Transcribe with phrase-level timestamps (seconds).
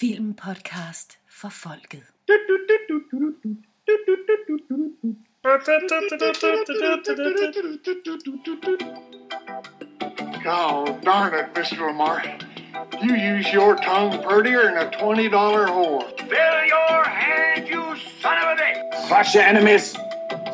[0.00, 2.04] Filmpodcast for folket.
[10.46, 11.86] Oh, darn it, Mr.
[11.86, 12.24] Lamar.
[13.02, 16.18] You use your tongue prettier than a $20 whore.
[16.18, 19.06] Fill your hand, you son of a bitch!
[19.06, 19.94] Crush your enemies.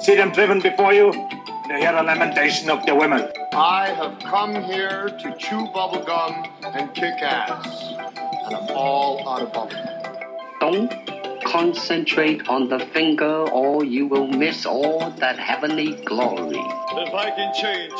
[0.00, 1.12] See them driven before you.
[1.12, 3.28] To hear the lamentation of their women.
[3.52, 8.15] I have come here to chew bubblegum and kick ass.
[8.46, 10.60] And I'm all out of bubblegum.
[10.60, 16.54] Don't concentrate on the finger or you will miss all that heavenly glory.
[16.54, 17.92] If I can change,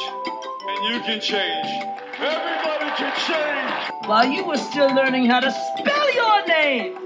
[0.68, 1.66] and you can change,
[2.20, 4.09] everybody can change.
[4.09, 6.96] While you were still learning how to spell your name,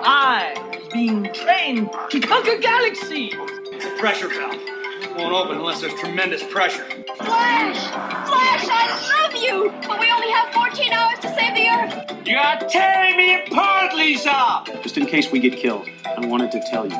[0.00, 3.34] I was being trained to conquer galaxies.
[3.72, 4.75] It's a pressure valve.
[5.16, 6.84] Won't open unless there's tremendous pressure.
[7.16, 7.80] Flash!
[8.28, 8.84] Flash, I
[9.14, 9.72] love you!
[9.88, 12.26] But we only have 14 hours to save the Earth!
[12.26, 14.64] You're tearing me apart, Lisa!
[14.82, 16.98] Just in case we get killed, I wanted to tell you,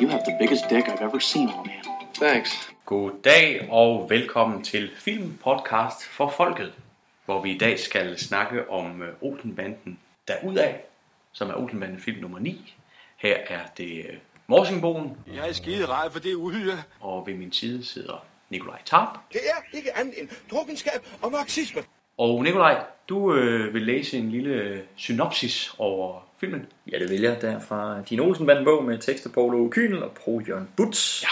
[0.00, 1.84] you have the biggest dick I've ever seen on a man.
[2.14, 2.72] Thanks.
[2.86, 6.72] Goddag og velkommen til Filmpodcast for Folket,
[7.24, 10.74] hvor vi i dag skal snakke om øh, Olsenbanden derudad,
[11.32, 12.74] som er Olsenbanden film nummer 9.
[13.16, 14.20] Her er det
[14.56, 16.82] Morsingbogen, Jeg er skide rej for det uhyre.
[17.00, 19.18] og ved min side sidder Nikolaj Tarp.
[19.32, 21.82] Det er ikke andet end drukkenskab og marxisme.
[22.18, 26.66] Og Nikolaj, du øh, vil læse en lille øh, synopsis over filmen.
[26.92, 27.42] Ja, det vil jeg.
[27.42, 31.22] Der fra din Olsenbanden-bog med tekster på Ove Kynel og Pro Jørgen Butz.
[31.22, 31.28] Ja.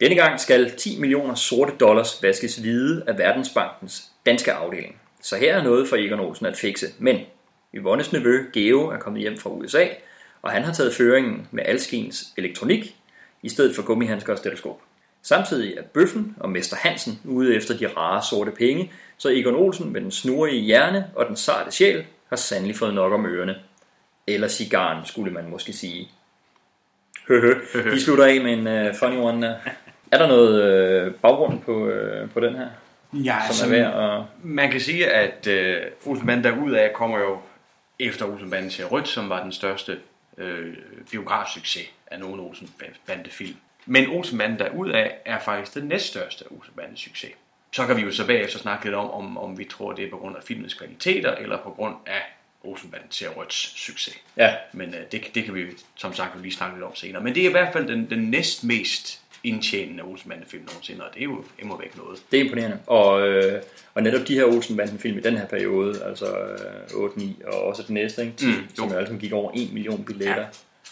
[0.00, 5.00] Denne gang skal 10 millioner sorte dollars vaskes hvide af Verdensbankens danske afdeling.
[5.22, 6.86] Så her er noget for Egon Olsen at fikse.
[6.98, 7.20] Men
[7.74, 9.84] Yvonnes nevø Geo er kommet hjem fra USA,
[10.42, 12.96] og han har taget føringen med alskens elektronik
[13.42, 14.80] i stedet for gummihandsker og stetoskop.
[15.22, 19.92] Samtidig er Bøffen og Mester Hansen ude efter de rare sorte penge, så Egon Olsen
[19.92, 23.56] med den snurrige hjerne og den sarte sjæl har sandelig fået nok om ørerne.
[24.26, 26.08] Eller cigaren, skulle man måske sige.
[27.28, 27.54] Høhø.
[27.94, 29.46] De slutter af med en uh, funny one.
[29.48, 29.72] uh.
[30.12, 32.68] Er der noget uh, baggrund på, uh, på den her?
[33.12, 34.24] Ja, Som er værd at...
[34.42, 35.76] Man kan sige, at øh,
[36.06, 37.38] Olsenbanden derudad kommer jo
[37.98, 39.98] efter Olsenbanden til Rødt, som var den største
[40.38, 40.76] øh,
[41.10, 43.56] biografsucces af nogen Olsenbande-film.
[43.86, 47.32] Men Olsenbanden derudad er faktisk den næststørste Olsenbande-succes.
[47.72, 50.10] Så kan vi jo så bagefter snakke lidt om, om, om vi tror, det er
[50.10, 52.22] på grund af filmens kvaliteter, eller på grund af
[52.62, 54.18] Olsenbanden til Rødts succes.
[54.36, 55.66] Ja, Men øh, det, det kan vi
[55.96, 57.22] som sagt lige snakke lidt om senere.
[57.22, 61.24] Men det er i hvert fald den, den næstmest indtjenende Olsenbanden-film nogensinde, og det er
[61.24, 62.22] jo imod væk noget.
[62.32, 62.78] det er imponerende.
[62.86, 63.62] Og, øh,
[63.94, 67.82] og netop de her Olsenbanden-film i den her periode, altså øh, 8, 9 og også
[67.86, 68.36] den næste, ikke?
[68.36, 68.58] 10, Mm, jo.
[68.76, 70.34] som jo sammen gik over 1 million billetter.
[70.42, 70.46] Ja,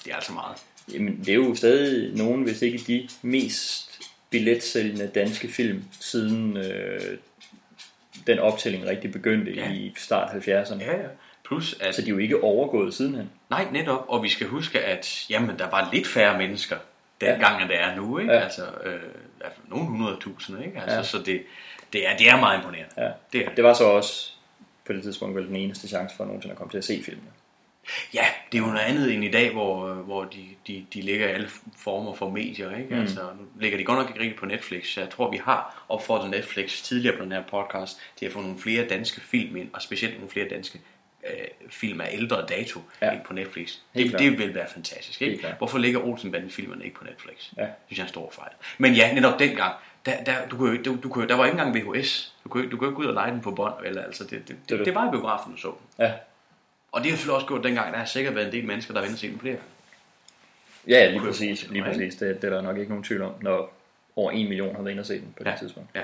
[0.05, 0.57] det er altså meget.
[0.95, 3.99] Jamen, det er jo stadig nogen, hvis ikke de mest
[4.31, 7.01] billetsælgende danske film, siden øh,
[8.27, 9.73] den optælling rigtig begyndte ja.
[9.73, 10.85] i start 70'erne.
[10.85, 11.07] Ja, ja.
[11.45, 13.31] Plus at Så de er jo ikke overgået sidenhen.
[13.51, 14.05] Nej, netop.
[14.09, 16.77] Og vi skal huske, at jamen, der var lidt færre mennesker
[17.21, 18.19] dengang, end det er nu.
[18.19, 18.33] Ikke?
[18.33, 18.41] Ja.
[18.41, 19.01] Altså, øh,
[19.69, 20.65] nogle hundrede tusind.
[20.65, 20.81] Ikke?
[20.81, 21.03] Altså, Ja.
[21.03, 21.43] Så det,
[21.93, 22.91] det, er, det er meget imponerende.
[22.97, 23.11] Ja.
[23.33, 23.65] Det er det.
[23.65, 24.33] Var så også
[24.87, 27.31] på det tidspunkt vel den eneste chance for nogensinde at komme til at se filmene.
[28.15, 31.29] Ja, det er jo noget andet end i dag, hvor, hvor de, de, de ligger
[31.29, 32.77] alle former for medier.
[32.77, 32.95] Ikke?
[32.95, 33.01] Mm.
[33.01, 34.99] Altså, nu ligger de godt nok ikke rigtigt på Netflix.
[34.99, 38.59] Jeg tror, vi har opfordret Netflix tidligere på den her podcast til at få nogle
[38.59, 40.81] flere danske film ind, og specielt nogle flere danske
[41.31, 43.11] øh, film af ældre dato Ja.
[43.13, 43.69] ind på Netflix.
[43.95, 44.21] Helt Det, klart.
[44.33, 45.23] det vil være fantastisk.
[45.23, 45.55] Ikke?
[45.59, 47.53] Hvorfor ligger Olsenbanden-filmerne ikke på Netflix?
[47.57, 47.63] Ja.
[47.63, 48.53] Det synes jeg er en stor fejl.
[48.79, 49.75] Men ja, netop dengang,
[50.07, 52.35] der, der, du kunne, du, du kunne, der var ikke engang VHS.
[52.45, 53.75] Du kunne, du kunne ikke gå ud og lege den på bånd.
[53.85, 54.87] Eller, altså, det, det, Det det, det.
[54.87, 55.73] det var i biografen, du så.
[55.99, 56.13] Ja,
[56.93, 59.01] Og det har selvfølgelig også gjort dengang, der har sikkert været en del mennesker, der
[59.01, 59.69] har vendt se den flere gange.
[60.89, 61.69] ja lige præcis.
[61.71, 62.15] Lige præcis.
[62.17, 63.73] Det, det er der nok ikke nogen tvivl om, når
[64.17, 65.51] over 1 million har været inde og set den på Ja.
[65.51, 65.91] det tidspunkt.
[65.95, 66.01] Ja.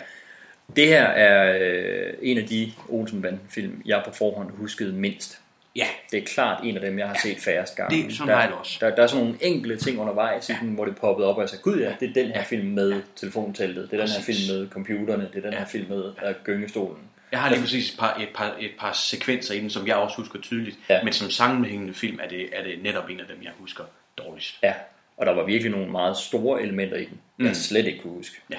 [0.77, 5.39] Det her er øh, en af de Olsenbanden-film, jeg på forhånd huskede mindst.
[5.77, 8.03] Ja, Det er klart en af dem, jeg har set færrest gange.
[8.03, 8.77] Det- sådan der, også.
[8.81, 11.49] Der, der er sådan nogle enkelte ting undervejs den, hvor det poppede op, og jeg
[11.49, 14.47] sagde, gud ja, det er den her film med telefonteltet, det er den her Præcis.
[14.49, 15.59] film med computerne, det er den Ja.
[15.59, 16.13] her film med uh,
[16.45, 16.99] gyngestolen.
[17.33, 19.97] jeg har lige præcis et par, et, par, et par sekvenser i den, som jeg
[19.97, 20.79] også husker tydeligt.
[20.89, 21.03] Ja.
[21.05, 23.85] Men som sammenhængende film er det, er det netop en af dem, jeg husker
[24.19, 24.55] dårligst.
[24.63, 24.73] Ja,
[25.17, 27.55] og der var virkelig nogle meget store elementer i den, jeg Mm.
[27.55, 28.37] slet ikke kunne huske.
[28.51, 28.57] Ja.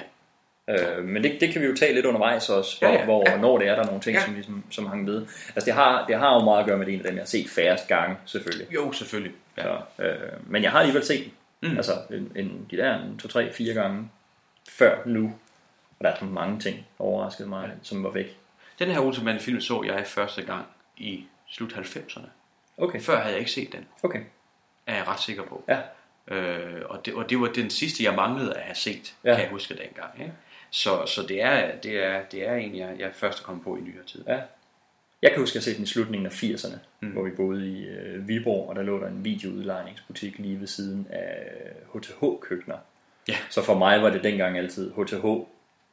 [0.68, 3.30] Øh, men det, det kan vi jo tage lidt undervejs også, hvor, Ja, ja, hvor
[3.30, 3.36] ja.
[3.36, 4.24] når det er, der er nogle ting, Ja.
[4.24, 5.26] som, ligesom, som hang ved.
[5.54, 7.22] Altså det har, det har jo meget at gøre med, det en af dem, jeg
[7.22, 8.74] har set færrest gange, selvfølgelig.
[8.74, 9.32] Jo, selvfølgelig.
[9.56, 9.62] Ja.
[9.62, 11.24] Så, øh, men jeg har alligevel set
[11.60, 11.70] den.
[11.70, 11.76] Mm.
[11.76, 14.10] Altså en, en, de der en, to, tre, fire gange
[14.68, 15.34] før nu.
[15.98, 17.70] Og der er så mange ting, der overraskede mig, ja.
[17.82, 18.36] som var væk.
[18.78, 20.66] Den her Olsenbanden-film så jeg første gang
[20.96, 22.26] i slut 90'erne.
[22.78, 24.20] Okay, Før havde jeg ikke set den, okay.
[24.86, 25.64] er jeg ret sikker på.
[25.68, 25.78] Ja,
[26.28, 29.34] Øh, og, det, og det var den sidste, jeg manglede at have set, ja.
[29.34, 30.10] kan jeg huske dengang.
[30.20, 30.32] Ikke?
[30.74, 33.76] Så, så det, er, det, er, det er en, jeg, jeg først er kommet på
[33.76, 34.24] i nyere tid.
[34.28, 34.40] ja.
[35.22, 37.08] Jeg kan huske, at jeg set den i slutningen af 80'erne, mm.
[37.08, 41.06] hvor vi boede i øh, Viborg, og der lå der en videoudlejningsbutik lige ved siden
[41.10, 41.36] af
[41.94, 42.76] HTH-køkkener.
[43.28, 43.34] Ja.
[43.50, 45.26] Så for mig var det dengang altid HTH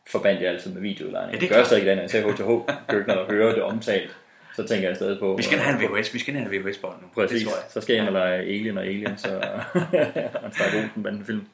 [0.08, 1.34] forbandt jeg altid med videoudlejning.
[1.34, 4.18] Ja, det det gør stadig i dag, når jeg ser HTH-køkkener og hører det omtalt.
[4.56, 5.36] Så tænker jeg stadig på...
[5.38, 7.08] Vi skal have en VHS, vi skal have en VHS-bånd nu.
[7.14, 7.66] Præcis, Det tror jeg.
[7.70, 9.40] så skal jeg ind og lege Alien og Aliens og,
[9.74, 11.48] og en Olsen banden film.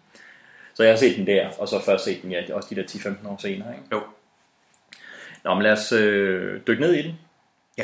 [0.78, 2.84] Så jeg har set den der, og så først set den, ja, også de der
[2.84, 3.74] 10-15 år senere.
[3.74, 3.84] Ikke?
[3.92, 4.02] Jo.
[5.44, 7.14] Nå, men lad os øh, dykke ned i den.
[7.78, 7.84] Ja.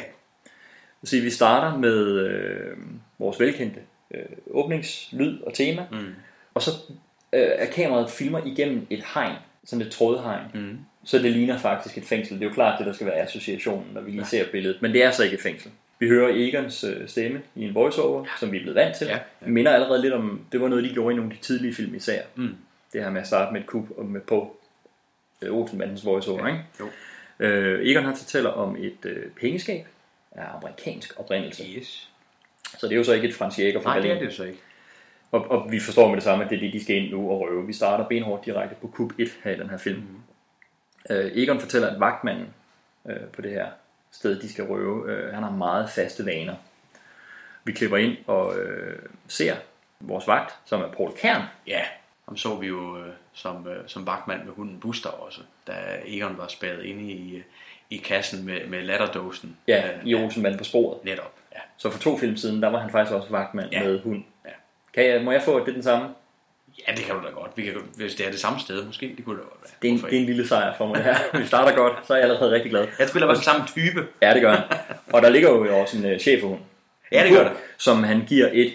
[1.03, 2.77] Så vi starter med øh,
[3.19, 3.79] vores velkendte
[4.13, 5.97] øh, åbningslyd og tema, Mm.
[6.53, 6.71] og så
[7.33, 9.35] øh, er kameraet filmer igennem et hegn,
[9.65, 10.45] sådan et trådhegn.
[10.53, 10.77] Mm.
[11.03, 12.35] Så det ligner faktisk et fængsel.
[12.39, 14.81] Det er jo klart, det der skal være associationen, når vi lige ser billedet.
[14.81, 15.71] Men det er så ikke et fængsel.
[15.99, 19.07] Vi hører Egons øh, stemme i en voiceover, som vi er blevet vant til.
[19.07, 19.19] Ja.
[19.43, 21.73] Det minder allerede lidt om, det var noget, de gjorde i nogle af de tidlige
[21.73, 22.21] film især.
[22.35, 22.55] Mm.
[22.93, 24.57] Det her med at starte med et kub og med på
[25.41, 26.47] øh, Olsenbandens voiceover.
[26.47, 26.63] Ikke?
[26.79, 26.89] Jo.
[27.39, 29.87] Øh, Egon han fortæller om et øh, pengeskab
[30.31, 31.63] af amerikansk oprindelse.
[31.63, 32.09] Yes.
[32.77, 34.43] Så det er jo så ikke et Frans Jæger fra Nej, det er det så
[34.43, 34.59] ikke.
[35.31, 37.31] Og, og vi forstår med det samme, at det er det, de skal ind nu
[37.31, 37.67] og røve.
[37.67, 39.99] Vi starter benhårdt direkte på kub 1 her i den her film.
[39.99, 41.15] Mm.
[41.15, 42.47] Øh, Egon fortæller, at vagtmanden
[43.09, 43.67] øh, på det her
[44.11, 46.55] sted, de skal røve, øh, han har meget faste vaner.
[47.63, 49.55] Vi klipper ind og øh, ser
[49.99, 51.41] vores vagt, som er Paul Kern.
[51.67, 51.81] Ja,
[52.27, 55.73] ham så vi jo øh, som, øh, som vagtmand med hunden Buster også, da
[56.05, 57.41] Egon var spærret inde i, øh,
[57.89, 59.57] i kassen med, med latterdåsen.
[59.67, 61.05] Ja, Øh, i Olsenmanden på sporet.
[61.05, 61.59] Netop, ja.
[61.77, 63.83] Så for to film siden, der var han faktisk også vagtmand Ja.
[63.83, 64.23] med hund.
[64.45, 64.49] Ja.
[64.93, 66.09] Kan jeg, må jeg få, at det er den samme?
[66.87, 67.51] Ja, det kan du da godt.
[67.55, 69.71] Vi kan, hvis det er det samme sted, måske, det kunne det da godt være.
[69.81, 71.15] Det er en, det er en lille sejr for mig her.
[71.39, 72.87] Vi starter godt, så er jeg allerede rigtig glad.
[72.99, 74.07] Han spiller også samme type.
[74.21, 74.77] Ja, det gør han.
[75.13, 76.59] Og der ligger jo også en uh, chefhund.
[77.11, 77.51] Ja, det gør der.
[77.77, 78.73] Som han giver et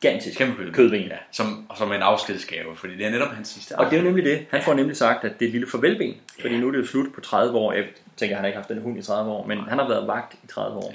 [0.00, 1.00] gigantisk Kæmpe kødben.
[1.00, 3.96] Ja, som, og som en afskedsgave, fordi det er netop hans sidste Og det er
[3.98, 4.46] jo nemlig det.
[4.50, 6.14] Han får nemlig sagt, at det er et lille farvelben.
[6.40, 7.72] Fordi nu er det jo slut på 30 år.
[7.72, 7.84] Jeg
[8.16, 10.34] tænker, han har ikke haft den hund i 30 år, men han har været vagt
[10.34, 10.94] i 30 år.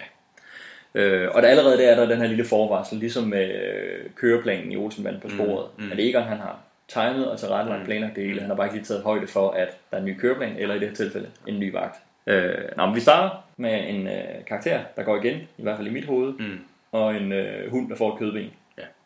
[0.96, 4.72] Øh, og der allerede der er der den her lille forvarsel, ligesom med øh, køreplanen
[4.72, 5.66] i Olsenbanden på sporet.
[5.78, 5.86] Mm, mm.
[5.86, 5.92] mm.
[5.92, 7.86] At Egon han har tegnet og tilrettelagt mm.
[7.86, 8.40] planlagt det hele.
[8.40, 10.76] Han har bare ikke lige taget højde for, at der er en ny køreplan, eller
[10.76, 11.96] i det her tilfælde en ny vagt.
[12.28, 15.88] Øh, nå, men vi starter med en øh, karakter, der går igen, i hvert fald
[15.88, 16.60] i mit hoved, Mm.
[16.92, 18.52] og en øh, hund, der får et kødben.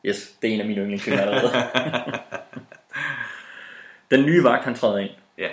[0.07, 1.51] Yes, det er en af mine yndlingsfilm allerede.
[4.11, 5.09] Den nye vagt, han træder ind.
[5.37, 5.47] Ja.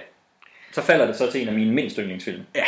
[0.73, 2.43] Så falder det så til en af mine mindst yndlingsfilm.
[2.55, 2.65] Ja,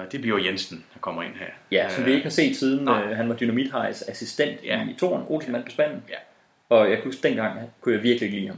[0.00, 1.46] og det bliver Jensen, der kommer ind her.
[1.70, 3.02] Ja, som vi ikke har set siden nej.
[3.02, 3.72] øh, han var Dynamit
[4.08, 4.80] assistent Ja.
[4.90, 6.04] i Toren, Olsenmand på spanden.
[6.08, 6.14] Ja.
[6.68, 8.56] Og jeg kunne huske, dengang kunne jeg virkelig ikke lide ham.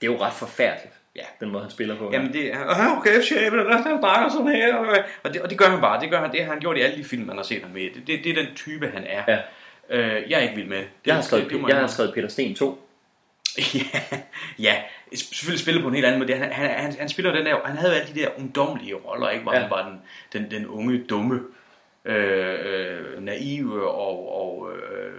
[0.00, 1.22] Det er jo ret forfærdeligt, Ja.
[1.40, 2.10] den måde han spiller på.
[2.12, 3.64] Jamen det er, "Åh, okay, chef, der
[3.96, 4.76] er bare sådan her.
[5.22, 6.80] Og det, og det gør han bare, det gør han, det har han gjort i
[6.80, 7.82] alle de film, man har set ham med.
[7.94, 9.22] Det, det, det er den type, han er.
[9.28, 9.38] Ja.
[9.90, 10.88] Øh, jeg er ikke vild med det.
[11.06, 12.80] Jeg har skrevet, det, det jeg har skrevet Peter Sten 2.
[13.74, 14.00] ja,
[14.58, 14.74] ja,
[15.14, 16.34] selvfølgelig spiller på en helt anden måde.
[16.36, 19.30] Han, han, han, han spiller den der, han havde jo alle de der ungdomlige roller,
[19.30, 19.42] ikke?
[19.42, 19.60] Hvor Ja.
[19.60, 20.00] han var den,
[20.32, 21.40] den, den unge, dumme,
[22.04, 25.12] øh, øh, naive og, og øh,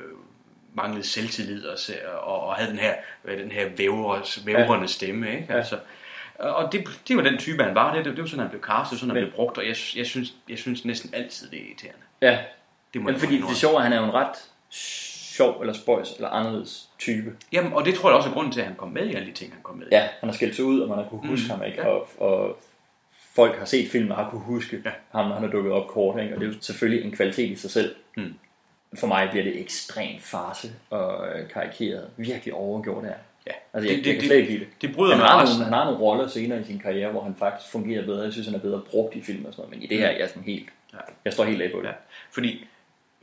[0.74, 1.78] manglede selvtillid og,
[2.22, 2.94] og, og havde den her,
[3.26, 4.88] øh, den her vævre, vævrende ja.
[4.88, 5.46] stemme, ikke?
[5.50, 5.58] Ja.
[5.58, 5.80] Altså,
[6.40, 7.96] og det, det var den type, han var.
[7.96, 9.76] Det, det, det var sådan, han blev castet, sådan han Men- blev brugt, og jeg,
[9.96, 12.00] jeg, synes, jeg synes næsten altid, det er irriterende.
[12.22, 12.40] Ja,
[12.94, 14.36] Det må men jeg fordi det sjove er, at han er jo en ret
[14.70, 17.32] sjov, eller spøjs, eller anderledes type.
[17.52, 19.28] Jamen, og det tror jeg også er grunden til, at han kom med i alle
[19.28, 19.90] de ting, han kom med i.
[19.92, 21.82] Ja, han har skilt sig ud, og man har kunne Mm, huske ham, ikke?
[21.82, 21.88] ja.
[21.88, 22.58] Og, og
[23.36, 24.92] folk har set filmen og har kunne huske Ja.
[25.12, 26.36] ham, når han er dukket op kort, ikke?
[26.36, 27.96] Og det er jo selvfølgelig en kvalitet i sig selv.
[28.18, 28.34] Mm.
[29.00, 32.10] For mig bliver det ekstremt farse og øh, karikeret.
[32.18, 33.14] Virkelig overgjort her.
[33.48, 33.52] Ja.
[33.74, 34.68] Altså, jeg, Det- det, jeg kan det- slet ikke lide det.
[34.82, 37.24] det bryder han med har, nogle, han har nogle roller senere i sin karriere, hvor
[37.24, 38.22] han faktisk fungerer bedre.
[38.24, 39.76] Jeg synes, han er bedre brugt i film og sådan noget.
[39.80, 40.70] Men i det her, jeg er sådan helt...
[40.94, 40.98] Ja.
[41.26, 41.88] Jeg står helt af på det.
[41.88, 41.94] Ja,
[42.32, 42.68] fordi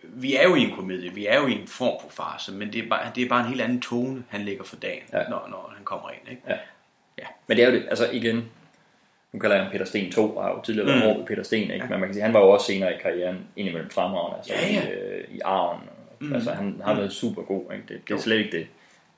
[0.02, 2.72] vi er jo i en komedie, vi er jo i en form for farse, men
[2.72, 5.18] det er bare, det er bare en helt anden tone, han lægger for dagen, ja.
[5.18, 5.28] Ja.
[5.28, 6.30] når, når han kommer ind.
[6.30, 6.42] Ikke?
[6.48, 6.54] Ja.
[7.18, 7.24] Ja.
[7.46, 8.44] Men det er jo det, altså igen,
[9.32, 11.02] nu kalder jeg ham Peter Sten 2, og har jo tidligere været Mm.
[11.04, 11.08] mm.
[11.08, 11.86] over ved Peter Sten, ikke?
[11.90, 14.72] men man kan sige, han var jo også senere i karrieren indimellem fremragende, altså Ja,
[14.72, 14.88] ja.
[14.88, 15.80] i, øh, i Arven,
[16.20, 16.34] mm.
[16.34, 16.98] altså han har Mm.
[16.98, 17.84] været super god, ikke?
[17.88, 18.18] Det, det er Jo.
[18.18, 18.66] slet ikke det.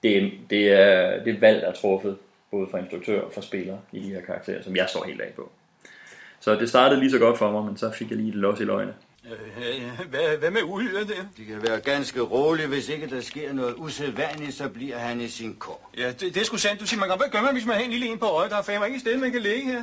[0.03, 2.17] Det er, det er, det er valg, der er truffet,
[2.51, 5.33] både fra instruktør og fra spiller i de her karakterer, som jeg står helt af
[5.37, 5.51] på.
[6.41, 8.61] Så det startede lige så godt for mig, men så fik jeg lige et los
[8.61, 8.95] i løgene.
[10.11, 11.09] Hvad, hvad med uhyret?
[11.37, 15.29] De kan være ganske rolige, hvis ikke der sker noget usædvanligt, så bliver han i
[15.29, 15.91] sin kår.
[15.99, 16.81] Ja, det, det er sgu sandt.
[16.81, 18.51] Du siger, man kan, hvad gør man, hvis man har en lille en på øjet?
[18.51, 19.83] Der er fandme ikke et sted, man kan ligge her.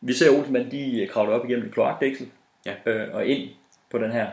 [0.00, 2.28] Vi ser Olsenmand, de øh, kravler op igennem et kloakdæksel,
[2.66, 2.74] Ja.
[2.86, 3.48] øh, og ind
[3.90, 4.26] på den her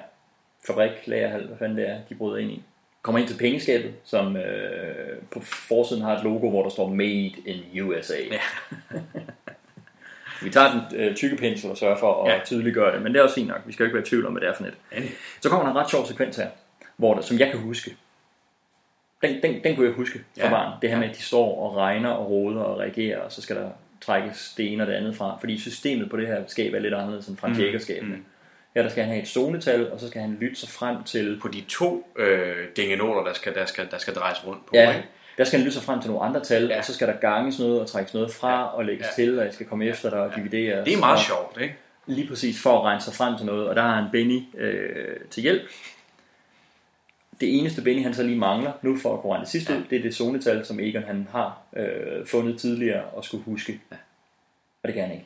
[0.67, 2.63] fabrik, lagerhal, hvad fanden det er, de bryder ind i.
[3.01, 7.33] Kommer ind til pengeskabet, som øh, på forsiden har et logo, hvor der står Made
[7.45, 8.15] in USA.
[8.31, 8.39] Ja.
[10.45, 12.39] Vi tager den øh, tykke pensel og sørger for at Ja.
[12.45, 13.61] tydeliggøre det, men det er også fint nok.
[13.65, 14.73] Vi skal jo ikke være i tvivl om, hvad det er for net.
[14.91, 15.01] Ja,
[15.41, 16.47] Så kommer der en ret sjov sekvens her,
[16.97, 17.95] hvor der, som jeg kan huske.
[19.21, 20.49] Den, den, den kunne jeg huske fra Ja.
[20.49, 20.71] barn.
[20.81, 23.55] Det her med, at de står og regner og roder og reagerer, og så skal
[23.55, 23.69] der
[24.01, 25.37] trækkes det ene og det andet fra.
[25.39, 27.53] Fordi systemet på det her skab er lidt anderledes end fra Mm.
[27.73, 27.79] mm.
[27.79, 28.15] skabene.
[28.15, 28.25] Mm.
[28.75, 31.39] Her der skal han have et zonetal, og så skal han lytte sig frem til...
[31.41, 34.71] På de to øh, dingenoter, der skal, der, skal, der skal drejes rundt på.
[34.73, 35.07] Ja, ikke?
[35.37, 36.77] Der skal han lytte sig frem til nogle andre tal, ja.
[36.77, 38.65] og så skal der ganges noget og trækkes noget fra ja.
[38.65, 39.23] og lægges ja.
[39.23, 40.85] til, og jeg skal komme efter dig og divideres.
[40.85, 41.75] Det er meget og, sjovt, ikke?
[42.05, 45.17] Lige præcis for at regne sig frem til noget, og der har han Benny øh,
[45.29, 45.61] til hjælp.
[47.41, 49.79] Det eneste Benny han så lige mangler nu for at kunne regne det sidste, ja.
[49.89, 53.81] det er det zonetal, som Egon han har øh, fundet tidligere og skulle huske.
[53.91, 53.95] Ja.
[54.83, 55.25] Og det kan han ikke.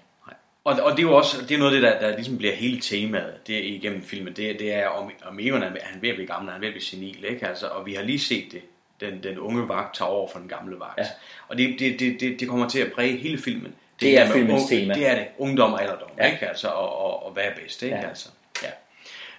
[0.63, 2.55] Og, og det er jo også det er noget af det, der, der ligesom bliver
[2.55, 4.33] hele temaet det er igennem filmen.
[4.33, 6.67] Det, det er, om, om Egon er, han ved at blive gammel, han er ved
[6.67, 7.25] at blive senil.
[7.25, 7.47] Ikke?
[7.47, 8.61] Altså, og vi har lige set det.
[9.01, 10.97] Den, den unge vagt tager over for den gamle vagt.
[10.99, 11.05] Ja.
[11.47, 13.65] Og det, det, det, det, det kommer til at præge hele filmen.
[13.65, 14.93] Det, det er filmens ung, tema.
[14.93, 15.27] Det er det.
[15.37, 16.09] Ungdom og alderdom.
[16.17, 16.31] Ja.
[16.31, 16.47] Ikke?
[16.47, 17.83] Altså, og, og, og hvad er bedst.
[17.83, 17.95] Ikke?
[17.95, 18.07] Ja.
[18.09, 18.29] Altså,
[18.63, 18.69] ja.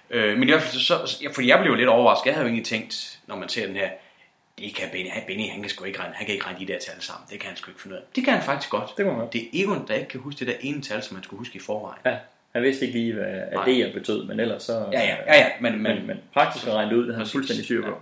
[0.09, 2.25] Øh, men i hvert fald, så, så, for jeg blev lidt overrasket.
[2.25, 3.89] Jeg havde jo egentlig tænkt, når man ser den her,
[4.59, 6.79] det kan Benny, Benny, han kan sgu ikke regne, han kan ikke regne de der
[6.79, 7.27] tal sammen.
[7.31, 8.05] Det kan han sgu ikke finde ud af.
[8.15, 8.89] Det kan han faktisk godt.
[8.97, 9.27] Det, man.
[9.33, 11.55] det er Egon, der ikke kan huske det der ene tal, som han skulle huske
[11.55, 11.99] i forvejen.
[12.05, 12.15] Ja,
[12.53, 13.25] han vidste ikke lige, hvad
[13.65, 14.85] det betød, men ellers så...
[14.91, 17.25] Ja, ja, ja, ja, men- men, men- men, praktisk at regne det ud, det havde
[17.25, 18.01] han fuldstændig styr på.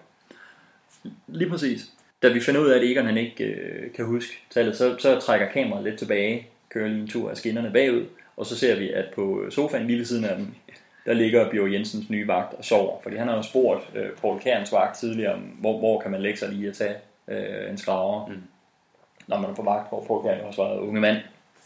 [1.28, 1.82] Lige præcis.
[2.22, 5.20] Da vi finder ud af, at Egon han ikke øh, kan huske tallet, så, så
[5.20, 8.06] trækker kameraet lidt tilbage, kører lige en tur af skinnerne bagud,
[8.38, 10.48] og så ser vi, at på sofaen lige ved siden af dem,
[11.06, 13.00] der ligger Bjørn Jensens nye vagt og sover.
[13.04, 16.22] Fordi han har jo spurgt øh, Paul Kærens vagt tidligere, om hvor, hvor kan man
[16.22, 16.96] lægge sig lige at tage
[17.28, 18.42] øh, en skraver, mm.
[19.28, 21.18] når man er på vagt, hvor Paul Kern har svaret, unge mand,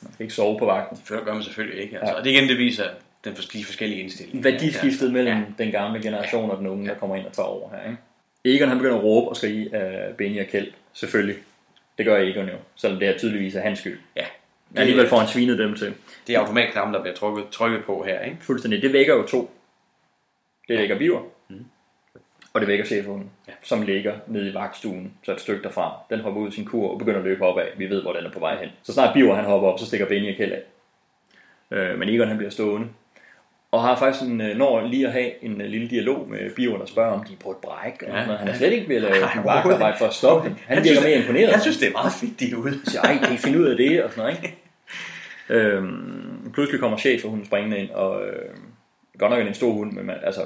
[0.01, 0.97] man skal ikke sove på vagten.
[0.97, 1.97] Det gør man selvfølgelig ikke.
[1.99, 2.11] Altså.
[2.11, 2.19] Ja.
[2.19, 2.83] Og det igen, det viser
[3.23, 4.51] den fors- de forskellige indstillinger.
[4.51, 5.43] Værdiskiftet mellem ja.
[5.63, 7.89] den gamle generation og den unge, der kommer ind og tager over her.
[7.89, 7.97] Ikke?
[8.45, 10.71] Egon han begynder at råbe og skrige af Benny og Kjeld.
[10.93, 11.35] Selvfølgelig.
[11.97, 13.99] Det gør Egon jo, selvom det er tydeligvis er hans skyld.
[14.15, 14.25] Ja.
[14.69, 15.93] Men alligevel får han svinet dem til.
[16.27, 18.37] Det er automatknappen, der bliver trykket, trykket på her, ikke?
[18.41, 18.81] Fuldstændig.
[18.81, 19.51] Det vækker jo to.
[20.67, 21.21] Det vækker Biver.
[21.49, 21.65] Mm.
[22.53, 23.53] Og det vækker chefen, ja.
[23.63, 25.97] som ligger nede i vagtstuen, så et stykke derfra.
[26.09, 27.67] Den hopper ud i sin kur og begynder at løbe opad.
[27.77, 28.69] Vi ved, hvor den er på vej hen.
[28.83, 30.63] Så snart Biver han hopper op, så stikker Benny og Kjeld af.
[31.71, 32.87] Øh, men Egon han bliver stående.
[33.73, 36.77] Og har faktisk en, øh, når lige at have en øh, lille dialog med Biver,
[36.77, 38.03] der spørger, om de er på et bræk.
[38.07, 38.25] Og Ja.
[38.25, 38.39] noget.
[38.39, 39.13] Han er slet ikke ved at lave
[39.45, 40.55] vagtarbejde for at stoppe dem.
[40.67, 41.51] Han, Han virker mere imponeret.
[41.51, 42.79] Jeg synes, det er meget fint, de er ude.
[42.85, 44.03] Så ej, kan I finde ud af det?
[44.03, 44.55] Og sådan noget, ikke?
[45.49, 48.49] øhm, pludselig kommer chef og hun springende ind, og øh,
[49.17, 50.41] godt nok er det en stor hund, men man, altså,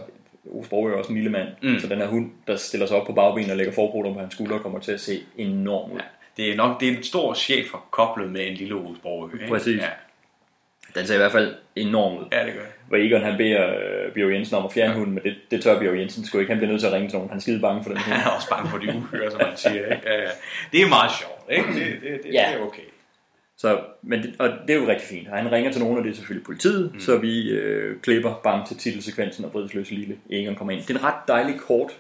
[0.66, 1.80] Sprogøe er også en lille mand, Mm.
[1.80, 4.34] så den her hund, der stiller sig op på bagbenene og lægger forpoter på hans
[4.34, 5.98] skulder, kommer til at se enorm ud.
[5.98, 6.04] Ja.
[6.44, 9.30] Det er nok det er en stor chef koblet med en lille Osborg.
[9.50, 9.82] Præcis.
[9.82, 9.88] Ja.
[11.00, 12.24] Den ser i hvert fald enorm ud.
[12.32, 12.62] ja, det gør.
[12.88, 15.80] Hvor Egon han beder øh, Bjørn Jensen om at fjerne hunden, men det, det tør
[15.80, 16.52] Bjørn Jensen sgu ikke.
[16.52, 17.30] Han bliver nødt til at ringe til nogen.
[17.30, 18.14] Han er skide bange for den hund.
[18.16, 19.74] Han er også bange for de uhyre, som man siger.
[19.74, 20.02] Ikke?
[20.06, 20.30] Ja, ja.
[20.72, 21.52] Det er meget sjovt.
[21.52, 21.68] Ikke?
[21.68, 22.46] Det, det, det, Ja.
[22.52, 22.82] det er okay.
[23.58, 25.28] Så, men det, og det er jo rigtig fint.
[25.28, 27.00] Han ringer til nogen, og det er selvfølgelig politiet, mm.
[27.00, 30.82] så vi øh, klipper bam til titelsekvensen og Bridesløse Lille Egon kommer ind.
[30.82, 31.92] Det er en ret dejlig kort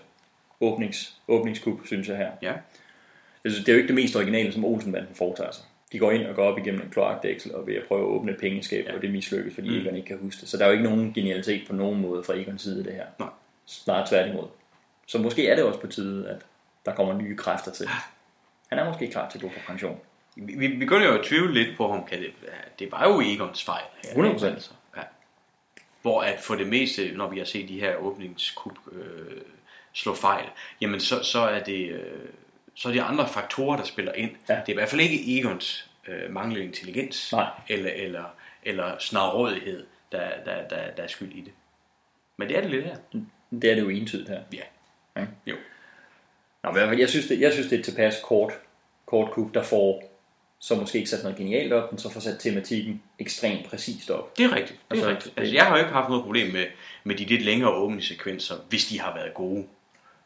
[0.61, 2.29] åbnings, åbningskup, synes jeg her.
[2.41, 2.53] Ja.
[3.45, 5.63] Synes, det er jo ikke det mest originale, som Olsenbanden foretager sig.
[5.91, 8.31] De går ind og går op igennem en kloakdæksel og ved at prøve at åbne
[8.31, 8.95] et pengeskab, ja.
[8.95, 9.85] og det mislykkes, fordi Mm.
[9.85, 10.49] Egon ikke kan huske det.
[10.49, 13.05] Så der er jo ikke nogen genialitet på nogen måde fra Egons side det her.
[13.19, 13.29] Nej.
[13.65, 14.47] Snart tværtimod.
[15.05, 16.45] Så måske er det også på tide, at
[16.85, 17.87] der kommer nye kræfter til.
[18.67, 19.99] Han er måske klar til at gå på pension.
[20.35, 22.05] Vi, vi begynder jo at tvivle lidt på ham.
[22.05, 22.31] Kan det,
[22.79, 23.83] det var jo Egons fejl.
[24.03, 24.25] Her, 100%.
[24.25, 24.47] ikke?
[24.47, 25.01] Altså, ja.
[26.01, 29.41] Hvor at for det meste, når vi har set de her åbningskup øh,
[29.93, 30.45] slå fejl,
[30.81, 31.89] jamen så, så er det...
[31.89, 32.29] Øh,
[32.77, 34.31] så er det andre faktorer, der spiller ind.
[34.49, 34.53] Ja.
[34.53, 37.49] Det er i hvert fald ikke Egons øh, manglende intelligens Nej.
[37.69, 38.23] eller, eller,
[38.63, 41.53] eller snarrådighed, der, der, der, der er skyld i det.
[42.37, 42.95] Men det er det lidt her.
[43.61, 44.41] Det er det jo entydigt her.
[44.53, 44.61] Ja.
[45.21, 45.25] Ja.
[45.47, 45.55] Jo.
[46.63, 48.53] Nå, men jeg synes, det, jeg synes, det er et tilpas kort,
[49.05, 50.13] kort kub, der får
[50.59, 54.37] så måske ikke sat noget genialt op, men så får sat tematikken ekstremt præcist op.
[54.37, 54.79] Det er rigtigt.
[54.79, 55.35] Det er Altså, rigtigt.
[55.35, 56.65] det- Altså, jeg har jo ikke haft noget problem med,
[57.03, 59.67] med de lidt længere åbningssekvenser, hvis de har været gode.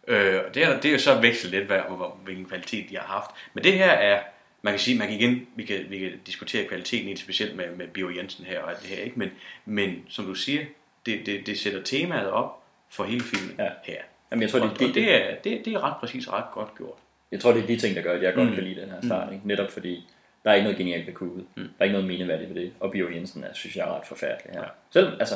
[0.07, 2.97] Øh, og det, er, det er jo så vekslet lidt, hvad, hvor, hvilken kvalitet de
[2.97, 3.31] har haft.
[3.53, 4.21] Men det her er,
[4.61, 7.55] man kan sige, man kan igen, vi kan, vi kan diskutere kvaliteten i det, specielt
[7.55, 9.19] med, med Bio Jensen her og alt det her, ikke?
[9.19, 9.31] Men,
[9.65, 10.61] men som du siger,
[11.05, 13.69] det, det, det sætter temaet op for hele filmen Ja.
[13.83, 13.97] her.
[14.31, 16.43] Jamen, jeg tror, og, det, det, og det, er, det, det er ret præcis ret
[16.53, 16.97] godt gjort.
[17.31, 18.55] Jeg tror, det er de ting, der gør, at jeg godt Mm.
[18.55, 19.33] kan lide den her start.
[19.33, 19.47] Ikke?
[19.47, 20.07] Netop fordi,
[20.43, 21.45] der er ikke noget genialt ved kuppet.
[21.55, 21.61] Mm.
[21.63, 22.73] Der er ikke noget mineværdigt ved det.
[22.79, 24.61] Og Bio Jensen er, synes jeg, er ret forfærdelig her.
[24.61, 24.67] Ja.
[24.91, 25.35] Selvom, altså,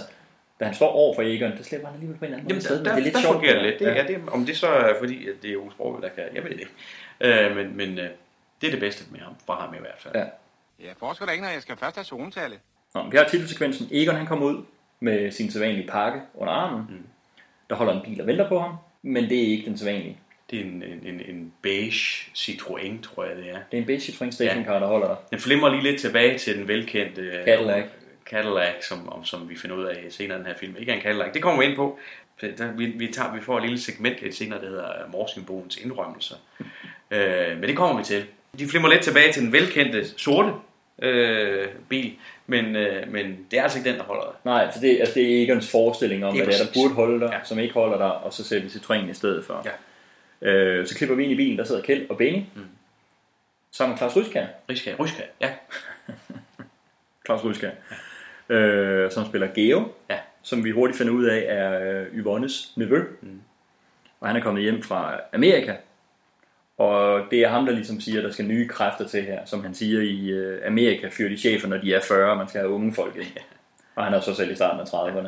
[0.59, 2.55] da han står over for Egon, der slipper han alligevel på en eller anden Jamen,
[2.55, 3.33] måde sted, der, men der, det er lidt der sjovt.
[3.33, 3.79] fungerer lidt.
[3.79, 3.93] Det, ja.
[3.93, 4.07] ja.
[4.07, 6.59] det, om det så er fordi, at det er Osborg, der kan, jeg ved det
[6.59, 6.71] ikke.
[7.21, 8.09] Øh, men men øh,
[8.61, 10.15] det er det bedste med ham, fra ham i hvert fald.
[10.15, 10.23] Ja.
[10.79, 12.59] Jeg forsker da ikke, når jeg skal først have zonetallet.
[12.95, 13.87] Nå, vi har titelsekvensen.
[13.91, 14.63] Egon han kommer ud
[14.99, 16.85] med sin sædvanlige pakke under armen.
[16.89, 17.05] Mm.
[17.69, 18.75] Der holder en bil og venter på ham.
[19.01, 20.17] Men det er ikke den sædvanlige.
[20.51, 23.57] Det er en, en, en, en beige Citroën, tror jeg det er.
[23.71, 25.15] Det er en beige Citroën stationcar, der holder der.
[25.29, 27.85] Den flimrer lige lidt tilbage til den velkendte øh, Cadillac.
[28.29, 30.75] Cadillac, som, om, som vi finder ud af senere i den her film.
[30.79, 31.33] Ikke er en Cadillac.
[31.33, 31.99] Det kommer vi ind på.
[32.41, 35.77] Der, vi, vi, tager, vi får et lille segment lidt senere, der hedder øh, Morsingbogens
[35.77, 36.35] indrømmelser.
[37.11, 38.25] øh, men det kommer vi til.
[38.59, 40.51] De flimrer lidt tilbage til den velkendte sorte
[41.01, 42.13] øh, bil,
[42.47, 44.35] men, øh, men det er altså ikke den, der holder.
[44.43, 46.73] Nej, for det, altså, det er Egons forestilling om, Det er hvad det er, der
[46.73, 47.39] burde holde dig, Ja.
[47.43, 49.67] som ikke holder dig, og så ser vi Citroën i stedet for.
[50.41, 50.51] Ja.
[50.51, 52.61] Øh, så klipper vi ind i bilen, der sidder Kjeld og Benny, mm.
[53.71, 54.45] sammen med Claus Ryskær.
[54.69, 55.49] Ryska, Ryska, ja.
[57.25, 57.95] Claus Ryskær, ja.
[58.49, 60.17] Øh, som spiller Geo, Ja.
[60.43, 63.03] som vi hurtigt finder ud af er øh, Yvonnes nevø.
[63.21, 63.41] Mm.
[64.19, 65.73] Og han er kommet hjem fra Amerika.
[66.77, 69.45] Og det er ham, der ligesom siger, at der skal nye kræfter til her.
[69.45, 72.47] Som han siger i øh, Amerika, fyrer de chefer, når de er 40, og man
[72.47, 73.27] skal have unge folk ind.
[73.95, 75.27] Og han er så selv i starten af 30'erne.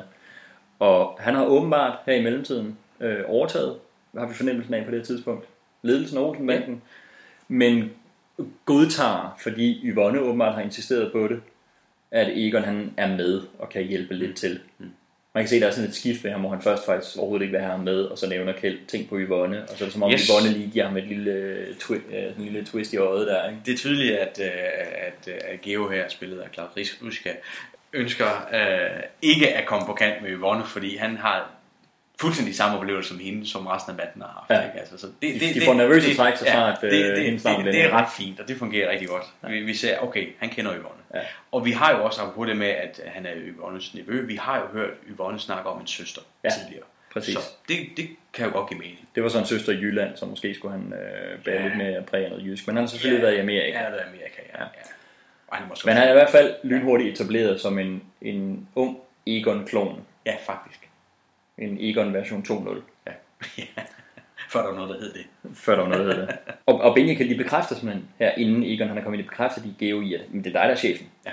[0.79, 3.77] Og han har åbenbart her i mellemtiden øh, overtaget,
[4.11, 5.45] hvad har vi fornemmelsen af på det tidspunkt,
[5.81, 6.81] ledelsen af Olsenbanden,
[7.47, 7.91] men
[8.65, 11.41] godtager, fordi Yvonne åbenbart har insisteret på det,
[12.11, 14.59] at Egon han er med og kan hjælpe lidt til.
[15.35, 17.43] Man kan se, der er sådan et skift ved ham, hvor han først faktisk overhovedet
[17.43, 19.85] ikke vil have ham med, og så nævner Kjeld ting på Yvonne, og så er
[19.85, 20.27] det som om Yes.
[20.27, 23.49] Yvonne lige giver ham et lille, twi- øh, en lille twist i øjet der.
[23.49, 23.61] Ikke?
[23.65, 24.51] Det er tydeligt, at, øh,
[25.07, 27.29] at, øh, at Geo her, spillet af Claus Ries- Ryska,
[27.93, 31.51] ønsker øh, ikke at komme på kant med Yvonne, fordi han har
[32.21, 34.61] fuldstændig samme oplevelse som hende, som resten af banden har haft.
[34.61, 34.67] Ja.
[34.67, 34.79] Ikke?
[34.79, 37.71] Altså, så De- de får nervøse træk, så snart, det, øh, det, det, det, bliver
[37.71, 39.23] det er ret fint, og det fungerer rigtig godt.
[39.49, 40.96] Vi, vi ser, okay, han kender Yvonne.
[41.13, 41.19] Ja.
[41.51, 44.25] Og vi har jo også på det med, at han er Yvonnes nevø.
[44.25, 46.83] Vi har jo hørt Yvonne snakke om en søster Ja, tidligere.
[47.13, 47.33] præcis.
[47.33, 49.09] Så det, det kan jo godt give mening.
[49.15, 51.63] Det var så en søster i Jylland, så måske skulle han øh, bære Ja.
[51.67, 53.79] lidt mere præg af noget jysk, men han har selvfølgelig Ja, været i Amerika.
[53.79, 54.59] Ja, der er Amerika, ja.
[54.63, 54.67] ja.
[55.47, 58.97] Og han Men han er i hvert fald lynhurtigt etableret som en, en ung
[59.27, 60.05] Egon-klon.
[60.25, 60.89] Ja, faktisk.
[61.57, 62.81] En Egon version 2.0.
[63.07, 63.11] Ja.
[64.49, 65.55] Før der var noget, der hed det.
[65.55, 66.37] Før der var noget, der hed det.
[66.65, 69.29] Og, og Benja kan lige bekræfte simpelthen, her inden Egon han er kommet ind i
[69.29, 71.07] bekræftet i Geo i, at men det er dig, der er chefen.
[71.25, 71.31] Ja.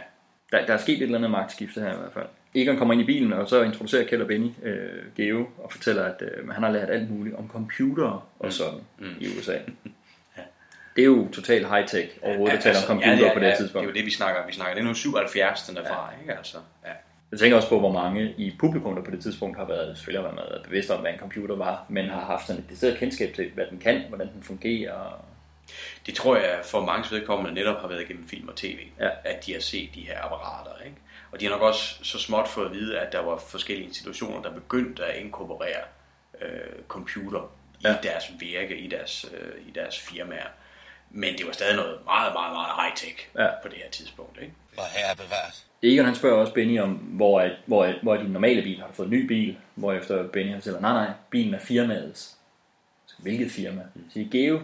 [0.53, 2.27] Der, der er sket et eller andet magtskifte her i hvert fald.
[2.55, 6.05] Egon kommer ind i bilen, og så introducerer Kjeld og Benny øh, Geo, og fortæller,
[6.05, 9.17] at øh, han har lært alt muligt om computere og sådan mm.
[9.21, 9.59] i USA.
[10.97, 13.57] Det er jo totalt high-tech overhovedet at tale om computer Altså, ja, på det ja,
[13.57, 13.83] tidspunkt.
[13.83, 14.47] Det er jo det, vi snakker.
[14.47, 16.37] Vi snakker, det er nu 77, den er fra, ikke?
[16.37, 16.91] Altså, ja.
[17.35, 20.31] Jeg tænker også på, hvor mange i publikum, der på det tidspunkt har været, selvfølgelig
[20.31, 23.35] har været bevidste om, hvad en computer var, men har haft sådan et decideret kendskab
[23.35, 25.25] til, hvad den kan, hvordan den fungerer.
[26.07, 29.09] Det tror jeg for mange vedkommende netop har været gennem film og tv, Ja.
[29.25, 30.71] at de har set de her apparater.
[30.85, 30.97] Ikke?
[31.33, 34.43] Og de har nok også så småt fået at vide, at der var forskellige institutioner,
[34.43, 35.83] der begyndte at inkorporere
[36.43, 37.95] øh, computer i Ja.
[38.03, 40.49] deres virke, i deres, øh, i deres firmaer.
[41.11, 43.49] Men det var stadig noget meget, meget, meget high-tech Ja.
[43.63, 44.39] på det her tidspunkt.
[44.41, 44.53] Ikke?
[44.75, 45.67] Hvor herre bevares.
[45.85, 48.79] Egon han spørger også Benny om, hvor er, hvor, er, hvor er din normale bil?
[48.81, 49.57] Har du fået en ny bil?
[49.75, 52.37] Hvorefter Benny han siger, nej nej, bilen er firmaets.
[53.07, 53.81] Så, Hvilket firma?
[53.95, 54.61] Så siger Geo,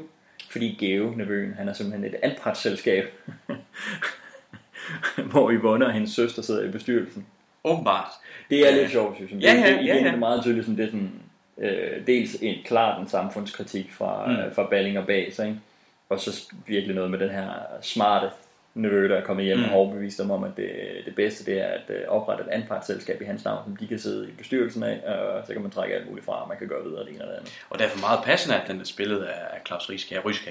[0.50, 3.04] fordi Geo, nevøen, han er simpelthen et anpartsselskab,
[5.30, 7.26] hvor Yvonne og hendes søster sidder i bestyrelsen.
[7.64, 8.08] Åbenbart.
[8.50, 9.40] Det er Øh, lidt sjovt, synes jeg.
[9.40, 10.12] ja, Det- ja, ja, igen ja.
[10.12, 11.12] er meget tydeligt, sådan, det er sådan,
[11.58, 14.32] øh, dels en, klart en samfundskritik fra, Mm.
[14.32, 14.54] mm.
[14.54, 15.60] fra Balling og Bas, ikke?
[16.08, 17.50] og så virkelig noget med den her
[17.82, 18.30] smarte
[18.74, 19.64] nevø, der er kommet hjem Mm.
[19.64, 20.70] og overbevist dem om, at det,
[21.04, 23.98] det bedste det er at øh, oprette et anpartsselskab i hans navn, som de kan
[23.98, 26.68] sidde i bestyrelsen af, og så kan man trække alt muligt fra, og man kan
[26.68, 27.64] gøre videre det ene eller det andet.
[27.70, 30.50] Og derfor meget passende, at den er spillet af af Claus Riske Ryska.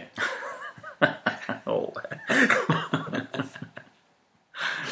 [1.66, 1.88] oh.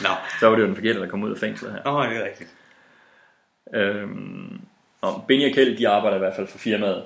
[0.02, 0.10] Nå.
[0.40, 1.80] Så var det jo den forkerte, der kom ud af fængslet her.
[1.86, 2.50] Nå, det er rigtigt.
[3.74, 4.62] Øhm,
[5.02, 7.04] og Benny og Kjeld, de arbejder i hvert fald for firmaet.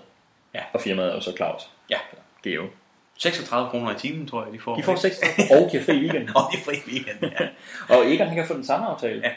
[0.53, 0.61] Ja.
[0.73, 1.69] Og firmaet er jo så Claus.
[1.89, 1.97] Ja.
[2.43, 2.67] Geo.
[3.21, 4.75] 36 kroner i timen, tror jeg, de får.
[4.75, 5.19] De får 6
[5.51, 6.29] og de har fri weekend.
[6.35, 7.47] og de har fri weekend, ja.
[7.95, 9.21] og Egon han kan få den samme aftale.
[9.23, 9.31] Ja.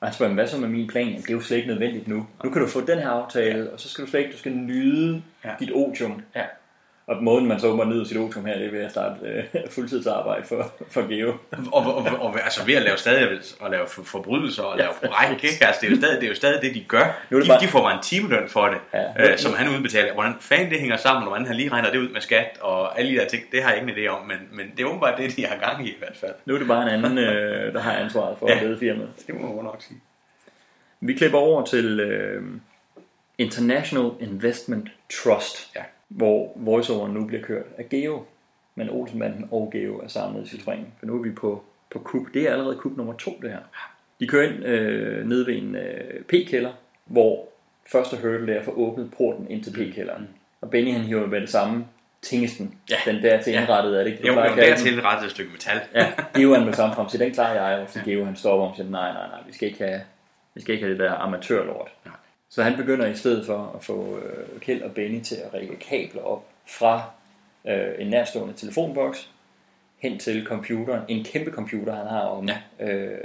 [0.00, 1.06] Og han spørger, "Men hvad så med min plan?
[1.06, 2.26] Jamen, det er jo slet ikke nødvendigt nu.
[2.44, 4.52] Nu kan du få den her aftale, og så skal du slet ikke, du skal
[4.52, 5.50] nyde Ja.
[5.60, 6.22] dit otium.
[6.34, 6.42] Ja.
[7.08, 9.44] Og måden man så åbenbart nyder sit otium her, det er ved at starte øh,
[9.74, 11.28] fuldtidsarbejde for, for Geo.
[11.72, 13.30] og, og, og, og, altså ved at lave stadig
[13.64, 15.66] at lave for- forbrydelser og lave bræk, ikke?
[15.66, 17.22] Altså, det, er jo stadig, det er jo stadig det, de gør.
[17.30, 19.00] Nu de, bare- de får bare en timeløn for det, Ja.
[19.00, 19.32] ja.
[19.32, 20.12] øh, som han udbetaler.
[20.14, 22.98] Hvordan fanden det hænger sammen, og hvordan han lige regner det ud med skat, og
[22.98, 24.86] alle de der ting, det har jeg ikke en idé om, men, men det er
[24.88, 26.32] åbenbart det, de har gang i i hvert fald.
[26.46, 28.56] Nu er det bare en anden, øh, der har ansvaret for Ja.
[28.56, 29.10] at lede firmaet.
[29.26, 30.00] Det må man nok sige.
[31.00, 32.42] Vi klipper over til øh,
[33.38, 34.88] International Investment
[35.22, 35.82] Trust, ja.
[36.08, 38.22] Hvor voiceoveren nu bliver kørt af Geo,
[38.74, 40.78] men Olsenbanden og Geo er samlet i Citroën.
[40.98, 42.26] For nu er vi på, på kub.
[42.34, 43.58] Det er allerede kub nummer to, det her.
[44.20, 46.72] De kører ind øh, ned ved en øh, P-kælder,
[47.04, 47.48] hvor
[47.92, 50.28] første hurdle er at få åbnet porten ind til P-kælderen.
[50.60, 51.84] Og Benny han hiver med det samme
[52.22, 52.74] tingesten.
[52.90, 52.96] Ja.
[53.12, 53.60] Den der til Ja.
[53.60, 54.26] indrettet, er det ikke?
[54.26, 54.84] Jo, Du jo, at kalde det er den?
[54.84, 55.80] til rettet et stykke metal.
[55.94, 58.66] Ja, Geo han med samme frem til, den klarer jeg, og så Geo han stopper
[58.66, 60.00] og siger, nej, nej, nej, vi skal ikke have,
[60.54, 61.88] vi skal ikke have det der amatørlort.
[62.50, 65.76] Så han begynder i stedet for at få øh, Kjeld og Benny til at række
[65.76, 67.02] kabler op fra
[67.68, 69.30] øh, en nærstående telefonboks
[69.98, 72.86] hen til computeren, en kæmpe computer, han har om ja.
[72.86, 73.18] øh,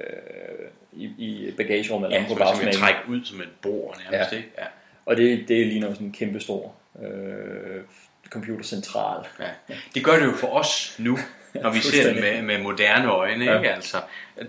[0.93, 2.79] i, i bagagerummet eller Ja, på simpelthen bagsmækken.
[2.81, 4.38] trække ud som et bord nærmest, Ja.
[4.38, 4.49] ikke?
[4.57, 4.65] Ja.
[5.05, 7.81] Og det, det ligner sådan en kæmpe stor øh,
[8.29, 9.25] computercentral.
[9.39, 9.75] Ja.
[9.95, 11.17] Det gør det jo for os nu,
[11.55, 13.57] når vi ser det med, med moderne øjne, Ja.
[13.57, 13.73] ikke?
[13.73, 13.97] Altså,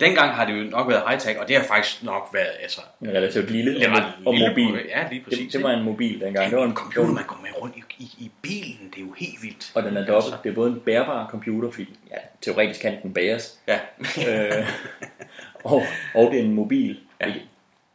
[0.00, 2.80] dengang har det jo nok været high-tech, og det har faktisk nok været, altså...
[3.02, 4.80] Relativt lille Det og, var og lille mobil.
[4.88, 6.50] ja, lige præcis, Det, det var en mobil dengang.
[6.50, 9.12] Det var en computer, man går med rundt i, i, i bilen, det er jo
[9.18, 9.72] helt vildt.
[9.74, 10.34] Og den er dobbelt.
[10.44, 13.58] Det er både en bærbar computer, fordi ja, teoretisk kan den bæres.
[13.68, 13.78] Ja.
[14.28, 14.66] øh,
[15.64, 15.82] og,
[16.14, 16.98] og det er en mobil.
[17.20, 17.26] Ja.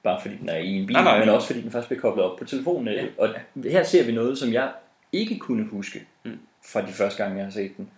[0.03, 1.35] Bare fordi den er i en bil, Nej, nej, men nej.
[1.35, 2.93] også fordi den først bliver koblet op på telefonen.
[2.93, 3.03] Ja.
[3.17, 3.29] Og
[3.63, 4.69] her ser vi noget, som jeg
[5.11, 6.39] ikke kunne huske Mm.
[6.71, 7.89] fra de første gange, jeg har set den.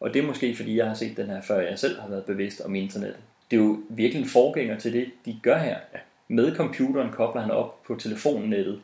[0.00, 2.24] Og det er måske, fordi jeg har set den her, før jeg selv har været
[2.24, 3.20] bevidst om internettet.
[3.50, 5.76] Det er jo virkelig en forgænger til det, de gør her.
[5.94, 5.98] Ja.
[6.28, 8.80] Med computeren kobler han op på telefonnettet,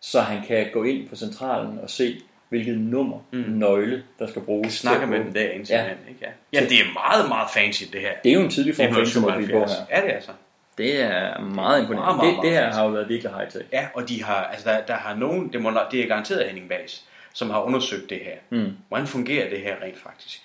[0.00, 3.44] så han kan gå ind på centralen og se, hvilket nummer, mm.
[3.48, 4.72] nøgle, der skal bruges.
[4.72, 5.84] Snakke til at med den der indtil ja.
[5.84, 6.20] ikke?
[6.20, 6.60] Ja.
[6.60, 8.12] ja, det er meget, meget fancy, det her.
[8.24, 9.16] Det er jo en tidlig form for 1977.
[9.16, 9.96] internetmobil på her.
[9.96, 10.32] Ja, det er altså.
[10.78, 12.16] Det er meget imponerende.
[12.16, 12.76] Meget, meget, det, det meget her fancy.
[12.76, 13.64] har jo været virkelig high-tech.
[13.72, 16.68] Ja, og de har, altså der, der har nogen, det, må, det er garanteret Henning
[16.68, 18.36] Bags, som har undersøgt det her.
[18.50, 18.72] Mm.
[18.88, 20.42] Hvordan fungerer det her rent faktisk?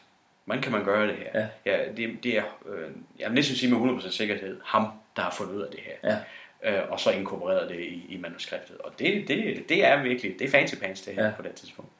[0.47, 1.39] Hvordan kan man gøre det her?
[1.65, 1.71] Ja.
[1.71, 5.31] ja det, det er, øh, jeg vil næsten sige med 100% sikkerhed, ham, der har
[5.37, 6.11] fundet ud af det her.
[6.63, 6.77] Ja.
[6.77, 8.77] Øh, og så inkorporeret det i, i manuskriptet.
[8.77, 11.31] Og det, det, det er virkelig, det er fancy pants det her Ja.
[11.37, 11.91] på det tidspunkt.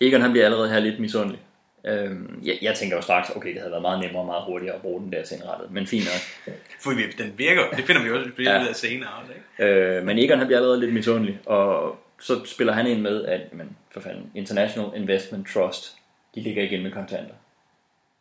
[0.00, 1.40] Egon han bliver allerede her lidt misundelig.
[1.84, 4.74] Øhm, jeg, jeg tænker jo straks, okay, det havde været meget nemmere og meget hurtigere
[4.74, 6.54] at bruge den der til indrettet, men fint nok.
[6.84, 8.52] For vi- den virker, det finder vi også Ja.
[8.52, 8.62] ja.
[8.62, 9.72] ud af senere også, ikke?
[9.72, 13.54] Øh, men Egon han bliver allerede lidt misundelig, og så spiller han ind med, at
[13.54, 15.96] men, for fanden, International Investment Trust,
[16.34, 17.34] de ligger igen med kontanter.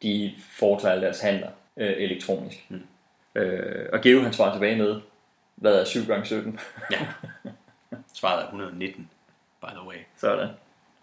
[0.03, 2.57] De foretager alle deres handler øh, elektronisk.
[2.69, 2.81] Mm.
[3.35, 5.01] Øh, og Geo han svarer tilbage med,
[5.55, 6.59] hvad er 7 gange 17?
[6.91, 6.97] Ja.
[8.13, 9.09] Svaret er 119,
[9.61, 9.95] by the way.
[10.17, 10.47] Sådan.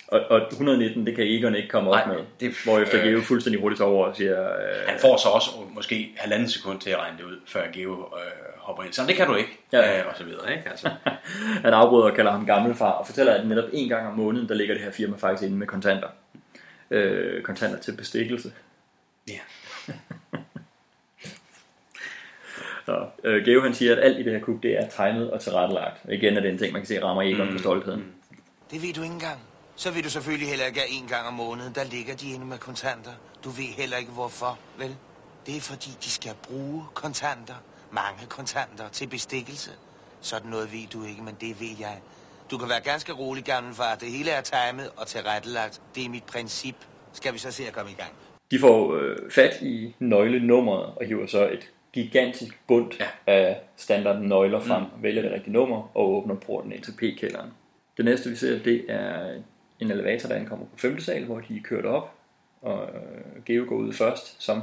[0.08, 2.24] Og, og 119, det kan Egon ikke komme op Nej, med.
[2.40, 4.42] det- Hvorefter øh, Geo fuldstændig hurtigt over og siger...
[4.52, 7.92] Øh, Han får så også måske halvanden sekund til at regne det ud, før Geo
[7.92, 8.92] øh, hopper ind.
[8.92, 10.00] Så det kan du ikke, ja.
[10.00, 10.68] øh, og så videre, ikke?
[10.70, 10.90] Altså,
[11.64, 14.54] Han afbryder og kalder ham gammelfar og fortæller, at netop en gang om måneden, der
[14.54, 16.08] ligger det her firma faktisk inde med kontanter.
[16.90, 18.52] Øh, kontanter til bestikkelse.
[19.28, 19.38] Ja.
[22.86, 25.40] Så, øh, Geo han siger, at alt i det her kub, det er tegnet og
[25.40, 26.00] tilrettelagt.
[26.08, 27.52] Igen er det en ting, man kan se rammer Egon mm.
[27.52, 28.12] på stoltheden.
[28.70, 29.40] Det ved du ikke engang.
[29.76, 32.46] Så ved du selvfølgelig heller ikke, at en gang om måneden, der ligger de inde
[32.46, 33.12] med kontanter.
[33.44, 34.96] Du ved heller ikke hvorfor, vel?
[35.46, 37.54] Det er fordi, de skal bruge kontanter.
[37.90, 39.70] Mange kontanter til bestikkelse.
[40.20, 42.00] Sådan noget ved du ikke, men det ved jeg.
[42.50, 43.94] Du kan være ganske rolig, gammelfar.
[43.94, 45.82] Det hele er timet og tilrettelagt.
[45.94, 46.76] Det er mit princip.
[47.12, 48.12] Skal vi så se at komme i gang?
[48.54, 53.06] De får øh, fat i nøglenummeret og hiver så et gigantisk bund ja.
[53.26, 55.02] af standard nøgler frem, mm.
[55.02, 57.50] vælger det rigtige nummer og åbner porten ind til P-kælderen.
[57.96, 59.34] Det næste vi ser, det er
[59.80, 61.00] en elevator, der ankommer på 5.
[61.00, 62.12] sal, hvor de er kørt op,
[62.62, 64.62] og øh, Geo går ud først, som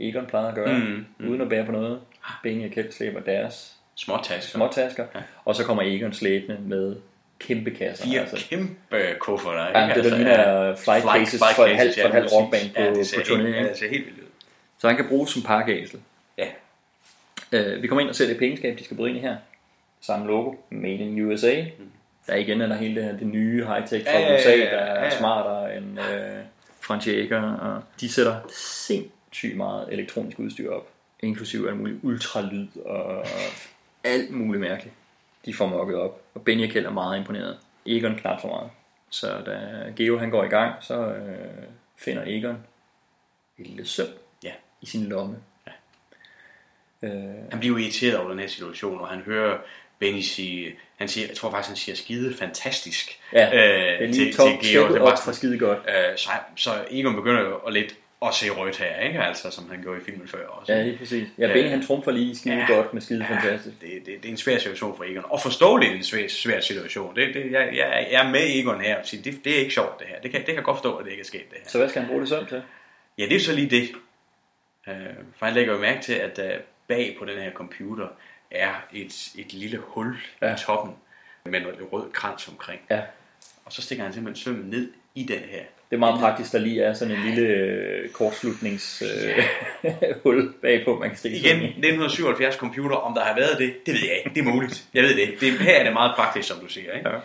[0.00, 1.28] Egon plejede at gøre, Mm, mm.
[1.28, 2.00] uden at bære på noget.
[2.42, 4.58] Benny og Kjeld slæber deres Småtasker.
[4.58, 5.20] småtasker ja.
[5.44, 6.96] og så kommer Egon slæbende med
[7.46, 8.04] kæmpe kasser.
[8.04, 8.74] Fire kæmpe
[9.18, 12.32] kufferter, Ja, det er Altså, der ligner flight cases for et halvt- for et halvt
[12.32, 13.58] ja, rockband på- ja, det på ser turné, helt- ikke?
[13.58, 14.24] Ja, det ser helt vildt ud.
[14.78, 16.00] Så han kan bruges som pakkeæsel.
[16.38, 16.46] Ja.
[17.52, 19.36] Øh, vi kommer ind og ser det pengeskab, de skal bryde ind i her.
[20.00, 21.62] Samme logo, Made in USA.
[21.78, 21.90] Mm.
[22.26, 24.50] Der igen er der hele det her det nye high-tech fra Ja, ja, ja, USA,
[24.50, 25.18] ja, der er ja, ja.
[25.18, 26.38] smartere end øh,
[26.80, 27.36] Francesca.
[27.40, 30.88] Og de sætter sindssygt meget elektronisk udstyr op.
[31.20, 33.26] Inklusive alt muligt ultralyd og
[34.04, 34.94] alt muligt mærkeligt.
[35.46, 36.22] De får mokket op.
[36.34, 37.58] Og Kjeld er meget imponeret.
[37.86, 38.70] Egon knap så meget.
[39.10, 39.58] Så da
[39.96, 41.64] Geo han går i gang, så øh,
[41.98, 42.56] finder Egon
[43.58, 44.06] et lille søm
[44.42, 44.52] Ja.
[44.82, 45.36] i sin lomme.
[47.02, 47.10] Øh,
[47.50, 49.58] Han bliver jo irriteret over den her situation, og han hører
[49.98, 54.32] Benny sige, han siger, jeg tror faktisk, han siger skide fantastisk Ja, det er lige
[54.32, 55.78] top- steppet op fra skide godt.
[55.78, 57.96] Øh, så, så Egon begynder jo at lidt
[58.28, 59.20] at se rødt her, ikke?
[59.20, 60.72] Altså, som han gjorde i filmen før også.
[60.72, 61.28] Ja, lige præcis.
[61.38, 63.80] Ja, Benny han trumfer lige skide ja, godt med skide fantastisk.
[63.80, 65.24] Det, det, det er en svær situation for Egon.
[65.30, 67.16] Og forståeligt en svær, svær situation.
[67.16, 69.98] Det, det, jeg, jeg, er med Egon her og siger, det, det er ikke sjovt
[69.98, 70.20] det her.
[70.20, 71.68] Det kan, det kan jeg godt forstå, at det ikke er sket det her.
[71.68, 72.62] Så hvad skal han bruge det søm til?
[73.18, 73.88] Ja, det er så lige det.
[74.88, 74.94] Øh,
[75.36, 78.08] for han lægger jo mærke til, at uh, bag på den her computer
[78.50, 80.46] er et, et lille hul ja.
[80.46, 80.54] Ja.
[80.54, 80.94] i toppen
[81.44, 82.80] med noget rød krans omkring.
[82.90, 83.02] Ja.
[83.64, 85.62] Og så stikker han simpelthen sømmen ned i den her.
[85.90, 91.08] Det er meget praktisk, der lige er sådan en lille øh, kortslutningshul øh, bagpå, man
[91.08, 91.68] kan stikke Igen, sømmen i.
[91.68, 94.30] 1977 computer, om der har været det, det ved jeg ikke.
[94.34, 94.84] Det er muligt.
[94.94, 95.40] Jeg ved det.
[95.40, 96.92] Det, her er det meget praktisk, som du siger.
[96.92, 97.08] Ikke?
[97.08, 97.16] Ja.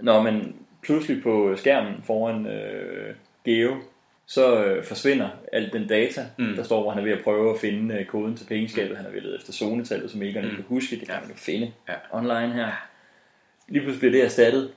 [0.00, 3.76] Når man pludselig på skærmen foran øh, Geo,
[4.26, 6.56] så øh, forsvinder al den data, mm.
[6.56, 8.90] der står, hvor han er ved at prøve at finde øh, koden til pengeskabet.
[8.90, 8.96] Mm.
[8.96, 10.48] Han er ved at lede efter zonetallet, som Egon mm.
[10.48, 10.96] ikke kan huske.
[10.96, 11.94] Det kan man jo finde ja.
[12.12, 12.88] online her.
[13.68, 14.72] Lige pludselig bliver det erstattet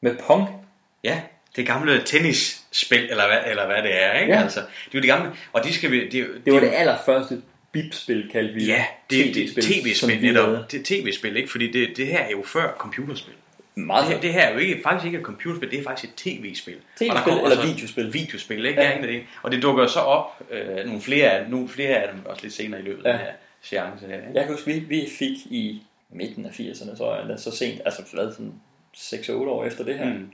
[0.00, 0.65] med Pong.
[1.04, 1.20] Ja,
[1.56, 4.32] det gamle tennisspil, eller hvad, eller hvad det er, ikke?
[4.34, 4.42] Ja.
[4.42, 6.08] Altså, det er jo det gamle, og de skal vi...
[6.08, 9.84] Det, er jo- Det var er det allerførste bip-spil, kaldte vi Ja, det, det, TV-spil,
[9.84, 10.70] det som tv-spil netop.
[10.72, 11.50] Det er tv-spil, ikke?
[11.50, 13.34] Fordi det, det her er jo før computerspil.
[13.74, 16.12] Meget det, her, det her er jo ikke, faktisk ikke et computerspil, det er faktisk
[16.12, 16.74] et tv-spil.
[16.98, 18.12] TV-spil eller videospil.
[18.14, 18.80] Videospil, ikke?
[18.82, 18.98] Ja.
[19.02, 22.42] Det, og det dukker så op, øh, nogle, flere af, nogle flere af dem, også
[22.42, 23.10] lidt senere i løbet Ja.
[23.12, 23.32] af den her
[23.62, 24.14] seance her.
[24.14, 24.26] Ikke?
[24.34, 27.80] Jeg kan huske, vi, vi fik i midten af 80'erne, tror jeg, eller så sent,
[27.84, 28.52] altså hvad, sådan
[28.96, 30.30] 6-8 år efter det her, Mm.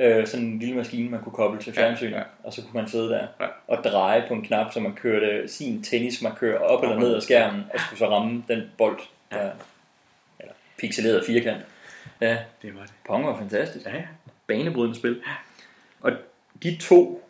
[0.00, 2.22] Øh, sådan en lille maskine, man kunne koble til fjernsynet, ja, ja.
[2.44, 3.46] og så kunne man sidde der ja.
[3.68, 7.64] og dreje på en knap, så man kørte sin tennismarkør op eller ned af skærmen,
[7.74, 8.98] og skulle så ramme den bold,
[9.30, 9.50] der,
[10.40, 11.62] eller pixeleret firkant.
[12.20, 12.92] Ja, det var det.
[13.06, 13.86] Pong var fantastisk.
[13.86, 14.02] Ja, ja.
[14.46, 15.22] Banebrydende spil.
[16.00, 16.12] Og
[16.62, 17.28] de to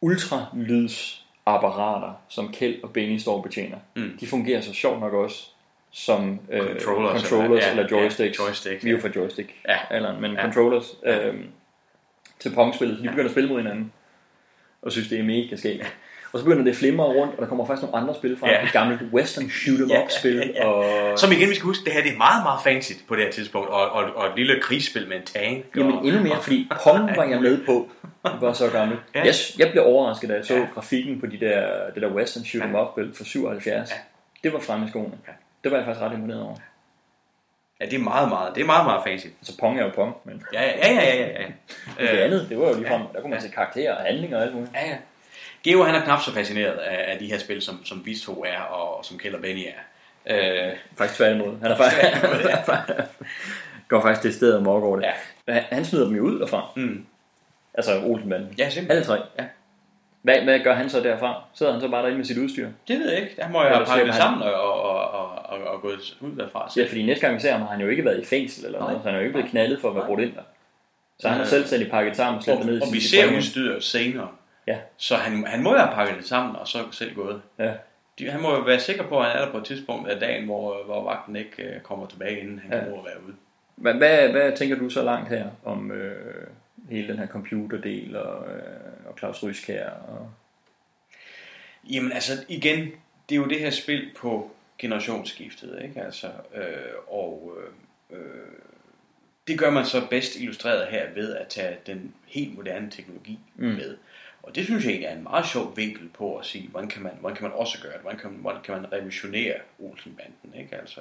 [0.00, 4.16] ultralydsapparater, som Kjeld og Benny står og betjener, Mm.
[4.20, 5.48] de fungerer så sjovt nok også
[5.90, 8.38] som øh, Controllers, controllers, eller- ja, eller ja, joysticks.
[8.38, 9.04] joysticks, Vi er jo ja.
[9.08, 9.78] fra joystick, Ja.
[9.90, 10.42] eller, men Ja.
[10.42, 11.34] controllers øh,
[12.42, 13.92] til Pong-spillet, så de begynder at spille mod hinanden,
[14.82, 15.96] og synes, det er mega skægt.
[16.32, 18.48] Og så begynder det at flimre rundt, og der kommer faktisk nogle andre spil fra.
[18.50, 18.64] Ja.
[18.64, 20.54] Et gammelt western shoot 'em up spil.
[20.62, 21.18] Og...
[21.18, 23.30] Som igen, vi skal huske, det her det er meget, meget fancy på det her
[23.32, 25.64] tidspunkt, og, og, og et lille krigsspil med en tank.
[25.76, 27.90] Jamen og, endnu mere, fordi Pong var jeg med på.
[28.24, 28.98] Det var så gammel.
[29.14, 29.18] Ja.
[29.20, 29.26] Ja.
[29.26, 30.66] Jeg, jeg blev overrasket, da jeg så ja.
[30.74, 33.90] grafikken på de der, det der Western Shoot 'em Up spil fra 77.
[33.90, 33.96] Ja.
[34.44, 35.14] Det var fremme i skoene.
[35.26, 35.32] Ja.
[35.64, 36.56] Det var jeg faktisk ret imponeret over.
[37.82, 39.26] Ja, det er meget, meget, det er meget, meget fancy.
[39.26, 41.42] Altså Pong er jo Pong, men Ja, ja, ja, ja, ja.
[41.98, 42.12] ja.
[42.12, 44.54] det andet, det var jo ligefrem, der kunne man se karakterer og handlinger og alt
[44.54, 44.72] muligt.
[44.74, 44.96] Ja, ja.
[45.64, 48.44] Geo han er knap så fascineret af, af de her spil, som, som vi to
[48.44, 49.80] er, og, og som Kjeld og Benny er.
[50.26, 51.58] Øh, Faktisk tværtimod.
[51.62, 52.22] Han er faktisk,
[53.88, 55.04] går faktisk det sted amok over det.
[55.04, 55.12] Ja.
[55.52, 56.70] Han, han smider dem jo ud derfra.
[56.76, 57.06] Mm.
[57.74, 58.54] Altså Olsenbanden.
[58.58, 58.90] Ja, simpelthen.
[58.90, 59.26] Alle tre.
[59.38, 59.44] Ja.
[60.22, 61.42] Hvad, hvad gør han så derfra?
[61.54, 62.68] Sidder han så bare derinde med sit udstyr?
[62.88, 63.36] Det ved jeg ikke.
[63.36, 66.36] Der må jeg Eller have pakket han- sammen og, og, og, og, og gået ud
[66.36, 66.70] derfra.
[66.76, 68.80] Ja, fordi næste gang vi ser ham, har han jo ikke været i fængsel eller
[68.80, 70.42] noget, så han er jo ikke blevet knaldet for at være brudt ind der.
[71.18, 73.36] Så han har Øh, selvstændigt pakket sammen og slæbt ned i og, og vi ser
[73.36, 74.28] udstyret senere.
[74.66, 74.76] Ja.
[74.96, 77.40] Så han, han må jo have pakket det sammen, og så selv gået.
[77.58, 77.72] Ja.
[78.18, 80.20] De, han må jo være sikker på, at han er der på et tidspunkt af
[80.20, 82.76] dagen, hvor, hvor vagten ikke øh, kommer tilbage, inden han Ja.
[82.76, 82.82] ja.
[82.82, 83.34] kan nå at være ude.
[83.76, 86.46] Hvad, hvad, hvad tænker du så langt her om øh,
[86.90, 89.90] hele den her computerdel og, øh, og Claus Ryskær?
[89.90, 90.30] Og...
[91.90, 92.90] Jamen altså, igen,
[93.28, 96.02] det er jo det her spil på generationsskiftet, ikke?
[96.02, 98.52] Altså, øh, og øh, øh,
[99.48, 103.66] det gør man så bedst illustreret her ved at tage den helt moderne teknologi Mm.
[103.66, 103.96] med.
[104.42, 107.02] Og det synes jeg egentlig er en meget sjov vinkel på at sige, hvordan kan
[107.02, 108.00] man, hvordan kan man også gøre det?
[108.00, 110.76] Hvordan kan, hvordan kan man revolutionere Olsenbanden, ikke?
[110.76, 111.00] Altså,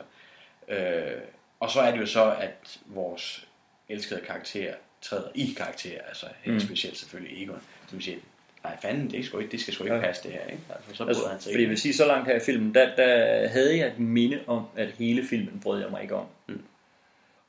[0.67, 1.21] øh,
[1.59, 3.47] og så er det jo så, at vores
[3.89, 6.59] elskede karakter træder i karakter, altså helt Mm.
[6.59, 8.17] specielt selvfølgelig Egon, som siger,
[8.63, 10.01] nej fanden, det, skal ikke, det skal sgu ikke Ja.
[10.01, 10.63] passe det her, ikke?
[10.69, 12.95] Altså, så Altså, han sig fordi jeg vil sige, så langt her i filmen, der,
[12.95, 16.25] der havde jeg et minde om, at hele filmen brød jeg mig ikke om.
[16.47, 16.61] Mm.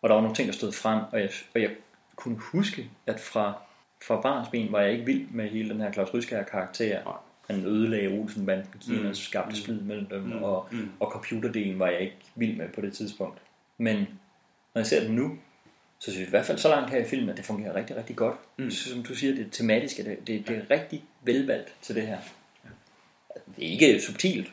[0.02, 1.70] Og der var nogle ting, der stod frem, og jeg, og jeg
[2.16, 3.62] kunne huske, at fra,
[4.06, 7.22] fra barnsben var jeg ikke vild med hele den her Claus Ryskær karakter.
[7.50, 9.06] Han ødelagde Olsenbanden, Kina, Mm.
[9.06, 9.14] mm.
[9.14, 10.26] skabte splid mellem dem, Mm.
[10.36, 10.42] mm.
[10.42, 10.90] og, Mm.
[11.00, 13.38] og computerdelen var jeg ikke vild med på det tidspunkt.
[13.78, 13.96] Men
[14.74, 15.38] når jeg ser den nu,
[16.02, 17.96] så synes jeg i hvert fald så langt her i filmen, at det fungerer rigtig,
[17.96, 18.36] rigtig godt.
[18.56, 18.70] Mm.
[18.70, 22.06] Synes, som du siger, det er tematisk, det, det, det er rigtig velvalgt til det
[22.06, 22.18] her.
[23.56, 24.48] Det er ikke subtilt,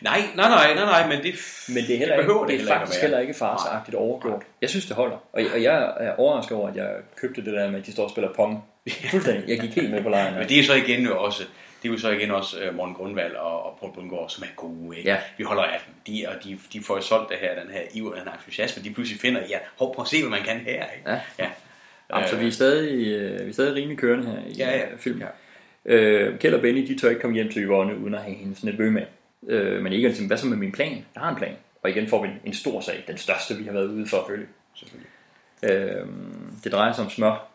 [0.00, 1.34] Nej, nej, nej, nej, nej, men det,
[1.68, 4.42] men det er, heller ikke, behøver det er faktisk at heller ikke farsagtigt overgjort.
[4.62, 5.16] Jeg synes, det holder.
[5.32, 8.04] Og, og jeg er overrasket over, at jeg købte det der med, at de står
[8.04, 8.64] og spiller pong.
[9.10, 9.48] Fuldstændig.
[9.48, 10.34] Jeg gik helt med på lejen.
[10.34, 11.42] Men det er så igen jo også,
[11.82, 14.54] det er jo så igen også uh, Morten Grundvald og, og Poul Bundgaard, som er
[14.56, 15.10] gode, ikke?
[15.10, 15.18] Ja.
[15.38, 17.80] Vi holder af dem, de, og de, de får jo solgt det her, den her
[17.94, 20.58] iver, den her entusiasme, de pludselig finder, ja, hov, prøv at se, hvad man kan
[20.60, 21.10] her, ikke?
[21.10, 21.20] Ja.
[21.38, 21.50] ja.
[22.14, 24.90] Jamen, så vi er stadig, øh, vi er stadig rimelig kørende her i Ja, ja.
[24.90, 25.24] øh, filmen.
[25.84, 28.64] Øh, Kjeld og Benny, de tør ikke komme hjem til Yvonne, uden at have hendes
[28.64, 29.02] nevø med.
[29.48, 31.04] Øh, men ikke hvad så med min plan?
[31.14, 31.56] Jeg har en plan.
[31.82, 34.16] Og igen får vi en, en stor sag, den største, vi har været ude for
[34.16, 34.46] at følge.
[34.74, 35.10] Selvfølgelig.
[35.62, 36.06] Øh,
[36.64, 37.46] det drejer sig om smør.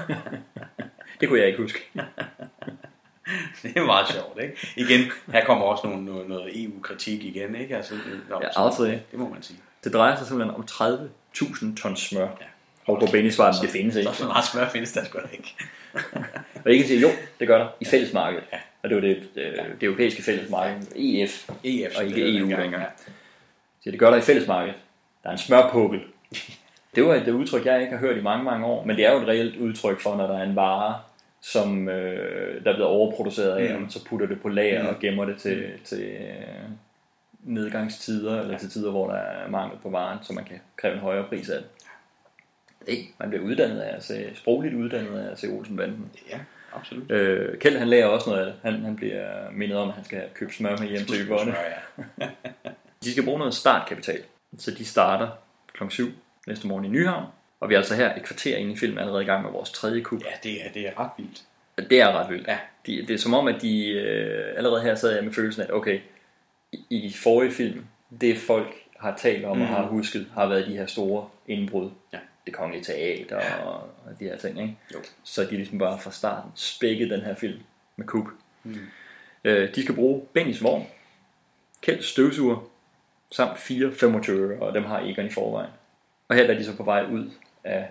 [1.20, 1.78] det kunne jeg ikke huske.
[3.62, 4.68] Det er meget sjovt, ikke?
[4.76, 5.00] Igen,
[5.32, 7.76] her kommer også nogle, noget, noget EU-kritik igen, ikke?
[7.76, 9.02] Altså, det, Ja, aldrig.
[9.10, 9.58] Det må man sige.
[9.84, 12.22] Det drejer sig simpelthen om 30.000 ton smør.
[12.22, 12.46] Ja.
[12.86, 14.10] Og på Benny svarer, det findes ikke.
[14.14, 15.54] Så meget smør findes der sgu da ikke.
[16.64, 17.08] Og ikke sige, jo,
[17.40, 18.44] det gør der i fællesmarkedet.
[18.52, 18.58] Ja.
[18.82, 22.80] Og det var det, det, det europæiske fællesmarked, EF, EF, og ikke EU dengang, længere.
[22.80, 22.86] ja.
[23.84, 24.76] Så det gør der i fællesmarkedet.
[25.22, 26.00] Der er en smørpukkel.
[26.94, 29.12] Det var et udtryk, jeg ikke har hørt i mange, mange år, men det er
[29.12, 30.98] jo et reelt udtryk for, når der er en vare,
[31.42, 33.84] som øh, der er blevet overproduceret af, Mm.
[33.84, 34.88] og så putter det på lager Mm.
[34.88, 36.70] og gemmer det til, til øh,
[37.42, 41.00] nedgangstider, eller til tider, hvor der er mangel på varen, så man kan kræve en
[41.00, 41.66] højere pris af det.
[42.88, 46.10] Nej, man bliver uddannet af at se, sprogligt uddannet af at se Olsenbanden.
[46.30, 46.38] Ja,
[46.72, 47.10] absolut.
[47.10, 48.54] Øh, Kjeld han lærer også noget af det.
[48.62, 51.54] Han, han bliver mindet om, at han skal købe smør med hjem til Yvonne.
[52.20, 52.28] Ja.
[53.04, 54.22] De skal bruge noget startkapital,
[54.58, 55.28] så de starter
[55.72, 55.84] kl.
[55.88, 56.06] 7
[56.46, 57.24] næste morgen i Nyhavn.
[57.60, 59.70] Og vi er altså her et kvarter inde i filmen allerede i gang med vores
[59.70, 60.22] tredje kub.
[60.24, 61.42] Ja, det er, det er ret vildt.
[61.90, 62.48] Det er ret vildt.
[62.48, 62.58] Ja.
[62.86, 65.66] De, det er som om, at de øh, allerede her sad jeg med følelsen af,
[65.66, 66.00] at okay,
[66.72, 67.84] i, i forrige film,
[68.20, 69.62] det folk har talt om mm.
[69.62, 71.90] og har husket, har været de her store indbrud.
[72.12, 72.18] Ja.
[72.46, 73.56] Det kongelige teater ja.
[73.56, 73.88] og,
[74.20, 74.60] de her ting.
[74.60, 74.76] Ikke?
[74.94, 74.98] Jo.
[75.24, 77.60] Så de ligesom bare fra starten spækket den her film
[77.96, 78.26] med Coop.
[78.64, 78.78] Mm.
[79.44, 80.86] Øh, de skal bruge Bennys vogn,
[81.82, 82.70] Kjelds støvsuger,
[83.32, 85.70] samt fire 25 og dem har Egon i forvejen.
[86.28, 87.30] Og her er de så på vej ud
[87.64, 87.88] af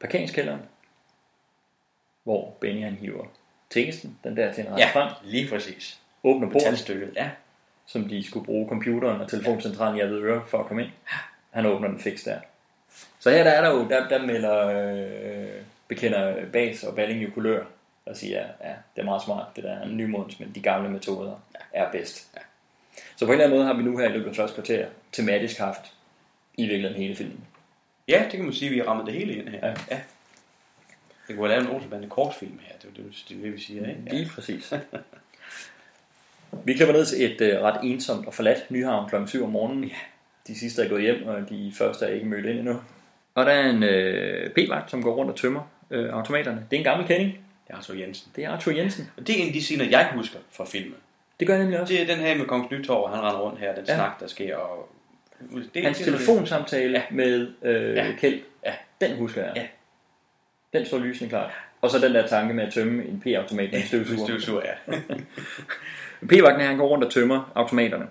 [0.00, 0.60] parkeringskælderen,
[2.24, 3.24] hvor Benny han hiver
[3.70, 6.00] tingsten, den der til en Ja, frem, lige præcis.
[6.24, 7.30] åbner Metalstykket, ja.
[7.86, 10.92] som de skulle bruge computeren og telefoncentralen i Avedøre for at komme ind.
[11.50, 12.40] Han åbner den fix der.
[13.18, 17.30] Så her der er der jo, der, der melder øh, bekender Bas og Balling jo
[17.34, 17.64] kulør
[18.06, 21.34] og siger, ja, det er meget smart, det der er nymodens, men de gamle metoder
[21.72, 22.30] er bedst.
[22.36, 22.40] Ja.
[23.16, 24.86] Så på en eller anden måde har vi nu her i løbet af første kvarter
[25.12, 25.92] tematisk haft
[26.54, 27.44] i virkeligheden hele filmen.
[28.08, 29.66] Ja, det kan man sige, vi har rammet det hele ind her.
[29.68, 29.74] Ja.
[29.90, 30.00] ja.
[31.28, 33.88] Det kunne have lavet en Olsenbande kortfilm her, det er det, det, det vi siger,
[33.88, 34.00] ikke?
[34.10, 34.72] Lige præcis.
[36.64, 39.16] Vi klipper ned til et øh, ret ensomt og forladt Nyhavn kl.
[39.26, 39.84] 7 om morgenen.
[39.84, 39.94] Ja.
[40.46, 42.80] De sidste er gået hjem, og de første er ikke mødt ind endnu.
[43.34, 46.66] Og der er en øh, p-vagt, som går rundt og tømmer øh, automaterne.
[46.70, 47.32] Det er en gammel kending.
[47.32, 48.32] Det er Arthur Jensen.
[48.36, 49.10] Det er Arthur Jensen.
[49.16, 50.94] Og det er en af de scener, jeg husker fra filmen.
[51.40, 51.94] Det gør jeg nemlig også.
[51.94, 53.92] Det er den her med Kongens Nytorv, han render rundt her, den Ja.
[53.92, 53.98] ja.
[53.98, 54.56] snak, der sker.
[54.56, 54.88] Og
[55.74, 57.02] det, Hans det- telefonsamtale ja.
[57.10, 58.12] med øh, ja.
[58.18, 58.72] Kjeld, Ja.
[59.00, 59.52] den husker jeg.
[59.56, 59.66] Ja.
[60.78, 61.50] Den står lysende klart.
[61.80, 64.24] Og så den der tanke med at tømme en p-automat med en støvsuger.
[64.26, 64.96] Støvsuger, ja.
[66.28, 68.06] P-vagten han går rundt og tømmer automaterne.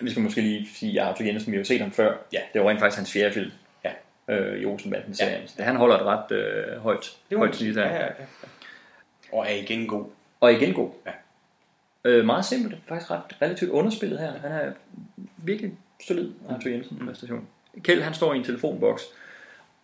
[0.00, 2.16] Vi skal måske lige sige, at Arthur Jensen, vi har jo set ham før.
[2.32, 2.40] Ja.
[2.52, 3.50] Det var rent faktisk hans fjerde film.
[3.84, 3.90] Ja.
[4.28, 5.48] Øh, i Olsenbanden-serien.
[5.58, 5.64] Ja.
[5.64, 7.76] Han holder et ret øh, højt, Det højt snit.
[7.76, 8.10] Ja, ja, ja.
[9.32, 10.04] Og er igen god.
[10.40, 10.90] Og igen god.
[11.06, 11.10] Ja.
[12.04, 12.76] Øh, meget simpelt.
[12.88, 14.32] Faktisk ret relativt underspillet her.
[14.42, 14.72] Han er
[15.36, 15.72] virkelig
[16.06, 17.46] solid, Arthur Jensen, præstation.
[17.82, 19.02] Kjeld, han står i en telefonboks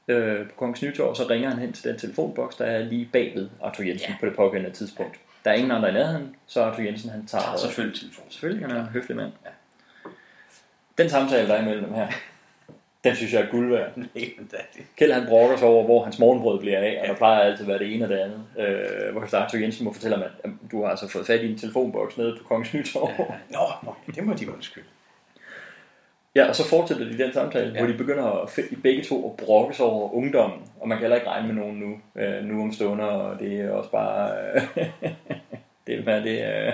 [0.09, 3.09] øh, på Kongens Nytorv, og så ringer han hen til den telefonboks, der er lige
[3.13, 4.17] bagved Arthur Jensen Ja.
[4.21, 5.17] på det pågældende tidspunkt.
[5.45, 8.31] Der er ingen andre i nærheden, så Arthur Jensen han tager, Tager selvfølgelig telefonen.
[8.31, 9.33] Selvfølgelig, han er en høflig mand.
[10.99, 12.09] Den samtale, der er imellem dem her,
[13.05, 13.93] den synes jeg er guld værd.
[14.97, 17.69] Kjeld han brokker sig over, hvor hans morgenbrød bliver af, og der plejer altid at
[17.69, 18.45] være det ene og det andet.
[18.59, 21.59] Øh, hvor Arthur Jensen må fortælle ham, at du har altså fået fat i en
[21.59, 23.11] telefonboks nede på Kongens Nytorv.
[23.19, 23.25] Ja.
[23.51, 24.87] Nå, nå, det må de undskylde.
[26.37, 27.79] Ja, og så fortsætter de den samtale, ja.
[27.79, 31.03] hvor de begynder at, fe- begge to at brokke sig over ungdommen, og man kan
[31.03, 34.31] heller ikke regne med nogen nu, øh, nu om stunder, og det er også bare,
[34.55, 34.63] øh,
[35.87, 36.73] det er det er,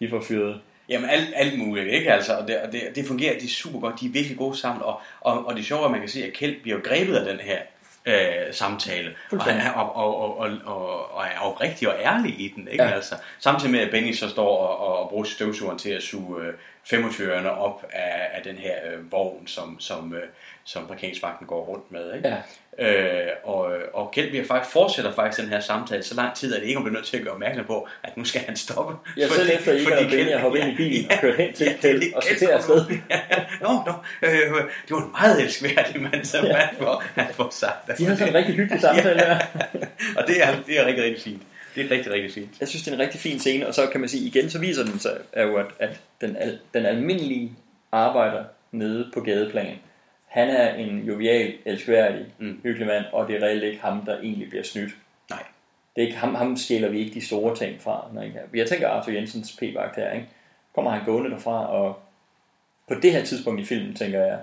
[0.00, 0.60] de får fyret.
[0.88, 3.80] Jamen alt, alt muligt, ikke altså, og det, og det, det fungerer, de er super
[3.80, 6.08] godt, de er virkelig gode sammen, og, og, og det sjove er, at man kan
[6.08, 7.58] se, at Kjeld bliver grebet af den her
[8.06, 12.40] øh, samtale, og, han er, og, og, og, og, og, og er oprigtig og ærlig
[12.40, 12.90] i den, ikke Ja.
[12.90, 16.42] altså, samtidig med, at Benny så står og, og, og bruger støvsugeren til at suge
[16.44, 16.52] øh,
[16.86, 20.22] 25'erne op af, af den her øh, vogn, som, som, øh,
[20.64, 22.28] som parkeringsvagten går rundt med, ikke?
[22.28, 22.36] Ja.
[22.78, 26.62] Øh, og, og Kjeld bliver faktisk, fortsætter faktisk den her samtale så lang tid, at
[26.70, 29.10] Egon bliver nødt til at gøre opmærksom på, at nu skal han stoppe.
[29.16, 31.76] Ja, selv efter Egon og Benny har hoppet ind i bilen og kørt hen til
[31.80, 32.86] Kjeld og til afsted.
[33.60, 34.30] Nå, nå, øh,
[34.88, 36.52] det var en meget elskværdig mand, som ja.
[36.52, 37.98] man får, han får sagt.
[37.98, 39.38] De har sådan en rigtig hyggelig samtale her.
[40.18, 41.42] og det er, det er rigtig, rigtig fint.
[41.74, 42.60] Det er rigtig, rigtig fint.
[42.60, 44.58] Jeg synes, det er en rigtig fin scene, og så kan man sige igen, så
[44.58, 47.52] viser den sig, er jo, at, at den, al, den almindelige
[47.92, 49.78] arbejder nede på gadeplan,
[50.26, 52.60] han er en jovial, elskværdig, mm.
[52.62, 54.92] hyggelig mand, og det er reelt ikke ham, der egentlig bliver snydt.
[55.30, 55.42] Nej.
[55.96, 58.10] Det er ikke ham, ham stjæler vi ikke de store ting fra.
[58.14, 60.28] Når ikke, jeg tænker Arthur Jensens p-vagt her, ikke?
[60.74, 61.98] kommer han gående derfra, og
[62.88, 64.42] på det her tidspunkt i filmen, tænker jeg,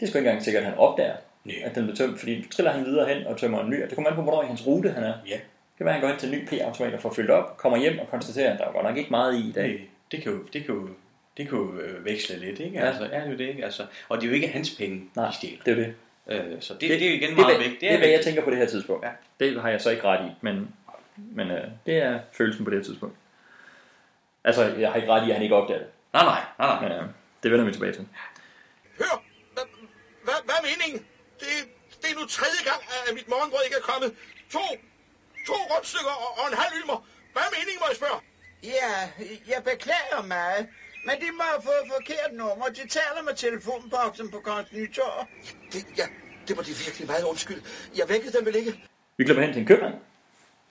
[0.00, 1.56] det er sgu ikke engang sikkert, at han opdager, Nej.
[1.64, 3.94] at den bliver tømt, fordi triller han videre hen og tømmer en ny, og det
[3.94, 5.14] kommer an på, hvornår i hans rute han er.
[5.28, 5.38] Ja.
[5.80, 7.56] Det kan være, at han går hen til en ny p-automat og får fyldt op,
[7.56, 9.68] kommer hjem og konstaterer, at der er godt nok ikke meget i i dag.
[9.68, 9.80] Det,
[10.12, 10.88] det kan jo, det kan jo,
[11.36, 12.78] det kan jo øh, veksle lidt, ikke?
[12.78, 12.86] Ja.
[12.86, 13.64] Altså, er det jo det, ikke?
[13.64, 15.62] Altså, og det er jo ikke hans penge, Nej, de stjæler.
[15.64, 15.94] det er det.
[16.26, 17.80] Øh, så det, det, det, er jo igen det, meget det, vigtigt.
[17.80, 19.06] Det er, hvad jeg tænker på det her tidspunkt.
[19.06, 19.10] Ja.
[19.40, 20.74] Det har jeg så ikke ret i, men,
[21.16, 23.16] men øh, det er følelsen på det her tidspunkt.
[24.44, 25.88] Altså, jeg har ikke ret i, at han ikke opdager det.
[26.12, 26.88] Nej, nej, nej, nej.
[26.88, 27.04] Men øh,
[27.42, 28.06] det vender vi tilbage til.
[28.98, 29.22] Hør!
[30.24, 31.06] Hvad, hvad er meningen?
[31.40, 31.52] Det,
[32.02, 34.10] det er nu tredje gang, at mit morgenbrød ikke er kommet.
[34.50, 34.64] To,
[35.50, 36.98] to rundstykker og, og en halv ylmer.
[37.32, 38.18] Hvad er meningen, må jeg spørge?
[38.74, 38.92] Ja,
[39.52, 40.62] jeg beklager meget.
[41.06, 42.66] Men de må have fået forkert nummer.
[42.78, 45.26] De taler med telefonboksen på Kongens Nytorv.
[45.72, 46.06] Det, ja,
[46.48, 47.60] det var de virkelig meget undskyld.
[47.98, 48.72] Jeg vækkede dem vel ikke?
[49.16, 49.94] Vi klipper hen til en købmand,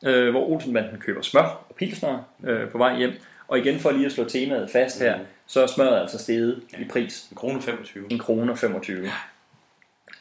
[0.06, 3.14] øh, hvor Olsenbanden køber smør og pilsner øh, på vej hjem.
[3.48, 6.78] Og igen for lige at slå temaet fast her, så er smøret altså steget ja.
[6.78, 7.28] i pris.
[7.32, 8.12] En krone 25.
[8.12, 9.12] En krone 25.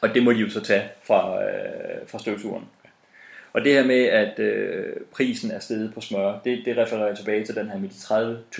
[0.01, 2.65] Og det må de jo så tage fra, øh, fra støvsugeren.
[3.53, 7.45] Og det her med, at øh, prisen er steget på smør, det, det refererer tilbage
[7.45, 7.95] til den her med de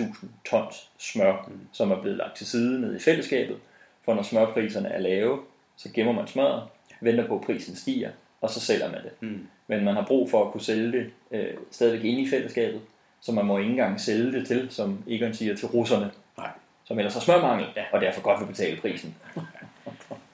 [0.02, 1.60] 30.000 tons smør, mm.
[1.72, 3.56] som er blevet lagt til side nede i fællesskabet.
[4.04, 5.38] For når smørpriserne er lave,
[5.76, 6.62] så gemmer man smøret,
[7.00, 8.10] venter på, at prisen stiger,
[8.40, 9.12] og så sælger man det.
[9.20, 9.46] Mm.
[9.66, 12.80] Men man har brug for at kunne sælge det øh, stadigvæk inde i fællesskabet,
[13.20, 16.10] så man må ikke engang sælge det til, som Egon siger, til russerne.
[16.38, 16.50] Nej.
[16.84, 17.84] som ellers har smørmangel, ja.
[17.92, 19.14] og derfor godt vil betale prisen.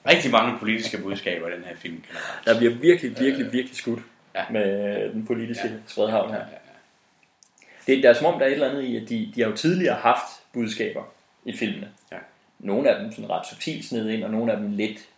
[0.07, 2.03] Rigtig mange politiske budskaber i den her film.
[2.45, 3.99] Der bliver virkelig, virkelig, virkelig skudt
[4.37, 4.43] ja.
[4.51, 5.73] med den politiske ja.
[5.87, 6.45] spredhavn her.
[7.87, 9.49] Det, der er som om, der er et eller andet i, at de, de har
[9.49, 11.03] jo tidligere haft budskaber
[11.45, 11.89] i filmene.
[12.11, 12.17] Ja.
[12.59, 15.09] Nogle af dem sådan ret subtilt sned ind, og nogle af dem lidt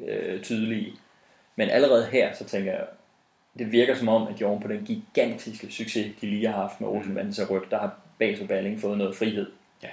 [0.00, 0.92] øh, tydelige.
[1.56, 2.84] Men allerede her, så tænker jeg,
[3.58, 6.80] det virker som om, at de oven på den gigantiske succes, de lige har haft
[6.80, 9.50] med Olsenbanden til ryg, der har Bas og Balling fået noget frihed.
[9.82, 9.88] Ja.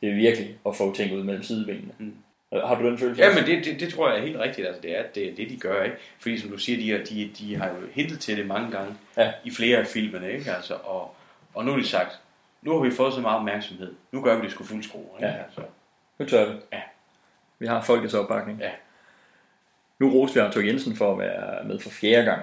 [0.00, 1.92] Det er virkelig at få ting ud mellem sidebenene.
[1.98, 2.16] Mm.
[2.52, 3.22] Har du den følelse?
[3.22, 4.66] Ja, men det, det, det tror jeg er helt rigtigt.
[4.66, 5.96] Altså, det er det, er det, de gør, ikke?
[6.18, 9.32] Fordi som du siger, de, de, de har jo hintet til det mange gange ja.
[9.44, 10.52] i flere af filmene, ikke?
[10.52, 11.14] Altså, og,
[11.54, 12.20] og nu har de sagt,
[12.62, 13.94] nu har vi fået så meget opmærksomhed.
[14.12, 15.26] Nu gør vi det sgu fuld skrue, ikke?
[15.28, 15.32] Ja.
[15.44, 15.60] Altså,
[16.18, 16.56] Nu tør vi.
[16.72, 16.80] Ja.
[17.58, 18.60] Vi har folkets opbakning.
[18.60, 18.70] Ja.
[19.98, 22.42] Nu roste vi Arthur Jensen for at være med for fjerde gang.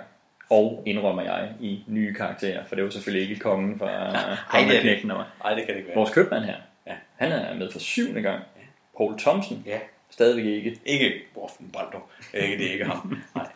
[0.49, 3.87] Og indrømmer jeg i nye karakterer, for det var selvfølgelig ikke kongen fra
[4.59, 5.55] Ej, det er det og mig.
[5.57, 5.95] Det kan det ikke være.
[5.95, 6.55] Vores købmand her,
[6.87, 6.93] Ja.
[7.15, 8.43] han er med for syvende gang.
[8.97, 9.79] Paul Thomsen, Ja.
[10.13, 10.79] Stadigvæk ikke.
[10.85, 11.99] Ikke Wolfen Baldo.
[12.33, 13.17] Ikke, det er ikke ham.
[13.35, 13.47] Nej.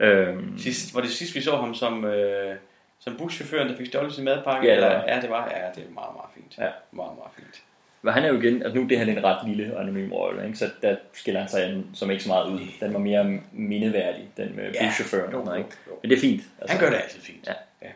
[0.00, 2.56] Øhm, Sidst, var det sidst, vi så ham som, øh,
[2.98, 4.68] som buschaufføren, der fik stjålet sin madpakke?
[4.68, 5.02] Ja, det var eller?
[5.06, 5.10] det.
[5.14, 5.50] ja, det var.
[5.50, 6.58] Ja, det er meget, meget fint.
[6.58, 6.70] Ja.
[6.92, 7.62] Meget, meget fint.
[8.02, 10.12] Men han er jo igen, altså nu det her er en ret lille og anonym
[10.12, 10.56] rolle, ikke?
[10.58, 12.60] så der skiller han sig ind, som ikke så meget ud.
[12.80, 15.32] Den var mere mindeværdig, den med Ja, buschaufføren.
[15.32, 15.76] jo, noget, jo, ikke?
[15.86, 15.98] jo.
[16.02, 16.42] Men det er fint.
[16.68, 17.46] Han gør det altid fint.
[17.46, 17.52] Ja.
[17.82, 17.88] Ja.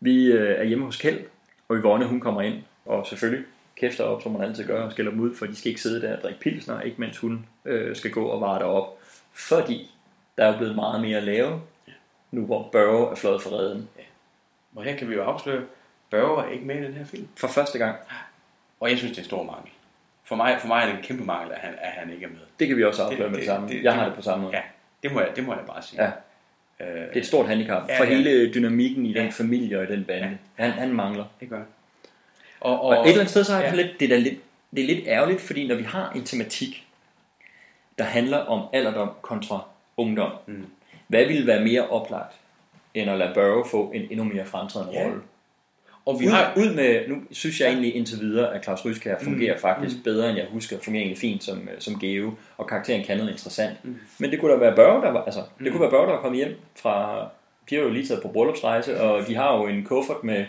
[0.00, 1.20] Vi øh, er hjemme hos Kjeld,
[1.68, 2.54] og Yvonne hun kommer ind,
[2.86, 3.44] og selvfølgelig
[3.80, 6.02] kæfter op, som hun altid gør, og skælder dem ud, for de skal ikke sidde
[6.02, 8.98] der og drikke pilsner, ikke mens hun øh, skal gå og vare derop.
[9.32, 9.90] Fordi
[10.38, 11.60] der er jo blevet meget mere at lave,
[12.30, 13.88] nu hvor Børge er fløjet for redden.
[14.76, 15.62] Og her kan vi jo afsløre,
[16.10, 17.28] Børge er ikke med i den her film.
[17.36, 17.96] For første gang.
[18.80, 19.70] Og jeg synes, det er en stor mangel.
[20.24, 22.28] For mig, for mig er det en kæmpe mangel, at han, at han ikke er
[22.28, 22.38] med.
[22.58, 23.70] Det kan vi også afsløre med det samme.
[23.82, 24.56] Jeg har det på samme måde.
[24.56, 24.62] Ja,
[25.02, 26.02] det må jeg, det må jeg bare sige.
[26.02, 26.10] Ja.
[26.80, 28.10] Øh, Det er et stort handicap Ja, for ja.
[28.16, 30.38] hele dynamikken i den familie og i den bande.
[30.54, 31.24] Han, han mangler.
[31.40, 31.62] Det gør.
[32.60, 33.82] Og, Og, og et eller andet sted så er det, ja.
[33.82, 34.34] lidt, det, er lidt,
[34.76, 36.86] det er lidt ærgerligt, fordi når vi har en tematik,
[37.98, 39.60] der handler om alderdom kontra
[39.96, 40.66] ungdom, mm.
[41.08, 42.34] hvad ville være mere oplagt,
[42.94, 45.04] end at lade Børge få en endnu mere fremtrædende Ja.
[45.04, 45.20] rolle?
[46.06, 49.14] Og vi ud, har- ud med, nu synes jeg egentlig indtil videre, at Claus Ryskær
[49.22, 50.02] fungerer Mm, faktisk mm.
[50.02, 53.30] bedre, end jeg husker, fungerer egentlig fint som, øh, som Geo, og karakteren kan noget
[53.30, 53.84] interessant.
[53.84, 53.96] Mm.
[54.18, 55.70] Men det kunne da være Børge, der var, altså, det Mm.
[55.72, 57.26] kunne være Børge, der var kommet hjem fra,
[57.70, 60.44] de har jo lige taget på bryllupsrejse, og de har jo en kuffert med,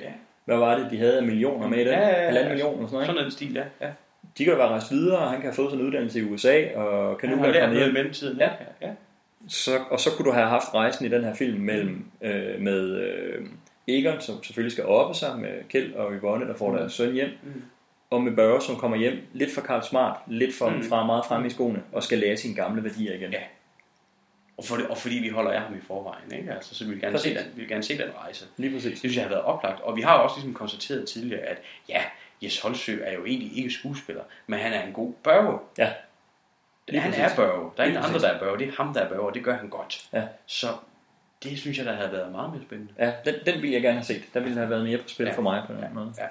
[0.51, 1.87] hvad var det, de havde af millioner med i den?
[1.89, 2.25] Ja, ja, ja.
[2.25, 3.25] Halvanden million og sådan noget, Sådan ikke?
[3.25, 3.63] en stil, ja.
[3.87, 3.91] ja.
[4.37, 6.23] De kan da være rejst videre, og han kan have fået sådan en uddannelse i
[6.23, 7.93] USA, og kan Han nu være kommet noget i hjem.
[7.93, 8.37] mellemtiden.
[8.37, 8.49] Ja.
[8.81, 8.89] ja.
[9.47, 13.01] Så, og så kunne du have haft rejsen i den her film mellem øh, med
[13.01, 13.45] øh,
[13.87, 16.77] Egon, som selvfølgelig skal oppe sig med Kjeld og Yvonne, der får Mm.
[16.77, 17.61] deres søn hjem, Mm.
[18.09, 20.83] og med Børge, som kommer hjem lidt for Karl Smart, lidt for, Mm.
[20.83, 23.31] fra meget frem i skoene, og skal lære sine gamle værdier igen.
[23.31, 23.39] Ja.
[24.57, 26.51] Og, for det, og fordi vi holder af ham i forvejen, ikke?
[26.53, 27.43] Altså, så vi vil gerne, se Præcis.
[27.45, 28.45] den, vi vil gerne se den rejse.
[28.57, 28.89] Lige præcis.
[28.91, 29.81] Det synes jeg har været oplagt.
[29.81, 31.57] Og vi har jo også ligesom konstateret tidligere, at
[31.89, 32.01] ja,
[32.43, 35.59] Jes Holsø er jo egentlig ikke skuespiller, men han er en god børge.
[35.77, 35.93] Ja.
[36.87, 37.31] Lige Han præcis.
[37.31, 37.71] er børge.
[37.77, 38.59] Der er ingen andre, der er børge.
[38.59, 40.05] Det er ham, der er børge, og det gør han godt.
[40.13, 40.23] Ja.
[40.45, 40.67] Så
[41.43, 42.93] det synes jeg, der havde været meget mere spændende.
[42.99, 44.21] Ja, den, den ville jeg gerne have set.
[44.33, 45.33] Der ville have været mere på spil Ja.
[45.33, 46.13] for mig på den måde.
[46.17, 46.25] Ja.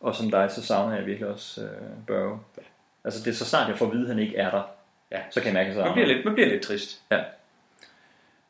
[0.00, 1.70] Og som dig, så savner jeg virkelig også øh,
[2.06, 2.38] Børge.
[3.04, 4.62] Altså det er så snart jeg får at vide, at han ikke er der,
[5.12, 5.20] Ja.
[5.30, 7.00] så kan jeg mærke, at jeg Man bliver lidt, man bliver lidt trist.
[7.10, 7.22] Ja.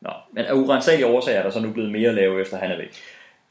[0.00, 2.70] Nå, men af urensagelige årsager er der så nu blevet mere at lave, efter han
[2.70, 2.96] er væk.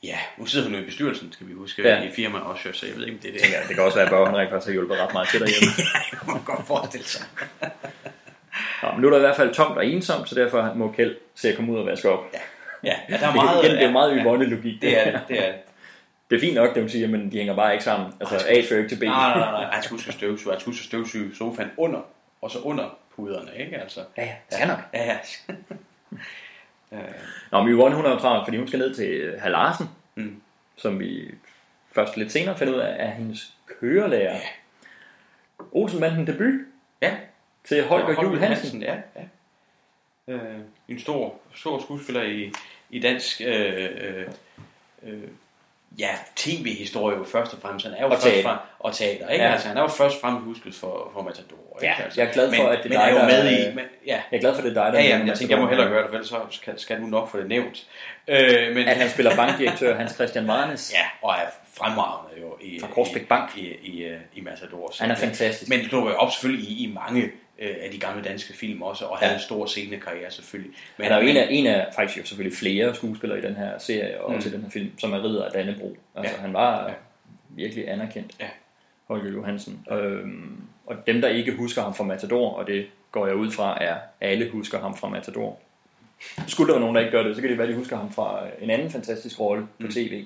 [0.04, 1.96] Ja, nu sidder hun jo i bestyrelsen, skal vi huske, Ja.
[1.96, 2.04] ja.
[2.04, 3.54] i firma også, så jeg ved ikke, om det er det.
[3.54, 5.70] Ja, det kan også være, at Børge rent faktisk har hjulpet ret meget til derhjemme.
[6.12, 7.26] det må man godt forestille sig.
[8.84, 11.16] Nå, men nu er der i hvert fald tomt og ensomt, så derfor må Kjeld
[11.36, 12.20] se at komme ud og vaske op.
[12.34, 12.40] Ja,
[12.84, 13.64] ja, ja der er Det meget...
[13.64, 14.82] igen, det er meget ja, Yvonne logik.
[14.82, 15.56] Det er det, det er det.
[16.30, 18.14] Det er fint nok, det hun siger, men de hænger bare ikke sammen.
[18.20, 19.04] Altså, A fører ikke til B.
[19.04, 22.00] Nej, nej, nej, han skulle huske støvsuge, han skulle huske støvsuge sofaen under,
[22.42, 23.78] og så under puderne, ikke?
[23.78, 24.78] Altså, Ja, ja, skal nok.
[24.94, 25.18] Ja, ja.
[26.92, 27.00] Øh,
[27.52, 30.42] Nå, men Yvonne, hun er jo travlt, fordi hun skal ned til Herr Larsen, Mm.
[30.76, 31.32] som vi
[31.92, 34.34] først lidt senere finder ud af, er hendes kørelærer.
[34.34, 34.40] Ja.
[35.72, 36.54] Olsenbanden debut
[37.02, 37.18] Ja.
[37.64, 38.82] til Holger Juhl Hansen.
[38.82, 40.34] Ja, ja.
[40.34, 42.52] Øh, en stor, stor skuespiller i,
[42.90, 44.28] i dansk øh, øh,
[45.04, 45.24] øh,
[46.00, 47.86] ja, tv-historie jo først og fremmest.
[47.86, 48.44] Han er jo Og først teater.
[48.44, 49.46] frem, og teater, ikke?
[49.46, 49.52] Ja.
[49.52, 51.94] Altså, han er jo først fremmest husket for, for Matador, ikke?
[51.98, 52.22] Ja, altså.
[52.22, 53.76] jeg er glad for, men, at det er men dig, er jo der- med i...
[53.76, 54.20] Men, ja.
[54.32, 55.62] Jeg er glad for, at det er dig, der Ja, ja, men jeg tænkte, jeg
[55.64, 57.86] må hellere høre det, for ellers så skal, skal du nok få det nævnt.
[58.28, 60.94] Øh, men, At han spiller bankdirektør Hans Christian Varnes.
[60.94, 61.46] Ja, og er
[61.78, 63.58] fremragende jo i, Fra Korsbæk Bank.
[63.58, 64.92] i, i, i, i Matador.
[64.92, 65.70] Så Han er fantastisk.
[65.70, 68.82] Men det dukker jo op selvfølgelig i, i mange øh, af de gamle danske film
[68.82, 69.38] også, og havde Ja.
[69.38, 70.74] en stor scenekarriere selvfølgelig.
[70.98, 73.56] Men han er jo en af, en af faktisk jo selvfølgelig flere skuespillere i den
[73.56, 74.36] her serie, og Mm.
[74.38, 75.98] også i den her film, som er ridder af Dannebro.
[76.16, 76.42] Altså Ja.
[76.42, 76.94] han var Ja.
[77.50, 78.48] virkelig anerkendt, Ja.
[79.08, 79.86] Holger Johansen.
[79.92, 83.78] Øhm, og dem, der ikke husker ham fra Matador, og det går jeg ud fra,
[83.84, 85.60] er alle husker ham fra Matador.
[86.48, 87.98] Skulle der være nogen, der ikke gør det, så kan det være, at de husker
[87.98, 89.92] ham fra en anden fantastisk rolle på Mm.
[89.92, 90.26] tv.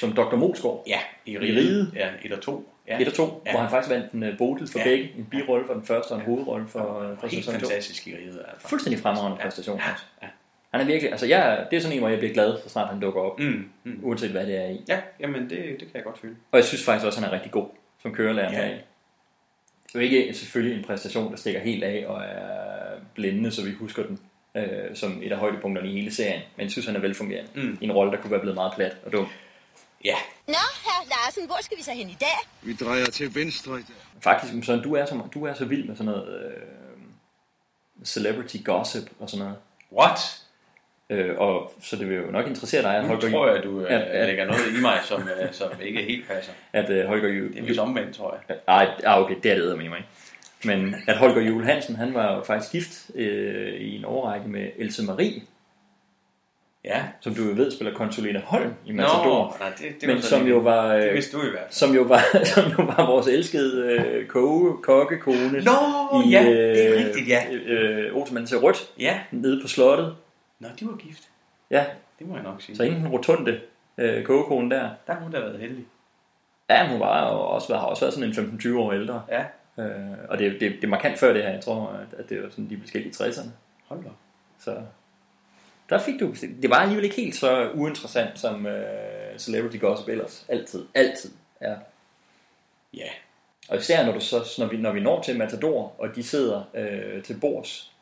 [0.00, 0.36] som Dr.
[0.36, 0.84] Mosgaard.
[0.86, 1.38] Ja, i.
[1.38, 1.92] Ride.
[1.94, 2.72] Ja, et og to.
[2.88, 3.00] Ja.
[3.00, 3.50] Et og to, Ja.
[3.50, 4.84] hvor han faktisk vandt en uh, Bodil for Ja.
[4.84, 5.12] begge.
[5.18, 7.66] En birolle for den første og en hovedrolle for, øh, for Helt sæson to.
[7.68, 8.44] fantastisk i Ride.
[8.52, 8.68] Altså.
[8.68, 10.04] Fuldstændig fremragende præstation også.
[10.70, 12.88] Han er virkelig, altså jeg, det er sådan en, hvor jeg bliver glad, så snart
[12.88, 13.38] han dukker op.
[13.40, 14.00] Mm, mm.
[14.02, 14.84] Uanset hvad det er i.
[14.88, 16.36] Ja, jamen det, det kan jeg godt føle.
[16.52, 17.66] Og jeg synes faktisk også, at han er rigtig god
[18.02, 18.66] som kørelærer Ja.
[18.68, 18.74] ja.
[19.86, 22.46] Det er jo ikke selvfølgelig en præstation, der stikker helt af og er
[23.14, 24.18] blændende, så vi husker den
[24.56, 24.64] øh,
[24.94, 26.40] som et af højdepunkterne i hele serien.
[26.56, 27.50] Men jeg synes, han er velfungerende.
[27.54, 27.78] Mm.
[27.80, 29.26] I en rolle, der kunne være blevet meget plat og dum.
[30.06, 30.16] Ja.
[30.46, 32.38] Nå, herr Larsen, hvor skal vi så hen i dag?
[32.62, 33.78] Vi drejer til venstre.
[34.20, 36.62] Faktisk, sådan, du, er så, du er så vild med sådan noget øh,
[38.04, 39.58] celebrity gossip og sådan noget.
[39.92, 40.42] What?
[41.10, 43.80] Øh, og så det vil jo nok interessere dig, at Nu Holger tror jeg, du
[43.80, 46.52] øh, at, at, lægger noget i mig, som, øh, som ikke helt passer.
[46.72, 47.52] at øh, Holger Juhl...
[47.52, 48.56] Det er vist omvendt, tror jeg.
[48.68, 50.04] Ej, ah, okay, det er det med mig.
[50.64, 54.70] Men at Holger Juhl Hansen, han var jo faktisk gift øh, i en årrække med
[54.76, 55.42] Else Marie,
[56.86, 57.02] Ja.
[57.20, 59.24] som du jo ved spiller Consolina Holm i Matador.
[59.44, 61.60] Nå, nej, det- det men som lige- jo var, det øh, vidste du i hvert
[61.62, 61.72] fald.
[61.72, 62.20] Som jo var,
[62.54, 67.42] som jo var vores elskede øh, koge, kokkekone Nå, i ja, det er rigtigt, ja.
[67.52, 69.20] øh, Otemanden til Rødt, Ja.
[69.30, 70.14] nede på slottet.
[70.60, 71.22] Nå, de var gift.
[71.70, 71.84] Ja,
[72.18, 72.76] Det må jeg nok sige.
[72.76, 73.60] så inden den rotunde
[73.98, 75.84] øh, kogekone der, Der har hun da været heldig.
[76.70, 79.22] Ja, hun var jo også, har også været sådan en 15-20 år ældre.
[79.30, 79.44] Ja.
[79.84, 82.42] Øh, og det, det, det er markant før det her, jeg tror, at, at det
[82.42, 83.48] var sådan de forskellige 60'erne.
[83.88, 84.08] Hold da.
[84.60, 84.76] Så
[85.90, 88.72] der fik du, det var alligevel ikke helt så uinteressant som uh,
[89.38, 90.46] Celebrity Gossip ellers.
[90.48, 91.30] Altid, altid.
[91.60, 91.74] Ja.
[92.94, 93.08] Ja.
[93.68, 96.64] Og især når, du så, når, vi, når vi når til Matador, og de sidder
[96.74, 97.92] øh, til bords,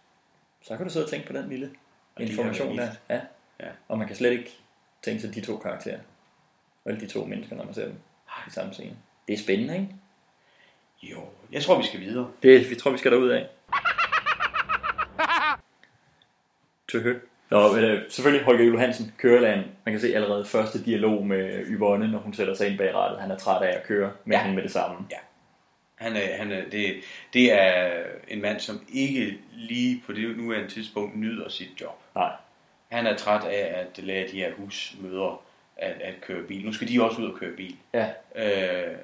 [0.63, 1.71] så kan du sidde og tænke på den lille
[2.15, 2.93] Og de information er der.
[3.11, 3.21] Ja.
[3.61, 3.71] Ja.
[3.89, 4.59] Og man kan slet ikke
[5.03, 5.99] tænke sig de to karakterer.
[6.85, 7.95] Og alle de to mennesker, når man ser dem
[8.47, 8.97] i samme scene.
[9.29, 9.89] Det er spændende, ikke?
[11.03, 11.21] Jo,
[11.53, 12.31] jeg tror, vi skal videre.
[12.43, 13.49] Det, vi tror, vi skal derud af.
[16.93, 17.19] Tøhø.
[17.55, 19.65] Nå, øh, selvfølgelig Holger Juhl Hansen, køreland.
[19.85, 23.21] Man kan se allerede første dialog med Yvonne, når hun sætter sig ind bag rattet.
[23.21, 24.43] Han er træt af at køre med ja.
[24.43, 24.97] hende med det samme.
[25.11, 25.17] Ja.
[25.95, 26.95] Han er, han er, det,
[27.33, 31.99] det er en mand, som ikke lige på det nuværende tidspunkt nyder sit job.
[32.15, 32.31] Nej.
[32.93, 35.37] Han er træt af at lade de her husmødre
[35.77, 36.65] at, at køre bil.
[36.65, 37.77] Nu skal de også ud og køre bil.
[37.95, 38.07] Ja.
[38.37, 38.95] Øh,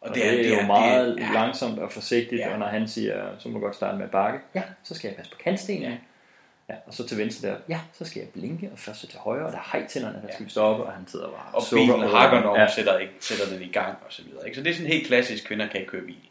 [0.00, 1.32] Og, og det, er, det er jo det meget ja.
[1.34, 2.52] langsomt og forsigtigt, ja.
[2.52, 5.08] og når han siger, så må du godt starte med at bakke, ja, så skal
[5.08, 5.82] jeg passe på kantstenen.
[5.82, 5.96] Ja.
[6.68, 9.18] Ja, og så til venstre der, ja, så skal jeg blinke, og først så til
[9.18, 11.84] højre, og der er hejtænderne, der skal vi stoppe, og han sidder bare Og sukker
[11.94, 12.62] bilen over- hakker, når ja.
[12.62, 12.68] ja.
[12.74, 14.44] sætter, ikke, sætter den i gang og så videre.
[14.46, 14.56] Ikke?
[14.56, 16.28] Så det er sådan helt klassisk, kvinder kan ikke køre bil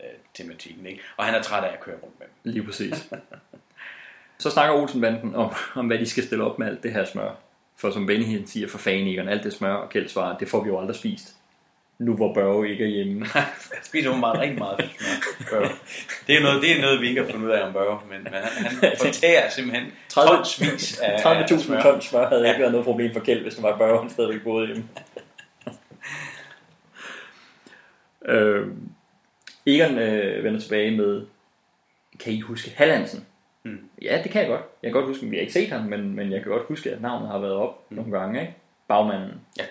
[0.00, 0.86] øh, tematikken.
[0.86, 1.00] Ikke?
[1.16, 2.52] Og han er træt af at køre rundt med dem.
[2.52, 3.08] Lige præcis.
[4.38, 7.30] så snakker Olsenbanden om, om, hvad de skal stille op med alt det her smør.
[7.76, 10.68] For som Benny siger for fanikeren, alt det smør og Kjeld svarer, det får vi
[10.68, 11.36] jo aldrig spist.
[11.98, 13.26] Nu hvor Børge ikke er hjemme.
[13.34, 13.46] Jeg
[13.82, 14.90] spiser åbenbart rigtig meget.
[15.50, 15.68] Børge.
[16.26, 18.22] Det er, noget, det er noget, vi ikke har fundet ud af om Børge, men,
[18.22, 22.48] men han, han fortærer simpelthen 30 tonsvis af, af 30.000 ton smør havde ja.
[22.48, 24.84] ikke været noget problem for Kjeld, hvis det var Børge, han stadigvæk boede hjemme.
[28.34, 28.66] øh,
[29.66, 31.26] Egon øh, vender tilbage med,
[32.20, 33.26] kan I huske Hallandsen?
[33.62, 33.88] Hmm.
[34.02, 34.62] Ja, det kan jeg godt.
[34.82, 36.90] Jeg kan godt huske, vi har ikke set ham, men, men jeg kan godt huske,
[36.90, 37.96] at navnet har været op hmm.
[37.96, 38.40] nogle gange.
[38.40, 38.54] Ikke?
[38.88, 39.40] Bagmanden.
[39.58, 39.64] Ja.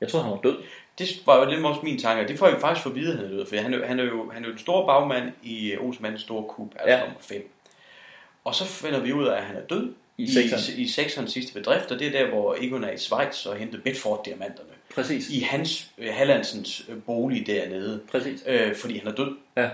[0.00, 0.56] Jeg troede, han var død.
[1.00, 3.12] Det var jo lidt også min tanke, og det får vi faktisk for at vide,
[3.12, 5.32] at han er for han er, han er, jo, han er jo den store bagmand
[5.42, 7.00] i uh, Olsenmandens store kub, altså Ja.
[7.00, 7.50] nummer 5.
[8.44, 11.90] Og så finder vi ud af, at han er død I i, i, sidste bedrift,
[11.90, 14.70] og det er der, hvor Egon er i Schweiz og henter Bedford-diamanterne.
[14.94, 15.30] Præcis.
[15.30, 18.00] I hans, øh, Hallandsens øh, bolig dernede.
[18.10, 18.44] Præcis.
[18.46, 19.36] Øh, fordi han er død.
[19.56, 19.68] Ja.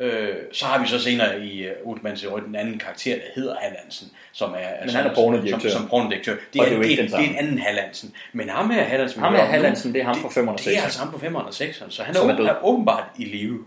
[0.00, 3.22] Øh, så har vi så senere i uh, Olsenmandens i Rødt en anden karakter, der
[3.34, 5.68] hedder Hallandsen, som er, Men som, han er pornodirektør.
[5.70, 6.32] Som, som pornodirektør.
[6.52, 8.12] Det er, det er det, det, den det, er en anden Hallandsen.
[8.32, 10.70] Men ham her Hallandsen, Ham her Hallandsen, det er ham fra 5 og Det er
[10.80, 10.84] 6'eren.
[10.84, 13.64] altså ham på 5 og 6, så han Som er, er er åbenbart i live.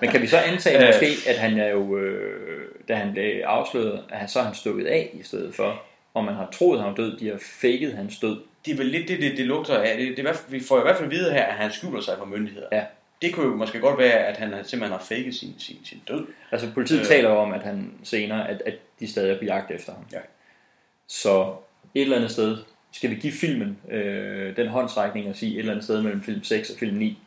[0.00, 0.86] Men kan vi så antage Øh.
[0.86, 4.54] måske, at han er jo, øh, da han blev afsløret, at han så er han
[4.54, 5.82] stukket af i stedet for,
[6.14, 8.40] og man har troet, at han var død, de har faked hans død.
[8.66, 9.96] det er vel lidt det, det, det lugter af.
[9.96, 12.00] Det, det i fald- vi får i hvert fald at vide her, at han skjuler
[12.00, 12.66] sig for myndigheder.
[12.72, 12.82] Ja.
[13.22, 16.26] Det kunne jo måske godt være, at han simpelthen har faked sin, sin, sin død.
[16.52, 17.06] Altså politiet Øh.
[17.06, 20.04] taler jo om, at han senere, at, at de stadig er på jagt efter ham.
[20.12, 20.18] Ja.
[21.06, 21.54] Så
[21.94, 22.58] et eller andet sted,
[22.92, 26.44] skal vi give filmen øh, den håndsrækning og sige et eller andet sted mellem film
[26.44, 27.18] 6 og film 9,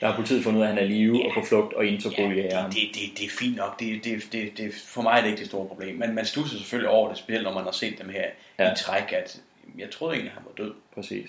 [0.00, 1.86] der har politiet fundet ud af, at han er i live og på flugt og
[1.86, 2.70] Interpol jager ham.
[2.70, 3.80] Det, det, det er fint nok.
[3.80, 5.96] Det, det, det, det, for mig er det ikke det store problem.
[5.96, 8.24] Men man stusser selvfølgelig over det, specielt når man har set dem her
[8.58, 8.64] ja.
[8.64, 8.72] Ja.
[8.72, 9.40] i træk, at
[9.78, 10.74] jeg troede egentlig, han var død.
[10.94, 11.26] Præcis.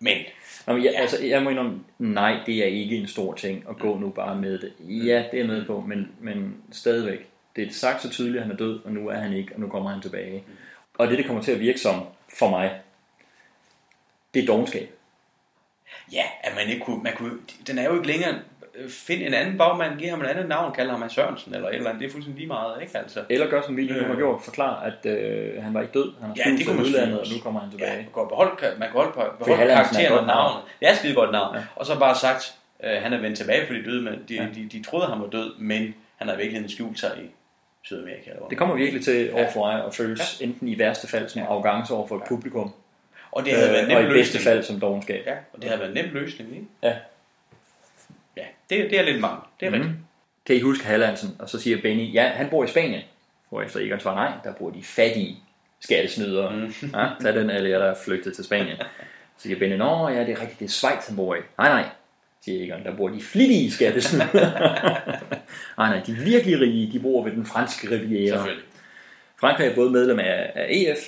[0.00, 0.16] Men
[0.66, 3.78] Nå, men jeg, altså, jeg må indrømme, nej, det er ikke en stor ting at
[3.78, 4.72] gå nu bare med det.
[4.80, 7.26] Ja, det er med på, men, men stadigvæk.
[7.56, 9.60] Det er sagt så tydeligt, at han er død, og nu er han ikke, og
[9.60, 10.44] nu kommer han tilbage.
[10.94, 12.02] Og det, det kommer til at virke som,
[12.38, 12.80] for mig,
[14.34, 14.90] det er dogenskab.
[16.12, 18.38] ja, at man ikke kunne, man kunne, den er jo ikke længere,
[18.88, 21.88] find en anden bagmand, giv ham et andet navn, kald ham Sørensen, eller et eller
[21.90, 23.20] andet, det er fuldstændig lige meget, ikke altså?
[23.30, 24.16] Eller gør som lige nu har Øh.
[24.16, 27.20] gjort, forklar, at øh, han var ikke død, han har Ja, det kunne man udlandet,
[27.20, 27.90] og nu kommer han tilbage.
[27.90, 30.62] Ja, man kan beholde, man kan beholde er et karakteren og navnet.
[30.80, 31.56] Det er skide godt navn.
[31.56, 31.62] Ja.
[31.76, 32.54] Og så bare sagt,
[32.84, 34.42] øh, han er vendt tilbage for de døde, men de, Ja.
[34.42, 34.48] ja.
[34.54, 37.26] de, de troede, han var død, men han har virkelig skjult sig i
[37.82, 38.30] Sydamerika.
[38.30, 38.46] Eller.
[38.48, 40.44] Det kommer virkelig til over for mig at føles ja.
[40.46, 42.72] enten i værste fald som arrogance over for et publikum,
[43.32, 44.42] Og det havde været en nem og i bedste løsning.
[44.54, 45.22] fald som dogenskab.
[45.26, 46.66] Ja, og det havde været en nem løsning, ikke?
[46.82, 46.94] Ja.
[48.70, 49.38] Det, det er lidt mange.
[49.60, 49.80] Det er Mhm.
[49.80, 49.98] rigtigt.
[50.46, 51.36] Kan I huske Hallandsen?
[51.38, 53.02] Og så siger Benny, ja, han bor i Spanien.
[53.48, 55.36] Hvorefter Egon svarer, nej, der bor de fattige
[55.80, 56.56] skattesnydere.
[56.56, 56.72] Mm.
[56.98, 58.76] Ja, tag den alle jer, der er flygtet til Spanien.
[59.36, 61.38] Så siger Benny, nå ja, det er rigtigt, det er Schweiz, han bor i.
[61.58, 61.84] Nej, nej,
[62.44, 64.60] siger Egon, der bor de flittige skattesnydere.
[65.78, 68.36] nej, nej, de virkelig rige, de bor ved den franske riviera.
[68.36, 68.64] Selvfølgelig.
[69.40, 70.98] Frankrig er både medlem af, af EF,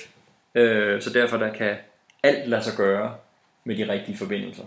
[0.55, 1.75] øh, så derfor der kan
[2.23, 3.15] alt lade sig gøre
[3.63, 4.63] med de rigtige forbindelser.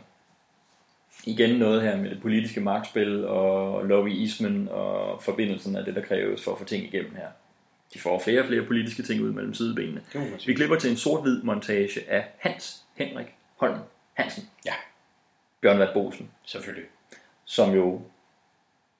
[1.24, 6.44] Igen noget her med det politiske magtspil og lobbyismen og forbindelsen af det, der kræves
[6.44, 7.26] for at få ting igennem her.
[7.94, 10.00] De får flere og flere politiske ting ud mellem sidebenene.
[10.46, 13.78] Vi klipper til en sort-hvid montage af Hans Henrik Holm
[14.14, 14.48] Hansen.
[14.66, 14.72] Ja.
[15.60, 16.30] Bjørn Vat Bosen.
[16.46, 16.84] Selvfølgelig.
[17.44, 18.00] Som jo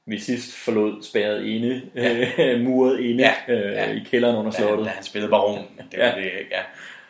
[0.06, 2.28] vi sidst forlod spærret inde, Ja.
[2.38, 2.58] ja.
[2.62, 3.54] muret inde Ja, ja.
[3.54, 3.92] Øh, ja.
[3.92, 4.86] i kælderen under Da, slottet.
[4.86, 5.66] da han spillede baron.
[5.90, 6.14] Det var Ja.
[6.16, 6.50] det, ikke?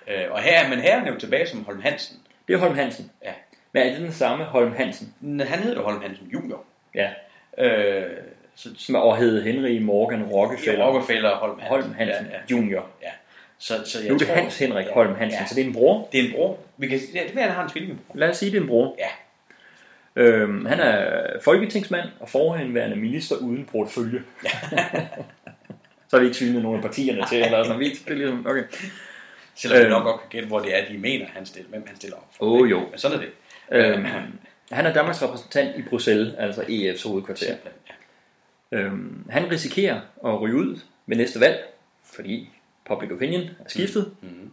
[0.09, 0.25] Ja.
[0.27, 2.17] Øh, Og her, men her er han jo tilbage som Holm Hansen.
[2.49, 3.11] Det er Holm Hansen.
[3.25, 3.33] Ja.
[3.77, 5.15] Men er det den samme Holm Hansen?
[5.41, 6.65] Han hedder Holm Hansen Junior.
[6.95, 7.09] Ja.
[7.59, 8.11] Øh,
[8.55, 10.79] så, Som og hed Henry Morgan Rockefeller.
[10.85, 11.83] Ja, Rockefeller Holm Hansen.
[11.83, 12.41] Holm Hansen Ja, ja.
[12.57, 12.87] Junior.
[13.03, 13.09] Ja.
[13.59, 15.47] Så, så jeg Nu er det tror, Hans Henrik Holm Hansen, Ja.
[15.47, 16.09] så det er en bror.
[16.13, 16.59] Det er en bror.
[16.77, 18.17] Vi kan, ja, det vil han har en tvillingebror.
[18.19, 18.97] Lad os sige, det er en bror.
[18.99, 19.09] Ja.
[20.23, 24.23] Øhm, han er folketingsmand og forhenværende minister uden portefølje.
[26.09, 27.81] så har vi ikke synet nogle af partierne til, eller sådan.
[27.81, 28.63] Vi, det er ligesom, okay.
[29.55, 29.91] Selvom vi Øhm.
[29.91, 32.27] nok godt kan gætte, hvor det er, de mener, han stiller, hvem han stiller op.
[32.37, 32.45] for.
[32.45, 32.79] Åh, jo.
[32.91, 33.31] Men sådan er det.
[33.73, 34.05] Øhm,
[34.73, 37.57] han er Danmarks repræsentant i Bruxelles, altså EF's hovedkvarter.
[38.73, 41.59] Øhm, han risikerer at ryge ud ved næste valg,
[42.05, 42.51] fordi
[42.87, 44.15] public opinion er skiftet.
[44.23, 44.53] Mm.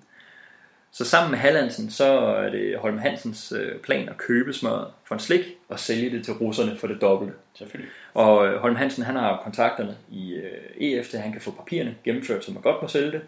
[0.92, 5.16] Så sammen med Hallandsen, så er det Holm Hansens øh, plan at købe smøret for
[5.16, 7.34] en slik og sælge det til russerne for det dobbelte.
[7.54, 7.92] Selvfølgelig.
[8.14, 11.96] Og øh, Holm Hansen han har kontakterne i øh, EF, til han kan få papirerne
[12.04, 13.22] gennemført, så man godt må sælge det.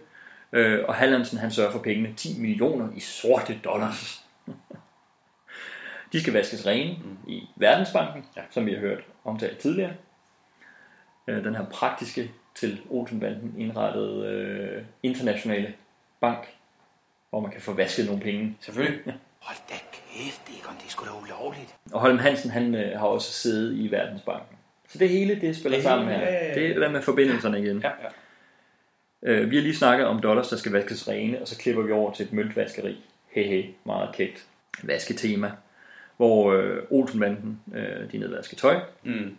[0.87, 4.23] Og Hallandsen han sørger for pengene 10 millioner i sorte dollars.
[6.11, 7.31] De skal vaskes rene mm.
[7.31, 8.41] i Verdensbanken, ja.
[8.49, 9.93] som vi har hørt omtalt tidligere.
[11.27, 15.73] Øh, den her praktiske til Olsenbanden indrettede øh, internationale
[16.21, 16.47] bank,
[17.29, 18.57] hvor man kan få vasket nogle penge.
[18.59, 19.15] Selvfølgelig.
[19.39, 21.75] Hold da kæft, Egon, det er sgu da ulovligt.
[21.93, 24.57] Og Holm Hansen han øh, har også siddet i Verdensbanken.
[24.87, 26.27] Så det hele det spiller Det sammen hele, her.
[26.27, 26.53] ja, ja, ja.
[26.53, 27.79] Det er det der med forbindelserne igen.
[27.79, 28.07] Ja, ja.
[29.23, 31.91] Øh, vi har lige snakket om dollars, der skal vaskes rene, og så klipper vi
[31.91, 32.97] over til et møntvaskeri.
[33.31, 34.45] Hehe, meget kægt.
[34.83, 35.51] Vasketema.
[36.17, 38.79] Hvor øh, Olsenbanden, øh, de nedvasker tøj.
[39.03, 39.37] Mm.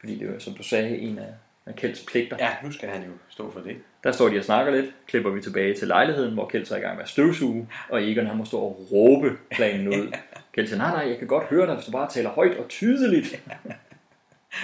[0.00, 1.32] Fordi det er jo, som du sagde, en af,
[1.66, 2.36] af Kjelds pligter.
[2.40, 3.76] Ja, nu skal han jo stå for det.
[4.04, 4.86] Der står de og snakker lidt.
[5.06, 7.68] Klipper vi tilbage til lejligheden, hvor Kjeld så er i gang med at støvsuge.
[7.88, 10.12] Og Egon han må stå og råbe planen ud.
[10.54, 12.68] Kjeld siger, nej, nej, jeg kan godt høre dig, hvis du bare taler højt og
[12.68, 13.34] tydeligt.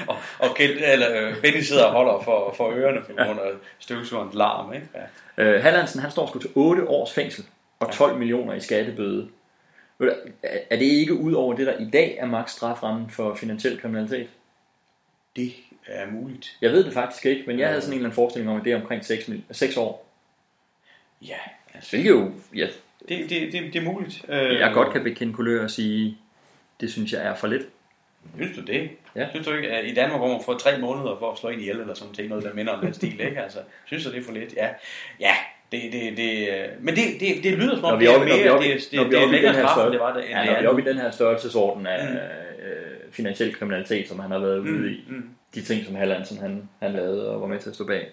[0.09, 3.51] Og, og Kjeld, eller, øh, Benny sidder og holder for, for ørerne på grund af
[3.79, 4.73] støvsugerens larm.
[4.73, 4.89] Ikke?
[5.39, 5.45] Ja.
[5.45, 7.45] Øh, Hallandsen, han står sgu til 8 års fængsel
[7.81, 9.29] og 12 millioner i skattebøde.
[10.01, 14.29] Er det ikke ud over det, der i dag er maks straframmen for finansiel kriminalitet?
[15.37, 15.53] Det
[15.87, 16.57] er muligt.
[16.61, 18.65] Jeg ved det faktisk ikke, men jeg havde sådan en eller anden forestilling om, at
[18.65, 20.09] det er omkring 6, 6 år.
[21.23, 21.37] Ja,
[21.75, 22.67] altså, Hvilket jo, ja,
[23.09, 24.25] det, det, det, det er muligt.
[24.29, 26.19] jeg godt kan bekende kulør og sige,
[26.81, 27.63] det synes jeg er for lidt.
[28.37, 28.91] Synes du det?
[29.15, 29.31] Ja.
[29.31, 31.61] Synes du ikke, at i Danmark, hvor man får tre måneder for at slå en
[31.61, 33.43] ihjel, eller sådan ting, noget, der minder om den stil, ikke?
[33.43, 34.55] Altså, synes du, det er for lidt?
[34.57, 34.69] Ja,
[35.21, 35.35] ja
[35.73, 38.29] det, det, det, øh, men det, det, det lyder som om, det er er oppe,
[38.29, 40.01] når vi mere, er det, det, vi det er er længere her straf, end det
[40.01, 42.17] var det, ja, det når vi er oppe i den her størrelsesorden af Mm.
[42.17, 45.29] øh, finansiel kriminalitet, som han har været ude i, mm.
[45.55, 48.09] de ting, som Hallandsen han, han lavede og var med til at stå bag.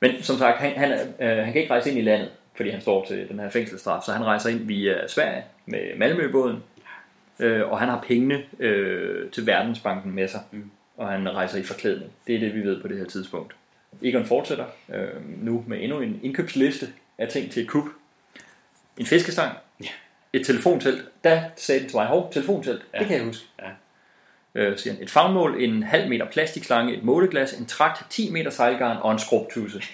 [0.00, 2.80] Men som sagt, han, han, øh, han kan ikke rejse ind i landet, fordi han
[2.80, 6.62] står til den her fængselsstraf, så han rejser ind via Sverige med Malmøbåden,
[7.40, 10.70] øh, og han har pengene øh, til Verdensbanken med sig, mm.
[10.96, 12.10] og han rejser i forklædning.
[12.26, 13.54] Det er det, vi ved på det her tidspunkt.
[14.02, 16.88] Egon fortsætter øh, nu med endnu en indkøbsliste
[17.18, 17.84] af ting til et kub.
[18.98, 19.86] En fiskestang, Ja.
[20.32, 21.04] et telefontelt.
[21.24, 22.98] Der sagde den til mig, hov, telefontelt, ja.
[22.98, 23.46] det kan jeg huske.
[23.62, 23.68] Ja.
[24.54, 28.50] Øh, siger han, et favnmål, en halv meter plastikslange, et måleglas, en trakt, 10 meter
[28.50, 29.82] sejlgarn og en skrubtusse.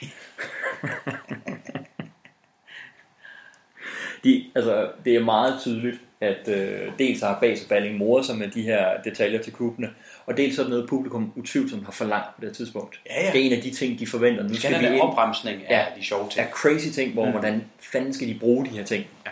[4.25, 8.49] De, altså, det er meget tydeligt, at øh, dels har Bas Balling moret sig med
[8.49, 9.91] de her detaljer til kubene,
[10.29, 13.01] og dels så er det noget, publikum utvivlsomt har forlangt på det tidspunkt.
[13.07, 13.33] Ja, ja.
[13.33, 14.43] Det er en af de ting, de forventer.
[14.43, 15.01] Nu skal vi ind.
[15.01, 16.01] opremsning af Ja.
[16.01, 16.47] de sjove ting.
[16.47, 17.31] Er crazy ting, hvor Mm.
[17.31, 19.07] hvordan fanden skal de bruge de her ting.
[19.27, 19.31] Ja.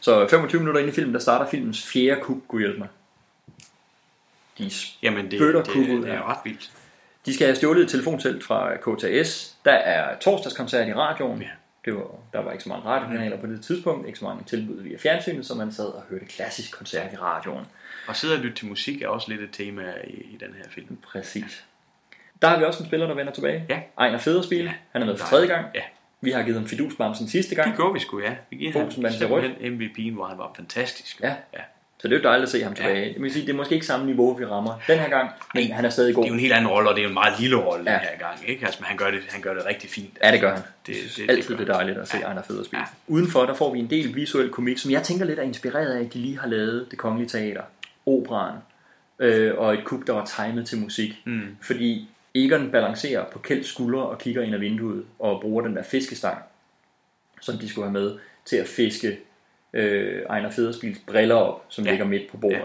[0.00, 2.88] Så 25 minutter inde i filmen, der starter filmens fjerde kub, kunne hjælpe mig.
[4.58, 4.70] de
[5.02, 6.70] Jamen, det, det, kub det, er ret vildt.
[7.26, 9.56] De skal have stjålet et telefontelt fra KTS.
[9.64, 11.42] Der er torsdagskoncert i radioen.
[11.42, 11.48] Ja.
[11.84, 14.82] Det var, der var ikke så mange radiokanaler på det tidspunkt, ikke så mange tilbud
[14.82, 17.64] via fjernsynet, så man sad og hørte klassisk koncert i radioen.
[18.06, 20.64] Og sidde og lytte til musik er også lidt et tema i, i den her
[20.70, 20.96] film.
[21.12, 21.64] Præcis.
[22.42, 23.64] Der har vi også en spiller, der vender tilbage.
[23.68, 23.80] Ja.
[23.98, 24.64] Ejner Federspil.
[24.64, 24.72] Ja.
[24.92, 25.66] Han er med for tredje gang.
[25.74, 25.82] Ja.
[26.20, 27.68] Vi har givet ham fidusbamsen sidste gang.
[27.68, 28.34] Det gjorde vi sgu, ja.
[28.50, 29.14] Vi giver ham Fokusen rødt.
[29.14, 31.20] simpelthen MVP'en, hvor han var fantastisk.
[31.20, 31.28] Ja.
[31.54, 31.60] ja.
[31.98, 33.00] Så det er jo dejligt at se ham tilbage.
[33.06, 33.08] Ja.
[33.12, 35.72] Det, vil sige, det er måske ikke samme niveau, vi rammer den her gang, men
[35.72, 36.22] han er stadig god.
[36.24, 37.96] Det er jo en helt anden rolle, og det er en meget lille rolle Ja.
[37.98, 38.38] den her gang.
[38.48, 38.64] Ikke?
[38.66, 40.18] Altså, men han gør, det, han gør det rigtig fint.
[40.24, 40.62] Ja, det gør han.
[40.62, 42.24] Det, det, det, det, altid det, er dejligt at se ja.
[42.26, 42.78] Ejner Federspil.
[42.78, 42.84] Ja.
[43.06, 46.00] Udenfor, der får vi en del visuel komik, som jeg tænker lidt er inspireret af,
[46.04, 47.62] at de lige har lavet det kongelige teater,
[48.10, 48.56] operan,
[49.18, 51.22] øh, og et kub, der var timet til musik.
[51.24, 51.56] Mm.
[51.62, 55.82] Fordi Egon balancerer på Kjelds skuldre og kigger ind ad vinduet og bruger den der
[55.82, 56.38] fiskestang,
[57.40, 59.18] som de skulle have med til at fiske
[59.72, 61.90] øh, Ejner Federspils briller op, som ja.
[61.90, 62.56] ligger midt på bordet.
[62.56, 62.62] Ja.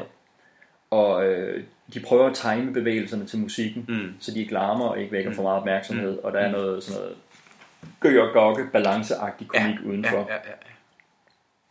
[0.92, 4.14] Og øh, de prøver at time bevægelserne til musikken, Mm.
[4.20, 5.36] så de ikke larmer og ikke vækker Mm.
[5.36, 6.20] for meget opmærksomhed, Mm.
[6.24, 7.16] og der er noget sådan noget
[8.00, 9.90] gør og gokke, balanceagtig komik ja.
[9.90, 10.18] udenfor.
[10.18, 10.52] Ja, ja, ja.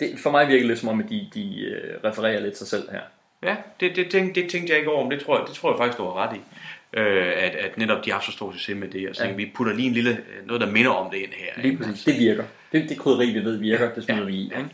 [0.00, 2.66] Det, for mig virker det lidt som om, at de, de øh, refererer lidt sig
[2.66, 3.00] selv her.
[3.44, 5.70] Ja, det, det, tænkte, det tænkte jeg ikke over, men det tror jeg, det tror
[5.70, 6.40] jeg faktisk, du har ret i.
[6.96, 9.30] Øh, at, at netop de har så stor succes med det, og så Ja.
[9.30, 9.34] ja.
[9.36, 11.62] vi putter lige en lille, øh, noget der minder om det ind her.
[11.62, 12.44] Lige præcis, det virker.
[12.72, 14.44] Det, det krydderi, vi ved virker, det smider vi i.
[14.44, 14.66] Ikke?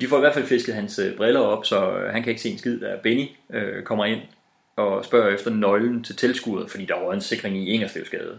[0.00, 2.42] De får i hvert fald fisket hans øh, briller op, så øh, han kan ikke
[2.42, 4.20] se en skid, da Benny øh, kommer ind
[4.76, 8.38] og spørger efter nøglen til tilskuret, fordi der var en sikring i Ingerslevsgade.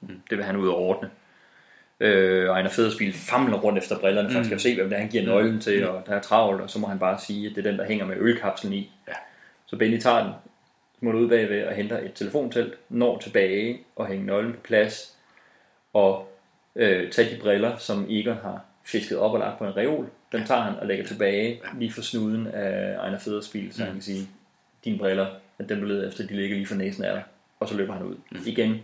[0.00, 0.08] Mm.
[0.30, 1.10] Det vil han ud og ordne.
[2.00, 4.58] Øh, og Ejner Federspil famler rundt efter brillerne, for han skal jo Mm.
[4.60, 5.88] se, hvem det er, han giver nøglen til, Mm.
[5.88, 7.86] og der er travlt, og så må han bare sige, at det er den, der
[7.86, 8.90] hænger med ølkapslen i.
[9.08, 9.12] Ja.
[9.66, 10.32] Så Benny tager den,
[10.98, 15.16] smutter ud bagved og henter et telefontelt, når tilbage og hænger nøglen på plads,
[15.92, 16.28] og
[16.76, 20.44] øh, tager de briller, som Egon har fisket op og lagt på en reol, dem
[20.44, 23.84] tager han og lægger tilbage lige for snuden af Ejner Federspil, så Mm.
[23.84, 24.28] han kan sige,
[24.84, 25.26] dine briller,
[25.58, 27.22] at dem du leder efter, de ligger lige for næsen af dig,
[27.60, 28.14] og så løber han ud.
[28.30, 28.38] Mm.
[28.46, 28.74] Igen,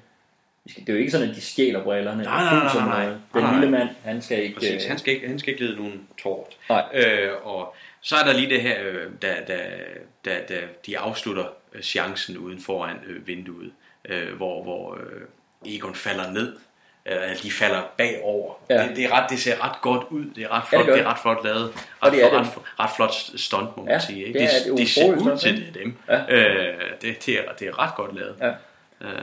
[0.66, 2.22] det er jo ikke sådan, at de stjæler brillerne.
[2.22, 3.04] Nej, nej, nej, nej, nej.
[3.34, 4.54] Den Nej, lille mand, han skal ikke...
[4.54, 6.46] Præcis, øh, han skal ikke, han skal ikke lide nogen tort.
[6.68, 6.84] Nej.
[6.94, 9.58] Øh, og så er der lige det her, øh, da, da,
[10.24, 11.44] da, da de afslutter
[11.74, 13.72] øh, chancen uden foran øh, vinduet,
[14.04, 16.56] øh, hvor, hvor øh, Egon falder ned.
[17.06, 18.54] Øh, de falder bagover.
[18.70, 18.88] Ja.
[18.88, 20.24] Det, det, er ret, det ser ret godt ud.
[20.36, 21.12] Det er ret Ja, flot, det gør det, er det.
[21.12, 21.64] ret flot lavet.
[21.74, 22.56] Ret, Og det er ret, det.
[22.56, 24.24] ret, ret flot stunt, må man Ja, sige.
[24.26, 24.38] Ikke?
[24.38, 25.96] det er det, et det ser ud stunt, til, det dem.
[26.08, 26.34] Ja.
[26.34, 28.36] Øh, det, det, er, det er ret godt lavet.
[28.40, 28.48] Ja.
[29.00, 29.22] Øh,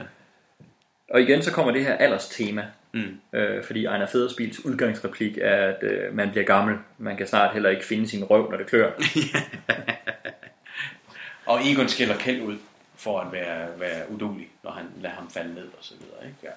[1.11, 2.65] Og igen så kommer det her alderstema.
[2.93, 3.19] Mm.
[3.33, 6.75] Øh, fordi Ejner Federspils udgangsreplik er, at øh, man bliver gammel.
[6.97, 8.91] Man kan snart heller ikke finde sin røv, når det klør.
[11.45, 12.57] Og Egon skiller Kjeld ud
[12.95, 16.25] for at være, være udulig, når han lader ham falde ned og så videre.
[16.25, 16.37] Ikke?
[16.43, 16.49] Ja.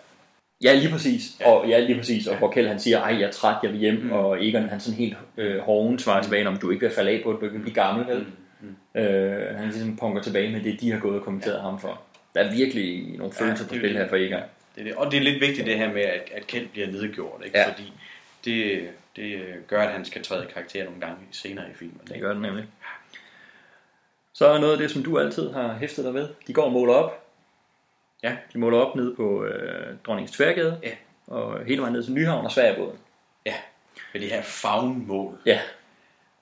[0.62, 1.22] Ja, lige præcis.
[1.40, 1.50] Ja.
[1.50, 2.26] Og, ja, lige præcis.
[2.26, 4.00] Og hvor Kjeld han siger, ej, jeg er træt, jeg vil hjem.
[4.02, 4.12] Mm.
[4.12, 6.22] Og Egon han sådan helt øh, hoven svarer Mm.
[6.24, 8.06] tilbage, om du ikke vil falde af på, du ikke vil blive gammel.
[8.06, 8.26] Vel?
[8.60, 9.00] Mm.
[9.00, 11.60] Øh, han ligesom punker tilbage med det, de har gået og kommenteret ja.
[11.60, 12.00] ham for.
[12.34, 13.98] Der er virkelig nogle følelser på det er spil det.
[14.02, 14.40] her for Egon.
[14.74, 14.94] Det er det.
[14.94, 17.58] Og det er lidt vigtigt det her med, at, at Kjeld bliver nedgjort, ikke?
[17.58, 17.68] Ja.
[17.70, 17.92] fordi
[18.44, 22.00] det, det gør, at han skal træde karakter nogle gange senere i filmen.
[22.08, 22.64] Det gør det nemlig.
[24.32, 26.28] Så er noget af det, som du altid har hæftet dig ved.
[26.46, 27.24] De går og måler op.
[28.22, 28.36] Ja.
[28.52, 30.80] De måler op nede på øh, Dronningens Tværgade.
[30.82, 30.90] Ja.
[31.26, 32.98] Og hele vejen ned til Nyhavn og Sverigebåden.
[33.46, 33.54] Ja,
[34.12, 35.38] med det her favnmål.
[35.46, 35.60] Ja.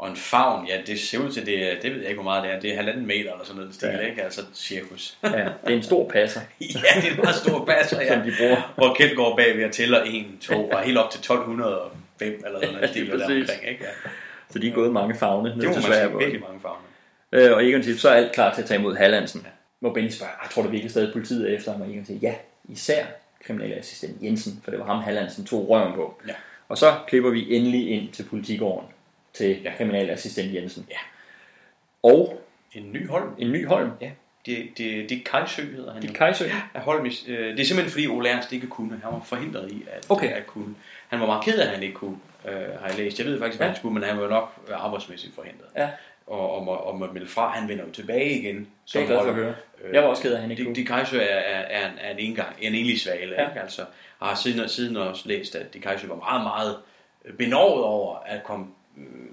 [0.02, 2.30] Og en favn, ja, det ser ud til, det, er- det ved jeg ikke, hvor
[2.30, 2.60] meget det er.
[2.60, 3.98] Det er halvanden meter eller sådan noget stil, Ja.
[3.98, 4.22] ikke?
[4.22, 5.18] Altså cirkus.
[5.22, 6.40] Ja, det er en stor passer.
[6.60, 6.66] ja,
[7.00, 8.14] det er en meget stor passer, ja.
[8.14, 8.72] Som de bruger.
[8.76, 12.74] Hvor Kjeld går bagved og tæller 1, 2 og helt op til 1205 eller sådan
[12.74, 13.84] noget stil, der omkring, ikke?
[13.84, 14.10] Ja.
[14.50, 16.82] Så de er gået mange fagne Det må man sige, virkelig mange favne.
[17.32, 19.40] Øh, og Egon siger, så er alt klar til at tage imod Hallandsen.
[19.44, 19.50] Ja.
[19.80, 21.80] Hvor Benny spørger, "Ah, tror du virkelig stadig politiet er efter ham?
[21.80, 22.34] Og Egon siger, ja,
[22.68, 23.04] især
[23.46, 26.20] kriminalassistent Jensen, for det var ham Hallandsen tog røven på.
[26.28, 26.32] Ja.
[26.68, 28.88] Og så klipper vi endelig ind til politigården
[29.32, 29.72] til ja.
[29.76, 30.86] kriminalassistent Jensen.
[30.90, 30.96] Ja.
[32.02, 33.34] Og En ny Holm.
[33.38, 33.90] en ny Holm.
[34.00, 34.10] Ja.
[34.46, 36.18] Det, det, det er Kajsø, hedder han Dick jo.
[36.18, 36.44] Kajsø.
[36.74, 38.90] Af Holm, øh, det er simpelthen fordi Ole Ernst ikke kunne.
[39.04, 40.28] Han var forhindret i at, Okay.
[40.32, 40.74] at kunne.
[41.08, 42.16] Han var meget ked af, at han ikke kunne,
[42.48, 43.18] øh, har jeg læst.
[43.18, 43.70] Jeg ved faktisk, hvad Ja.
[43.72, 45.66] han skulle, men han var nok øh, arbejdsmæssigt forhindret.
[45.76, 45.88] Ja.
[46.26, 47.48] Og, og, må, og må melde fra.
[47.50, 48.56] Han vender jo tilbage igen.
[48.86, 49.54] Det er jeg glad for at høre.
[49.92, 50.74] Jeg var også ked af, at han ikke de, kunne.
[50.76, 53.32] de Kajsø er, er, er, en, er en, engang, en enlig svale.
[53.34, 53.42] Ja.
[53.42, 53.48] Ja.
[53.48, 53.60] Ikke?
[53.60, 53.82] Altså,
[54.22, 56.76] har siden, siden også læst, at de Kajsø var meget, meget
[57.38, 58.72] benovet over at komme øh,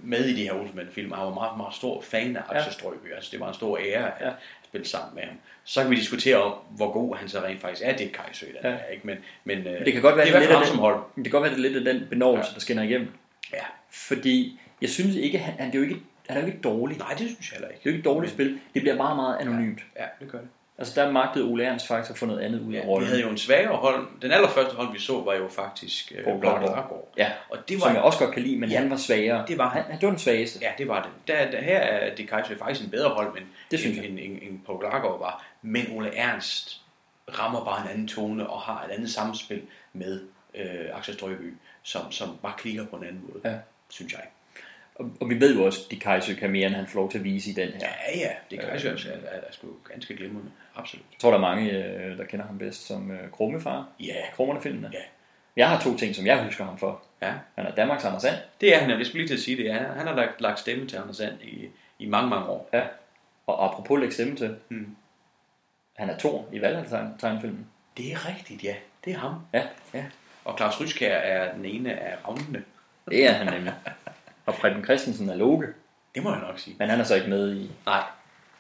[0.03, 1.12] med i de her Olsenbanden-film.
[1.12, 3.14] Han var meget, meget stor fan af Axel Strøby.
[3.16, 4.32] Altså, det var en stor ære at Ja.
[4.66, 5.36] spille sammen med ham.
[5.64, 8.55] Så kan vi diskutere om, hvor god han så rent faktisk er, det Kajsø, den
[8.64, 8.70] Ja.
[8.70, 8.76] ja.
[8.76, 9.07] er, ikke?
[9.07, 11.03] Men, men øh, Det kan godt være, det hvert lidt af den, hold.
[11.16, 12.53] det kan godt være, det lidt af den benovelse, ja.
[12.53, 13.07] der skinner igennem.
[13.53, 13.64] Ja.
[13.91, 16.97] Fordi jeg synes ikke, han, han, det er jo ikke, han er jo ikke dårlig.
[16.97, 17.80] Nej, det synes jeg heller ikke.
[17.84, 18.60] Det er jo ikke et dårligt spil.
[18.74, 19.80] Det bliver meget, meget anonymt.
[19.99, 20.47] Ja, det gør det.
[20.80, 23.08] Altså der magtede Ole Ernst faktisk at få noget andet ud af Vi rollen.
[23.10, 24.08] havde jo en svagere hold.
[24.22, 26.40] Den allerførste hold, vi så, var jo faktisk øh, Blargaard.
[26.62, 27.14] Blargaard.
[27.18, 29.46] Ja, og det var, som jeg også godt kan lide, men Ja, han var svagere.
[29.48, 29.84] det var han.
[29.92, 30.60] Det var den svageste.
[30.62, 31.12] Ja, det var det.
[31.36, 34.20] Der, der, her er det Kaiser faktisk en bedre hold, men Det synes en, en,
[34.20, 35.46] en, en Poul Blargaard var.
[35.62, 36.82] Men Ole Ernst
[37.40, 39.62] rammer bare en anden tone og har et andet samspil
[39.94, 40.22] med
[40.56, 41.54] øh, Axel Strøby,
[41.84, 43.58] som, som bare klikker på en anden måde, Ja.
[43.90, 44.22] synes jeg.
[44.96, 47.12] Og, og vi ved jo også, at de Kaiser kan mere, end han får lov
[47.12, 47.80] til at vise i den her.
[48.14, 50.52] Ja, ja, det Kaiser er, er, er, sgu ganske glimrende.
[50.80, 51.06] Absolut.
[51.12, 53.88] Jeg tror, der er mange, øh, der kender ham bedst som øh, Krummefar.
[54.00, 54.14] Ja.
[54.36, 54.90] Krummerne-filmene.
[54.94, 55.00] Ja.
[55.56, 57.02] Jeg har to ting, som jeg husker ham for.
[57.22, 57.34] Ja.
[57.56, 58.36] Han er Danmarks Anders Sand.
[58.62, 59.74] Det er han, jeg skulle lige til at sige det.
[59.74, 61.68] Han, han har lagt, lagt stemme til Anders Sand i,
[62.00, 62.70] i mange, mange år.
[62.74, 62.84] Ja.
[63.48, 64.56] Og apropos lægge stemme til.
[64.68, 64.96] Hmm.
[65.98, 67.68] Han er Thor i Valhall-tegnefilmen.
[67.98, 68.76] Det er rigtigt, ja.
[69.06, 69.34] Det er ham.
[69.54, 69.64] Ja,
[69.94, 70.06] ja.
[70.46, 72.64] Og Claus Ryskær er den ene af ravnene.
[73.10, 73.74] Det er han nemlig.
[74.46, 75.68] Og Preben Christensen er Loke.
[76.16, 76.76] Det må jeg nok sige.
[76.80, 78.04] Men han er så ikke med i Nej.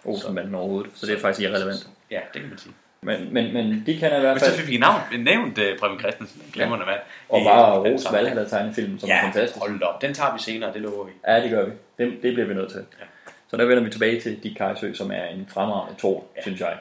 [0.05, 1.89] Olsenbanden overhovedet, så det er faktisk irrelevant.
[2.11, 2.73] Ja, det kan man sige.
[3.01, 4.57] Men, men, men de kan i hvert Men så fald...
[4.57, 6.99] fik vi navn, nævnt uh, Preben Christensen, en glimrende mand.
[7.29, 8.25] Og bare den Ros sammenhæng.
[8.35, 9.59] Valhalla-tegnefilmen, som ja, er fantastisk.
[9.59, 10.01] hold op.
[10.01, 11.11] Den tager vi senere, det lover vi.
[11.27, 11.71] Ja, det gør vi.
[11.97, 12.85] Det, det bliver vi nødt til.
[12.99, 13.05] Ja.
[13.49, 16.41] Så der vender vi tilbage til Dick Kajsø, som er en fremragende tor, ja.
[16.41, 16.77] synes jeg.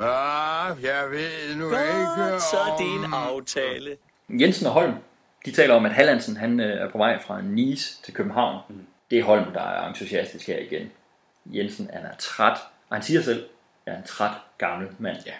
[0.00, 3.96] Ah, jeg ved nu ikke så er det om- en aftale.
[4.28, 4.94] Jensen og Holm,
[5.44, 8.58] de taler om, at Hallandsen han øh, er på vej fra Nice til København.
[8.68, 8.86] Mm.
[9.10, 10.90] Det er Holm, der er entusiastisk her igen.
[11.46, 12.56] Jensen han er træt,
[12.88, 13.44] og han siger selv,
[13.86, 15.16] er en træt gammel mand.
[15.26, 15.32] Ja.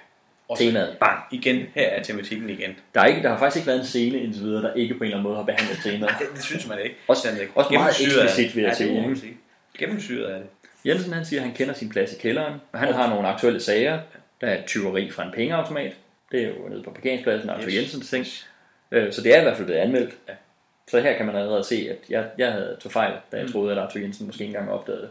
[0.57, 1.19] Temaet, bang.
[1.31, 2.77] Igen, her er tematikken igen.
[2.95, 4.99] Der, er ikke, der har faktisk ikke været en scene indtil videre, der ikke på
[4.99, 6.15] en eller anden måde har behandlet temaet.
[6.19, 6.97] det, det synes man ikke.
[7.09, 7.53] Også, er ikke.
[7.55, 9.37] også meget eksplicit, vil jeg Ja, sige.
[9.79, 10.49] Gennemsyret af det.
[10.87, 13.61] Jensen han siger, at han kender sin plads i kælderen, og han har nogle aktuelle
[13.61, 14.01] sager.
[14.41, 15.97] Der er tyveri fra en pengeautomat.
[16.33, 17.75] Det er jo nede på parkeringspladsen, Arthur Yes.
[17.77, 18.27] Jensens ting.
[18.93, 20.15] Øh, Så det er i hvert fald blevet anmeldt.
[20.29, 20.33] Ja.
[20.89, 23.53] Så her kan man allerede se, at jeg, jeg havde tog fejl, da jeg Mm.
[23.53, 25.11] troede, at Arthur Jensen måske ikke engang opdagede det.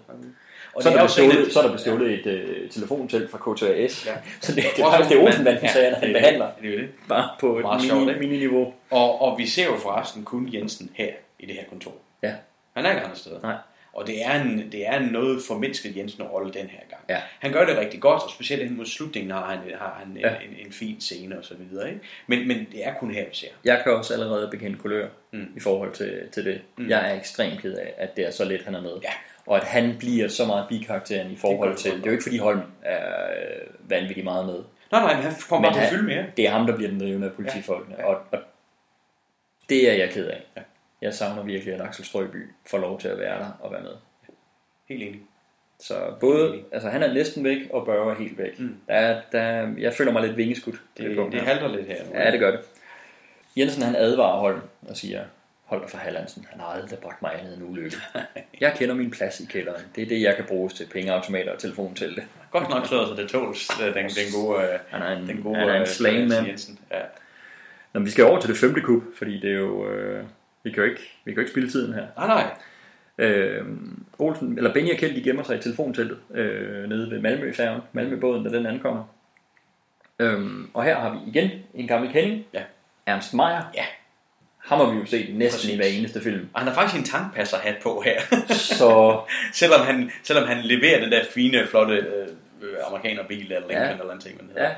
[0.80, 3.32] Og så, det er er der bestjålet, et- så er der bestjålet et øh, telefontelt
[3.32, 4.08] fra K2AS.
[4.10, 4.16] Ja.
[4.42, 5.24] Så det, det er Også faktisk det.
[5.28, 6.48] Olsenbanden, Ja, sagerne, han er behandler.
[6.62, 6.90] Det er det.
[7.10, 8.20] Bare på et Meget mini, sjovt, ikke?
[8.20, 8.74] mini-niveau.
[8.92, 11.10] Og, og vi ser jo forresten kun Jensen her
[11.40, 11.94] i det her kontor.
[12.24, 12.34] Ja.
[12.76, 13.42] Han er ikke andre steder.
[13.42, 13.56] Nej.
[13.94, 17.02] Og det er en, det er en noget formindsket Jensen-rolle den her gang.
[17.10, 17.18] Ja.
[17.40, 20.28] Han gør det rigtig godt, og specielt hen mod slutningen har han, har han Ja.
[20.30, 20.36] ja.
[20.36, 21.88] en, en, fin scene og så videre.
[21.90, 22.02] Ikke?
[22.28, 23.48] Men, men det er kun her, vi ser.
[23.66, 25.46] Jeg kan også allerede bekende kulør Mm.
[25.58, 26.62] i forhold til, til det.
[26.78, 26.90] Mm.
[26.90, 28.92] Jeg er ekstremt ked af, at det er så let, han er med.
[29.04, 29.10] Ja.
[29.50, 31.92] Og at han bliver så meget bikarakteren i forhold Det til...
[31.92, 34.64] Det er jo ikke, fordi Holm er øh, vanvittigt meget med.
[34.92, 36.26] Nej, nej, men han kommer bare til at fylde mere.
[36.38, 37.96] Det er ham, der bliver den drivende af politifolkene.
[38.00, 38.04] Ja.
[38.04, 38.14] Ja.
[38.14, 38.40] Og, og
[39.70, 40.42] det er jeg ked af.
[40.58, 40.62] Ja.
[41.02, 43.92] Jeg savner virkelig, at Axel Strøby får lov til at være der og være med.
[44.90, 45.22] Helt enig.
[45.80, 48.60] Så både, altså han er næsten væk, og Børge er helt væk.
[48.60, 48.78] Mm.
[48.88, 50.82] Der, er- der, jeg føler mig lidt vingeskudt.
[50.98, 51.44] Det, det her.
[51.44, 52.04] halter lidt her.
[52.06, 52.20] nu.
[52.20, 52.60] Ja, det gør det.
[53.58, 55.24] Jensen han advarer Holm og siger,
[55.70, 57.98] hold dig for Hallandsen, han har aldrig bragt mig andet end ulykke.
[58.62, 59.82] jeg kender min plads i kælderen.
[59.96, 62.22] Det er det, jeg kan bruges til pengeautomater og telefontelte.
[62.52, 65.42] Godt nok slået, så det tåls, øh, den, den gode, øh, Han er en, den
[65.44, 66.48] gode han er en øh, slang man.
[66.48, 66.80] Jensen.
[66.92, 67.00] Ja.
[67.94, 69.90] Nå, men vi skal over til det femte kub, fordi det er jo...
[69.90, 70.24] Øh,
[70.64, 72.06] vi kan jo ikke, vi kan jo ikke spille tiden her.
[72.18, 72.52] Nej, nej.
[73.18, 73.66] Øh,
[74.20, 78.44] Olsen, eller Benny og Kjeld, de gemmer sig i telefonteltet øh, nede ved Malmø-færgen, Malmø-båden,
[78.44, 79.04] da den ankommer.
[80.20, 82.62] Øhm, og her har vi igen en gammel kending, Ja.
[83.06, 83.72] Ernst Meyer.
[83.76, 83.86] Ja.
[84.66, 85.74] Ham har vi jo set næsten Præcis.
[85.74, 86.50] i hver eneste film.
[86.54, 88.22] Og han har faktisk en tankpasserhat på her.
[88.54, 89.20] Så
[89.54, 92.28] selvom, han, selvom han leverer den der fine, flotte øh,
[92.62, 93.92] øh, amerikanerbil eller Lincoln Ja.
[94.00, 94.62] eller en ting, man Ja.
[94.62, 94.76] hedder.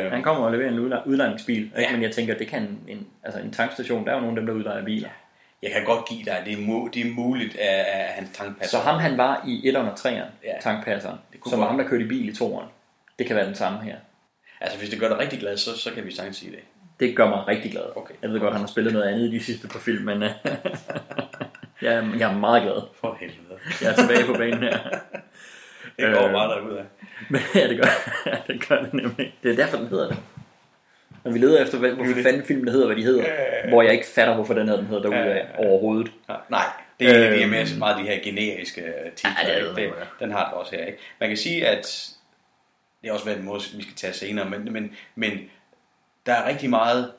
[0.00, 1.70] Øh, Øh, han kommer og leverer en udlejningsbil?
[1.78, 1.92] Ja.
[1.92, 4.46] men jeg tænker, det kan en, altså en tankstation, der er jo nogle af dem,
[4.46, 5.08] der udlejer biler.
[5.62, 8.78] jeg kan godt give dig, det er, mu- det er muligt, at, at hans tankpasser...
[8.78, 10.10] Så ham han var i 1 og 3'eren,
[10.44, 10.52] Ja.
[10.60, 12.64] tankpasseren, kunne som var ham, der kørte i bil i 2'eren.
[13.18, 13.96] Det kan være den samme her.
[14.60, 16.60] Altså, hvis det gør dig rigtig glad, så, så kan vi sagtens sige det.
[17.00, 17.82] Det gør mig rigtig glad.
[17.96, 18.14] Okay.
[18.22, 20.30] Jeg ved godt, han har spillet noget andet i de sidste par film, men øh,
[21.82, 22.82] jeg, er, jeg er meget glad.
[23.00, 23.58] For helvede.
[23.82, 24.78] Jeg er tilbage på banen her.
[25.98, 26.84] Det går Øh, bare derudad.
[27.28, 27.88] Men ja, det gør,
[28.46, 29.34] det gør det nemlig.
[29.42, 30.16] Det er derfor, den hedder det.
[31.24, 33.68] Når vi leder efter, hvad, hvorfor fanden filmen hedder, hvad de hedder, Ja.
[33.68, 35.42] hvor jeg ikke fatter, hvorfor den her den hedder Ja, ja, ja.
[35.58, 36.12] overhovedet.
[36.50, 36.64] Nej,
[37.00, 37.50] det er, øh, det er Øhm.
[37.50, 39.30] mere så meget de her generiske øh, titler.
[39.48, 40.84] Ja, det den har det også her.
[40.84, 40.98] Ikke?
[41.20, 42.10] Man kan sige, at
[43.02, 45.32] det er også været en måde, vi skal tage senere, men, men, men
[46.30, 47.12] der er rigtig meget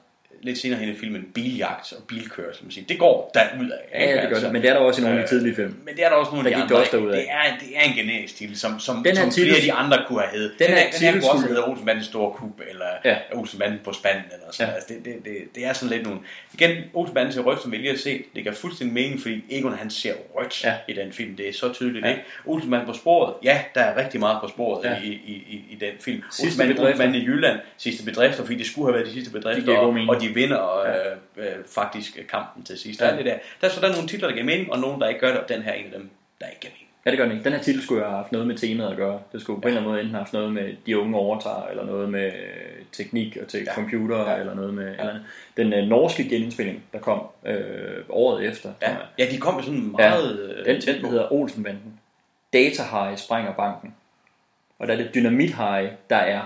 [0.44, 2.64] lidt senere hen i filmen biljagt og bilkørsel.
[2.66, 2.86] Man siger.
[2.90, 3.78] Det går derudad.
[3.94, 4.52] Ja, ja, det gør det.
[4.54, 5.76] Men det er der også i nogle af de tidlige film.
[5.86, 6.76] Men det er der også nogle af de andre.
[6.76, 7.18] også derudad.
[7.18, 9.62] det, er, det er en generisk titel, som, som, Den her som flere titel- af
[9.62, 10.52] de andre kunne have heddet.
[10.60, 13.16] Den Den, her her, den her kunne også hedde Olsenmandens Store Kub, eller Ja.
[13.34, 14.76] Olsenmanden på spanden, eller sådan Ja.
[14.76, 16.20] altså, det, det, det, det, er sådan lidt nogle...
[16.54, 19.74] Igen, Olsenmanden til rødt, som vi lige har set, det gør fuldstændig mening, fordi Egon
[19.78, 20.74] han ser rødt Ja.
[20.88, 21.36] i den film.
[21.36, 22.10] Det er så tydeligt, Ja.
[22.10, 22.22] ikke?
[22.46, 24.96] Olsenmanden på sporet, ja, der er rigtig meget på sporet Ja.
[25.04, 26.22] i, i, i, i den film.
[26.44, 26.80] Olsenmanden.
[26.86, 30.22] Olsenmanden i Jylland, sidste bedrifter, fordi det skulle have været de sidste bedrifter, og, og
[30.22, 31.12] de vinder Ja.
[31.12, 33.02] øh, øh, faktisk kampen til sidst.
[33.02, 33.10] Ja.
[33.10, 33.18] Ja.
[33.18, 33.38] Det der.
[33.62, 35.30] der er så der er nogle titler, der giver mening, og nogle, der ikke gør
[35.32, 36.10] det, og den her er en af dem,
[36.42, 36.88] der ikke giver mening.
[37.06, 37.44] Ja, det gør den ikke.
[37.44, 39.20] Den her titel skulle have haft noget med temaet at gøre.
[39.32, 41.68] Det skulle på en eller anden måde enten have haft noget med de unge overtager,
[41.68, 43.74] eller noget med øh, teknik og til ja.
[43.76, 44.38] computer, ja.
[44.38, 44.84] eller noget med...
[44.84, 44.92] Ja.
[44.92, 45.24] Eller andet.
[45.58, 48.74] Den øh, norske genindspilling, der kom øh, året efter.
[48.82, 48.96] Ja.
[49.20, 50.64] ja, de kom jo sådan meget...
[50.66, 52.00] Ja, den, den hedder Olsenbanden.
[52.54, 53.96] Data High sprænger banken.
[54.80, 56.42] Og der er det Dynamit High, der er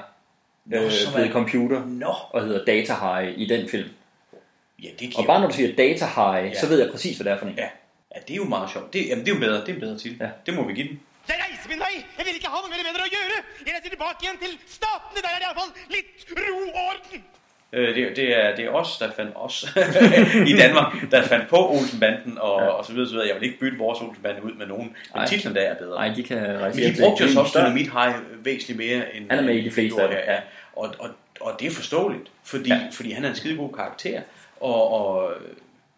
[0.66, 2.14] Nå, øh, blevet er- computer, Nå.
[2.30, 3.90] og hedder Data High i den film.
[4.84, 6.60] Ja, det giver Og bare når du siger Data High, Ja.
[6.60, 7.54] så ved jeg præcis, hvad det er for en.
[7.58, 7.70] Ja,
[8.16, 8.94] ja det er jo meget sjovt.
[8.94, 10.18] Det, jamen, det er jo bedre, det er en bedre til.
[10.22, 10.30] Ja.
[10.46, 11.00] Det må vi give den.
[11.28, 11.96] Jeg reiser min vei!
[12.18, 13.38] Jeg vil ikke ha noe mer med å gjøre!
[13.66, 17.24] Jeg reiser tilbake igjen til statene, der er det iallfall litt ro og orden!
[17.74, 19.56] Øh, det, det, er, det er os, der fandt os
[20.52, 22.68] i Danmark, der fandt på Olsenbanden og, ja.
[22.68, 23.28] og så videre, så videre.
[23.28, 25.28] Jeg vil ikke bytte vores Olsenbande ud med nogen, men Ej.
[25.28, 25.96] titlen der er bedre.
[25.96, 27.60] Nej, de kan rejse Men de brugte jo så også.
[27.60, 30.40] Dynamit High væsentligt mere end Han er med i de fleste af ja.
[30.76, 31.10] Og, og,
[31.42, 32.90] og det er forståeligt, fordi, ja.
[32.92, 34.22] fordi han er en skide god karakter,
[34.62, 35.34] og, og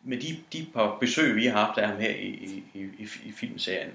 [0.04, 3.32] med de, de par besøg, vi har haft af ham her i, i, i, i,
[3.32, 3.92] filmserien,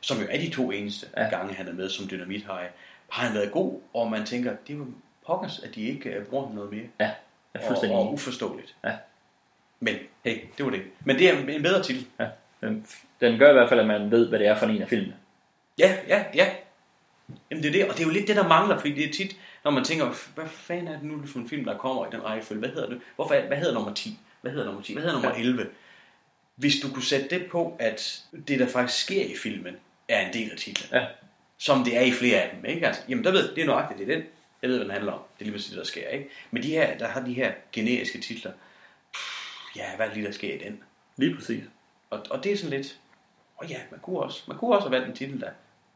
[0.00, 1.28] som jo er de to eneste ja.
[1.28, 2.68] gange, han er med som Dynamit har
[3.08, 4.86] han været god, og man tænker, det er jo
[5.26, 6.86] pokkers, at de ikke øh, bruger ham noget mere.
[7.00, 7.04] Ja,
[7.54, 8.74] jeg er fuldstændig og, og uforståeligt.
[8.84, 8.92] Ja.
[9.80, 10.82] Men hey, det var det.
[11.04, 12.06] Men det er en bedre titel.
[12.20, 12.26] Ja.
[12.60, 12.86] Den,
[13.20, 15.16] den gør i hvert fald, at man ved, hvad det er for en af filmene.
[15.78, 16.50] Ja, ja, ja.
[17.50, 19.12] Jamen det er det, og det er jo lidt det, der mangler, fordi det er
[19.12, 22.10] tit, når man tænker, hvad fanden er det nu for en film, der kommer i
[22.12, 22.58] den rækkefølge?
[22.58, 23.00] Hvad hedder det?
[23.16, 24.18] Hvorfor, hvad hedder nummer 10?
[24.40, 24.92] Hvad hedder nummer 10?
[24.92, 25.40] Hvad hedder nummer Ja.
[25.40, 25.66] 11?
[26.56, 29.76] Hvis du kunne sætte det på, at det, der faktisk sker i filmen,
[30.08, 30.88] er en del af titlen.
[31.00, 31.06] Ja.
[31.58, 32.86] Som det er i flere af dem, ikke?
[32.86, 34.26] Altså, jamen, der ved, det er nøjagtigt, det er den.
[34.62, 35.20] Jeg ved, hvad den handler om.
[35.38, 36.28] Det er lige præcis det, der sker, ikke?
[36.50, 38.52] Men de her, der har de her generiske titler.
[39.14, 40.82] Pff, Ja, hvad er det lige, der sker i den?
[41.16, 41.64] Lige præcis.
[42.10, 42.98] Og, og det er sådan lidt,
[43.56, 45.50] og ja, man kunne også, man kunne også have valgt en titel, der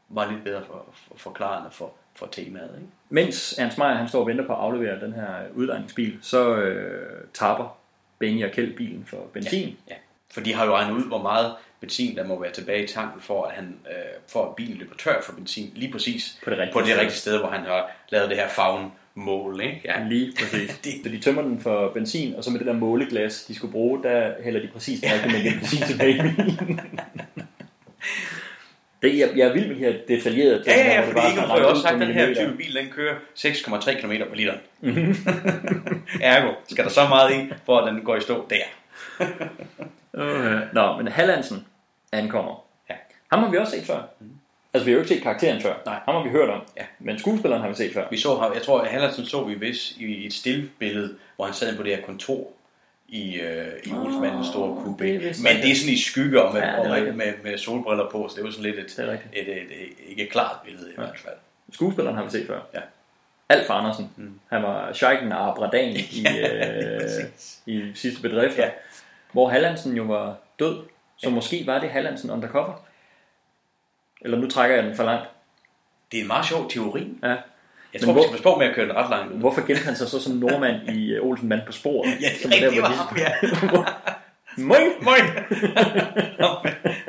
[0.09, 2.69] var lidt bedre for, for forklarende for, for temaet.
[2.75, 2.87] Ikke?
[3.09, 7.21] Mens Ernst Meyer, han står og venter på at aflevere den her udlejningsbil, så øh,
[7.33, 7.77] tapper
[8.19, 9.67] Benny og Kjeld bilen for benzin.
[9.87, 9.95] Ja, ja.
[10.33, 13.21] For de har jo regnet ud, hvor meget benzin, der må være tilbage i tanken,
[13.21, 13.95] for at, han, øh,
[14.27, 16.99] for at bilen løber tør for benzin, lige præcis På det rigtige på det sted.
[16.99, 19.61] rigtige sted, hvor han har lavet det her favnmål.
[19.61, 19.81] Ikke?
[19.85, 20.03] Ja.
[20.03, 20.71] Lige præcis.
[21.03, 24.03] Så de tømmer den for benzin, og så med det der måleglas, de skulle bruge,
[24.03, 26.79] der hælder de præcis den rigtige mængde benzin tilbage i bilen.
[29.01, 31.35] Det, jeg, jeg er vild med de her detaljerede Ja, ja, ja, fordi bare Egon
[31.35, 34.29] sådan får jo regner også sagt, at den her type bil, den kører 6,3 km
[34.29, 34.59] på literen.
[34.79, 35.15] Mhm.
[36.21, 38.63] Ergo, skal der så meget i, for at den går i stå der.
[40.15, 41.65] Øh, Nå, men Hallandsen
[42.11, 42.63] ankommer.
[42.89, 42.95] Ja.
[43.31, 44.01] Ham har vi også set før.
[44.73, 45.73] Altså, vi har jo ikke set karakteren før.
[45.85, 45.99] Nej.
[46.05, 46.61] Ham har vi hørt om.
[46.77, 46.83] Ja.
[46.99, 48.07] Men skuespilleren har vi set før.
[48.11, 51.53] Vi så ham, jeg tror, at Hallandsen så vi vist i et stillbillede, hvor han
[51.53, 52.47] sad på det her kontor
[53.11, 55.27] i, øh, i Olsmandens store det er kubé.
[55.27, 57.33] vist Men det er sådan i skygge og med, Ja, det er og med, med,
[57.43, 59.49] med, solbriller på, så det var sådan lidt et, Det er rigtigt.
[59.49, 61.35] et, et, et, ikke et klart billede i hvert fald.
[61.71, 62.59] Skuespilleren har vi set før.
[62.73, 62.79] Ja.
[63.49, 64.09] Alf Andersen.
[64.17, 64.39] Mm.
[64.49, 67.01] Han var Scheiken af Abradan i, øh,
[67.65, 68.63] i sidste bedrifter.
[68.63, 68.71] Ja.
[69.31, 70.77] Hvor Hallandsen jo var død.
[71.17, 72.73] Så måske var det Hallandsen undercover.
[74.21, 75.27] Eller nu trækker jeg den for langt.
[76.11, 77.07] Det er en meget sjov teori.
[77.23, 77.35] Ja.
[77.93, 79.35] Jeg tror, vi skal passe på med at køre den ret langt.
[79.39, 82.09] Hvorfor gemte han sig så som nordmand i øh, Olsen Mand på sporet?
[82.21, 83.31] Ja, det Som er er der, det de- var ham, ja.
[84.71, 84.87] Moin!
[85.01, 85.23] Moin!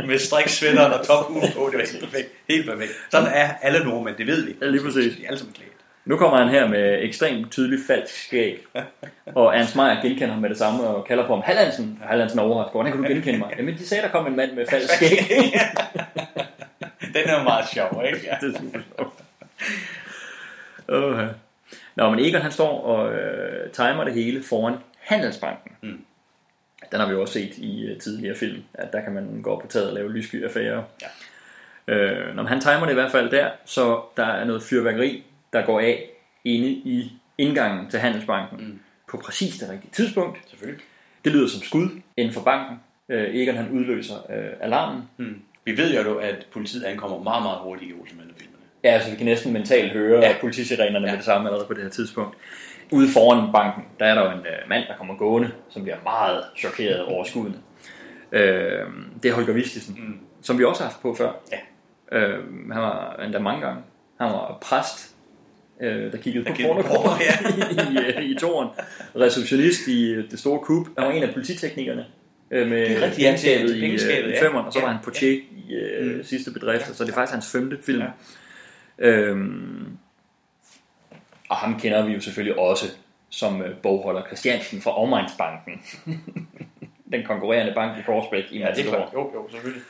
[0.06, 2.28] med, striksvætteren og top uge på, det var helt perfekt.
[2.48, 2.90] Helt perfekt.
[3.10, 4.56] Sådan er alle nordmænd, det ved vi.
[4.62, 5.16] Ja, lige præcis.
[5.16, 5.70] De er alle sammen klædt.
[6.04, 8.64] Nu kommer han her med ekstremt tydelig falsk skæg.
[9.26, 11.98] Og Ernst Meyer genkender ham med det samme og kalder på ham Hallandsen.
[12.02, 12.72] Og Hallandsen er overrasket.
[12.72, 13.48] Hvordan kan du genkende mig?
[13.58, 15.18] Jamen, de sagde, der kom en mand med falsk skæg.
[17.14, 18.18] Den er meget sjov, ikke?
[18.40, 19.12] Det er super sjovt.
[20.90, 21.26] Uh,
[21.96, 25.72] Nå, men Egon han står og øh, timer det hele foran Handelsbanken.
[25.82, 26.04] Mm.
[26.92, 29.50] Den har vi jo også set i øh, tidligere film, at der kan man gå
[29.50, 30.82] op på taget og lave lyssky affærer.
[31.88, 31.94] Ja.
[31.94, 35.66] Øh, når han timer det i hvert fald der, så der er noget fyrværkeri, der
[35.66, 36.04] går af
[36.44, 38.80] inde i indgangen til Handelsbanken mm.
[39.10, 40.38] på præcis det rigtige tidspunkt.
[40.48, 40.84] Selvfølgelig.
[41.24, 42.80] Det lyder som skud inden for banken.
[43.08, 45.02] Øh, Egon han udløser øh, alarmen.
[45.16, 45.42] Hmm.
[45.64, 48.49] Vi ved jo, at politiet ankommer meget, meget hurtigt i Olsenmanden-filmene.
[48.84, 50.34] Ja, altså vi kan næsten mentalt høre ja.
[50.40, 51.12] politisirenerne ja.
[51.12, 52.36] med det samme allerede på det her tidspunkt.
[52.92, 55.96] Ude foran banken, der er der jo en øh, mand, der kommer gående, som bliver
[56.04, 57.56] meget chokeret over skuddene.
[58.32, 58.40] Øh,
[59.22, 60.18] det er Holger Vistisen, mm.
[60.42, 61.32] som vi også har haft på før.
[61.52, 61.58] Ja.
[62.18, 62.38] Øh,
[62.72, 63.82] han var endda mange gange.
[64.20, 65.14] Han var præst,
[65.80, 67.10] øh, der kiggede Der på porno porno,
[68.22, 68.68] i, i, i toren.
[69.16, 70.86] Receptionist i øh, det store kub.
[70.98, 72.04] Han var en af polititeknikerne.
[72.50, 74.58] Øh, med ja, til- pengeskabet i, øh, i ja.
[74.58, 77.32] og så Ja, var han på tjek i øh, sidste bedrifter, så det er faktisk
[77.32, 78.00] hans femte film.
[78.00, 78.06] Ja.
[79.00, 79.96] Øhm,
[81.48, 82.86] og ham kender vi jo selvfølgelig også
[83.30, 85.82] som øh, bogholder Christiansen fra Omegnsbanken.
[87.12, 89.08] Den konkurrerende bank i Korsbæk i Ja, det er klart.
[89.14, 89.82] Jo, jo, selvfølgelig.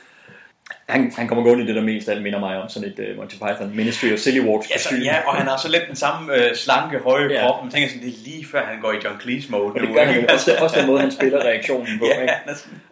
[0.89, 3.17] Han, han kommer gående i det, der mest alt minder mig om sådan et uh,
[3.17, 5.95] Monty Python Ministry of Silly Walks Ja, så, ja, og han har så lidt den
[5.95, 7.41] samme øh, slanke, høje Ja.
[7.47, 7.63] krop.
[7.63, 9.73] Man tænker sådan, det er lige før han går i John Cleese mode.
[9.73, 12.05] Og det gør han jo også, også den måde, han spiller reaktionen på.
[12.15, 12.33] Ja, ikke?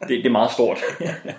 [0.02, 0.78] Det, det er meget stort.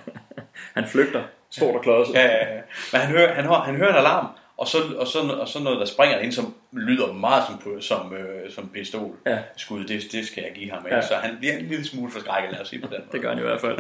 [0.77, 2.15] han flygter stort og klodset.
[2.15, 2.61] Ja, ja, ja.
[2.93, 4.27] Men han hører, han, hører, han hører en alarm,
[4.61, 8.15] og så, og så, og så noget, der springer ind, som lyder meget som, som,
[8.15, 9.17] øh, som pistol.
[9.27, 9.39] Ja.
[9.57, 10.87] Skud, det, det skal jeg give ham.
[10.91, 10.97] Ja.
[10.97, 11.03] Ja.
[11.03, 13.09] Så han bliver en lille smule forskrækket, lad os sige på den måde.
[13.13, 13.79] Det gør han i hvert fald.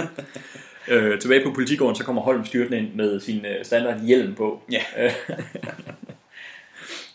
[0.93, 4.63] øh, tilbage på politigården, så kommer Holm styrtende ind med sin øh, standard hjelm på.
[4.71, 4.83] Ja.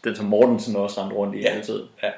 [0.04, 1.50] Den som Mortensen også rendte rundt i ja.
[1.50, 1.84] altid.
[2.04, 2.12] Ja.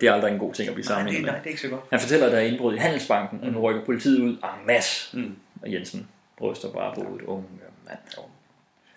[0.00, 1.40] Det er aldrig en god ting at blive sammenlignet det, nej, med.
[1.40, 1.82] det er ikke så godt.
[1.90, 4.36] Han fortæller, at der er indbrud i Handelsbanken, og nu rykker politiet ud.
[4.42, 5.10] Ah, mas.
[5.12, 5.36] Mm.
[5.62, 6.08] Og Jensen
[6.38, 7.26] bryster bare på hovedet.
[7.26, 7.44] Unge
[7.86, 7.98] mand.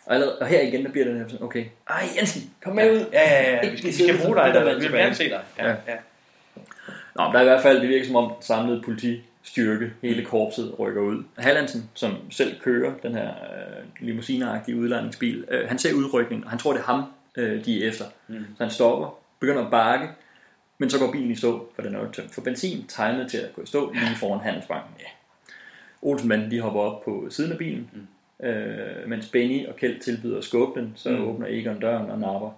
[0.07, 1.65] Og, allerede, og her igen, der bliver det sådan, okay.
[1.89, 3.05] Ej, Jensen, kom med ud.
[3.13, 3.69] Ja, ja, ja.
[3.71, 5.41] Vi skal, vi skal bruge dig, der vi vil gerne se dig.
[5.57, 5.75] Ja, Ja.
[5.87, 5.95] ja.
[7.15, 10.79] Nå, men der er i hvert fald, det virker som om samlet politistyrke, hele korpset
[10.79, 11.23] rykker ud.
[11.37, 16.59] Hallandsen, som selv kører den her øh, limousineagtige udlejningsbil, øh, han ser udrykningen, og han
[16.59, 17.03] tror, det er ham,
[17.37, 18.05] øh, de er efter.
[18.27, 18.45] Mm.
[18.57, 20.07] Så han stopper, begynder at bakke,
[20.77, 23.37] men så går bilen i stå, for den er jo tømt for benzin, timet til
[23.37, 24.95] at gå i stå lige foran Handelsbanken.
[24.99, 25.05] Ja.
[26.01, 28.07] Olsenmanden, de hopper op på siden af bilen, mm.
[28.43, 31.27] Øh, mens Benny og Kjeld tilbyder at skubbe den, så Mm.
[31.29, 32.51] åbner Egon døren og napper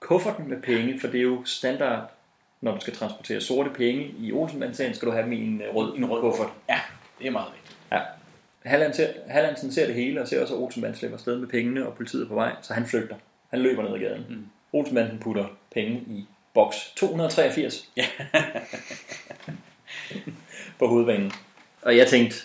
[0.00, 2.10] kufferten med penge, for det er jo standard,
[2.60, 5.74] når du skal transportere sorte penge i Olsenmanden-sagen, skal du have dem i en øh,
[5.74, 6.48] rød, En rød kuffert.
[6.68, 6.80] Ja,
[7.18, 7.78] det er meget vigtigt.
[7.92, 8.00] Ja.
[8.64, 11.86] Halland ser, Hallandsen ser det hele, og ser også, at Olsenmanden slipper afsted med pengene,
[11.86, 13.16] og politiet er på vej, så han flygter.
[13.50, 14.26] Han løber ned ad gaden.
[14.28, 14.46] Mm.
[14.72, 18.04] Olsenmanden putter penge i boks 283 Ja.
[20.78, 21.32] på hovedbanen.
[21.82, 22.36] Og jeg tænkte,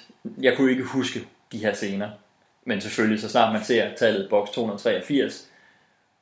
[0.41, 1.19] jeg kunne ikke huske
[1.51, 2.09] de her scener.
[2.69, 5.45] Men selvfølgelig, så snart man ser tallet boks 283,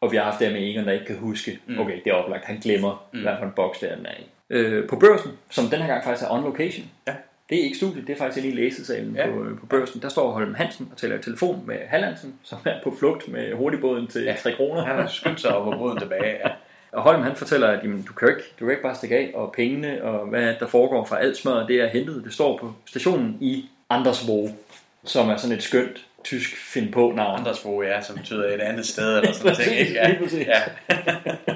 [0.01, 1.79] og vi har haft det med Egon, der ikke kan huske, Mm.
[1.79, 3.21] okay, det er oplagt, han glemmer, Mm.
[3.21, 4.23] hvad for en boks det er, den er i.
[4.49, 7.13] Øh, på børsen, som den her gang faktisk er on location, Ja.
[7.49, 9.25] det er ikke studiet, det er faktisk i læsesalen Ja.
[9.31, 10.01] på, øh, på børsen.
[10.01, 13.53] Der står Holm Hansen og taler i telefon med Hallandsen, som er på flugt med
[13.53, 14.35] hurtigbåden til Ja.
[14.43, 14.85] 3 kroner.
[14.85, 16.37] Han har skyndt sig op og båden tilbage.
[16.45, 16.49] Ja.
[16.91, 19.31] Og Holm han fortæller, at jamen, du, kan ikke, du kan ikke bare stikke af,
[19.35, 22.21] og pengene og hvad der foregår fra alt smør, det er hentet.
[22.25, 24.55] Det står på stationen i Andersvåge,
[25.03, 27.39] som er sådan et skønt tysk find på navn.
[27.39, 29.79] Andersvåge, ja, som betyder et andet sted eller sådan noget.
[29.79, 29.93] Ikke?
[29.93, 30.09] Ja.
[30.47, 30.61] Ja.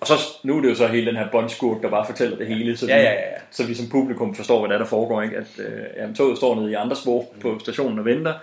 [0.00, 0.14] Og så,
[0.44, 2.86] nu er det jo så hele den her båndskurk, der bare fortæller det hele, så,
[2.86, 3.18] vi, ja, ja, ja.
[3.50, 5.22] så vi som publikum forstår, hvad der, er, der foregår.
[5.22, 5.36] Ikke?
[5.36, 7.40] At øh, jamen, toget står nede i Andersvåge Mm.
[7.40, 8.34] på stationen og venter,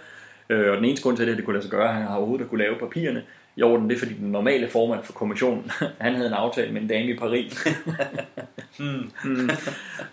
[0.49, 2.03] øh, og den eneste grund til det, at det kunne lade sig gøre, at han
[2.07, 3.23] har overhovedet at kunne lave papirerne,
[3.59, 6.81] i orden, det er fordi den normale formand for kommissionen, han havde en aftale med
[6.81, 7.53] en dame i Paris.
[8.77, 9.11] Hmm.
[9.23, 9.49] Mm.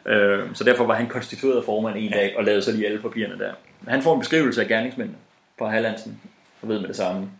[0.06, 3.38] øh, så derfor var han konstitueret formand en dag og lavede så lige alle papirerne
[3.38, 3.52] der.
[3.88, 5.18] Han får en beskrivelse af gerningsmændene
[5.58, 6.20] fra Hallandsen
[6.62, 7.30] og ved med det samme.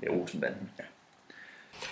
[0.00, 0.70] Det er Olsenbanden.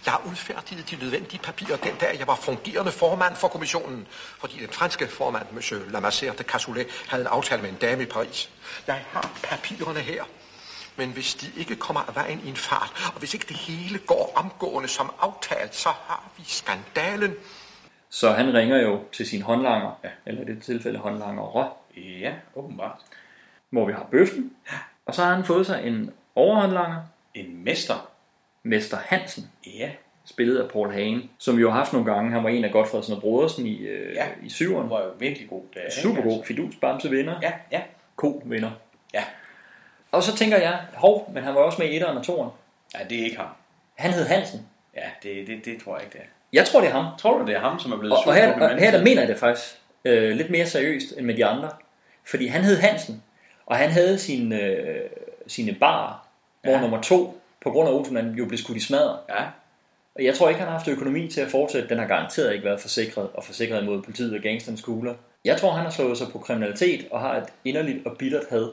[0.06, 4.58] Jeg har udfærdiget de nødvendige papirer den dag, jeg var fungerende formand for kommissionen, fordi
[4.58, 8.50] den franske formand, Monsieur Lamasseur de Cassoulet, havde en aftale med en dame i Paris.
[8.86, 10.22] Jeg har papirerne her.
[11.02, 13.98] Men hvis de ikke kommer af vejen i en fart, og hvis ikke det hele
[14.06, 17.34] går omgående som aftalt, så har vi skandalen.
[18.10, 20.08] Så han ringer jo til sin håndlanger, ja.
[20.26, 22.98] eller i det tilfælde håndlangere, Ja, åbenbart.
[23.70, 24.52] hvor vi har bøffen.
[25.06, 27.00] Og så har han fået sig en overhåndlanger,
[27.34, 28.08] En mester.
[28.62, 29.90] Mester Hansen, Ja.
[30.24, 32.32] spillet af Paul Hagen, som vi jo har haft nogle gange.
[32.32, 34.26] Han var en af Godfredsen og Brodersen i, øh, Ja.
[34.42, 34.82] i syveren.
[34.82, 35.62] Han var jo virkelig god.
[35.74, 35.80] Der?
[36.02, 36.32] Super god.
[36.32, 36.46] Altså.
[36.46, 37.38] Fidus, Bamse vinder.
[37.42, 37.82] Ja, ja.
[38.16, 38.70] Ko vinder.
[39.14, 39.24] Ja.
[40.12, 42.50] Og så tænker jeg, hov, men han var også med i etteren og toeren.
[42.94, 43.46] Ja, det er ikke ham.
[43.94, 44.66] Han hed Hansen.
[44.96, 46.28] Ja, det, det, det tror jeg ikke, det er.
[46.52, 47.06] Jeg tror, det er ham.
[47.18, 49.20] Tror du, det er ham, som er blevet Og, og her, og her der mener
[49.20, 51.70] jeg det faktisk øh, lidt mere seriøst end med de andre.
[52.24, 53.22] Fordi han hed Hansen,
[53.66, 55.00] og han havde sin, øh,
[55.46, 56.26] sine bar,
[56.62, 56.80] hvor Ja.
[56.80, 59.18] nummer to, på grund af Olsenmanden, jo blev skudt i smadret.
[59.28, 59.44] Ja.
[60.14, 61.88] Og jeg tror ikke, han har haft økonomi til at fortsætte.
[61.88, 65.14] Den har garanteret ikke været forsikret og forsikret imod politiet og gangsternes kugler.
[65.44, 68.70] Jeg tror, han har slået sig på kriminalitet og har et inderligt og bittert had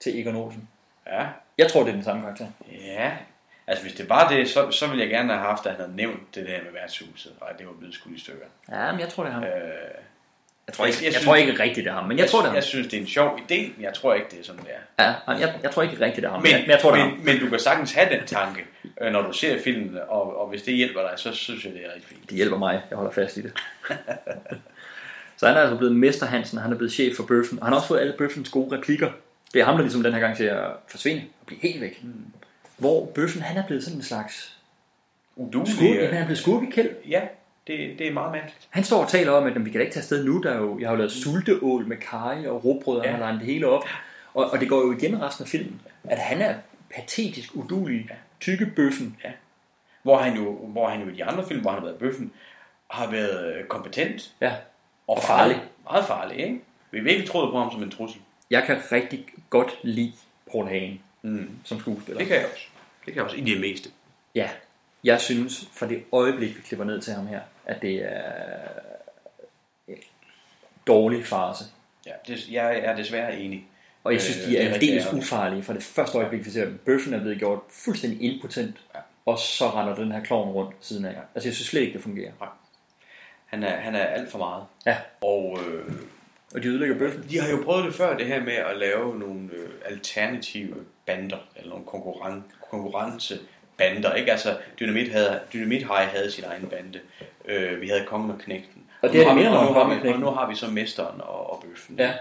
[0.00, 0.68] til Egon Olsen.
[1.06, 1.26] Ja.
[1.58, 2.46] Jeg tror, det er den samme karakter.
[2.86, 3.10] Ja.
[3.66, 5.96] Altså, hvis det var det, så, så ville jeg gerne have haft, at han havde
[5.96, 8.46] nævnt det der med værtshuset, og at det var blevet skudt i stykker.
[8.70, 9.42] Ja, men jeg tror, det er ham.
[9.44, 9.50] Øh,
[10.66, 12.44] Jeg tror ikke, jeg, jeg tror ikke rigtigt, det er ham, men jeg, tror, det
[12.44, 12.54] er ham.
[12.54, 14.70] Jeg synes, det er en sjov idé, men jeg tror ikke, det er sådan, det
[14.98, 15.04] er.
[15.28, 17.00] Ja, jeg, jeg tror ikke rigtigt, det er ham, Men, men, jeg, jeg tror, det
[17.00, 17.12] er ham.
[17.12, 18.64] men, men du kan sagtens have den tanke,
[19.00, 21.80] øh, når du ser filmen, og, og hvis det hjælper dig, så synes jeg, det
[21.86, 22.28] er rigtig fint.
[22.30, 22.82] Det hjælper mig.
[22.90, 23.52] Jeg holder fast i det.
[25.38, 27.58] så han er altså blevet Mester Hansen, han er blevet chef for Bøffen.
[27.58, 29.10] Og han har også fået alle Bøffens gode replikker.
[29.54, 32.04] Det er ham, der ligesom den her gang til at forsvinde og blive helt væk.
[32.04, 32.24] Mm.
[32.76, 34.58] Hvor Bøffen, han er blevet sådan en slags
[35.36, 35.74] Udulig.
[35.74, 35.96] skurk.
[35.96, 36.90] Han er blevet skurkekæld.
[37.08, 37.20] Ja,
[37.66, 38.68] det, det er meget mærkeligt.
[38.70, 40.40] Han står og taler om, at "Jamen, vi kan da ikke tage afsted nu.
[40.42, 43.10] Der er jo, jeg har jo lavet sulteål med kaj og råbrød, og Ja.
[43.10, 43.84] han har det hele op.
[44.34, 46.54] Og, og det går jo igen resten af filmen, at han er
[46.94, 48.10] patetisk udulig,
[48.40, 49.16] tykke bøffen.
[49.24, 49.30] Ja.
[50.02, 52.32] Hvor han jo, hvor han jo i de andre film, hvor han har været bøffen,
[52.90, 54.52] har været øh, kompetent Ja.
[55.06, 55.62] og, Og farlig.
[55.90, 56.60] Meget farlig, ikke?
[56.90, 58.20] Vi virkelig troet på ham som en trussel.
[58.50, 60.12] Jeg kan rigtig godt lide
[60.52, 61.50] Paul Hagen Mm.
[61.64, 62.18] som skuespiller.
[62.18, 62.66] Det kan jeg også.
[62.98, 63.90] Det kan jeg også i det meste.
[64.34, 64.50] Ja,
[65.04, 68.22] jeg synes fra det øjeblik, vi klipper ned til ham her, at det er
[69.88, 69.96] en
[70.86, 71.64] dårlig farse.
[72.06, 73.66] Ja, det, jeg er desværre enig.
[74.04, 75.24] Og jeg synes, Øh, de er aldeles ærgerligt.
[75.24, 76.78] ufarlige fra det første øjeblik, vi ser dem.
[76.84, 78.76] Bøffen er blevet gjort fuldstændig impotent,
[79.26, 81.14] og så render den her klovn rundt siden af.
[81.34, 82.32] Altså, jeg synes slet ikke, det fungerer.
[83.46, 84.64] Han er, han er alt for meget.
[84.86, 84.96] Ja.
[85.20, 85.92] Og, øh,
[86.54, 87.26] og de ødelægger bøffen.
[87.30, 90.74] De har jo prøvet det før, det her med at lave nogle øh, alternative
[91.06, 94.14] bander, eller nogle konkurren- konkurrencebander.
[94.14, 94.32] Ikke?
[94.32, 97.00] Altså, Dynamit, havde, Dynamit High havde sin egen bande.
[97.48, 98.82] Øh, vi havde Kongen og Knægten.
[99.02, 100.20] Og det er det og om nu har Kongen og vi- Og Knægten.
[100.20, 101.96] nu har vi så Mesteren og, og Bøffen.
[101.98, 102.12] Ja.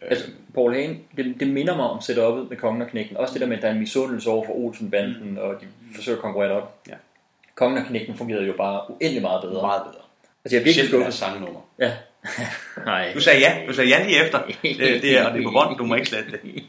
[0.00, 0.24] Altså,
[0.54, 3.16] Paul Hagen, det, det minder mig om setup'et med Kongen og Knægten.
[3.16, 5.36] Også det der med, at der er en misundelse over for Olsen-banden, mm.
[5.38, 6.78] og de forsøger at konkurrere op.
[6.88, 6.94] Ja.
[7.54, 9.62] Kongen og Knægten fungerede jo bare uendelig meget bedre.
[9.62, 10.02] Meget bedre.
[10.44, 11.14] Altså, jeg er virkelig skuffet.
[11.14, 11.60] sangnummer.
[11.78, 11.92] Ja.
[12.86, 13.12] Nej.
[13.14, 13.56] Du sagde ja.
[13.68, 14.38] Du sagde ja lige efter.
[14.62, 15.78] Det, det er, og det er på bånd.
[15.78, 16.40] Du må ikke slette det.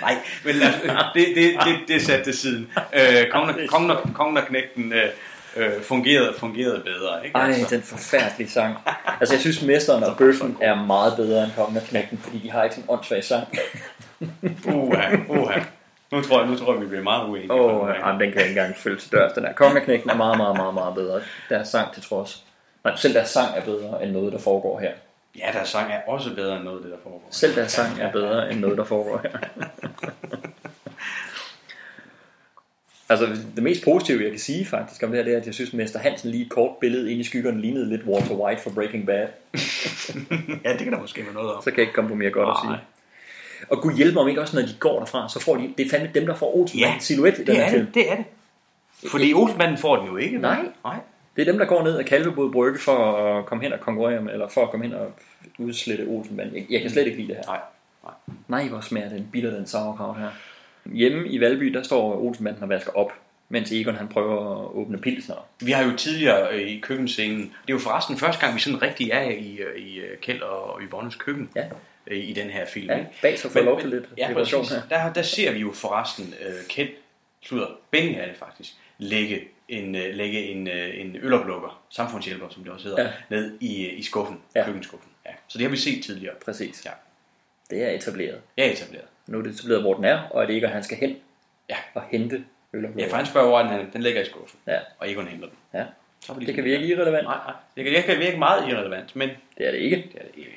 [0.00, 0.72] Nej, men lad,
[1.14, 2.70] det, det, det, det er sat til siden.
[2.92, 5.08] Øh, kongen, kongen, og, kongen og knægten øh,
[5.56, 7.26] øh, fungerede, fungerede bedre.
[7.26, 7.38] Ikke?
[7.38, 7.76] Ej, Altså.
[7.76, 8.76] den forfærdelige sang.
[9.20, 12.50] Altså, jeg synes, Mesteren og Bøffen er meget bedre end Kongen og Knægten, fordi de
[12.50, 13.46] har ikke sådan en åndssvag sang.
[14.66, 15.60] Uha, uha.
[16.12, 17.52] Nu tror, jeg, nu tror jeg, vi bliver meget uenige.
[17.52, 19.32] Åh, oh, den kan jeg ikke engang følge til dørs.
[19.32, 21.20] Den der Kongen og Knægten er meget, meget, meget, meget bedre.
[21.48, 22.44] Deres sang til trods.
[22.84, 24.92] Nej, selv deres sang er bedre end noget, der foregår her.
[25.38, 27.28] Ja, deres sang er også bedre end noget der foregår.
[27.30, 29.38] Selv deres sang er bedre end noget, der foregår her.
[33.10, 35.54] altså, det mest positive, jeg kan sige faktisk om det her, det er, at jeg
[35.54, 38.70] synes, Mester Hansen lige et kort billede ind i skyggerne lignede lidt Walter White fra
[38.74, 39.26] Breaking Bad.
[40.64, 41.62] ja, det kan der måske være noget om.
[41.62, 42.78] Så kan jeg ikke komme på mere godt at sige.
[43.70, 45.86] Og Gud hjælpe mig om ikke også, når de går derfra, så får de, det
[45.86, 47.86] er fandme dem, der får Olsen Ja, silhuet i den det her er film.
[47.86, 48.24] det, det er det.
[49.10, 50.38] Fordi Olsenmanden får den jo ikke.
[50.38, 50.58] Nej.
[50.84, 50.96] Nej.
[51.36, 54.20] Det er dem, der går ned ad Kalvebod Brygge for at komme hen og konkurrere
[54.20, 55.12] med, eller for at komme hen og
[55.58, 56.56] udslette Olsenbanden.
[56.56, 57.44] Jeg, jeg kan slet ikke lide det her.
[57.44, 57.60] Nej.
[58.48, 60.28] Nej, hvor smager den bitter, den sauerkraut her.
[60.84, 63.12] Hjemme i Valby, der står Olsenbanden og vasker op,
[63.48, 65.34] mens Egon han prøver at åbne pilsner.
[65.60, 68.82] Vi har jo tidligere øh, i køkkenscenen, det er jo forresten første gang, vi sådan
[68.82, 71.64] rigtig er i, øh, i øh, Kjeld og Yvonnes køkken ja.
[72.10, 72.90] i den her film.
[72.90, 74.70] Ja, bag så får lov til lidt ja, præcis.
[74.70, 74.82] her.
[74.90, 76.90] Der, der ser vi jo forresten øh, Kjeld,
[77.42, 79.40] slutter, Benny er det faktisk, lægge
[79.70, 83.10] en, øh, lægge en, øh, en øloplukker, samfundshjælper, som det også hedder, Ja.
[83.30, 84.64] ned i, øh, i skuffen, Ja.
[84.64, 85.10] køkkenskuffen.
[85.26, 85.30] Ja.
[85.48, 86.34] Så det har vi set tidligere.
[86.44, 86.84] Præcis.
[86.84, 86.90] Ja.
[87.70, 88.40] Det er etableret.
[88.56, 89.04] Ja, etableret.
[89.26, 91.16] Nu er det etableret, hvor den er, og at Egon han skal hen
[91.70, 91.76] ja.
[91.94, 92.44] og hente
[92.74, 94.78] øl og Ja, for han spørger, hvor den, den ligger i skuffen, Ja.
[94.98, 95.56] og Egon henter den.
[95.74, 95.84] Ja.
[96.20, 97.24] Så Det lige kan virke irrelevant.
[97.24, 97.54] Nej, nej.
[97.76, 99.28] Det kan, det kan virke meget irrelevant, men
[99.58, 99.96] Det er det ikke.
[99.96, 100.56] det er det ikke.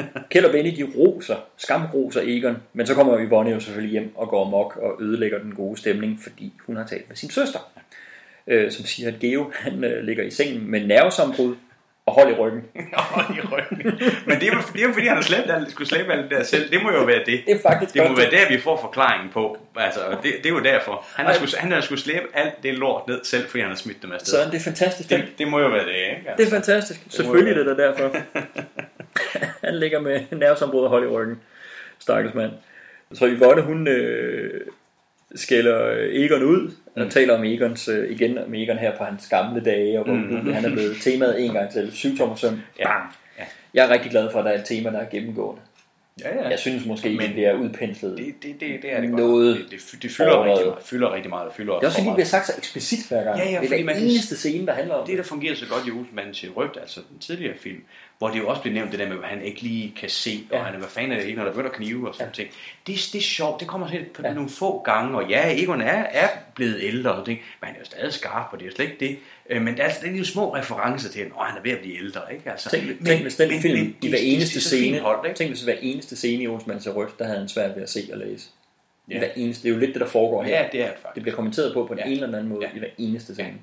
[0.30, 4.28] Kjeld og Benny, de roser, skamroser Egon, men så kommer Yvonne jo selvfølgelig hjem og
[4.28, 7.58] går mok og ødelægger den gode stemning, fordi hun har talt med sin søster,
[8.50, 11.54] øh, som siger, at Geo han, øh, ligger i sengen med nervesambrud
[12.06, 12.62] og hold i ryggen.
[12.94, 14.00] Hold i ryggen.
[14.26, 16.22] Men det er, jo, det er jo fordi, han har slæbt alt, skulle slæbe alt
[16.22, 16.70] det der selv.
[16.70, 17.42] Det må jo være det.
[17.46, 18.18] Det er faktisk Det må godt.
[18.18, 19.58] være der, vi får forklaringen på.
[19.76, 21.04] Altså, det, det er jo derfor.
[21.14, 23.76] Han har, skulle, han har skulle slæbe alt det lort ned selv, fordi han har
[23.76, 24.44] smidt dem afsted.
[24.44, 25.10] Så det er fantastisk.
[25.10, 26.30] det, det må jo være det, ikke?
[26.30, 26.34] Altså.
[26.36, 27.00] Det er fantastisk.
[27.06, 28.16] må Selvfølgelig det er det derfor.
[29.66, 31.40] han ligger med nervesambrud og hold i ryggen.
[31.98, 32.52] Stakkels mand.
[33.12, 34.60] Så Yvonne, hun øh,
[35.34, 37.10] skælder Egon ud, og Mm.
[37.10, 40.52] taler om Egons, øh, igen om Egon her på hans gamle dage, og hvor Mm.
[40.52, 41.92] han er blevet temaet en gang til.
[41.92, 42.60] Syvtommersøm.
[42.78, 42.84] Ja.
[42.88, 43.02] Bang.
[43.38, 43.44] Ja.
[43.74, 45.60] Jeg er rigtig glad for, at der er et tema, der er gennemgående.
[46.24, 46.48] Ja, ja.
[46.48, 48.18] Jeg synes måske ikke, Men- det bliver udpenslet.
[48.18, 49.20] Det, det, det, det er det godt.
[49.20, 51.46] Noget Det, det, det fylder, rigtig meget, fylder rigtig meget.
[51.48, 53.38] Det fylder Det er også for fordi, det bliver sagt så eksplicit hver gang.
[53.38, 55.86] Ja, ja, det er kan- eneste scene, der handler om Det, der fungerer så godt
[55.86, 57.82] i Olsenmanden til rødt, altså den tidligere film,
[58.18, 60.40] hvor det jo også bliver nævnt det der med, at han ikke lige kan se,
[60.50, 60.62] og Ja.
[60.62, 62.32] han er, hvad fanden er det ikke, når der begynder at knive og sådan ja.
[62.34, 62.48] ting.
[62.86, 64.32] Det, det er sjovt, det kommer til på ja.
[64.34, 67.78] nogle få gange, og ja, Egon er, er blevet ældre, og ting, men han er
[67.80, 69.18] jo stadig skarp, og det er jo slet ikke det.
[69.50, 71.96] Øh, Men altså, det er jo små referencer til, at han er ved at blive
[71.98, 72.50] ældre, ikke?
[72.50, 74.62] Altså, Tænk, men, tænk hvis den men- film men i de- hver de- eneste de
[74.64, 75.38] fint scene, holdt, ikke?
[75.38, 77.90] tænk hvis hver eneste scene i Olsmann til rødt, der havde han svært ved at
[77.90, 78.48] se og læse.
[79.08, 79.18] I Ja.
[79.18, 80.60] hver eneste, det er jo lidt det, der foregår her.
[80.62, 81.14] Ja, det er det faktisk.
[81.14, 82.02] Det bliver kommenteret på på Ja.
[82.04, 82.76] ene eller den anden måde Ja.
[82.76, 83.54] i hver eneste scene.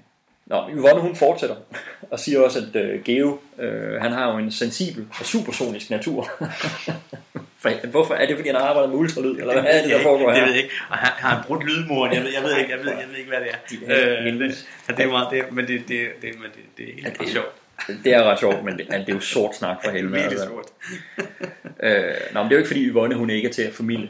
[0.46, 1.56] Nå, Yvonne hun fortsætter
[2.12, 6.30] og siger også, at uh, Geo, uh, han har jo en sensibel og supersonisk natur.
[7.60, 8.14] For, hvorfor?
[8.14, 10.36] Er det fordi, han har arbejdet med ultralyd, eller hvad er det, der foregår det
[10.40, 10.46] her?
[10.46, 10.76] ved jeg ikke.
[10.90, 12.14] Og han har han brudt lydmuren.
[12.14, 13.58] Jeg ved, jeg ved ikke, jeg ved, jeg ved ikke, hvad det er.
[13.70, 14.68] De- Øh, det,
[14.98, 17.48] det er meget, det, men det, det, det, men det, det er helt det- sjovt.
[18.04, 20.14] Det er ret sjovt, men det, det er jo sort snak for helvede.
[20.14, 20.48] Virkelig altså.
[20.48, 20.66] sort.
[21.84, 22.04] Øh,
[22.34, 24.10] nå, men det er jo ikke fordi Yvonne hun ikke er til at formidle.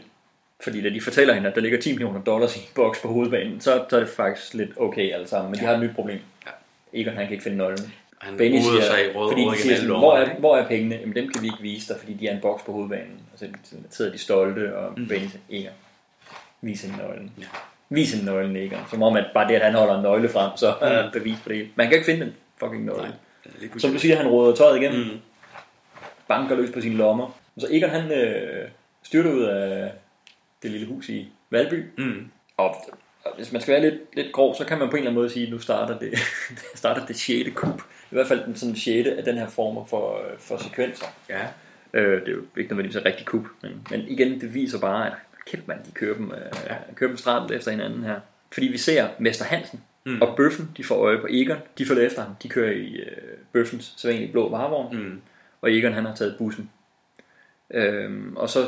[0.64, 3.07] Fordi da de fortæller hende, at der ligger 10 millioner dollars i en boks på
[3.07, 5.52] hovedbanen, så, så er det faktisk lidt okay alle sammen.
[5.52, 6.19] Men de har et nyt problem.
[6.45, 6.52] Ja.
[7.02, 7.94] Egon han kan ikke finde nøglen.
[8.19, 10.95] Han Benny siger, sig i røde- fordi de siger sådan, hvor er, hvor er pengene?
[10.95, 13.19] Jamen dem kan vi ikke vise dig, fordi de er en boks på hovedbanen.
[13.38, 13.47] Så
[13.89, 15.07] sidder de stolte, og Mm.
[15.07, 15.72] Benny Egon,
[16.61, 17.31] vis hende nøglen.
[17.39, 17.43] Ja.
[17.89, 18.80] Vis hende nøglen, Egon.
[18.89, 21.11] Som om, at bare det, at han holder en nøgle frem, så er Mm.
[21.11, 21.69] bevis på det.
[21.76, 23.01] Man kan ikke finde den fucking nøgle.
[23.61, 24.97] Nej, Som du siger, han råder tøjet igen.
[24.97, 25.18] Mm.
[26.27, 27.26] Banker løs på sine lommer.
[27.26, 28.68] Og så Egon han øh,
[29.03, 29.91] styrter ud af
[30.64, 31.85] det lille hus i Valby.
[31.97, 32.31] Mm.
[32.57, 32.76] Og
[33.35, 35.30] hvis man skal være lidt, lidt grov, så kan man på en eller anden måde
[35.30, 36.14] sige, at nu starter det,
[36.76, 37.81] starter det sjette kub.
[38.11, 41.05] I hvert fald den sådan sjette af den her form for, for sekvenser.
[41.30, 41.47] Ja.
[41.93, 45.07] Øh, det er jo ikke nødvendigvis et rigtig kup, men, men igen, det viser bare,
[45.07, 45.14] at
[45.45, 46.76] kæft mand, de kører dem, øh, ja.
[46.95, 48.19] kører dem stramt efter hinanden her.
[48.51, 50.22] Fordi vi ser Mester Hansen Mm.
[50.22, 53.38] og Bøffen, de får øje på Egon, de følger efter ham, de kører i øh,
[53.51, 55.22] Bøffens sædvanlige blå varevogn, Mm.
[55.61, 56.69] og Egon han har taget bussen.
[57.73, 58.59] Øhm, og så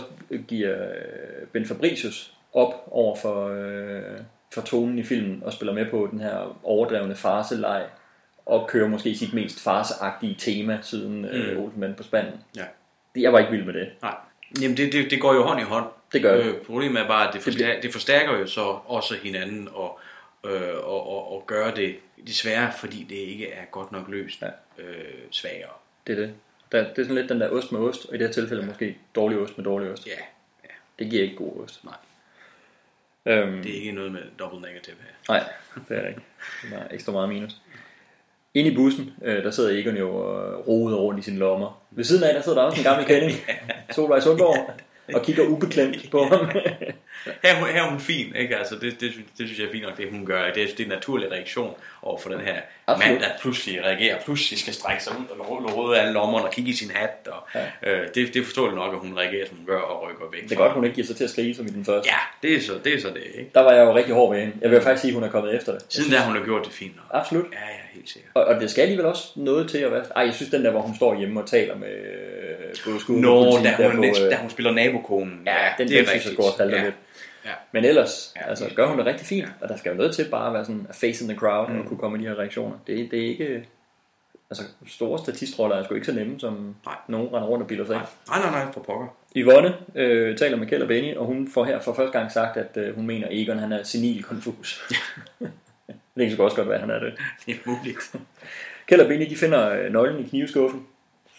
[0.48, 4.20] giver øh, Ben Fabricius op over for, øh,
[4.54, 7.86] for tonen i filmen og spiller med på den her overdrevne farseleg
[8.46, 11.64] og kører måske sit mest farseagtige tema siden øh, Mm.
[11.64, 12.34] Olsenmanden på spanden.
[12.58, 12.64] Ja.
[13.22, 13.90] Jeg var ikke vild med det.
[14.02, 14.16] Nej.
[14.62, 15.86] Jamen det, det, det går jo hånd i hånd.
[16.14, 16.46] Det gør det.
[16.46, 20.00] Øh, problemet er bare, at det forstærker, det forstærker jo så også hinanden og,
[20.46, 21.96] øh, og, og, og gør det
[22.28, 24.48] desværre, fordi det ikke er godt nok løst, ja.
[24.84, 25.70] øh, svagere.
[26.08, 26.34] Det er det.
[26.72, 28.66] Der, det er sådan lidt den der ost med ost, og i det her tilfælde
[28.66, 30.08] måske dårlig ost med dårlig ost.
[30.08, 30.12] Ja.
[30.64, 30.70] ja.
[31.00, 31.84] Det giver ikke god ost.
[31.86, 31.96] Nej.
[33.26, 35.34] Øhm, Det er ikke noget med double negative her.
[35.34, 35.44] Nej,
[35.90, 36.22] det er det ikke.
[36.72, 37.62] Der er ekstra meget minus.
[38.54, 41.82] Inde i bussen, øh, der sidder Egon jo og roder rundt i sine lommer.
[41.92, 43.38] Ved siden af, der sidder der også en gammel kending,
[43.92, 44.74] Solvej Sundborg,
[45.14, 46.50] og kigger ubeklemt på ham.
[47.26, 48.58] Her, er hun- her er hun fin, ikke?
[48.58, 50.44] Altså, det, det, det, synes jeg er fint nok, det hun gør.
[50.54, 52.56] Det, er- det er en naturlig reaktion over for den her
[52.88, 53.12] Absolut.
[53.12, 56.72] mand, der pludselig reagerer, pludselig skal strække sig ud og rode alle lommerne og kigge
[56.72, 57.28] i sin hat.
[57.32, 57.48] Og,
[57.84, 57.92] ja.
[57.92, 60.44] øh, det, det forstår jeg nok, at hun reagerer, som hun gør, og rykker væk.
[60.44, 62.10] Det er godt, hun ikke giver sig til at skrige som i den første.
[62.10, 63.52] Ja, det er så det, er så det ikke?
[63.54, 64.56] Der var jeg jo rigtig hård ved hende.
[64.62, 65.82] Jeg vil faktisk sige, at hun er kommet efter det.
[65.90, 67.06] Siden da hun har gjort det fint nok.
[67.22, 67.46] Absolut.
[67.54, 68.32] Ja, ja, helt sikkert.
[68.34, 70.04] Og, og det skal alligevel også noget til at være...
[70.16, 73.50] Ej, jeg synes den der, hvor hun står hjemme og taler med øh, Nå, da
[73.52, 75.42] hun, der lidt, øh, da hun spiller nabokonen.
[75.46, 76.84] Ja, den, det er den synes jeg halter ja.
[76.84, 76.96] lidt.
[77.46, 77.52] Ja.
[77.72, 80.28] Men ellers, ja, altså, gør hun det rigtig fint, og der skal jo noget til
[80.32, 81.80] bare at være sådan a face in the crowd Mm.
[81.80, 82.78] og kunne komme med de her reaktioner.
[82.88, 83.66] Det, det er ikke...
[84.52, 86.96] Altså, store statistroller er sgu ikke så nemme, som Nej.
[87.08, 88.04] nogen render rundt og bilder sig ind.
[88.30, 89.08] Nej, nej, nej, for pokker.
[89.36, 92.58] Yvonne øh, taler med Kjeld og Benny, og hun får her for første gang sagt,
[92.58, 94.82] at øh, hun mener, at Egon han er senil konfus.
[96.18, 97.14] det kan så også godt være, han er det.
[97.46, 98.16] Det er muligt.
[98.88, 100.88] Kjeld og Benny, de finder øh, nøglen i knivskuffen,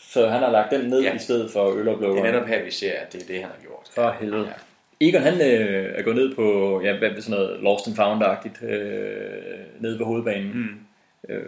[0.01, 1.09] så han har lagt den ned Ja.
[1.09, 1.15] ja.
[1.15, 2.33] i stedet for Det er øloplukkeren.
[2.33, 3.89] netop her, vi ser, at det er det, han har gjort.
[3.95, 4.47] For helvede.
[4.47, 4.53] Ja.
[5.01, 9.81] Egon han øh, er gået ned på, ja, hvad sådan noget Lost and Found-agtigt, øh,
[9.81, 10.53] nede på hovedbanen.
[10.55, 11.35] Mm.
[11.35, 11.43] Øh,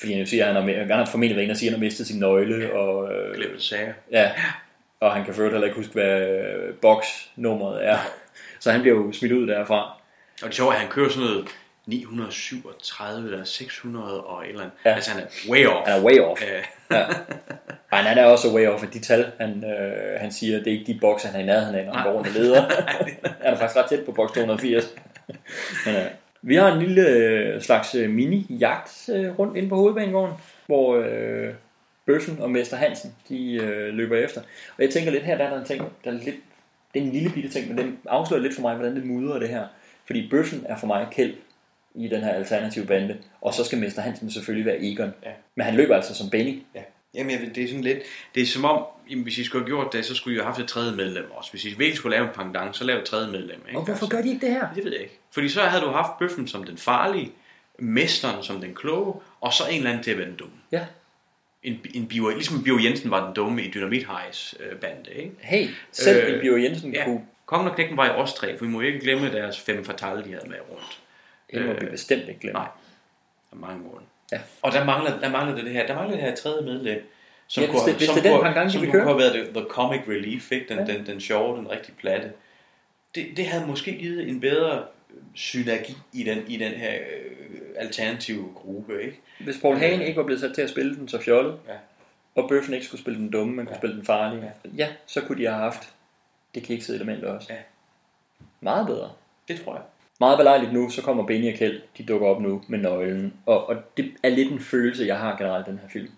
[0.00, 1.80] fordi han siger, at han har, han har formentlig været inde og siger, at han
[1.80, 2.72] har mistet sin nøgle.
[2.72, 3.92] Og, øh, Glemt sager.
[4.10, 4.30] Ja,
[5.00, 7.98] og han kan ført heller ikke huske, hvad øh, boksnummeret er.
[8.60, 10.00] Så han bliver jo smidt ud derfra.
[10.42, 11.48] Og det sjove er, at han kører sådan noget
[11.86, 14.76] 937 eller 600 og et eller andet.
[14.84, 14.94] Ja.
[14.94, 15.88] Altså han er way off.
[15.88, 16.42] Han er way off.
[16.90, 17.04] Øh, Ja.
[17.92, 20.78] Ej, han er også way off af de tal, han, øh, han siger, det er
[20.78, 22.60] ikke de bokser, han er i nærheden af, når han går rundt og leder.
[23.44, 24.94] han er faktisk ret tæt på boks 280.
[25.86, 26.02] Men, øh,
[26.42, 30.34] vi har en lille øh, slags øh, mini-jagt øh, rundt inde på hovedbanegården,
[30.66, 31.54] hvor øh,
[32.06, 34.40] Bøffen og Mester Hansen, de øh, løber efter.
[34.76, 36.36] Og jeg tænker lidt her, der er der en ting, der er lidt,
[36.94, 39.38] det er en lille bitte ting, men den afslører lidt for mig, hvordan det mudrer
[39.38, 39.66] det her.
[40.06, 41.34] Fordi Bøffen er for mig kæld
[41.96, 45.14] i den her alternative bande, og så skal Mester Hansen selvfølgelig være Egon.
[45.24, 45.30] Ja.
[45.54, 46.62] Men han løber altså som Benny.
[46.74, 46.80] ja.
[47.14, 47.98] Jamen, jeg det er sådan lidt...
[48.34, 50.46] Det er som om, jamen, hvis I skulle have gjort det, så skulle I have
[50.46, 51.50] haft et tredje medlem også.
[51.50, 53.60] Hvis I virkelig skulle lave en pendant, så lav et tredje medlem.
[53.68, 53.78] Ikke?
[53.78, 54.68] Og hvorfor gør de ikke det her?
[54.74, 55.18] Det ved jeg ikke.
[55.32, 57.32] Fordi så havde du haft bøffen som den farlige,
[57.78, 60.54] mesteren som den kloge, og så en eller anden til at være den dumme.
[60.72, 60.86] Ja.
[61.62, 65.32] En, en Biver, ligesom Biver Jensen var den dumme i Dynamit Highs øh, bande, ikke?
[65.38, 67.04] Hey, selv Øh, øh, Bjørn Jensen ja.
[67.04, 67.20] kunne...
[67.46, 70.24] Kongen og knækken var i os tre, for vi må ikke glemme deres fem fatale,
[70.24, 70.98] de havde med rundt.
[71.50, 72.58] Det må vi bestemt ikke glemme.
[72.58, 72.68] Nej,
[73.50, 74.02] der er mange mål.
[74.32, 74.40] Ja.
[74.62, 77.12] Og der mangler, der mangler det her, der mangler det her tredje medlem.
[77.48, 78.92] Som Ja, hvis kunne, det- hvis som det er den kunne, pendant, som vi kunne
[78.92, 79.04] kører.
[79.04, 80.66] have været the, the comic relief, ikke?
[80.68, 80.94] Den, Ja.
[80.94, 82.32] den, den sjove, den rigtig platte.
[83.14, 84.84] Det, det havde måske givet en bedre
[85.34, 89.20] synergi i den, i den her øh, alternative gruppe, ikke?
[89.40, 91.74] Hvis Paul Hagen ikke var blevet sat til at spille den så fjollet, Ja.
[92.34, 94.50] og Bøffen ikke skulle spille den dumme, men kunne spille den farlige, ja.
[94.76, 95.92] ja, så kunne de have haft
[96.54, 97.46] det kiksede element også.
[97.52, 97.58] Ja.
[98.60, 99.12] Meget bedre.
[99.48, 99.82] Det tror jeg.
[100.20, 103.34] Meget belejligt nu, så kommer Benny og Kjeld, de dukker op nu med nøglen.
[103.46, 106.08] Og, og det er lidt en følelse, jeg har generelt i den her film.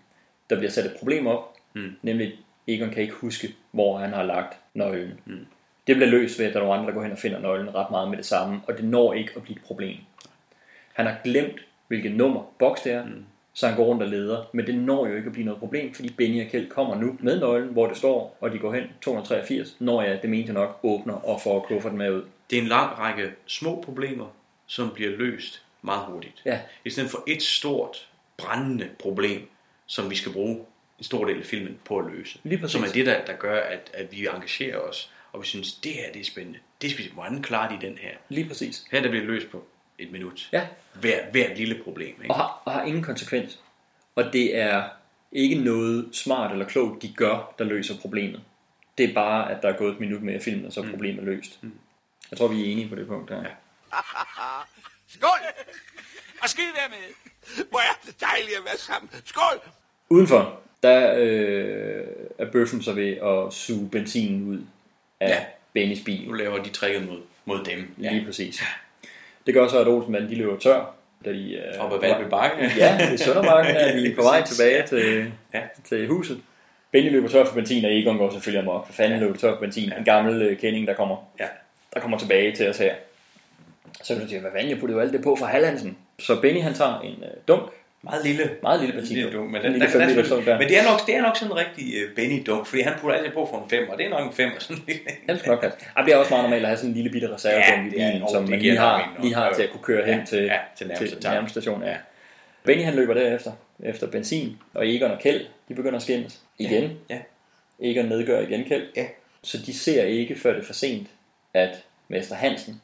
[0.49, 1.91] Der bliver sat et problem op, Mm.
[2.01, 2.33] nemlig
[2.67, 5.19] Egon kan ikke huske, hvor han har lagt nøglen.
[5.25, 5.45] Mm.
[5.87, 7.75] Det bliver løst ved, at der er nogle andre, der går hen og finder nøglen
[7.75, 9.95] ret meget med det samme, og det når ikke at blive et problem.
[10.93, 13.25] Han har glemt, hvilket nummer boks det er, mm.
[13.53, 15.93] så han går rundt og leder, men det når jo ikke at blive noget problem,
[15.93, 18.83] fordi Benny og Kjeld kommer nu med nøglen, hvor det står, og de går hen
[19.01, 22.23] 283, når jeg, det mente jeg nok, åbner og får kufferten med ud.
[22.49, 24.27] Det er en lang række små problemer,
[24.65, 26.41] som bliver løst meget hurtigt.
[26.45, 26.59] Ja.
[26.85, 28.07] I stedet for et stort,
[28.37, 29.47] brændende problem,
[29.85, 30.55] som vi skal bruge
[30.99, 32.39] en stor del af filmen på at løse.
[32.43, 32.71] Lige præcis.
[32.71, 35.91] Som er det, der, der gør, at, at vi engagerer os, og vi synes, det
[35.91, 36.59] her det er spændende.
[36.81, 38.11] Det skal vi, hvordan klarer de den her?
[38.29, 38.85] Lige præcis.
[38.91, 39.63] Her der bliver løst på
[39.99, 40.49] et minut.
[40.51, 40.67] Ja.
[40.93, 42.15] Hver, hver lille problem.
[42.21, 42.29] Ikke?
[42.29, 43.59] Og har, og har ingen konsekvens.
[44.15, 44.83] Og det er
[45.31, 48.41] ikke noget smart eller klogt, de gør, der løser problemet.
[48.97, 51.23] Det er bare, at der er gået et minut i filmen, og så er problemet
[51.23, 51.59] løst.
[52.31, 53.37] Jeg tror, vi er enige på det punkt her.
[53.37, 53.49] Ja.
[55.15, 55.39] Skål!
[56.41, 57.65] Og skid være med.
[57.69, 59.09] Hvor er det dejligt at være sammen.
[59.25, 59.59] Skål!
[60.09, 62.07] Udenfor, der øh,
[62.37, 64.59] er bøffen så ved at suge benzinen ud
[65.19, 65.39] af ja.
[65.73, 66.27] Bennys bil.
[66.27, 67.93] Nu laver de tricket mod, mod dem.
[67.97, 68.61] Lige præcis.
[69.45, 70.85] Det gør så, at Olsenmanden de løber tør,
[71.25, 71.53] da de...
[71.53, 72.71] Øh, Op ad Valby Bakke.
[72.77, 75.61] ja, det er Søndermarken, er de er på vej tilbage til, Ja.
[75.83, 76.41] til huset.
[76.91, 78.85] Benny løber tør for benzin, og Egon går selvfølgelig amok.
[78.87, 79.25] For fanden ja.
[79.25, 79.93] løber tør for benzin.
[79.93, 81.47] En gammel øh, kending, der kommer, ja.
[81.93, 82.95] Der kommer tilbage til os her.
[84.03, 85.97] Så kan du sige, hvad fanden, jeg puttede jo alt det på fra Hallandsen.
[86.19, 87.69] Så Benny han tager en øh, dunk.
[88.01, 88.51] Meget lille.
[88.61, 89.15] Meget lille benzin.
[89.15, 91.51] Lille dunk, men, En den, lille der, men det er nok, det er nok sådan
[91.51, 94.05] en rigtig uh, Benny dunk, fordi han putter altid på for en fem, og det
[94.05, 94.51] er nok en fem.
[94.55, 94.83] Og sådan.
[95.27, 95.63] Den skal nok.
[95.97, 98.11] Ej, det er også meget normalt at have sådan en lille bitte reservedunk Ja, i
[98.11, 100.57] bilen, som man lige har, lige har til at kunne køre hen Ja, til, ja,
[100.77, 101.83] til nærmeste til nærmeste station.
[101.83, 101.95] Ja.
[102.63, 103.51] Benny han løber derefter,
[103.83, 106.91] efter benzin, og Egon og Kjeld, de begynder at skændes igen.
[107.09, 107.17] Ja.
[107.79, 108.87] Egon nedgør igen Kjeld.
[108.95, 109.05] Ja.
[109.43, 111.07] Så de ser ikke, før det er for sent,
[111.53, 112.81] at Mester Hansen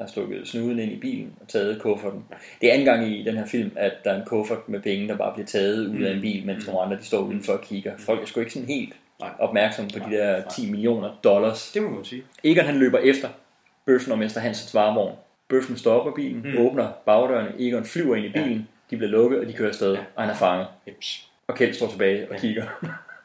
[0.00, 2.24] har stukket snuden ind i bilen og taget kufferten.
[2.60, 5.08] Det er anden gang i den her film, at der er en kuffert med penge,
[5.08, 7.60] der bare bliver taget ud af en bil, mens nogle andre de står udenfor og
[7.60, 7.92] kigger.
[7.98, 8.92] Folk er sgu ikke sådan helt
[9.38, 11.72] opmærksomme på de der 10 millioner dollars.
[11.72, 12.22] Det må man sige.
[12.44, 13.28] Egon han løber efter
[13.86, 15.16] Bøffen og Mester Hansens varevogn.
[15.48, 16.50] Bøffen stopper bilen, Mm.
[16.50, 16.66] mm.
[16.66, 20.22] åbner bagdørene, Egon flyver ind i bilen, de bliver lukket, og de kører afsted, og
[20.22, 20.66] han er fanget.
[20.88, 21.28] Jeps.
[21.46, 22.64] Og Kjeld står tilbage og kigger.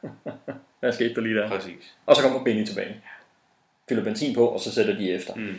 [0.79, 1.49] Hvad skete der lige der?
[1.49, 1.95] Præcis.
[2.05, 2.95] Og så kommer Benny tilbage.
[3.89, 5.35] Fylder benzin på, og så sætter de efter.
[5.35, 5.55] Mm.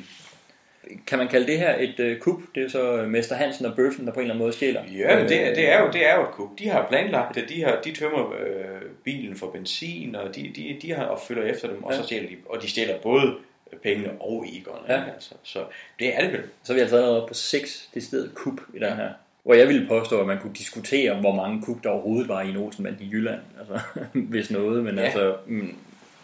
[1.06, 2.40] Kan man kalde det her et uh, kup?
[2.54, 4.82] Det er så øh, Mester Hansen og Bøffen, der på en eller anden måde stjæler.
[4.98, 6.58] Ja, men det, det, er jo, det er jo et kub.
[6.58, 7.48] De har planlagt det.
[7.48, 11.44] De, har, de tømmer øh, bilen for benzin, og de, de, de har og følger
[11.44, 11.98] efter dem, og Ja.
[11.98, 13.34] så stjæler de, og de stjæler både
[13.82, 14.74] pengene og Egon.
[14.88, 15.00] Ja.
[15.00, 15.12] ikke?
[15.14, 15.58] Altså, så
[15.98, 16.40] det er det vel.
[16.62, 19.08] Så er vi altså allerede på seks decideret kup i den her.
[19.44, 22.48] Hvor jeg ville påstå, at man kunne diskutere, hvor mange kup der overhovedet var i
[22.48, 23.40] en Olsenband i Jylland.
[23.58, 23.80] Altså,
[24.30, 25.02] hvis noget, men ja.
[25.02, 25.34] altså...
[25.46, 25.74] Mm,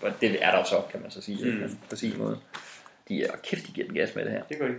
[0.02, 1.70] og det er der så, kan man så sige, Mm.
[1.90, 2.38] på sin måde.
[3.08, 4.42] De er kæft, de giver den gas med det her.
[4.42, 4.74] Det gør de.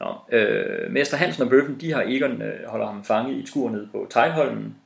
[0.00, 3.48] Nå, øh, Mester Hansen og Bøffen, de har Egon øh, holder ham fanget i et
[3.48, 4.76] skur nede på Tegnholmen.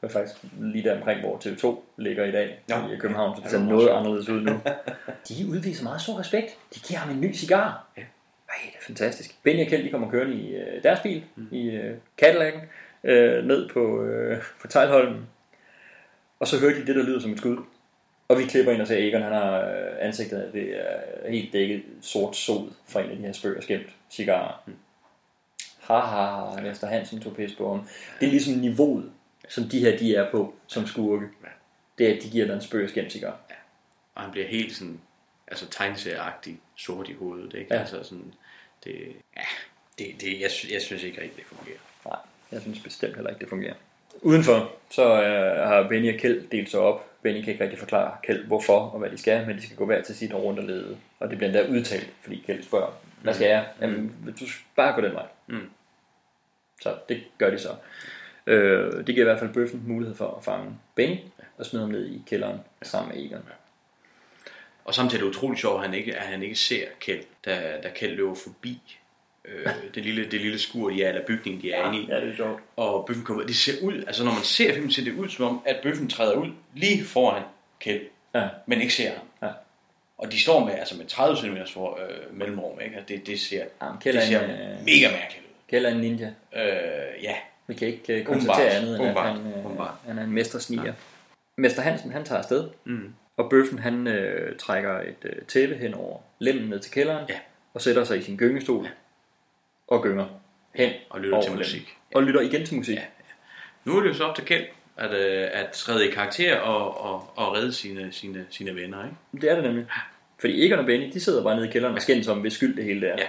[0.00, 2.74] Det er faktisk lige der omkring, hvor TV2 ligger i dag Nå.
[2.92, 4.52] i København, så det Ja, ser var noget anderledes ud nu.
[5.28, 6.56] De udviser meget stor respekt.
[6.74, 7.86] De giver ham en ny cigar.
[7.96, 8.02] Ja.
[8.48, 9.42] Ej, det er fantastisk.
[9.42, 11.46] Benny og Kjeld, de kommer kørende i øh, deres bil, mm.
[11.50, 12.60] i øh, Cadillac'en,
[13.04, 15.26] øh, ned på, øh, på Teglholmen.
[16.40, 17.56] Og så hører de det, der lyder som et skud.
[18.30, 21.82] Og vi klipper ind og ser Egon, han har øh, ansigtet, det er helt dækket
[22.00, 24.62] sort sod fra en af de her spøg og skæmt cigarer.
[24.66, 24.74] Mm.
[25.80, 27.88] Ha ha Hansen tog pis på ham.
[28.20, 29.12] Det er ligesom niveauet,
[29.48, 31.26] som de her de er på som skurke.
[31.98, 33.40] Det er, at de giver dig en spøg og skæmt cigar.
[34.14, 35.00] Og han bliver helt sådan,
[35.48, 37.74] altså tegneserieagtig sort i hovedet, ikke?
[37.74, 37.80] Ja.
[37.80, 38.34] Altså sådan,
[38.84, 38.94] det,
[39.36, 39.42] ja,
[39.98, 41.78] det, det, jeg, jeg synes ikke rigtig, det fungerer.
[42.06, 42.18] Nej,
[42.52, 43.74] jeg synes bestemt heller ikke, det fungerer.
[44.22, 47.09] Udenfor, så øh, har Benny og Kjeld delt sig op.
[47.22, 49.86] Benny kan ikke rigtig forklare Kjeld, hvorfor og hvad de skal, men de skal gå
[49.86, 50.96] hver til sit og rundt og lede.
[51.18, 53.66] Og det bliver endda udtalt, fordi Kjeld spørger, hvad skal jeg?
[53.80, 54.44] Jamen, vil du
[54.76, 55.26] bare gå den vej.
[55.46, 55.70] Mm.
[56.80, 57.74] Så det gør de så.
[58.46, 61.16] Øh, det giver i hvert fald bøffen mulighed for at fange Benny
[61.58, 63.42] og smide ham ned i kælderen sammen med Egon.
[64.84, 67.80] Og samtidig er det utroligt sjovt, at han ikke, at han ikke ser Kjeld, da,
[67.82, 68.99] da Kjeld løber forbi
[69.44, 72.06] øh, det, lille, det lille skur, de er, eller bygning, de er inde i.
[72.08, 72.60] Ja, det er sjovt.
[72.76, 73.46] Og bøffen kommer.
[73.46, 76.08] Det ser ud, altså når man ser filmen, ser det ud som om, at bøffen
[76.08, 77.42] træder ud lige foran
[77.80, 78.02] Kjeld,
[78.34, 78.48] Ja.
[78.66, 79.26] men ikke ser ham.
[79.42, 79.48] Ja.
[80.18, 82.98] Og de står med, altså med 30 cm for, øh, mellemrum, ikke?
[82.98, 83.64] Og det, det ser,
[84.00, 85.54] Kjeld det er ser en, øh, mega mærkeligt ud.
[85.70, 86.26] Kjeld er en ninja.
[86.56, 87.34] Øh, ja.
[87.66, 89.26] Vi kan ikke uh, konstatere andet, end at Umiddelbart.
[89.36, 89.94] han, Umiddelbart.
[90.06, 90.84] han er en mestersniger.
[90.84, 90.92] Ja.
[91.56, 93.12] Mester Hansen, han tager afsted, Mm.
[93.36, 97.38] og bøffen, han øh, trækker et øh, tæppe hen over lemmen ned til kælderen, Ja.
[97.74, 98.90] og sætter sig i sin gyngestol, ja.
[99.90, 100.26] Og gynger
[100.74, 101.96] hen Og lytter til musik.
[102.14, 102.96] Og lytter igen til musik.
[102.96, 103.02] Ja.
[103.84, 104.64] Nu er det jo så op til Kjeld
[104.96, 109.16] at, øh, at træde i karakter og, og, og redde sine, sine, sine venner, ikke?
[109.40, 109.86] Det er det nemlig.
[110.40, 112.76] Fordi Egon og Benny, de sidder bare nede i kælderen og skændes om, hvis skyld
[112.76, 113.16] det hele det er.
[113.18, 113.26] Ja.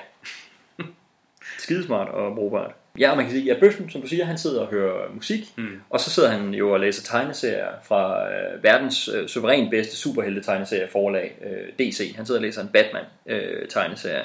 [1.57, 2.71] Skidesmart og brugbart.
[2.99, 5.39] Ja, og man kan sige, ja, Bøffen, som du siger, han sidder og hører musik,
[5.57, 5.81] Mm.
[5.89, 10.41] og så sidder han jo og læser tegneserier fra øh, verdens øh, suverænt bedste superhelte
[10.41, 12.13] tegneserie forlag, øh, DC.
[12.15, 14.23] Han sidder og læser en Batman øh, tegneserie.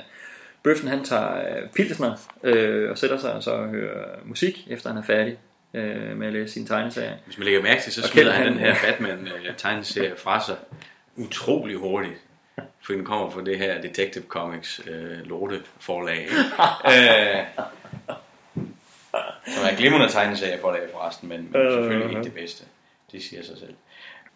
[0.66, 4.98] Bøffen, han tager øh, pilsner øh, og sætter sig og så hører musik, efter han
[4.98, 5.36] er færdig
[5.74, 7.18] øh, med at læse sin tegneserie.
[7.26, 10.44] Hvis man lægger mærke til, så Og smider Kjeld, han den her han- Batman-tegneserie fra
[10.46, 10.56] sig
[11.16, 12.14] utrolig hurtigt.
[12.86, 16.28] For den kommer fra det her Detective Comics øh, lorte forlag.
[16.92, 17.44] Øh,
[19.54, 21.72] som er en glimrende tegneserie forlag forresten, men, men Øh.
[21.72, 22.64] selvfølgelig ikke det bedste.
[23.12, 23.74] Det siger sig selv.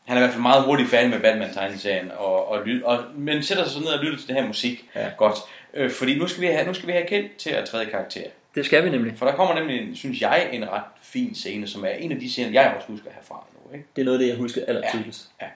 [0.05, 3.43] Han er i hvert fald meget hurtigt færdig med Batman-tegneserien, og, og, lyd, og, men
[3.43, 4.85] sætter sig så ned og lytter til det her musik.
[4.95, 5.09] Ja.
[5.17, 5.35] Godt.
[5.75, 8.25] Øh, fordi nu skal, vi have, nu skal vi have Kjeld til at træde karakter.
[8.55, 9.19] Det skal vi nemlig.
[9.19, 12.31] For der kommer nemlig, synes jeg, en ret fin scene, som er en af de
[12.31, 13.75] scener, jeg også husker herfra nu.
[13.75, 13.87] Ikke?
[13.97, 15.31] Det er noget af det, jeg husker aller tydeligst.
[15.43, 15.47] Ja.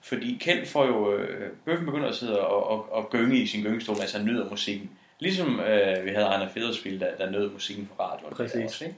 [0.00, 3.62] Fordi Kjeld får jo, øh, bøffen begynder at sidde og, og, og gynge i sin
[3.62, 4.90] gyngestol, mens han nyder musikken.
[5.18, 8.34] Ligesom øh, vi havde Ejner Federspil, der, der nød musikken på radioen.
[8.34, 8.64] Præcis.
[8.64, 8.96] Også, ikke?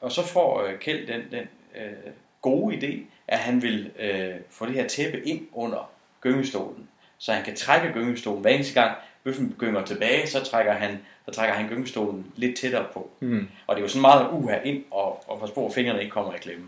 [0.00, 2.12] Og så får øh, Kjeld den, den øh,
[2.42, 6.88] gode idé, at han vil øh, få det her tæppe ind under gyngestolen,
[7.18, 11.30] så han kan trække gyngestolen hver eneste gang, bøffen gynger tilbage, så trækker han, så
[11.34, 13.10] trækker han gyngestolen lidt tættere på.
[13.20, 13.48] Mm.
[13.66, 16.10] Og det er jo sådan meget uha ind, og, og passe på, at fingrene ikke
[16.12, 16.64] kommer i klemme.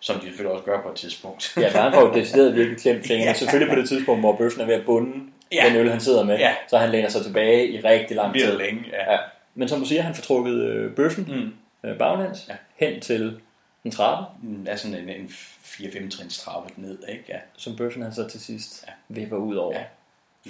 [0.00, 1.52] Som de selvfølgelig også gør på et tidspunkt.
[1.56, 3.24] Ja, han får jo decideret virkelig klemt fingrene.
[3.30, 3.32] Ja.
[3.34, 5.12] Selvfølgelig på det tidspunkt, hvor bøffen er ved at bunde
[5.52, 5.64] Ja.
[5.68, 6.38] den øl, han sidder med.
[6.38, 6.54] Ja.
[6.68, 8.58] Så han læner sig tilbage i rigtig lang tid.
[8.58, 9.12] længe, ja.
[9.12, 9.18] ja.
[9.54, 11.24] Men som du siger, han får trukket øh, bøffen
[11.84, 11.88] Mm.
[11.90, 12.54] øh, baglæns Ja.
[12.76, 13.40] hen til
[13.84, 15.26] en trappe, Mm, Der er sådan en, en
[15.64, 17.24] 4-5 trins trappe ned, ikke?
[17.28, 17.36] Ja.
[17.56, 18.92] som bøffen han så til sidst ja.
[19.20, 19.78] vipper ud over.
[19.78, 19.84] Ja.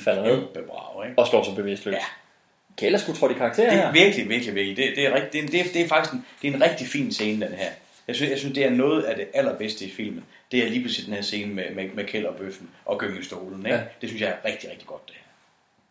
[0.04, 1.18] Falder ned brag, ikke?
[1.18, 1.92] og slår sig bevidstløs.
[1.94, 2.04] Ja.
[2.78, 3.86] Kan ellers skulle trådt i karakter Det her.
[3.86, 4.76] er virkelig, virkelig, virkelig.
[4.76, 6.62] Det, det, er, rigt, det, er, det, er, det er faktisk en, det er en
[6.62, 7.70] rigtig fin scene, den her.
[8.08, 10.24] Jeg synes, jeg synes, det er noget af det allerbedste i filmen.
[10.52, 13.66] Det er lige præcis den her scene med, med, med kælderbøffen og gyngestolen.
[13.66, 13.76] Ikke?
[13.78, 13.82] Ja.
[14.00, 15.22] Det synes jeg er rigtig, rigtig godt, det her.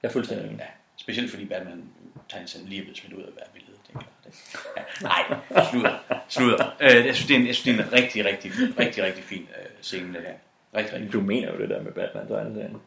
[0.03, 0.59] Jeg er fuldstændig enig.
[0.59, 0.65] Ja.
[0.97, 1.83] Specielt fordi Batman
[2.29, 3.71] tegner sig lige er blevet smidt ud af hver billede.
[3.87, 4.07] Det er klart.
[4.25, 4.37] Ikke?
[4.77, 5.07] Ja.
[5.59, 6.23] Nej, slutter.
[6.29, 6.75] slutter.
[6.79, 9.23] Øh, jeg, synes, det er en, jeg synes, det er en rigtig, rigtig, rigtig, rigtig
[9.23, 10.33] fin øh, scene, det her.
[10.79, 12.77] Rigtig, rigtig Du mener jo det der med Batman tegneserien.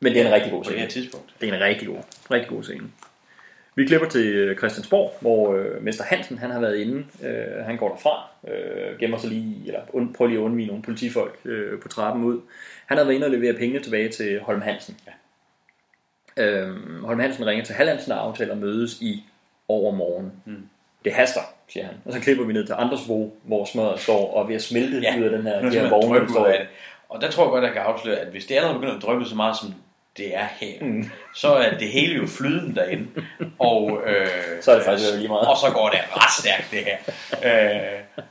[0.00, 0.80] Men det er en rigtig god På det scene.
[0.80, 1.34] her tidspunkt.
[1.40, 1.98] Det er en rigtig god,
[2.30, 2.90] rigtig god scene.
[3.74, 7.04] Vi klipper til øh, Christiansborg, hvor øh, Mester Hansen han har været inde.
[7.22, 10.82] Øh, han går derfra, øh, gemmer sig lige, eller und, prøver lige at undvige nogle
[10.82, 12.40] politifolk øh, på trappen ud.
[12.86, 14.96] Han har været inde og levere pengene tilbage til Holm Hansen.
[15.06, 15.12] Ja.
[16.44, 19.24] Øh, Holm Hansen ringer til Hallandsen og aftaler at mødes i
[19.68, 20.32] overmorgen.
[20.44, 20.68] Mm.
[21.04, 21.94] Det haster, siger han.
[22.04, 24.98] Og så klipper vi ned til Andersvo, hvor smøret står og er ved at smelte
[24.98, 26.52] Ja, ud af den her, de her vogne, der står.
[27.08, 29.24] Og der tror jeg godt, jeg kan afsløre, at hvis det allerede begynder at dryppe
[29.24, 29.74] så meget, som
[30.16, 31.10] det er her, mm.
[31.34, 33.06] så er det hele jo flydende derinde.
[33.58, 35.48] Og, øh, Så er det faktisk lige meget.
[35.48, 36.96] Og så går det ret stærkt, det her.
[37.44, 38.24] Øh,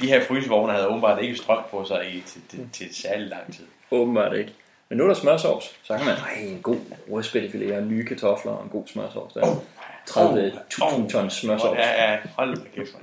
[0.00, 3.54] de her frysevogne havde åbenbart ikke strøm på sig i til, til, til særlig lang
[3.54, 3.64] tid.
[3.90, 4.52] Åbenbart ikke.
[4.88, 5.76] Men nu er der smørsovs.
[5.82, 6.78] Så kan man, ej, en god
[7.10, 9.64] rødspættefilet og nye kartofler og en god smørsovs der.
[10.10, 11.78] 30.000 tons smørsovs.
[11.78, 12.96] Ja, ja, hold da kæft.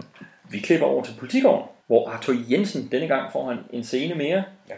[0.49, 4.43] Vi klipper over til politigården, hvor Arthur Jensen denne gang får han en scene mere.
[4.69, 4.75] Ja.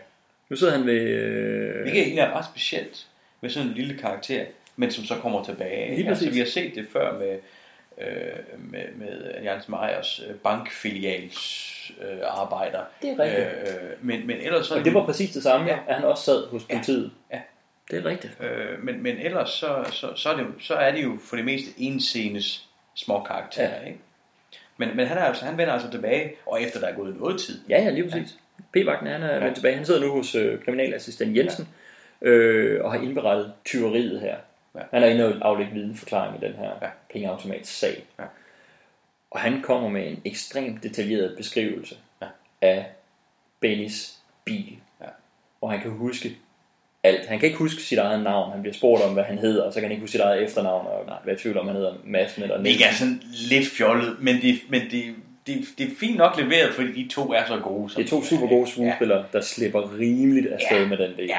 [0.49, 1.01] Nu sidder han ved...
[1.01, 1.85] Øh...
[1.85, 3.07] Det er egentlig ret specielt
[3.41, 4.45] med sådan en lille karakter,
[4.75, 5.95] men som så kommer tilbage.
[5.95, 7.37] Lige altså, vi har set det før med,
[8.07, 12.79] øh, med, med Jens Meyers bankfilials øh, arbejder.
[13.01, 13.47] Det er rigtigt.
[13.81, 14.75] Øh, men, men ellers så...
[14.75, 15.77] Og det var præcis det samme, ja.
[15.87, 17.11] at han også sad hos politiet.
[17.33, 17.39] Ja.
[17.91, 18.37] Det er rigtigt.
[18.41, 21.35] Øh, men, men ellers så, så, så, er det, jo- så er det jo for
[21.35, 22.65] det meste enscenes
[22.95, 23.87] små karakterer, ja.
[23.87, 23.99] ikke?
[24.77, 27.39] Men, men han, er altså, han vender altså tilbage, og efter der er gået noget
[27.39, 27.59] tid.
[27.69, 28.35] Ja, ja, lige præcis.
[28.73, 29.39] P-vagten han er Ja.
[29.43, 29.75] vendt tilbage.
[29.75, 31.67] Han sidder nu hos øh, kriminalassistent Jensen
[32.21, 34.35] øh, og har indberettet tyveriet her.
[34.75, 34.79] Ja.
[34.93, 36.87] Han er inde og aflægge vidneforklaring i den her ja.
[37.13, 38.03] pengeautomats sag.
[38.19, 38.23] Ja.
[39.31, 42.27] Og han kommer med en ekstremt detaljeret beskrivelse Ja.
[42.61, 42.85] af
[43.59, 44.13] Bennys
[44.45, 44.77] bil.
[45.01, 45.05] Ja.
[45.59, 46.37] Hvor han kan huske
[47.03, 47.25] alt.
[47.27, 48.51] Han kan ikke huske sit eget navn.
[48.51, 50.43] Han bliver spurgt om, hvad han hedder, og så kan han ikke huske sit eget
[50.43, 52.87] efternavn, og være i tvivl om, han hedder Madsen eller Det Nielsen.
[52.89, 55.15] er sådan lidt fjollet, men det, men det,
[55.47, 57.89] det, det er fint nok leveret, fordi de to er så gode.
[57.89, 60.87] Som Det er to super gode skuespillere, der slipper rimeligt afsted Ja.
[60.87, 61.25] med den del.
[61.25, 61.37] Ja.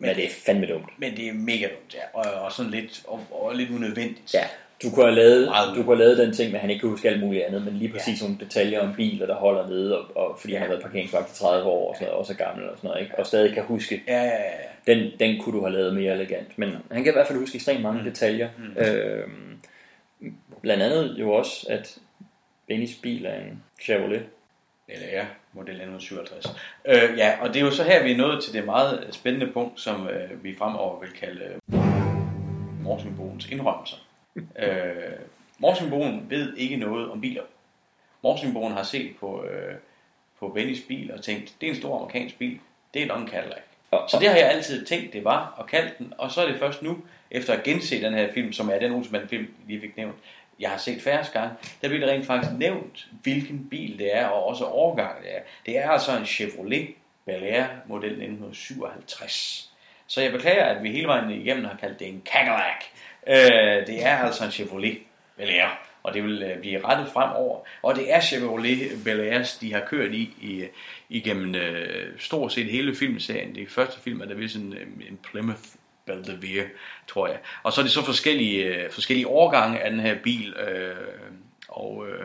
[0.00, 0.88] Men det er fandme dumt.
[0.98, 2.18] Men det er mega dumt, ja.
[2.18, 4.34] Og, og sådan lidt, og, og lidt unødvendigt.
[4.34, 4.44] Ja,
[4.82, 6.90] du kunne, have lavet, Meget du kunne have lavet den ting, at han ikke kunne
[6.90, 8.26] huske alt muligt andet, men lige præcis ja.
[8.26, 11.34] nogle detaljer om biler, der holder nede, og, og fordi han har været parkeringsvagt i
[11.34, 13.18] 30 år, og sådan noget, også er gammel og sådan noget, ikke?
[13.18, 14.42] og stadig kan huske, Ja, ja, ja.
[14.86, 14.94] ja.
[14.94, 16.58] den, den kunne du have lavet mere elegant.
[16.58, 18.04] Men han kan i hvert fald huske ekstremt mange mm.
[18.04, 18.48] detaljer.
[18.58, 18.82] Mm.
[18.82, 19.58] Øhm,
[20.62, 21.98] blandt andet jo også, at
[22.68, 24.22] Bennys bil er en Chevrolet.
[24.90, 26.46] Eller ja, model 1957.
[26.84, 29.52] Øh, ja, og det er jo så her, vi er nået til det meget spændende
[29.52, 31.80] punkt, som øh, vi fremover vil kalde øh,
[32.82, 33.96] Morsingbogens indrømmelser.
[34.62, 35.18] øh,
[35.58, 37.42] Morsingbogen ved ikke noget om biler.
[38.22, 39.74] Morsingbogen har set på, øh,
[40.38, 42.58] på Bennys bil og tænkt, det er en stor amerikansk bil,
[42.94, 43.62] det er nok en Cadillac.
[43.90, 46.58] Så det har jeg altid tænkt, det var, og kaldt den, og så er det
[46.58, 46.98] først nu,
[47.30, 50.16] efter at gense den her film, som er den Olsenbanden film, vi lige fik nævnt,
[50.60, 54.26] jeg har set færre gange, der bliver det rent faktisk nævnt, hvilken bil det er,
[54.26, 55.40] og også årgang det er.
[55.66, 56.88] Det er altså en Chevrolet
[57.26, 59.70] Bel Air model 1957.
[60.06, 62.84] Så jeg beklager, at vi hele vejen igennem har kaldt det en Cadillac.
[63.26, 64.98] Øh, det er altså en Chevrolet
[65.36, 67.60] Bel Air, og det vil øh, blive rettet fremover.
[67.82, 70.64] Og det er Chevrolet Bel Airs, de har kørt i, i
[71.08, 73.54] igennem øh, stort set hele filmserien.
[73.54, 75.60] Det første film er der vist en, øh, en Plymouth
[76.06, 76.66] Belvedere,
[77.08, 77.38] tror jeg.
[77.62, 80.96] Og så er det så forskellige, øh, forskellige årgange af den her bil, øh,
[81.68, 82.24] og, øh,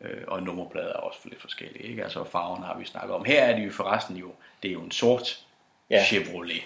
[0.00, 1.84] øh, og nummerplader er også lidt forskellige.
[1.88, 2.02] Ikke?
[2.04, 3.24] Altså farven har vi snakket om.
[3.24, 4.32] Her er det jo forresten jo,
[4.62, 5.38] det er jo en sort
[5.90, 5.96] Ja.
[5.96, 6.04] ja.
[6.04, 6.62] Chevrolet,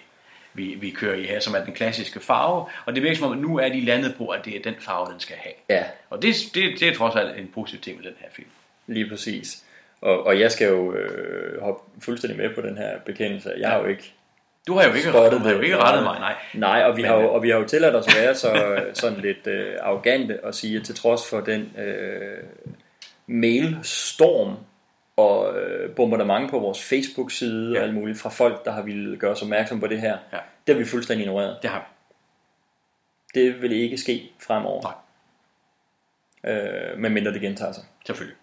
[0.55, 2.65] vi, vi kører i her, som er den klassiske farve.
[2.87, 4.75] Og det virker som om, at nu er de landet på, at det er den
[4.81, 5.55] farve, den skal have.
[5.69, 8.49] Ja, Og det, det, det er trods alt en positiv ting med den her film.
[8.87, 9.65] lige præcis.
[10.01, 13.53] Og, og jeg skal jo øh, hoppe fuldstændig med på den her bekendelse.
[13.59, 14.13] Jeg har jo ikke
[14.67, 16.35] Du har jo ikke, spottet du har jo ikke rettet mig, nej.
[16.55, 18.35] Nej, og vi, Men, har jo, øh, og vi har jo tilladt os at være
[18.35, 22.43] så, sådan lidt øh, arrogante og sige, at til trods for den øh,
[23.27, 24.57] mailstorm,
[25.17, 27.79] og øh, bombardement på vores Facebook-side ja.
[27.79, 30.19] og alt muligt fra folk, der har ville gøre os opmærksom på det her.
[30.33, 30.39] Ja.
[30.67, 31.59] Det har vi fuldstændig ignoreret.
[31.63, 31.85] Det har vi.
[33.41, 34.83] Det vil ikke ske fremover.
[34.83, 36.55] Nej.
[36.55, 37.85] Øh, medmindre det gentager sig.
[38.07, 38.37] Selvfølgelig.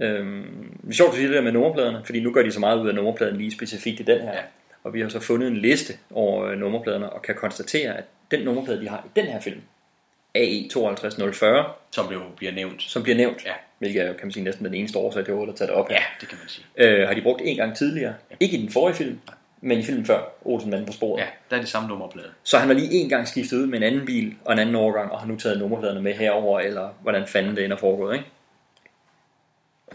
[0.00, 2.60] Øhm, det er sjovt at sige det der med nummerpladerne, fordi nu gør de så
[2.60, 4.32] meget ud af nummerpladen lige specifikt i den her.
[4.32, 4.40] Ja.
[4.84, 8.40] Og vi har så fundet en liste over øh, nummerpladerne, og kan konstatere, at den
[8.40, 9.60] nummerplade, de har i den her film,
[10.34, 12.82] AE 52040, Som jo bliver nævnt.
[12.82, 13.52] som bliver nævnt, Ja.
[13.78, 15.90] hvilket er jo, kan man sige, næsten den eneste årsag til at tage det op.
[15.90, 16.64] Ja, det kan man sige.
[16.76, 18.14] Øh, har de brugt en gang tidligere.
[18.30, 18.36] Ja.
[18.40, 19.18] Ikke i den forrige film,
[19.60, 21.20] men i filmen før, Olsen manden på sporet.
[21.20, 22.28] Ja, der er det samme nummerplade.
[22.42, 24.74] Så han var lige en gang skiftet ud med en anden bil og en anden
[24.74, 28.26] overgang, og har nu taget nummerpladerne med herover eller hvordan fanden det ender foregået, ikke?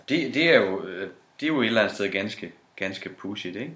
[0.09, 1.09] Det, det, er jo, øh,
[1.39, 3.73] det er jo et eller andet sted ganske, ganske pudsigt, ikke?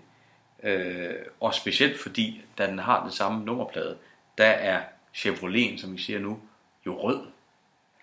[0.64, 3.98] Øh, og specielt fordi, da den har den samme nummerplade,
[4.38, 4.82] der er
[5.14, 6.40] Chevrolet, som vi siger nu,
[6.86, 7.20] jo rød.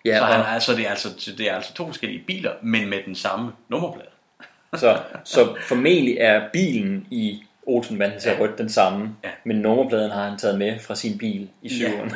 [0.05, 3.03] Ja, så, han, altså, det, er altså, det er altså to forskellige biler, men med
[3.05, 4.09] den samme nummerplade.
[4.75, 9.29] Så, så formentlig er bilen i Olsenbanden ser rødt den samme, ja.
[9.43, 12.11] men nummerpladen har han taget med fra sin bil i syveren.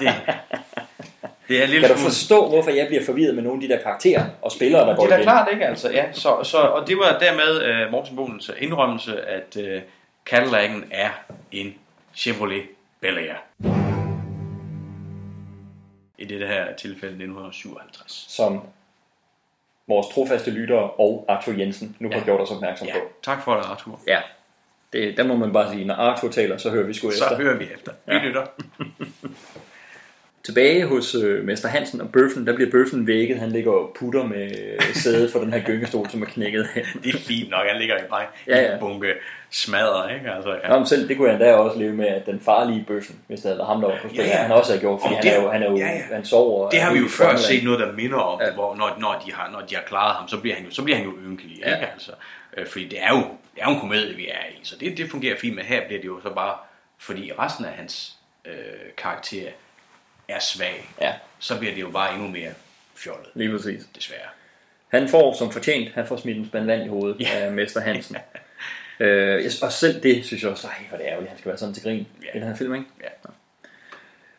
[0.00, 0.08] Det,
[1.48, 3.74] det er en lille kan du forstå, hvorfor jeg bliver forvirret med nogle af de
[3.74, 5.64] der karakterer og spillere, der går Det er da klart, ikke?
[5.66, 6.12] Altså, ja.
[6.12, 9.64] så, så, og det var dermed uh, Morten Bolens indrømmelse, at uh,
[10.30, 11.10] Cadillac'en er
[11.52, 11.74] en
[12.14, 12.62] Chevrolet
[13.00, 13.34] Bel Air.
[16.18, 18.26] I det her tilfælde 1957.
[18.28, 18.60] Som
[19.88, 22.24] vores trofaste lyttere og Arthur Jensen nu har Ja.
[22.24, 22.98] gjort os opmærksom Ja, på.
[23.22, 24.00] tak for det, Arthur.
[24.06, 24.18] Ja,
[24.92, 27.36] det, der må man bare sige, når Arthur taler, så hører vi sgu Så efter.
[27.36, 27.92] hører vi efter.
[28.06, 28.18] Vi Ja.
[28.18, 28.46] lytter.
[30.48, 33.38] Tilbage hos øh, Mester Hansen og Bøffen, der bliver Bøffen vækket.
[33.38, 34.50] Han ligger og putter med
[34.94, 36.68] sædet for den her gyngestol, som er knækket.
[37.04, 38.72] Det er fint nok, han ligger i mig Ja, ja.
[38.74, 39.12] en bunke
[39.50, 40.30] smadre, ikke?
[40.30, 40.68] Altså, ja.
[40.68, 43.40] Nå, men selv, det kunne jeg endda også leve med, at den farlige Bøffen, hvis
[43.40, 44.36] det havde været ham, der var på Ja, ja.
[44.36, 46.14] han også har gjort, fordi Og han det- er jo, han, er jo, ja, ja.
[46.14, 46.70] han sover.
[46.70, 48.52] Det har vi jo før set noget, der minder om, ja.
[48.54, 50.82] hvor, når, når, de har, når de har klaret ham, så bliver han jo, så
[50.82, 51.58] bliver han jo ynkelig.
[51.58, 51.74] Ja.
[51.74, 51.86] Ikke?
[51.92, 52.12] Altså,
[52.56, 53.18] øh, fordi det er, jo,
[53.54, 55.80] det er jo en komedie, vi er i, så det, det fungerer fint, men her
[55.86, 56.54] bliver det jo så bare,
[56.98, 58.12] fordi resten af hans
[58.46, 58.52] øh,
[58.96, 59.42] karakter
[60.28, 61.12] er svag, Ja.
[61.38, 62.50] så bliver det jo bare endnu mere
[62.96, 63.82] fjollet, Lige præcis.
[63.96, 64.28] desværre.
[64.88, 67.38] Han får som fortjent, han får smidt en spand vand i hovedet ja.
[67.38, 68.16] af Mester Hansen.
[69.00, 71.58] øh, og selv det synes jeg også, ej, hvor er det ærgerligt, han skal være
[71.58, 72.38] sådan til grin ja.
[72.38, 72.86] i den her film, ikke?
[73.02, 73.08] Ja.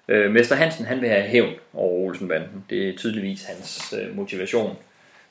[0.08, 2.66] Øh, Mester Hansen, han vil have hævn over Olsenbanden.
[2.70, 4.78] Det er tydeligvis hans øh, motivation.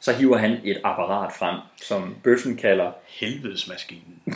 [0.01, 4.23] Så hiver han et apparat frem, som Bøffen kalder Helvedesmaskinen.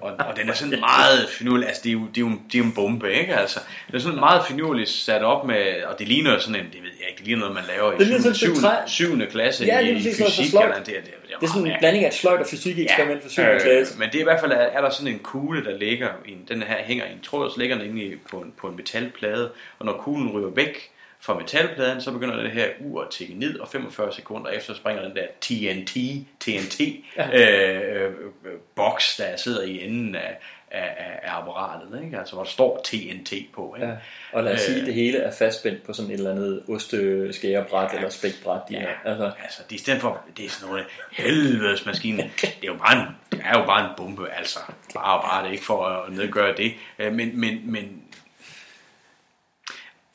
[0.00, 2.54] og, og den er sådan meget finurlig, altså det er jo, det er jo, det
[2.54, 3.36] er jo en bombe, ikke?
[3.36, 6.82] Altså, det er sådan meget finurligt sat op med, og det ligner sådan en, det
[6.82, 8.56] ved jeg ikke, det ligner noget, man laver i Det ligner sådan syvende, et stykke
[8.60, 8.86] syvende, træ.
[8.86, 11.76] syvende klasse Ja, i, i fysik, eller det, det, det, det, Det er sådan en
[11.78, 13.42] blanding af et sløjt og fysik eksperiment for 7.
[13.42, 13.94] klasse.
[13.94, 16.08] Øh, men det er i hvert fald, er, er der sådan en kugle, der ligger,
[16.26, 18.36] i en, den her hænger i en tråd, og så ligger den inde i, på,
[18.36, 20.90] en, på en metalplade, og når kuglen ryger væk
[21.20, 25.02] fra metalpladen, så begynder det her ur at tikke ned, og 45 sekunder efter springer
[25.02, 25.92] den der TNT,
[26.40, 26.80] TNT
[27.16, 27.28] Ja.
[27.32, 28.10] øh, øh,
[28.44, 30.38] øh, boks, der sidder i enden af,
[30.70, 32.18] af, af, apparatet, ikke?
[32.18, 33.74] altså hvor der står TNT på.
[33.76, 33.88] Ikke?
[33.88, 33.94] Ja.
[34.32, 36.62] Og lad os sige, Øh, at det hele er fastspændt på sådan et eller andet
[36.68, 38.60] osteskærebræt eller spækbræt.
[38.68, 38.88] De her.
[39.04, 42.30] Altså, Altså, det er i stedet for, det er sådan noget helvedes maskine.
[42.40, 44.58] Det er jo bare en, det er jo bare en bombe, altså.
[44.94, 46.72] Bare og bare det er ikke for at nedgøre det.
[46.98, 48.02] Øh, Men, men, men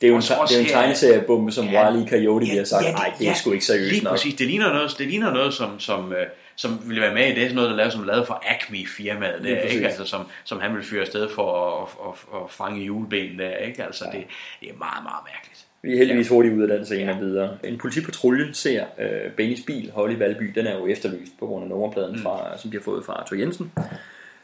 [0.02, 1.88] det er jo en, Også- det er en tegneseriebombe, som Ja.
[1.90, 2.08] E.
[2.08, 4.10] Coyote ja, har sagt, ja, nej, det er sgu ikke seriøst lige nok.
[4.10, 4.34] præcis.
[4.34, 6.26] Det ligner noget, det ligner noget som, som, øh,
[6.56, 9.60] som ville være med i det, sådan noget, der lavet, som lavet for Acme-firmaet der,
[9.62, 9.74] præcis.
[9.74, 9.86] ikke?
[9.88, 11.52] Altså, som, som han vil fyre afsted for
[11.82, 13.84] at, at, at, at fange juleben der, ikke?
[13.84, 14.24] Altså, det,
[14.60, 15.58] det er meget, meget mærkeligt.
[15.84, 17.50] Vi er heldigvis hurtigt ud af den scene og videre.
[17.64, 20.44] En politipatrulje ser øh, Bennys bil holde i Valby.
[20.54, 22.22] Den er jo efterlyst på grund af nummerpladen, Mm.
[22.22, 23.72] fra, som de har fået fra Arthur Jensen.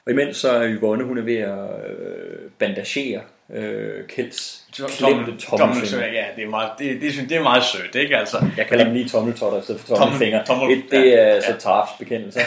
[0.09, 1.59] Og imens så er Yvonne, hun er ved at
[1.91, 3.21] øh, bandagere
[3.53, 4.65] øh, Kjelds
[4.99, 6.07] klemte tommelfinger.
[6.07, 8.17] Ja, det er, meget, det, det, synes, det er meget sødt, ikke?
[8.17, 10.45] Altså, Jeg kalder dem lige tommeltotter i stedet for Tommel- tommelfinger.
[10.45, 11.57] tommel- Et, det er ja, så.
[11.59, 12.39] Tarps bekendelse.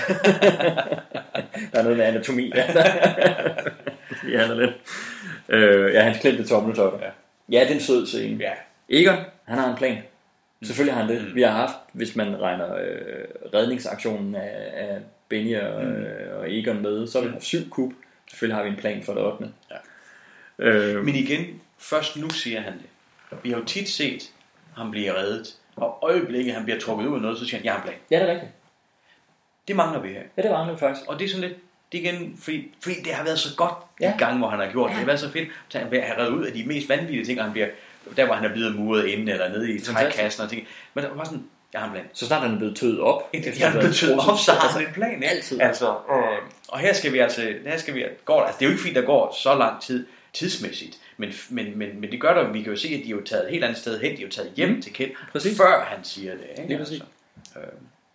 [1.74, 2.52] der er noget med anatomi.
[2.56, 2.62] ja,
[4.38, 4.72] han er lidt.
[5.50, 7.00] Øh, ja, hans klemte tommeltotter.
[7.02, 7.10] Ja.
[7.58, 8.38] ja, det er en sød scene.
[8.44, 8.52] Ja.
[8.90, 9.16] Egon,
[9.48, 9.98] han har en plan.
[10.64, 11.22] Selvfølgelig har han det.
[11.28, 11.36] Mm.
[11.36, 14.98] Vi har haft, hvis man regner øh, redningsaktionen af, af
[15.32, 15.90] Benny og, Mm.
[15.92, 17.94] øh, og Egon med, så har vi haft syv kub.
[18.30, 19.50] Selvfølgelig har vi en plan for det 8.
[19.72, 19.76] Ja.
[20.60, 23.38] Øh, Men igen, først nu siger han det.
[23.44, 24.32] Vi har jo tit set
[24.78, 27.74] ham blive reddet, og øjeblikket han bliver trukket ud af noget, så siger han, jeg
[27.74, 27.98] har en plan.
[28.12, 28.52] ja, det er rigtigt.
[29.68, 30.22] Det mangler vi her.
[30.38, 31.08] Ja, det var han faktisk.
[31.08, 31.60] Og det er sådan lidt,
[31.92, 34.08] det igen, fordi, fordi det har været så godt Ja.
[34.08, 34.14] ja.
[34.14, 34.96] de gange, hvor han har gjort det.
[34.96, 37.40] Det har været så fedt, så han bliver reddet ud af de mest vanvittige ting,
[37.40, 37.68] og han bliver,
[38.18, 40.68] der hvor han er blevet muret inde, eller nede i trækassen og ting.
[40.94, 42.06] Men der var sådan, jeg har en plan.
[42.14, 43.30] Så snart han er blevet tøet op.
[43.34, 45.14] Jeg efter er have blevet tøet op, så har altså, han en plan.
[45.14, 45.30] Ikke?
[45.30, 45.62] Altid.
[45.62, 46.38] Altså, øh,
[46.68, 48.96] og her skal vi altså, her skal vi, går, altså det er jo ikke fint,
[48.96, 50.98] der går så lang tid, tidsmæssigt.
[51.18, 53.22] Men, men, men, men det gør der, vi kan jo se, at de er jo
[53.24, 54.12] taget et helt andet sted hen.
[54.12, 54.82] De er jo taget hjem Mm.
[54.82, 55.58] til Kjeld, Præcis.
[55.58, 56.44] før han siger det.
[56.58, 56.68] Ikke?
[56.68, 57.02] Lige præcis.
[57.02, 57.66] Altså, øh,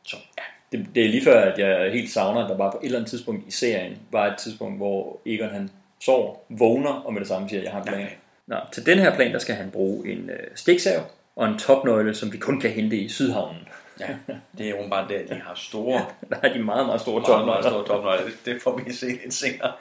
[0.06, 0.42] så, ja.
[0.78, 2.98] Det, det er lige før, at jeg helt savner, at der bare på et eller
[2.98, 5.70] andet tidspunkt i serien var et tidspunkt, hvor Egon han
[6.04, 8.08] sover, vågner og med det samme siger, at jeg har en plan.
[8.46, 11.00] Nå, til den her plan, der skal han bruge en øh, stiksav
[11.36, 13.68] og en topnøgle, som vi kun kan hente i Sydhavnen.
[14.00, 14.16] Ja,
[14.58, 16.06] det er jo bare der, de har store...
[16.30, 17.84] der er de meget, meget store meget, meget topnøgler.
[17.84, 18.36] store topnøgler.
[18.44, 19.72] Det, får vi se lidt senere.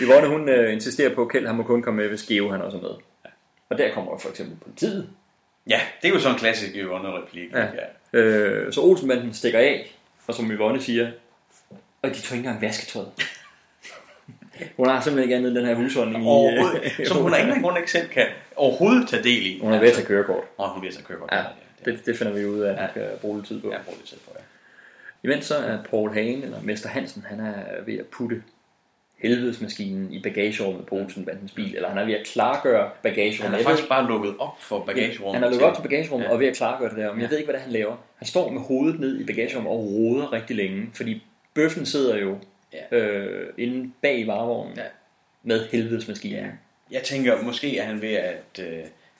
[0.00, 2.62] Yvonne, hun øh, insisterer på, at Kjeld han må kun komme med, hvis Geo han
[2.62, 2.90] også er med.
[3.68, 5.08] Og der kommer for eksempel politiet.
[5.66, 7.52] Ja, det er jo sådan en klassisk Yvonne-replik.
[7.52, 7.66] Ja.
[8.12, 9.96] Øh, så Olsenbanden stikker af,
[10.26, 11.10] og som Yvonne siger,
[12.02, 13.12] og de tog ikke engang vasketøjet.
[14.76, 16.26] hun har simpelthen ikke andet end den her husholdning i...
[16.26, 18.26] Overhovedet, som hun af en eller anden grund ikke selv kan
[18.56, 19.58] overhovedet tage del i.
[19.62, 20.44] Hun er ved at tage kørekort.
[20.58, 21.30] Nå, hun er ved at tage kørekort.
[21.32, 21.42] Ja,
[21.84, 23.70] det, det finder vi ud af, at han skal bruge lidt tid på.
[23.72, 24.40] Ja, bruge lidt tid på, ja.
[25.28, 27.54] Imens så er Paul Hagen, eller Mester Hansen, han er
[27.86, 28.42] ved at putte
[29.22, 33.40] helvedesmaskinen i bagagerummet på Olsenbandens bil, eller han er ved at klargøre bagagerummet.
[33.42, 35.34] Han er Jeg faktisk bare lukket op for bagagerummet.
[35.34, 36.30] Han er lukket op til bagagerummet Ja.
[36.30, 37.30] og er ved at klargøre det der, men jeg Ja.
[37.30, 37.96] ved ikke, hvad det er, han laver.
[38.16, 41.22] Han står med hovedet ned i bagagerummet og roder rigtig længe, fordi
[41.54, 42.36] bøffen sidder jo
[42.72, 42.96] Ja.
[42.98, 44.82] øh, inde bag varevognen Ja.
[45.42, 46.38] med helvedesmaskinen.
[46.38, 46.46] Ja.
[46.90, 48.78] Jeg tænker, måske er han ved at øh,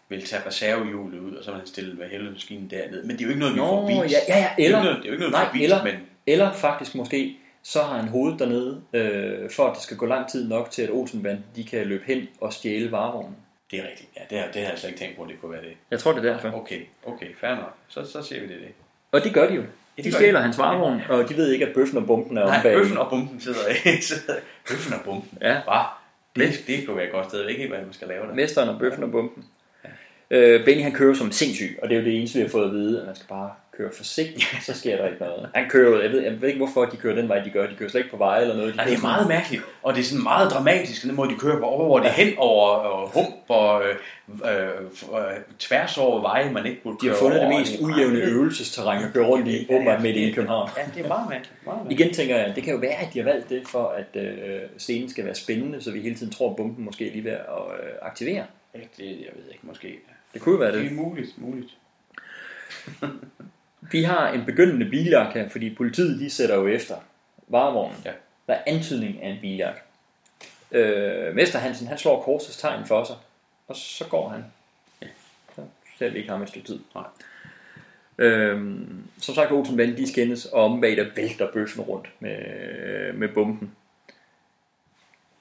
[0.08, 3.02] vil tage reservehjulet ud, og så vil han stille hvad helvede maskinen derned.
[3.04, 4.14] Men det er jo ikke noget, vi får Nå, vist.
[4.14, 5.36] ja, ja, ja, det er eller, jo ikke noget, det er jo ikke noget, vi
[5.36, 5.94] nej, får vist, eller, men
[6.26, 10.28] eller faktisk måske, så har han hovedet dernede, øh, for at det skal gå lang
[10.28, 13.36] tid nok til, at Olsenbanden de kan løbe hen og stjæle varevognen.
[13.70, 14.08] det er rigtigt.
[14.16, 15.72] Ja, det har, det har jeg slet ikke tænkt på, at det kunne være det.
[15.90, 16.52] Jeg tror, det er derfor.
[16.60, 17.74] Okay, okay, fair nok.
[17.88, 18.60] Så, så ser vi det.
[18.60, 18.68] det.
[19.12, 19.62] Og det gør de jo.
[19.96, 22.56] Det De stjæler hans varevogn, og de ved ikke, at bøffen og bomben er Nej,
[22.56, 22.76] om bag.
[22.76, 23.74] bøffen og bomben sidder i.
[24.70, 25.38] bøffen og bomben.
[25.40, 25.60] Ja.
[25.66, 25.86] Bare,
[26.36, 27.38] det, det kunne være et godt sted.
[27.38, 28.34] Jeg ved ikke helt, hvad man skal lave der.
[28.34, 29.44] Mesteren og bøffen og bomben.
[30.30, 32.64] Øh, Benny han kører som sindssyg, og det er jo det eneste, vi har fået
[32.66, 33.50] at vide, at man skal bare
[33.80, 35.48] køre forsigtigt, så sker der ikke noget.
[35.54, 37.66] Han kører jeg ved, jeg ved ikke, hvorfor de kører den vej, de gør.
[37.66, 38.72] De kører slet ikke på veje eller noget.
[38.72, 41.30] De kører det er meget sådan- mærkeligt, og det er sådan meget dramatisk, den måde
[41.30, 42.68] de kører på, over, hvor det er hen over
[43.04, 43.94] øh, hump og øh,
[44.50, 44.68] øh,
[45.14, 47.58] øh, tværs over veje, man ikke burde De har fundet det over.
[47.58, 50.68] mest er meget ujævne øvelsesterræn at køre rundt i, åbenbart midt i København.
[50.76, 51.54] Ja, det er meget mærkeligt.
[51.66, 52.00] Meget mærkeligt.
[52.00, 54.60] Igen tænker jeg, det kan jo være, at de har valgt det, for at øh,
[54.78, 57.32] scenen skal være spændende, så vi hele tiden tror, at bomben måske er lige ved
[57.32, 57.38] at
[57.82, 58.44] øh, aktivere.
[58.74, 59.98] Ja, det, jeg ved ikke, måske.
[60.34, 60.90] Det kunne være Det det.
[60.90, 61.70] er muligt, muligt.
[63.80, 66.94] Vi har en begyndende biljagt her, fordi politiet de sætter jo efter
[67.48, 68.00] varevognen.
[68.04, 68.12] Ja.
[68.46, 69.82] Der er antydning af en biljagt.
[70.72, 73.16] Øh, Mester Hansen, han slår korsets tegn for sig,
[73.68, 74.44] og så går han.
[75.02, 75.06] Ja.
[75.56, 75.62] Så
[75.98, 76.80] ser vi ikke ham et stykke tid.
[76.94, 77.04] Nej.
[78.18, 83.28] Øhm, som sagt, Olsenbanden, de skændes, og om bag der vælter bøffen rundt med, med
[83.28, 83.72] bomben.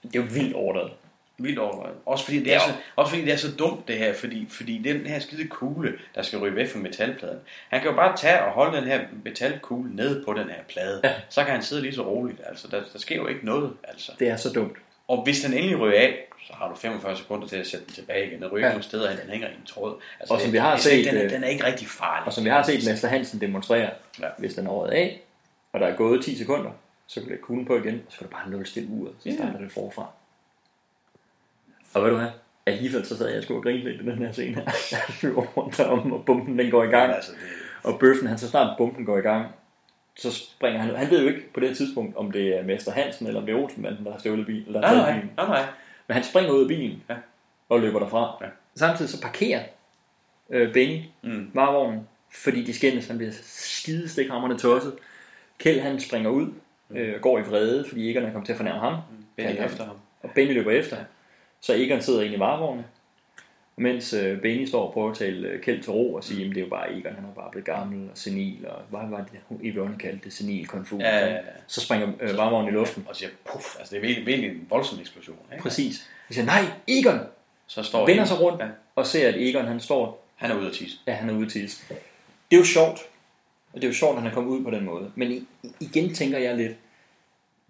[0.04, 0.92] Det er jo vildt overdrevet.
[1.40, 1.96] Vildt overvejet.
[2.06, 4.78] Også fordi, det er så, også fordi det er så dumt det her, fordi, fordi
[4.78, 7.40] den her skide kugle, der skal ryge væk fra metalpladen.
[7.70, 11.02] Han kan jo bare tage og holde den her metalkugle nede på den her plade.
[11.04, 11.14] Ja.
[11.30, 12.42] Så kan han sidde lige så roligt.
[12.46, 13.74] Altså, der, der sker jo ikke noget.
[13.84, 14.12] Altså.
[14.20, 14.78] Det er så dumt.
[15.08, 17.94] Og hvis den endelig ryger af, så har du 45 sekunder til at sætte den
[17.94, 18.42] tilbage igen.
[18.42, 18.68] Den ryger Ja.
[18.68, 18.72] ja.
[18.74, 19.96] nogle steder, den hænger i en tråd.
[20.20, 21.88] Altså, Og som det- vi har det- set, den, er- øh, den er ikke rigtig
[21.88, 22.28] farlig.
[22.28, 23.90] Og som vi har set Mester Hansen demonstrere,
[24.20, 24.28] Ja.
[24.38, 25.22] hvis den er røget af,
[25.74, 26.72] og der er gået 10 sekunder,
[27.08, 29.30] så kan du lægge kuglen på igen, og så kan du bare nulstille uret, så
[29.30, 29.36] Ja.
[29.36, 30.06] starter det forfra.
[31.94, 32.32] Og hvad du har?
[32.66, 34.64] Alligevel så sad jeg og skulle grine lidt i den her scene her.
[34.92, 37.10] Jeg flyver rundt derom, og bomben den går i gang.
[37.10, 37.40] Ja, altså, det,
[37.94, 39.48] Og bøffen, han så snart bomben går i gang,
[40.16, 40.96] så springer han.
[40.96, 43.46] Han ved jo ikke på det her tidspunkt, om det er Mester Hansen, eller om
[43.46, 44.64] det er Olsenmanden, der har stjålet bilen.
[44.68, 45.32] Eller nej, nej, bilen.
[45.38, 45.66] nej, nej.
[46.08, 47.16] Men han springer ud af bilen, Ja.
[47.70, 48.38] og løber derfra.
[48.42, 48.48] Ja.
[48.76, 49.64] Samtidig så parkerer
[50.50, 51.52] øh, Benny Mm.
[51.54, 54.94] varevognen, fordi de skændes, han bliver skide stikhammerne tosset.
[55.58, 56.48] Kjeld han springer ud,
[56.92, 58.96] øh, går i vrede, fordi Egon er kommet til at fornærme ham.
[59.36, 59.96] Benny Kalder efter ham.
[60.24, 60.98] Og Benny løber efter.
[61.62, 62.86] Så Egon sidder inde i varevognen,
[63.76, 66.50] mens øh, Benny står og prøver at tale øh, Kjeld til ro og sige, at
[66.50, 69.18] det er jo bare Egon, han er bare blevet gammel og senil, og hvad var
[69.32, 71.02] det, Yvonne kaldte det, senil konfus.
[71.02, 71.40] Ja, ja, ja.
[71.68, 73.06] Så springer øh, varevognen i luften.
[73.10, 73.80] Og siger puff.
[73.80, 75.38] Altså, det er virkelig, virkelig en voldsom eksplosion.
[75.52, 75.62] Ikke?
[75.64, 76.10] Præcis.
[76.30, 77.20] Vi siger, nej, Egon!
[77.68, 78.68] Så står Vender en- sig rundt Ja.
[78.96, 80.98] og ser, at Egon han står Han er ude at tisse.
[81.08, 81.62] Ja, han er ude til.
[81.62, 81.96] Det
[82.52, 83.00] er jo sjovt.
[83.74, 85.12] Og det er jo sjovt, at han er kommet ud på den måde.
[85.16, 85.48] Men
[85.80, 86.74] igen tænker jeg lidt,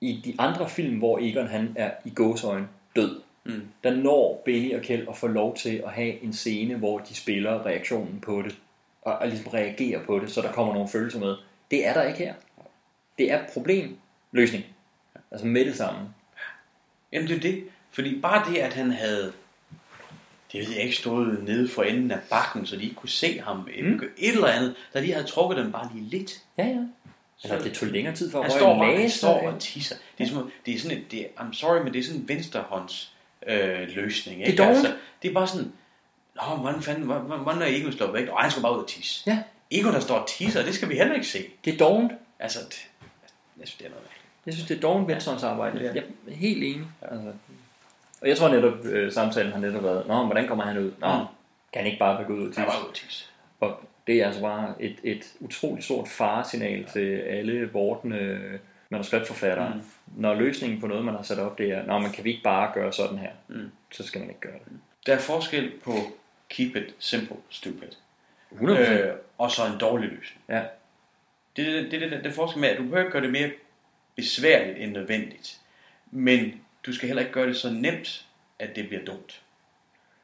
[0.01, 3.21] i de andre film, hvor Egon han er i gåsøjne død,
[3.55, 3.67] Mm.
[3.83, 7.15] der når Benny og Kjeld at få lov til at have en scene, hvor de
[7.15, 8.55] spiller reaktionen på det,
[9.01, 11.35] og, og ligesom reagerer på det, så der kommer nogle følelser med.
[11.71, 12.33] Det er der ikke her.
[13.17, 14.63] Det er problemløsning.
[15.31, 15.99] Altså med det samme.
[17.11, 17.63] Jamen det er det.
[17.91, 19.33] Fordi bare det, at han havde
[20.51, 23.39] det ved jeg ikke, stået nede for enden af bakken, så de ikke kunne se
[23.41, 23.57] ham.
[23.57, 24.01] Mm.
[24.17, 26.41] Et eller andet, da de havde trukket den bare lige lidt.
[26.57, 26.83] Ja, ja.
[27.43, 29.39] Altså, det tog længere tid for at Han røre står en bare, han næse, står
[29.51, 29.95] og- tisser.
[30.17, 32.03] Det er, som, om- det er sådan et, det er, I'm sorry, men det er
[32.03, 33.15] sådan en venstrehånds
[33.47, 34.39] øh, løsning.
[34.41, 34.51] Ikke?
[34.51, 34.85] Det er dårligt.
[34.85, 35.71] altså, det er bare sådan,
[36.35, 38.25] Nå, hvordan fanden, hvordan, hvordan er Egon slået væk?
[38.27, 39.23] Nå, han skal bare ud og tisse.
[39.31, 39.39] Ja.
[39.71, 41.39] Egon, der står og tisser, det skal vi heller ikke se.
[41.65, 42.11] Det er dovent.
[42.39, 42.89] Altså, det,
[43.59, 44.05] jeg synes, det er noget.
[44.45, 45.83] Jeg synes, det er dovent venstrehåndsarbejde.
[45.83, 46.87] Jeg er helt enig.
[47.01, 47.31] Altså,
[48.21, 50.91] Og jeg tror netop, øh, samtalen har netop været, Nå, hvordan kommer han ud?
[50.99, 51.25] Nå, Mm.
[51.73, 52.61] kan han ikke bare gå ud og Han tisse?
[52.67, 53.25] var ude at tisse.
[53.59, 58.39] Og det er altså bare et, et utroligt stort faresignal til alle vortende
[58.89, 59.73] manuskriptforfattere.
[59.75, 59.81] Mm.
[60.21, 62.43] Når løsningen på noget, man har sat op, det er, Nå, man kan vi ikke
[62.43, 63.71] bare gøre sådan her, Mm.
[63.91, 64.79] så skal man ikke gøre det.
[65.05, 65.91] Der er forskel på
[66.49, 67.87] keep it simple, stupid.
[68.51, 68.91] 100%.
[68.91, 70.41] Øh, og så en dårlig løsning.
[70.49, 70.63] Ja.
[71.55, 73.31] Det er det, det, det, det, det forskel med, at du behøver ikke gøre det
[73.31, 73.51] mere
[74.15, 75.59] besværligt end nødvendigt.
[76.11, 78.25] Men du skal heller ikke gøre det så nemt,
[78.59, 79.41] at det bliver dumt.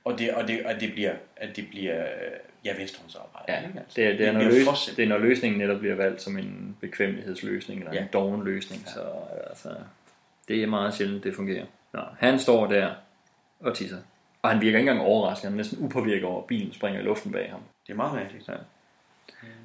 [0.03, 2.31] Og det, og det, og det bliver, at det bliver øh,
[2.65, 3.45] ja, venstrehåndsarbejde.
[3.51, 3.79] Ja, ikke?
[3.79, 6.37] Altså, det, er, det, er, når løs, det er, når løsningen netop bliver valgt som
[6.37, 7.99] en bekvemmelighedsløsning, eller ja.
[7.99, 8.03] Ja.
[8.03, 8.99] en doven løsning, så
[9.49, 9.69] altså,
[10.47, 11.65] det er meget sjældent, det fungerer.
[11.93, 12.91] Nå, han står der
[13.59, 13.97] og tisser.
[14.41, 17.03] Og han virker ikke engang overrasket, han er næsten upåvirket over, at bilen springer i
[17.03, 17.59] luften bag ham.
[17.87, 18.47] Det er meget mærkeligt.
[18.47, 18.53] Ja.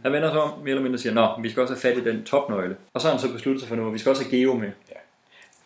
[0.03, 2.11] Han vender sig om, mere eller mindre siger, Nå, vi skal også have fat i
[2.11, 2.77] den topnøgle.
[2.95, 4.55] Og så har han så besluttet sig for nu, at vi skal også have Geo
[4.55, 4.71] med.
[4.91, 4.95] Ja.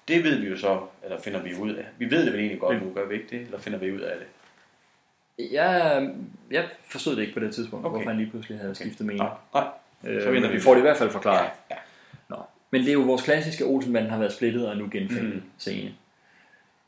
[0.08, 1.84] Det ved vi jo så, eller finder vi ud af.
[1.98, 3.40] Vi ved det vel egentlig godt nu, gør vi ikke det?
[3.40, 4.26] Eller finder vi ud af det?
[5.38, 6.08] Jeg,
[6.50, 7.94] jeg forstod det ikke på det tidspunkt, okay.
[7.94, 7.98] Okay.
[7.98, 9.28] hvorfor han lige pludselig havde skiftet mening.
[9.54, 9.64] Nej,
[10.06, 11.50] Øh, Så vender men vi vi får det i hvert fald forklaret.
[11.70, 11.80] Ja, ja.
[12.28, 12.36] Nå.
[12.70, 15.42] Men det er jo vores klassiske Olsenbanden har været splittet og nu genfældet mm.
[15.58, 15.94] scene.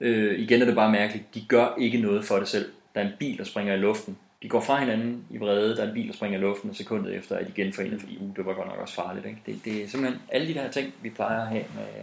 [0.00, 1.34] Øh, igen er det bare mærkeligt.
[1.34, 2.72] De gør ikke noget for det selv.
[2.94, 4.18] Der er en bil, der springer i luften.
[4.42, 5.76] De går fra hinanden i vrede.
[5.76, 8.18] Der er en bil, der springer i luften, og sekundet efter er de genforenet, fordi
[8.20, 9.26] uh, det var godt nok også farligt.
[9.26, 9.38] Ikke?
[9.46, 12.02] Det, det er simpelthen alle de der ting, vi plejer at have med,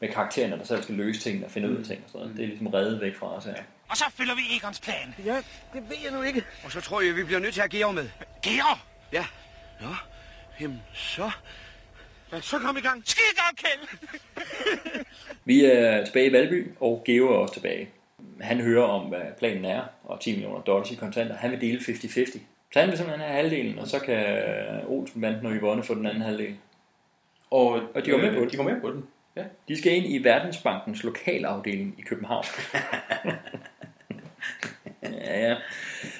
[0.00, 2.00] med karaktererne, der selv skal løse ting og finde ud af ting.
[2.04, 2.36] Og sådan noget.
[2.36, 3.54] Det er ligesom reddet væk fra os her.
[3.90, 5.14] Og så følger vi Egons plan.
[5.24, 5.36] Ja,
[5.72, 6.44] det ved jeg nu ikke.
[6.64, 8.08] Og så tror jeg, vi bliver nødt til at have Georg med.
[8.42, 8.78] Georg!
[9.12, 9.26] Ja.
[9.80, 9.94] Nå,
[10.60, 11.30] jamen så...
[12.32, 13.02] Ja, så kom i gang.
[13.06, 14.04] Skide godt, Kjeld!
[15.44, 17.88] Vi er tilbage i Valby, og Geo er også tilbage.
[18.40, 21.36] Han hører om, hvad planen er, og 10 millioner dollars i kontanter.
[21.36, 22.38] Han vil dele 50-50.
[22.72, 24.44] Så han vil simpelthen have halvdelen, og så kan
[24.86, 26.56] Olsenbanden og Yvonne få den anden halvdel.
[27.50, 28.52] Og, Og de går med øh, på det.
[28.52, 29.06] De går med på den.
[29.40, 29.44] Ja.
[29.68, 32.44] De skal ind i Verdensbankens lokalafdeling i København.
[35.02, 35.56] ja, ja.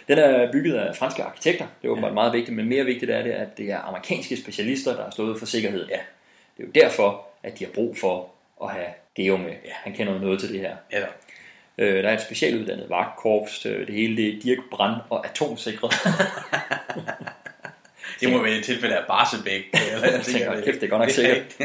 [0.09, 1.67] Den er bygget af franske arkitekter.
[1.83, 4.97] Det er åbenbart meget vigtigt, men mere vigtigt er det, at det er amerikanske specialister,
[4.97, 5.89] der har stået for sikkerhed.
[5.89, 5.99] Ja.
[6.57, 8.31] Det er jo derfor, at de har brug for
[8.65, 9.51] at have Geo med.
[9.51, 9.73] Ja.
[9.75, 10.77] Han kender noget til det her.
[10.93, 11.05] Ja,
[11.79, 13.67] Øh, der er et specialuddannet vagtkorps.
[13.67, 15.93] øh, Det hele det er Dirk Brand og atomsikret.
[18.21, 19.63] Det må være et tilfælde af Barsebæk.
[19.93, 21.57] Eller, Jeg tænker, kæft, det er godt nok sikkert.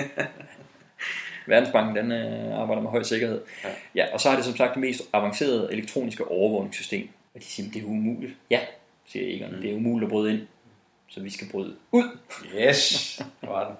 [1.47, 3.41] Verdensbanken den øh, arbejder med høj sikkerhed.
[3.63, 3.69] Ja.
[3.95, 7.09] ja, og så har det som sagt det mest avancerede elektroniske overvågningssystem.
[7.35, 8.33] Og de siger, det er umuligt.
[8.49, 8.59] Ja,
[9.05, 9.61] siger Egon, mm.
[9.61, 10.41] det er umuligt at bryde ind.
[11.07, 12.17] Så vi skal bryde ud.
[12.59, 13.75] Yes, var den.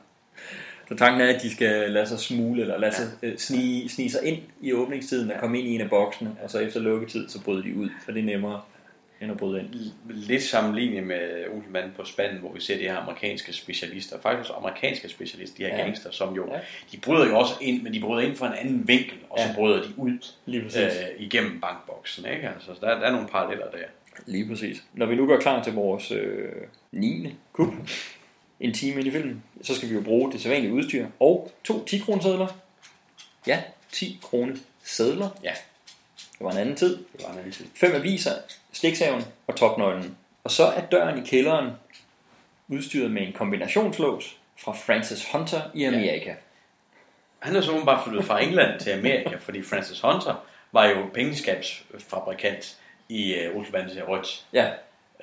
[0.88, 4.12] Så tanken er, at de skal lade sig smule, eller lade sig øh, snige, snige
[4.12, 7.30] sig ind i åbningstiden og komme ind i en af boksene, og så efter lukketid,
[7.30, 8.62] så bryder de ud, for det er nemmere
[9.22, 9.70] end at bryde ind.
[10.10, 14.20] Lidt sammenlignet med Olsenmanden på spanden, hvor vi ser de her amerikanske specialister.
[14.22, 15.84] Faktisk amerikanske specialister, de her Ja.
[15.84, 16.60] gangster, som jo, Ja.
[16.92, 19.46] de bryder jo også ind, men de bryder ind fra en anden vinkel, og så
[19.48, 19.54] Ja.
[19.56, 20.12] bryder de ud
[20.48, 22.26] øh, igennem bankboksen.
[22.26, 22.50] Ikke?
[22.50, 23.78] Altså, der, der er nogle paralleller der.
[24.26, 24.84] Lige præcis.
[24.94, 26.52] Når vi nu går klar til vores øh,
[26.92, 27.36] 9.
[27.54, 27.74] kup,
[28.60, 31.86] en time ind i filmen, så skal vi jo bruge det sædvanlige udstyr og to
[31.86, 32.48] 10 kroner sædler.
[33.48, 33.62] Ja,
[33.92, 35.30] 10 kroner sædler.
[35.44, 35.52] Ja.
[36.38, 36.98] Det var en anden tid.
[36.98, 37.66] Det var en anden tid.
[37.76, 38.32] Fem aviser,
[38.74, 40.18] stiksaven og topnøglen.
[40.44, 41.72] Og så er døren i kælderen
[42.68, 46.30] udstyret med en kombinationslås fra Francis Hunter i Amerika.
[46.30, 46.36] Ja.
[47.40, 52.78] Han er så bare flyttet fra England til Amerika, fordi Francis Hunter var jo pengeskabsfabrikant
[53.10, 54.70] i uh, Olsenbanden til Rødt, Ja.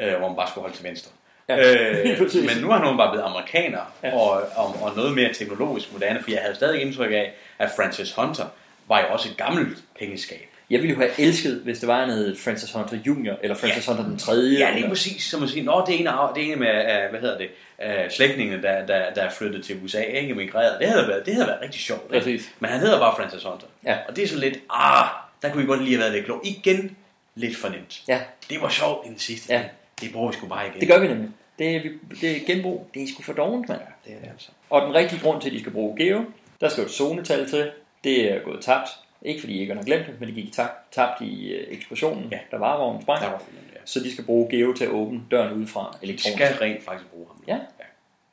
[0.01, 1.11] øh, hvor man bare skulle holde til venstre.
[1.49, 2.19] Ja, øh,
[2.49, 4.15] men nu har han bare blevet amerikaner ja.
[4.15, 8.13] og, og, og noget mere teknologisk moderne, for jeg havde stadig indtryk af, at Francis
[8.15, 8.47] Hunter
[8.89, 10.49] var jo også et gammelt pengeskab.
[10.73, 13.87] Jeg ville jo have elsket, hvis det var, han hed Francis Hunter Jr., eller Francis
[13.87, 14.59] Hunter den tredje.
[14.59, 15.25] Ja, lige præcis.
[15.25, 17.49] Så man siger, nå, det er en af, det er en med, hvad hedder det,
[17.79, 20.81] uh, slægtningene, der, der, der er flyttet til USA, ikke emigreret.
[20.81, 22.03] Det havde været, det havde været rigtig sjovt.
[22.05, 22.19] Ikke?
[22.19, 22.53] Præcis.
[22.61, 23.67] Men han hedder bare Francis Hunter.
[23.85, 23.97] Ja.
[24.09, 25.07] Og det er så lidt, ah,
[25.43, 26.41] der kunne vi godt lige have været lidt klog.
[26.45, 26.97] Igen,
[27.35, 28.03] lidt for nemt.
[28.09, 28.21] Ja.
[28.51, 29.53] Det var sjovt i den sidste.
[29.53, 29.63] Ja.
[30.01, 30.81] Det bruger vi sgu bare igen.
[30.81, 31.31] Det gør vi nemlig.
[31.59, 31.81] Det er,
[32.21, 32.87] det er genbrug.
[32.95, 33.81] Det er sgu for dovent, mand.
[34.05, 34.49] Det er det altså.
[34.71, 36.25] Og den rigtige grund til, at de skal bruge Geo,
[36.61, 37.71] der skal jo et zonetal til.
[38.05, 38.89] Det er gået tabt.
[39.25, 40.53] Ikke fordi ikke har glemt det, men det gik
[40.93, 42.39] tabt, i øh, eksplosionen, ja.
[42.51, 43.23] der var vognen sprang.
[43.23, 43.81] Der var filmen, ja.
[43.85, 46.45] Så de skal bruge Geo til at åbne døren udefra elektronisk.
[46.45, 47.45] skal rent faktisk bruge ham.
[47.49, 47.59] Ja,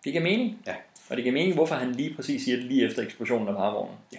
[0.03, 0.61] det giver mening.
[0.67, 0.75] Ja.
[1.09, 3.97] Og det giver mening, hvorfor han lige præcis siger det lige efter eksplosionen af varevognen.
[4.13, 4.17] Ja.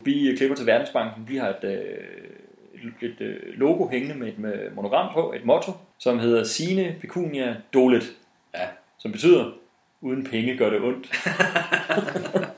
[0.00, 1.28] Vi øh, klipper til Verdensbanken.
[1.28, 5.72] Vi har et, øh, et øh, logo hængende med et med monogram på, et motto,
[5.98, 8.12] som hedder Sine Pecunia Dolet.
[8.54, 8.66] Ja.
[8.98, 9.52] Som betyder,
[10.00, 11.10] uden penge gør det ondt.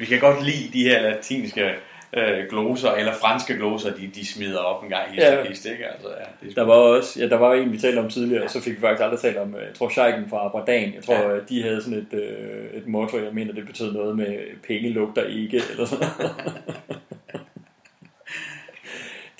[0.00, 1.70] Vi kan godt lide de her latinske
[2.12, 5.34] øh, gloser, eller franske gloser, de, de smider op en gang i Ja.
[5.34, 5.40] ja.
[5.42, 5.48] ikke?
[5.86, 8.44] Altså, ja, det er Der var også, ja, der var en, vi talte om tidligere,
[8.44, 11.02] og så fik vi faktisk aldrig talt om, øh, jeg tror, Scheiken fra Bradan, jeg
[11.04, 11.28] tror, Ja.
[11.34, 11.40] ja.
[11.48, 15.24] de havde sådan et, øh, et motto, jeg mener, det betød noget med, penge lugter
[15.24, 16.08] ikke, eller sådan.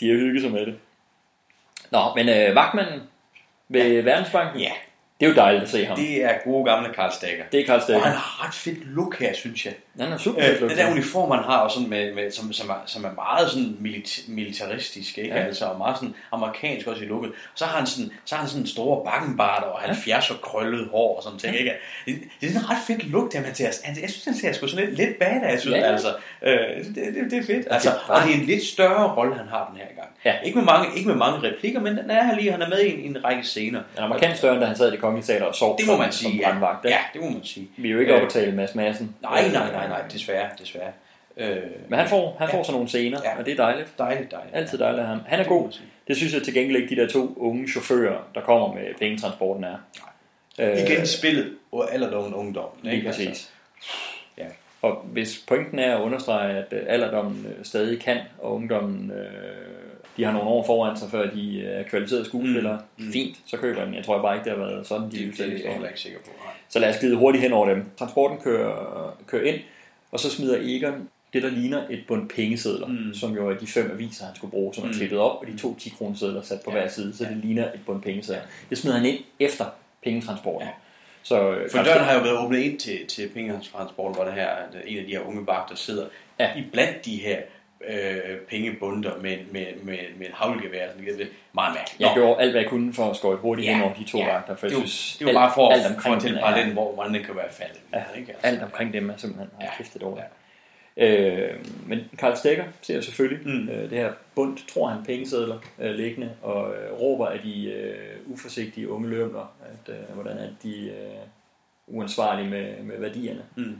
[0.00, 0.74] De har hygget sig med det.
[1.90, 3.00] Nå, men øh, vagtmanden
[3.68, 4.00] ved ja.
[4.00, 4.70] Verdensbanken, Ja.
[5.20, 5.96] det er jo dejligt at se ham.
[5.96, 7.44] Det er gode gamle Karl Stegger.
[7.52, 8.00] Det er Karl Stegger.
[8.02, 9.74] Og han har ret fedt look her, synes jeg.
[10.00, 10.90] Han er super øh, Den der ja.
[10.92, 14.20] uniform, han har, og sådan med, med, som, som, er, som er meget sådan milit,
[14.28, 15.30] militaristisk, ikke?
[15.30, 15.40] Ja.
[15.40, 15.46] Ja.
[15.46, 17.32] Altså, og meget sådan amerikansk også i looket.
[17.54, 21.16] Så har han sådan, så har han sådan store bakkenbarter og 70 og krøllet hår
[21.16, 21.72] og sådan ting, ikke?
[22.06, 24.34] Det, det er sådan en ret fedt look, der man til han, Jeg synes, han
[24.34, 25.80] ser sgu sådan lidt, lidt badass ud, Ja.
[25.80, 26.08] altså.
[26.42, 26.52] Øh,
[26.84, 27.66] det, det, det, er fedt.
[27.70, 30.08] Altså, det er og det er en lidt større rolle, han har den her gang.
[30.24, 30.34] Ja.
[30.44, 32.80] Ikke, med mange, ikke med mange replikker, men den er her lige, han er med
[32.80, 33.80] i en, en række scener.
[33.94, 35.86] Han er markant større, end da han sad i det kongelige teater og sov Det
[35.86, 36.48] må som, man som sige, ja.
[36.50, 36.84] brandvagt.
[36.84, 36.96] ikke?
[36.96, 37.68] Ja, det må man sige.
[37.76, 39.14] Vi er jo ikke Øh, oppe at tale Mads Madsen.
[39.22, 40.92] Nej, Øh, nej, nej, nej, desværre, desværre.
[41.36, 41.56] Øh,
[41.88, 43.38] Men han får, han får sådan nogle scener, Ja.
[43.38, 43.88] og det er dejligt.
[43.98, 44.56] Dejligt, dejligt.
[44.56, 45.20] Altid dejligt af ham.
[45.26, 45.72] Han er god.
[46.08, 49.64] Det synes jeg til gengæld ikke, de der to unge chauffører, der kommer med pengetransporten
[49.64, 49.76] er.
[50.60, 52.68] Øh, Igen spillet og alderdommen ungdom.
[52.82, 53.26] Lige præcis.
[53.28, 53.48] Altså,
[54.38, 54.44] ja.
[54.82, 59.26] Og hvis pointen er at understrege, at øh, alderdommen øh, stadig kan, og ungdommen øh,
[60.16, 63.04] de har nogle år foran sig, før de øh, er kvalificerede skuespillere, mm.
[63.04, 63.12] Mm.
[63.12, 63.94] fint, så køber jeg den.
[63.94, 66.00] Jeg tror bare ikke, det har været sådan, de Det, det, er jeg heller ikke
[66.00, 66.30] sikker på.
[66.44, 66.52] nej.
[66.68, 67.84] Så lad os glide hurtigt hen over dem.
[67.98, 69.60] Transporten kører, kører ind,
[70.12, 73.14] og så smider Egon det, der ligner et bund pengesedler, mm.
[73.14, 74.94] som jo er de fem aviser, han skulle bruge, som er Mm.
[74.94, 76.76] klippet op, og de to 10 kroner sedler sat på Ja.
[76.76, 78.40] hver side, så det ligner et bund pengesedler.
[78.70, 79.64] Det smider han ind efter
[80.04, 80.68] pengetransporten.
[80.68, 80.72] Ja.
[81.22, 84.32] Så, øh, For døren Steen- har jo været åbnet ind til, til pengetransport, hvor det
[84.34, 84.48] her,
[84.86, 86.06] en af de her unge vagter sidder
[86.40, 86.50] ja.
[86.58, 87.36] i blandt de her
[87.88, 90.88] øh, pengebunter med, med, med, med et havlgevær.
[90.88, 92.00] Sådan, det er meget mærkeligt.
[92.00, 92.14] Jeg Nå.
[92.14, 94.32] gjorde alt, hvad jeg kunne for at skåre hurtigt Ja, hen over de to ja.
[94.32, 96.72] vagter, for jeg det, var, synes, det var bare for, alt, at omkring til den
[96.72, 97.80] hvor, hvordan den kan være faldet.
[97.92, 98.32] Ja, ikke?
[98.32, 99.66] Altså, alt omkring dem er simpelthen ja.
[99.76, 100.18] kæft et ord.
[100.96, 101.50] Øh,
[101.86, 103.68] men Karl Stegger ser selvfølgelig mm.
[103.68, 108.16] øh, det her bundt, tror han, pengesedler øh, liggende, og øh, råber af de øh,
[108.26, 110.96] uforsigtige unge lømler, at øh, hvordan er de øh,
[111.86, 113.42] uansvarlige med, med værdierne.
[113.56, 113.78] Mm.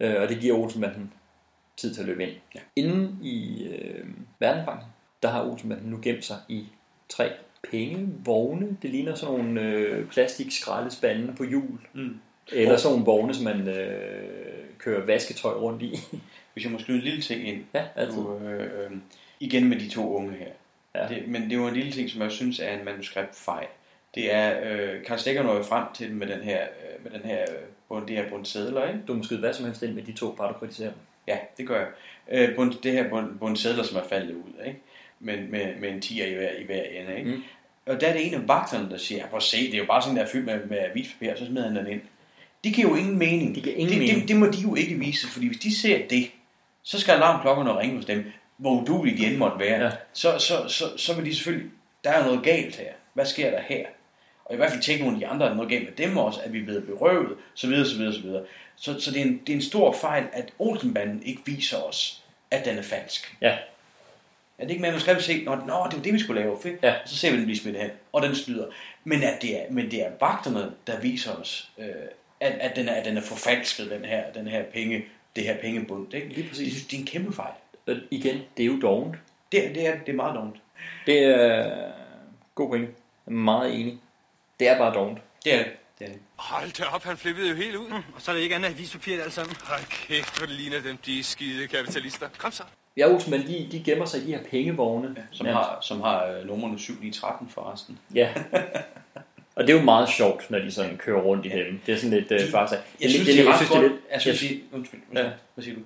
[0.00, 1.12] Øh, og det giver Olsenbanden
[1.76, 2.32] tid til at løbe ind.
[2.54, 2.60] Ja.
[2.76, 4.06] Inden i øh,
[4.38, 4.88] Verdensbanken,
[5.22, 6.66] der har Olsenbanden nu gemt sig i
[7.08, 7.32] tre
[7.70, 8.76] pengevogne.
[8.82, 11.78] Det ligner sådan nogle øh, plastikskraldespande på hjul.
[11.92, 12.20] Mm.
[12.52, 15.98] Eller sådan nogle vogne, som man øh, kører vasketøj rundt i.
[16.52, 17.64] Hvis jeg må skyde en lille ting ind.
[17.74, 18.16] Ja, altid.
[18.16, 18.90] Nu, øh, øh,
[19.40, 20.50] igen med de to unge her.
[20.94, 21.08] Ja.
[21.08, 23.66] Det, men det var en lille ting, som jeg synes er en manuskriptfejl.
[24.14, 27.20] Det er, øh, Karl Stegger når jo frem til den med den her, øh, med
[27.20, 27.44] den her,
[27.92, 29.00] øh, det her bund sædler, ikke?
[29.08, 30.92] Du må skyde hvad som helst ind med de to par, du kritiserer.
[31.26, 31.88] Ja, det gør jeg.
[32.30, 34.80] Øh, bund, det her bund, bund sædler, som er faldet ud, ikke?
[35.20, 37.30] Men med, med en 10'er i hver, i hver ende, ikke?
[37.30, 37.42] Mm.
[37.86, 39.84] Og der er det en af vagterne, der siger, prøv at se, det er jo
[39.84, 42.00] bare sådan der fyldt med, med avispapir, og så smider han den ind.
[42.64, 43.54] De giver jo ingen mening.
[43.54, 44.20] De giver ingen det, mening.
[44.20, 46.30] Det, det, må de jo ikke vise, fordi hvis de ser det,
[46.82, 48.24] så skal alarmklokkerne ringe hos dem,
[48.56, 49.84] hvor udulige de end måtte være.
[49.84, 49.90] Ja.
[50.12, 51.70] Så, så, så, så vil de selvfølgelig,
[52.04, 52.92] der er noget galt her.
[53.14, 53.86] Hvad sker der her?
[54.44, 56.40] Og i hvert fald tænke nogle af de andre, at noget galt med dem også,
[56.44, 58.44] at vi er blevet berøvet, så videre, så videre, så videre.
[58.76, 62.22] Så, så det, er en, det er en stor fejl, at Olsenbanden ikke viser os,
[62.50, 63.36] at den er falsk.
[63.40, 63.58] Ja.
[64.58, 66.58] Er det ikke at man skal se, nå, nå, det var det, vi skulle lave,
[66.62, 66.82] fedt.
[66.82, 66.92] Ja.
[67.02, 68.66] Og så ser vi den blive smidt hen, og den snyder.
[69.04, 71.86] Men, at det er, men det er vagterne, der viser os, øh,
[72.40, 75.04] at, at, den er, at den er forfalsket, den her, den her penge,
[75.36, 76.14] det her pengebund.
[76.14, 76.28] Ikke?
[76.28, 76.74] Lige præcis.
[76.82, 77.52] Det, det er en kæmpe fejl.
[77.86, 79.16] Og igen, det er jo dovent.
[79.52, 80.56] Det, er- det, er, det er meget dumt.
[81.06, 81.90] Det er
[82.54, 82.88] god point.
[83.26, 83.98] Jeg er meget enig.
[84.60, 85.18] Det er bare dovent.
[85.44, 85.66] Det er det.
[85.98, 86.18] det, er det.
[86.36, 87.88] Hold da op, han flippede jo helt ud.
[87.88, 89.56] Mm, og så er det ikke andet avispapir alt sammen.
[89.64, 92.28] Hold kæft, hvor det ligner dem, de skide kapitalister.
[92.38, 92.62] Kom så.
[92.96, 95.16] Ja, Olsen, de, de gemmer sig i de her pengevogne.
[95.32, 97.98] Som har, som har øh, numrene 7 9 13 forresten.
[98.14, 98.28] Ja.
[99.56, 101.80] Og det er jo meget sjovt, når de sådan kører rundt i dem.
[101.86, 102.32] Det er sådan lidt...
[102.32, 103.44] Øh, faktisk, Jeg synes, det er
[103.80, 103.92] godt.
[104.12, 105.30] Jeg synes, jeg, det- undskyld, ja.
[105.54, 105.80] Hvad siger du?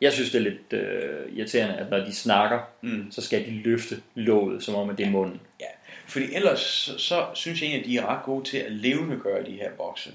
[0.00, 3.10] Jeg synes, det er lidt øh, irriterende, at når de snakker, Mm.
[3.10, 5.40] så skal de løfte låget, som om at det er munden.
[5.60, 5.66] Ja,
[6.12, 9.44] fordi ellers så, så synes jeg egentlig, at de er ret gode til at levendegøre
[9.44, 10.10] de her bokse.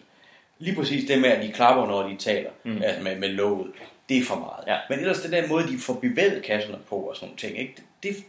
[0.60, 2.82] Lige præcis det med, at de klapper, når de taler mm.
[2.82, 3.72] altså med, med låget,
[4.10, 4.68] det er for meget.
[4.68, 4.78] Ja.
[4.90, 7.74] Men ellers den der måde, de får bevæget kasserne på og sådan nogle ting, ikke?
[7.76, 8.24] Det, det,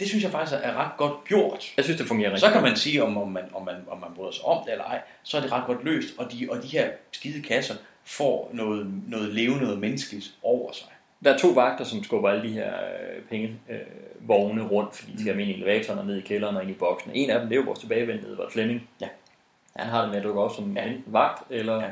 [0.00, 1.72] det synes jeg faktisk er ret godt gjort.
[1.76, 4.00] Jeg synes, det fungerer rigtig Så kan man sige, om, om, man, om, man, om
[4.00, 6.48] man bryder sig om det eller ej, så er det ret godt løst, og de,
[6.50, 7.74] og de her skide kasser
[8.04, 10.88] får noget, noget levende, noget menneskeligt over sig.
[11.24, 15.12] Der er to vagter, som skubber alle de her øh, pengevogne øh, vogne rundt, fordi
[15.12, 17.10] de skal ind i elevatoren og ned i kælderen og ind i boksen.
[17.14, 18.88] En af dem, det er jo vores tilbagevendte Edvard Flemming.
[19.00, 19.08] Ja.
[19.76, 20.84] Han har det med at dukke op som ja.
[20.84, 21.90] enten vagt eller ja.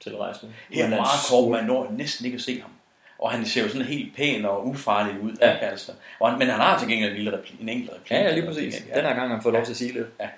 [0.00, 0.52] tilrejsende.
[0.70, 2.70] Her er meget kort, man når næsten ikke at se ham.
[3.18, 5.32] Og han ser jo sådan helt pæn og ufarlig ud.
[5.40, 5.48] Ja.
[5.50, 5.56] Ja.
[5.56, 5.92] Altså.
[6.20, 8.10] Og, han- men han har til gengæld en, lille replik, en enkelt replik.
[8.10, 8.74] Ja, ja, lige præcis.
[8.74, 10.06] Den her gang har han fået lov til at sige lidt.
[10.20, 10.28] Ja.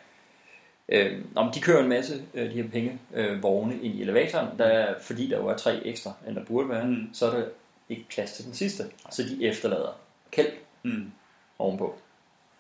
[0.88, 4.48] Øh, men de kører en masse øh, de her penge øh, vogne ind i elevatoren,
[4.58, 7.10] der, er- fordi der jo er tre ekstra, end der burde være, mm.
[7.12, 7.44] så er der
[7.88, 8.84] ikke plads til den sidste.
[9.10, 9.98] Så de efterlader
[10.30, 10.48] kæld
[10.82, 11.12] Mm.
[11.58, 11.98] ovenpå.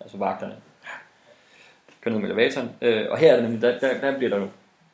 [0.00, 0.56] Altså vagterne.
[2.00, 2.70] Kører ned med elevatoren.
[2.82, 4.48] Øh, og her er det nemlig, der, der, der bliver der jo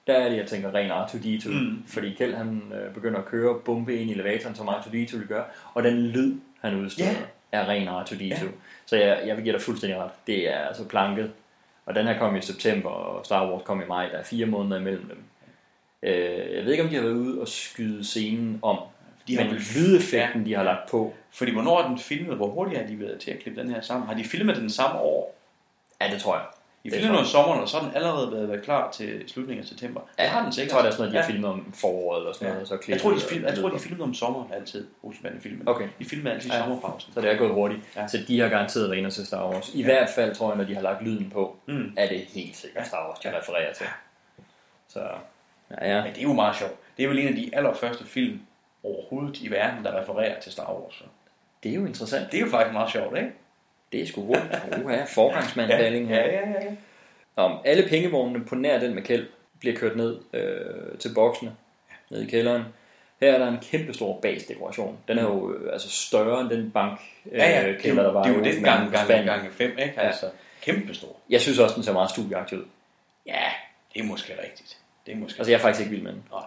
[0.06, 1.48] der er det, jeg tænker, ren R2-D2.
[1.50, 1.84] Mm.
[1.86, 5.26] Fordi Kjeld, han øh, begynder at køre og bombe ind i elevatoren, som R2-D2 vil
[5.28, 5.44] gøre.
[5.74, 7.16] Og den lyd, han udstøder, Ja.
[7.52, 8.44] er ren R2-D2.
[8.44, 8.50] Ja.
[8.86, 10.10] Så jeg, jeg vil give dig fuldstændig ret.
[10.26, 11.32] Det er altså planket.
[11.86, 14.08] Og den her kom i september, og Star Wars kom i maj.
[14.08, 15.18] Der er fire måneder imellem dem.
[16.02, 18.78] Øh, jeg ved ikke, om de har været ude og skyde scenen om.
[19.28, 20.48] De har men lydeffekten, Ja.
[20.48, 21.14] de har lagt på.
[21.32, 22.36] Fordi hvornår er den filmet?
[22.36, 24.08] Hvor hurtigt har de været til at klippe den her sammen?
[24.08, 25.34] Har de filmet den samme år?
[26.00, 26.44] Ja, det tror jeg.
[26.92, 27.26] Tror noget jeg.
[27.26, 30.00] sommeren, og så har den allerede været, været klar til slutningen af september.
[30.18, 30.72] Ja, det har den jeg sikkert.
[30.72, 31.30] tror, det er sådan noget, de har Ja.
[31.32, 32.52] filmet om foråret eller sådan Ja.
[32.54, 32.72] noget.
[32.72, 35.68] og Så Jeg tror, de, film, jeg tror, de filmede om sommeren altid, Olsenbanden filmen.
[35.68, 35.88] Okay.
[35.98, 36.58] De filmede altid i Ja.
[36.60, 37.12] sommerpausen.
[37.14, 37.80] Så det er gået hurtigt.
[37.96, 38.06] Ja.
[38.06, 39.74] Så de har garanteret været inde til Star Wars.
[39.74, 39.84] I Ja.
[39.84, 41.92] hvert fald tror jeg, når de har lagt lyden på, Mm.
[41.96, 43.86] er det helt sikkert Star Wars, de refererer til.
[44.88, 45.00] Så
[45.80, 46.02] ja, ja.
[46.04, 46.74] Men det er jo meget sjovt.
[46.96, 48.40] Det er vel en af de allerførste film
[48.84, 51.04] overhovedet i verden, der refererer til Star Wars.
[51.62, 52.32] Det er jo interessant.
[52.32, 53.30] Det er jo faktisk meget sjovt, ikke?
[53.92, 54.84] Det er sgu hurtigt.
[54.84, 56.76] Uha, forgangsmand, Ja, ja, ja, ja.
[57.36, 59.28] Om alle pengevognene på nær den med kæld
[59.60, 61.56] bliver kørt ned øh, til boksene,
[62.10, 62.62] ned i kælderen.
[63.20, 64.98] Her er der en kæmpe stor basdekoration.
[65.08, 68.02] Den er jo øh, altså større end den bank øh, Ja, ja, det er kælder,
[68.02, 69.94] der var det er jo Olsenbanden gang, gang, gang fem, ikke?
[69.96, 70.06] Ja.
[70.06, 70.30] Altså,
[70.62, 71.16] kæmpe stor.
[71.30, 72.64] Jeg synes også, den ser meget studieagtig ud.
[73.26, 73.44] Ja,
[73.94, 74.78] det er måske rigtigt.
[75.06, 76.22] Det er måske Altså, jeg er faktisk ikke vild med den.
[76.30, 76.42] Nej.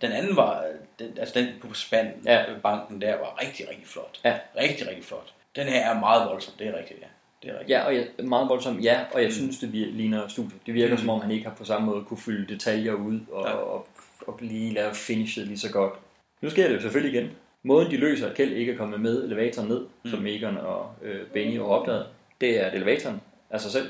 [0.00, 0.64] Den anden var,
[0.98, 2.44] den, altså den på spanden, ja.
[2.62, 4.20] banken der, var rigtig, rigtig flot.
[4.24, 4.38] Ja.
[4.56, 5.34] Rigtig, rigtig flot.
[5.56, 7.06] Den her er meget voldsom, det er rigtigt, ja.
[7.42, 7.70] Det er rigtigt.
[7.70, 10.58] Ja, og jeg, meget voldsomt, ja, og jeg synes, det ligner studie.
[10.66, 11.00] Det virker Mm.
[11.00, 13.52] som om, han ikke har på samme måde kunne fylde detaljer ud og, ja.
[13.52, 13.86] og,
[14.26, 15.92] og lige lave finishet lige så godt.
[16.40, 17.30] Nu sker det jo selvfølgelig igen.
[17.62, 20.10] Måden, de løser, at Kjeld ikke er kommet med elevatoren ned, mm.
[20.10, 22.06] som Egon og øh, Benny har opdaget,
[22.40, 23.20] det er, at elevatoren
[23.50, 23.88] af sig selv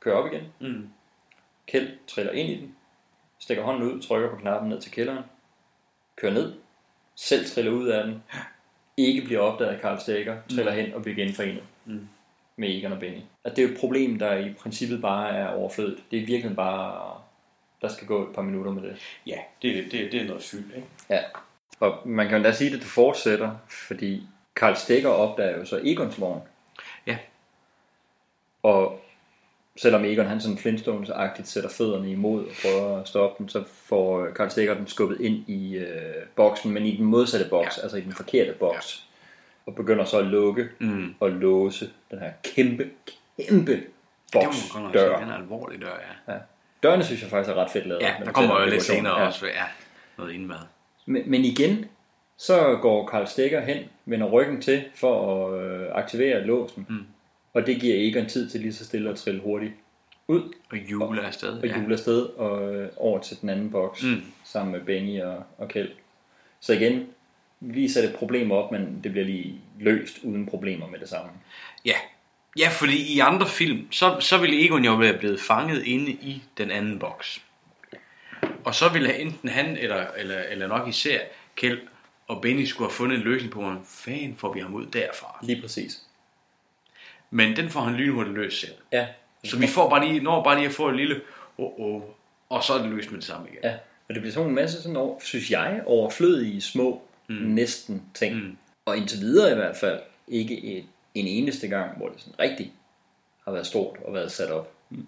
[0.00, 0.42] kører op igen.
[0.60, 0.88] Mm.
[1.66, 2.74] Kjeld triller ind i den,
[3.38, 5.24] stikker hånden ud, trykker på knappen ned til kælderen,
[6.16, 6.54] kører ned,
[7.14, 8.22] selv triller ud af den,
[8.96, 10.78] ikke bliver opdaget af Karl Stegger, triller Mm.
[10.78, 12.08] hen og bliver genforenet Mm.
[12.56, 13.20] med Egon og Benny.
[13.44, 16.02] At det er jo et problem, der i princippet bare er overflødigt.
[16.10, 17.14] Det er virkelig bare,
[17.82, 18.96] der skal gå et par minutter med det.
[19.26, 20.88] Ja, det, det, det er noget fyld, ikke?
[21.10, 21.20] Ja.
[21.80, 24.26] Og man kan jo da sige, at det fortsætter, fordi
[24.56, 26.40] Karl Stegger opdager jo så Egons vogn.
[27.06, 27.18] Ja.
[28.62, 29.00] Og
[29.76, 34.26] selvom Egon han sådan Flintstones-agtigt sætter fødderne imod og prøver at stoppe den, så får
[34.36, 35.86] Karl Stegger den skubbet ind i øh,
[36.36, 37.82] boksen, men i den modsatte boks, ja.
[37.82, 39.04] altså i den forkerte boks.
[39.06, 39.12] Ja.
[39.70, 41.14] Og begynder så at lukke Mm.
[41.20, 42.90] og låse den her kæmpe,
[43.48, 43.82] kæmpe
[44.32, 45.00] boks nok dør.
[45.16, 45.98] sige, den er alvorlig dør,
[46.28, 46.32] ja.
[46.32, 46.38] Ja.
[46.82, 48.02] Dørene synes jeg faktisk er ret fedt lavet.
[48.02, 49.26] Ja, der kommer jo lidt senere Ja.
[49.26, 49.64] også, ja,
[50.18, 50.56] noget indmad.
[51.06, 51.84] Men, men igen,
[52.38, 56.86] så går Karl Stegger hen, vender ryggen til for at øh, aktivere låsen.
[56.88, 57.06] Mm.
[57.56, 59.72] Og det giver Egon tid til lige så stille at trille hurtigt
[60.28, 60.52] ud.
[60.70, 61.48] Og jule afsted.
[61.48, 64.22] Og jule afsted og øh, over til den anden boks, Mm.
[64.44, 65.90] sammen med Benny og, og Kjeld.
[66.60, 67.06] Så igen,
[67.60, 71.30] viser det et problem op, men det bliver lige løst uden problemer med det samme.
[71.84, 71.94] Ja.
[72.58, 76.42] Ja, fordi i andre film, så, så ville Egon jo være blevet fanget inde i
[76.58, 77.42] den anden boks.
[78.64, 81.20] Og så ville enten han, eller, eller, eller nok især
[81.56, 81.80] Kjeld
[82.28, 85.38] og Benny skulle have fundet en løsning på, hvordan fanden får vi ham ud derfra.
[85.42, 86.02] Lige præcis.
[87.30, 88.74] Men den får han lynhurtigt løst selv.
[88.92, 89.06] Ja.
[89.44, 91.20] Så vi får bare lige, når bare lige at få et lille,
[91.58, 92.02] oh, oh,
[92.48, 93.60] og så er det løst med det samme igen.
[93.62, 93.76] Ja,
[94.08, 97.34] og det bliver sådan en masse, sådan over, synes jeg, overflødige små mm.
[97.34, 98.34] næsten ting.
[98.36, 98.56] Mm.
[98.84, 100.84] Og indtil videre i hvert fald, ikke et,
[101.14, 102.72] en eneste gang, hvor det sådan rigtig
[103.44, 104.72] har været stort og været sat op.
[104.90, 105.06] Mm.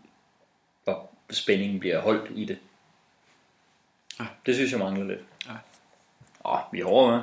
[0.87, 2.59] Og spændingen bliver holdt i det.
[4.21, 4.27] Ja.
[4.47, 5.21] Det synes jeg mangler lidt.
[5.47, 5.53] Ja.
[6.45, 7.23] Åh, vi er over med.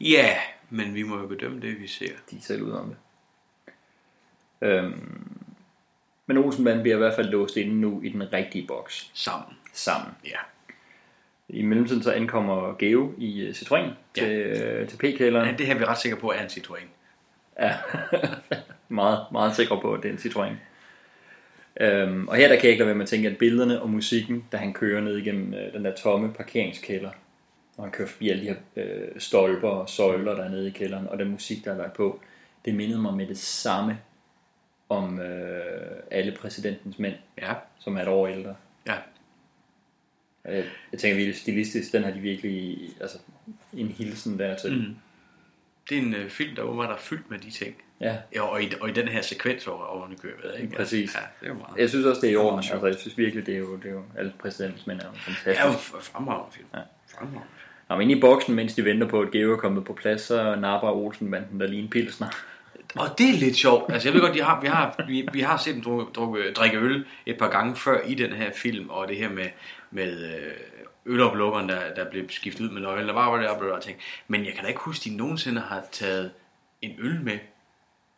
[0.00, 0.38] Ja,
[0.70, 2.12] men vi må jo bedømme det, vi ser.
[2.30, 2.96] De er selv ud om det.
[4.62, 5.38] Øhm,
[6.26, 9.10] men Olsenbanden bliver i hvert fald låst inde nu i den rigtige boks.
[9.14, 9.56] Sammen.
[9.72, 10.14] Sammen.
[10.24, 10.38] Ja.
[11.48, 14.22] I mellemtiden så ankommer Geo i uh, Citroën Ja.
[14.24, 15.48] til, øh, til P-kælderen.
[15.48, 16.86] Ja, det her er vi ret sikre på er en Citroën.
[17.60, 17.74] Ja,
[18.88, 20.52] meget, meget sikker på, at det er en Citroën.
[21.80, 23.90] Øhm, og her der kan jeg ikke lade være med at tænke, at billederne og
[23.90, 27.10] musikken, da han kører ned igennem øh, den der tomme parkeringskælder,
[27.76, 30.70] og han kører forbi alle de her øh, stolper og søjler, der er nede i
[30.70, 32.20] kælderen, og den musik, der er lagt på,
[32.64, 33.98] det mindede mig med det samme
[34.88, 37.54] om øh, alle præsidentens mænd, ja.
[37.78, 38.54] som er et år ældre.
[38.86, 38.94] Ja.
[40.44, 43.18] Jeg, jeg tænker virkelig stilistisk, den har de virkelig, altså
[43.72, 44.78] en hilsen der til.
[44.78, 44.96] Mm.
[45.88, 47.76] Det er en øh, film, der åbenbart er fyldt med de ting.
[48.00, 48.16] Ja.
[48.34, 50.76] ja og, i, og i den her sekvens over, over købet, ikke?
[50.76, 51.14] Præcis.
[51.14, 51.78] Ja, det er meget.
[51.78, 52.58] Jeg synes også, det er i orden.
[52.58, 55.12] Altså, jeg synes virkelig, det er jo, det er jo alle præsidentens mænd er jo
[55.12, 55.94] fantastisk.
[55.94, 56.66] F- fremragende film.
[56.74, 56.80] Ja.
[57.18, 57.46] Fremragende.
[57.88, 60.20] Nå, men inde i boksen, mens de venter på, at Geo er kommet på plads,
[60.20, 62.28] så napper Olsenbanden der lige en pilsner.
[62.94, 63.92] Og det er lidt sjovt.
[63.92, 66.52] Altså, jeg ved godt, de har, vi, har, vi, vi har set dem drukke, drukke,
[66.52, 69.48] drikke øl et par gange før i den her film, og det her med,
[69.90, 70.52] med øh,
[71.06, 73.08] øloplukkeren, der, der blev skiftet ud med nøglen.
[73.08, 73.98] Der var jo det, der ting.
[74.28, 76.30] Men jeg kan da ikke huske, at de nogensinde har taget
[76.82, 77.38] en øl med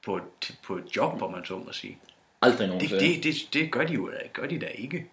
[0.05, 1.98] på et, på et job, hvor man så må sige.
[2.42, 3.14] Aldrig Det, nogensinde.
[3.14, 5.06] det, det, det gør de jo gør de da ikke.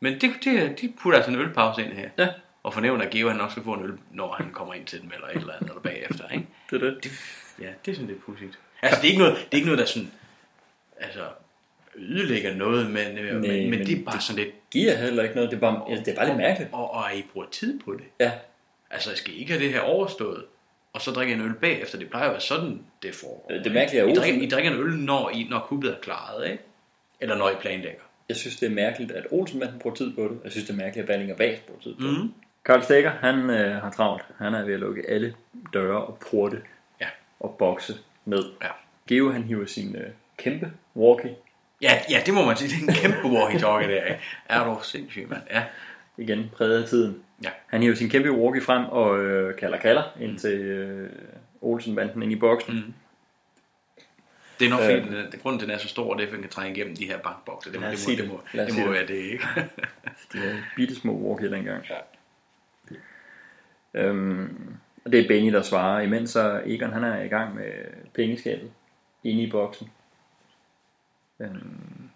[0.00, 2.10] Men det, det, de putter altså en ølpause ind her.
[2.18, 2.28] Ja.
[2.62, 5.02] Og fornævner, at Geo han også skal få en øl, når han kommer ind til
[5.02, 6.46] dem, eller et eller andet, eller bagefter, ikke?
[6.70, 7.04] Det er det.
[7.04, 7.12] det
[7.60, 8.58] ja, det er sådan lidt pudsigt.
[8.84, 10.10] Altså, det er ikke noget, det er ikke noget der sådan,
[11.00, 11.20] altså,
[11.96, 14.70] ødelægger noget, men, øh, Nej, men, men, men det er bare sådan lidt...
[14.70, 15.50] giver heller ikke noget.
[15.50, 16.70] Det er bare, ja, det er bare lidt mærkeligt.
[16.72, 18.04] Og, og, og I bruger tid på det.
[18.20, 18.32] Ja.
[18.90, 20.44] Altså, jeg skal ikke have det her overstået,
[20.92, 21.98] og så drikke en øl bagefter.
[21.98, 23.62] Det plejer at være sådan, det foregår.
[23.64, 25.96] Det mærkelige er I Olsen- drikker, I drikker en øl, når, I, når kuppet er
[26.02, 26.62] klaret, ikke?
[27.20, 28.00] Eller når I planlægger.
[28.28, 30.38] Jeg synes, det er mærkeligt, at Olsenmanden bruger tid på det.
[30.44, 32.14] Jeg synes, det er mærkeligt, at Ballinger Bas bruger tid på Mhm.
[32.22, 32.30] det.
[32.64, 34.22] Karl Stikker, han øh, har travlt.
[34.38, 35.34] Han er ved at lukke alle
[35.74, 36.62] døre og porte
[37.00, 37.06] ja.
[37.40, 37.94] og bokse
[38.24, 38.44] ned.
[38.62, 38.68] Ja.
[39.08, 41.36] Geo, han hiver sin øh, kæmpe walkie.
[41.82, 42.68] Ja, ja, det må man sige.
[42.68, 44.20] Det er en kæmpe walkie-talkie der, ikke?
[44.48, 45.42] Er du sindssyg, mand?
[45.50, 45.64] Ja.
[46.18, 47.22] Igen, præget af tiden.
[47.44, 47.50] Ja.
[47.66, 51.10] Han hiver sin kæmpe walkie frem og øh, kalder kalder ind til øh,
[51.60, 52.74] Olsenbanden ind i boksen.
[52.74, 52.94] Mm.
[54.60, 55.02] Det er nok Øh.
[55.04, 56.76] fordi, er- grunden til, at den er så stor, det er, at den kan trænge
[56.76, 57.72] igennem de her bankbokse.
[57.72, 59.44] Det, må, det, må, sige det, må, det sige må være det, ikke?
[60.32, 61.84] De havde bitte små walkie dengang.
[61.90, 61.96] Ja.
[63.94, 67.72] Øhm, og det er Benny, der svarer, imens så Egon han er i gang med
[68.14, 68.70] pengeskabet
[69.24, 69.90] inde i boksen.
[71.40, 72.10] Øhm,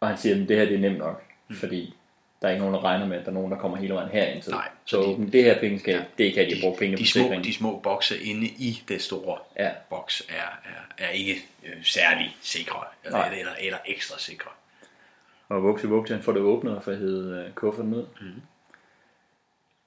[0.00, 1.56] og han siger, at det her det er nemt nok, mm.
[1.56, 1.94] fordi
[2.42, 4.10] der er ikke nogen, der regner med, at der er nogen, der kommer hele vejen
[4.10, 4.52] herind til.
[4.52, 7.42] Nej, så åbne det her pengeskab, ja, det kan de bruge penge de, på små,
[7.44, 9.70] de små bokse inde i det store ja.
[9.90, 10.34] boks er,
[10.64, 13.38] er, er ikke øh, særlig sikre, eller, Nej.
[13.38, 14.50] eller, eller ekstra sikre.
[15.48, 18.06] Og Vupsi Vupsi, han får det åbnet og får hævet øh, kufferten ud.
[18.20, 18.42] Mm.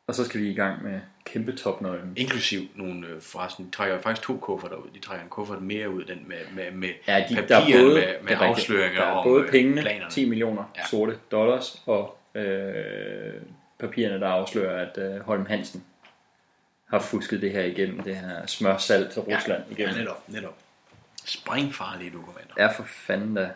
[0.08, 2.14] Og så skal vi i gang med kæmpe topnøglen.
[2.16, 4.88] Inklusiv nogle, øh, forresten, de trækker faktisk to kufferter ud.
[4.94, 7.84] De trækker en kuffert mere ud, den med, med, med Ja, de, der papirer, er
[7.84, 10.12] både, med, med er afsløringer der er om både øh, pengene, planerne.
[10.12, 10.82] 10 millioner Ja.
[10.90, 13.34] sorte dollars, og øh,
[13.80, 15.84] papirerne, der afslører, at øh, Holm Hansen
[16.90, 19.96] har fusket det her igennem, det her smørsalt til Rusland ja, igennem.
[19.96, 20.56] Ja, netop, netop.
[21.26, 22.54] Springfarlige dokumenter.
[22.58, 23.50] Ja, for fanden da.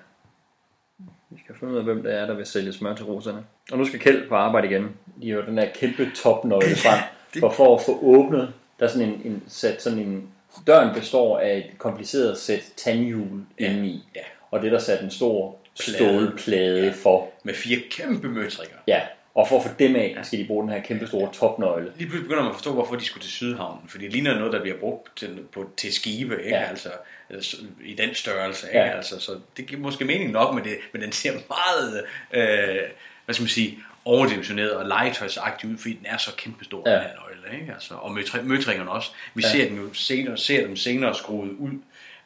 [1.30, 3.45] Vi skal finde ud af, hvem det er, der vil sælge smør til russerne.
[3.72, 4.95] Og nu skal Kjeld på arbejde igen.
[5.22, 6.99] De har jo den der kæmpe topnøgle frem,
[7.39, 8.53] for, for at få åbnet.
[8.80, 10.30] Der er sådan en, en sat, sådan en,
[10.68, 13.65] døren består af et kompliceret sæt tandhjul ja.
[13.65, 14.03] indeni.
[14.15, 14.22] Ja.
[14.51, 15.97] Og det er der sat en stor Plade.
[15.97, 16.93] stålplade ja.
[17.03, 17.30] for.
[17.43, 18.76] Med fire kæmpe møtrikker.
[18.88, 19.01] Ja,
[19.38, 21.91] og for at få dem af, skal de bruge den her kæmpe store topnøgle.
[21.97, 23.89] Lige pludselig begynder man at forstå, hvorfor de skulle til Sydhavnen.
[23.89, 26.49] For det ligner noget, der bliver brugt til, på, til skibe, ikke?
[26.55, 26.64] Ja.
[26.64, 26.89] Altså,
[27.30, 28.68] altså, i den størrelse.
[28.68, 28.80] Ikke?
[28.80, 28.95] Ja.
[28.95, 32.03] Altså, så det giver måske mening nok med det, men den ser meget,
[32.34, 32.81] øh,
[33.26, 36.93] hvad skal man sige, overdimensioneret og legetøjsagtig ud, fordi den er så kæmpestor, Ja.
[36.95, 37.59] den her nøgle.
[37.61, 37.73] Ikke?
[37.73, 39.11] Altså, og møtri- møtringerne også.
[39.34, 39.51] Vi Ja.
[39.51, 41.71] ser dem jo senere, ser dem senere skruet ud,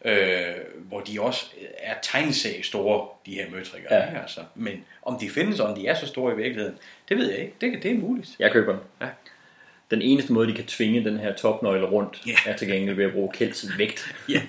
[0.06, 1.46] øh, hvor de også
[1.80, 3.96] er tegneserie store, de her møtrikker.
[3.96, 4.08] Ja.
[4.08, 4.20] Ikke?
[4.22, 6.78] Altså, men om de findes, og om de er så store i virkeligheden,
[7.10, 7.54] det ved jeg ikke.
[7.62, 8.30] Det, det er muligt.
[8.40, 8.82] Jeg køber den.
[9.02, 9.08] Ja.
[9.92, 12.32] Den eneste måde, de kan tvinge den her topnøgle rundt, Ja.
[12.52, 14.16] er til gengæld ved at bruge Kjelds vægt.
[14.30, 14.42] Ja.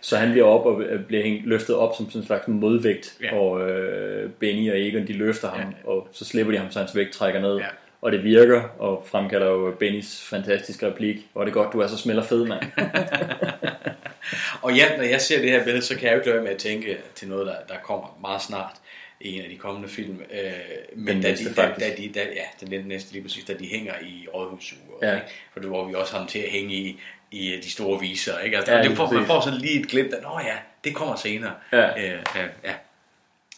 [0.00, 3.34] Så han bliver op og bliver hængt- løftet op som sådan en slags modvægt, Ja.
[3.38, 6.96] og øh, Benny og Egon, de løfter ham, og så slipper de ham, så hans
[6.96, 7.56] vægt trækker ned.
[7.56, 7.66] Ja.
[8.02, 11.86] Og det virker, og fremkalder jo Bennys fantastiske replik, hvor er det godt, du er
[11.86, 12.60] så smelter fed, mand.
[14.62, 16.50] Og ja, når jeg ser det her billede, så kan jeg jo ikke lade med
[16.50, 18.72] at tænke til noget, der, der kommer meget snart
[19.20, 20.20] i en af de kommende film.
[20.32, 20.50] Øh,
[20.96, 23.52] men Den da næste, de, da, da de, da, ja, den næste lige præcis, da
[23.54, 25.14] de hænger i rådhusuger, Ja.
[25.14, 25.26] ikke?
[25.52, 28.38] for det hvor vi også har dem til at hænge i, i de store viser.
[28.38, 28.56] Ikke?
[28.56, 30.94] Altså, Ja, ja, det får, man får sådan lige et glimt af, nå ja, det
[30.94, 31.52] kommer senere.
[31.72, 31.88] Ja.
[31.88, 32.72] Øh, ja, ja.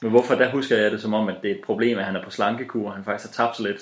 [0.03, 2.17] Men hvorfor, der husker jeg det som om, at det er et problem, at han
[2.17, 3.79] er på slankekur, og han faktisk har tabt sig lidt.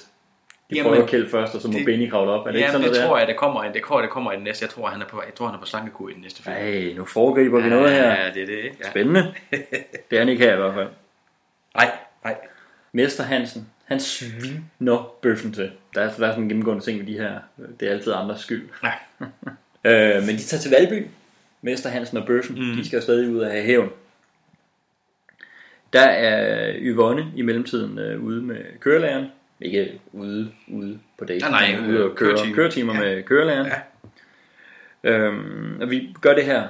[0.71, 2.47] De Jamen, prøver at kælde først, og så må det- Benny kravle op.
[2.47, 4.33] Er det ikke ja, sådan det noget tror jeg, det kommer, det kommer, det kommer
[4.33, 4.63] i den næste.
[4.65, 6.57] Jeg tror, han er på, jeg tror, han er på slankekur i den næste film.
[6.57, 8.25] Ej, nu foregriber vi noget her.
[8.25, 8.59] Ja, det er det.
[8.59, 8.77] ikke?
[8.85, 8.91] Ja.
[8.91, 9.35] Spændende.
[10.11, 10.89] Det er han ikke her i hvert fald.
[11.75, 11.91] Nej,
[12.25, 12.37] nej.
[12.93, 15.71] Mester Hansen, han sviner bøffen til.
[15.95, 17.39] Der er, der er sådan en gennemgående ting med de her.
[17.81, 18.69] Det er altid andres skyld.
[18.83, 18.93] Ja.
[20.19, 21.07] øh, men de tager til Valby.
[21.63, 22.71] Mester Hansen og bøffen.
[22.71, 22.77] Mm.
[22.77, 23.91] De skal jo stadig ud af have hævn.
[25.93, 29.27] Der er Yvonne i mellemtiden øh, ude med kørelæreren.
[29.61, 31.41] Ikke ude, ude på date.
[31.51, 32.55] Nej, nej, ude og køre, køretimer.
[32.55, 33.01] køretimer Ja.
[33.01, 33.67] med kørelæreren.
[33.67, 35.11] Ja.
[35.11, 36.69] Øhm, og vi gør det her,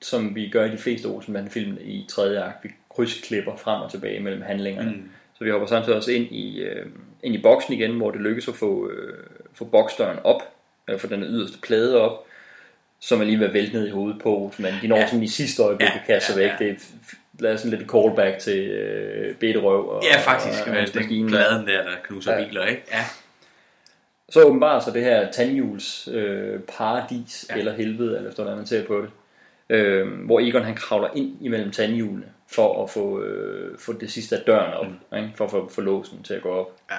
[0.00, 2.64] som vi gør i de fleste Olsenbanden-film i tredje akt.
[2.64, 4.90] Vi krydsklipper frem og tilbage mellem handlingerne.
[4.90, 5.10] Mm.
[5.38, 6.86] Så vi hopper samtidig også ind i, øh,
[7.22, 9.14] ind i boksen igen, hvor det lykkes at få, øh,
[9.54, 10.42] få boksdøren op,
[10.88, 12.24] eller få den yderste plade op,
[13.00, 14.80] som er lige ved at vælte ned i hovedet på Olsenmanden.
[14.82, 15.02] De når ja.
[15.02, 15.08] Ja.
[15.08, 16.58] sådan i sidste øjeblik Ja, at kaste sig ja, væk.
[16.58, 16.74] Det er
[17.38, 20.62] lavet sådan lidt callback til øh, Beterøv og, Ja, faktisk.
[20.62, 22.38] og, Og, hans den pladen der, der knuser Ja.
[22.38, 22.48] ja.
[22.48, 22.82] biler, ikke?
[22.92, 23.04] Ja.
[24.28, 27.54] Så åbenbarer sig det her tandhjuls øh, paradis, ja.
[27.54, 27.58] Ja.
[27.58, 29.10] eller helvede, eller hvordan man ser på det.
[29.72, 34.36] Øh, hvor Egon han kravler ind imellem tandhjulene, for at få, øh, få det sidste
[34.36, 35.16] af døren op, mm.
[35.16, 35.32] ikke?
[35.36, 36.76] for at få, få låsen til at gå op.
[36.90, 36.96] Ja.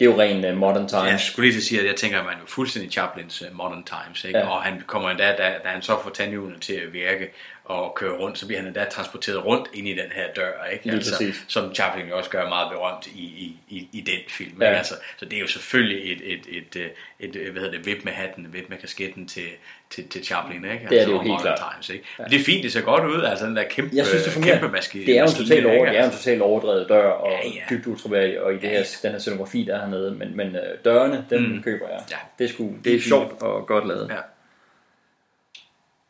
[0.00, 1.10] Det er jo ren uh, modern times.
[1.10, 3.42] Jeg skulle lige til at sige, at jeg tænker, at man er jo fuldstændig Chaplins
[3.42, 4.38] uh, Modern Times, ikke?
[4.38, 4.48] Ja.
[4.48, 7.30] Og han kommer endda, da, da han så får tandhjulene til at virke,
[7.64, 10.90] og kører rundt, så bliver han endda transporteret rundt ind i den her dør, ikke?
[10.90, 11.44] Altså, præcis.
[11.48, 14.62] som Chaplin jo også gør meget berømt i, i, i, i den film.
[14.62, 14.66] Ja.
[14.66, 17.86] Altså, så det er jo selvfølgelig et, et, et, et, et, et hvad hedder det,
[17.86, 19.48] vip med hatten, vip med kasketten til,
[19.90, 20.68] til, til Chaplin, ikke?
[20.68, 21.58] Altså, Det er det jo helt klart.
[21.72, 22.04] Times, ikke?
[22.18, 22.24] Ja.
[22.24, 24.58] Det er fint, det ser godt ud, altså den der kæmpe, Jeg synes, det fungerer.
[24.58, 26.88] kæmpe maski, det er jo en maskine, totalt over, det er en Altså, totalt overdrevet
[26.88, 27.60] dør, og ja, ja.
[27.70, 30.10] dybt utroværdig, og i det her, den her scenografi, der er hernede.
[30.14, 31.62] Men, men øh, dørene, dem mm.
[31.62, 32.00] køber jeg.
[32.10, 32.16] Ja.
[32.38, 34.08] Det er, sgu, det Det er sjovt og godt lavet.
[34.10, 34.16] Ja.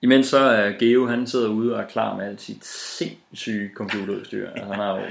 [0.03, 4.49] Imens så er Geo, han sidder ude og er klar med alt sit sindssyge computerudstyr.
[4.51, 5.03] Altså, han har jo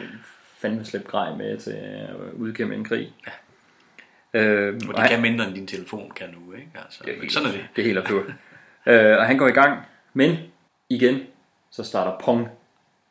[0.57, 3.13] fandme slæbt grej med til at udkæmpe en krig.
[3.27, 3.31] Ja.
[4.33, 6.67] Øh, og det kan mindre end din telefon kan nu, ikke?
[6.75, 7.65] Altså, Det er men helt, sådan er det.
[7.75, 8.23] Det er helt absurd.
[8.87, 9.79] øh, og han går i gang,
[10.13, 10.37] men
[10.89, 11.19] igen,
[11.71, 12.47] så starter Pong,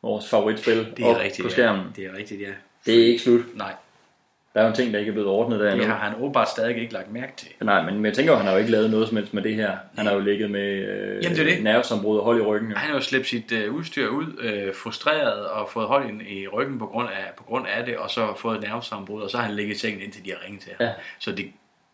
[0.01, 1.53] vores favoritspil, Det er op rigtigt, på ja.
[1.53, 1.85] skærmen.
[1.95, 2.51] Det er rigtigt, ja.
[2.85, 3.41] Det er ikke slut.
[3.55, 3.73] Nej.
[4.53, 5.83] Der er jo en ting, der ikke er blevet ordnet der Det nu.
[5.83, 7.47] har han åbenbart stadig ikke lagt mærke til.
[7.61, 9.55] Nej, men jeg tænker jo, han har jo ikke lavet noget som helst med det
[9.55, 9.77] her.
[9.97, 11.63] Han har jo ligget med øh, Jamen, det det.
[11.63, 12.69] nervesambrud og hold i ryggen.
[12.71, 12.75] Jo.
[12.77, 16.79] Han har jo slæbt sit øh, udstyr ud, øh, frustreret og fået hold i, ryggen
[16.79, 19.55] på grund, af, på grund af det, og så fået nervesambrud, og så har han
[19.55, 20.87] ligget i sengen indtil de har ringet til ham.
[20.87, 20.93] Ja.
[21.19, 21.45] Så det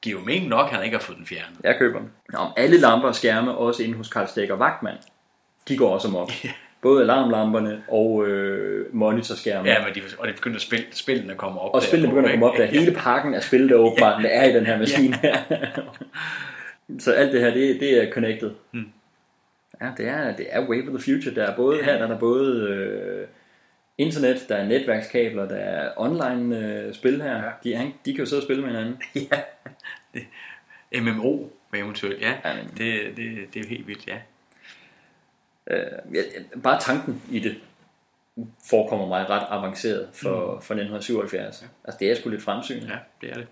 [0.03, 1.59] giver jo mening nok, at han ikke har fået den fjernet.
[1.63, 2.11] Jeg køber den.
[2.33, 4.97] Om alle lamper og skærme, også inde hos Karl Stegger Vagtmann,
[5.67, 6.31] de går også amok.
[6.81, 9.65] Både alarmlamperne og øh, monitorskærmen.
[9.65, 12.29] Ja, men de, og det begynder at spille, spillene kommer op og der spillene begynder
[12.29, 12.65] at komme op der.
[12.65, 15.37] Hele pakken af spil, der åbenbart der er i den her maskine her.
[16.99, 18.51] Så alt det her, det, det er connected.
[18.71, 18.91] Hmm.
[19.81, 21.35] Ja, det er, det er way of the future.
[21.35, 23.27] Der er både, her der er der både øh,
[23.97, 27.41] internet, der er netværkskabler, der er online øh, spil her.
[27.63, 29.01] De, han, de kan jo sidde og spille med hinanden.
[29.31, 29.39] ja.
[30.13, 30.25] Det,
[31.01, 32.33] MMO eventuelt, ja.
[32.45, 34.17] ja men, det, det, det er jo helt vildt, ja.
[35.67, 36.21] Øh, ja,
[36.63, 37.55] bare tanken i det
[38.69, 40.61] forekommer mig ret avanceret for, mm.
[40.61, 41.61] for 1977.
[41.61, 41.67] Ja.
[41.83, 42.89] Altså det er sgu lidt fremsynet.
[42.89, 43.47] Ja, det er det.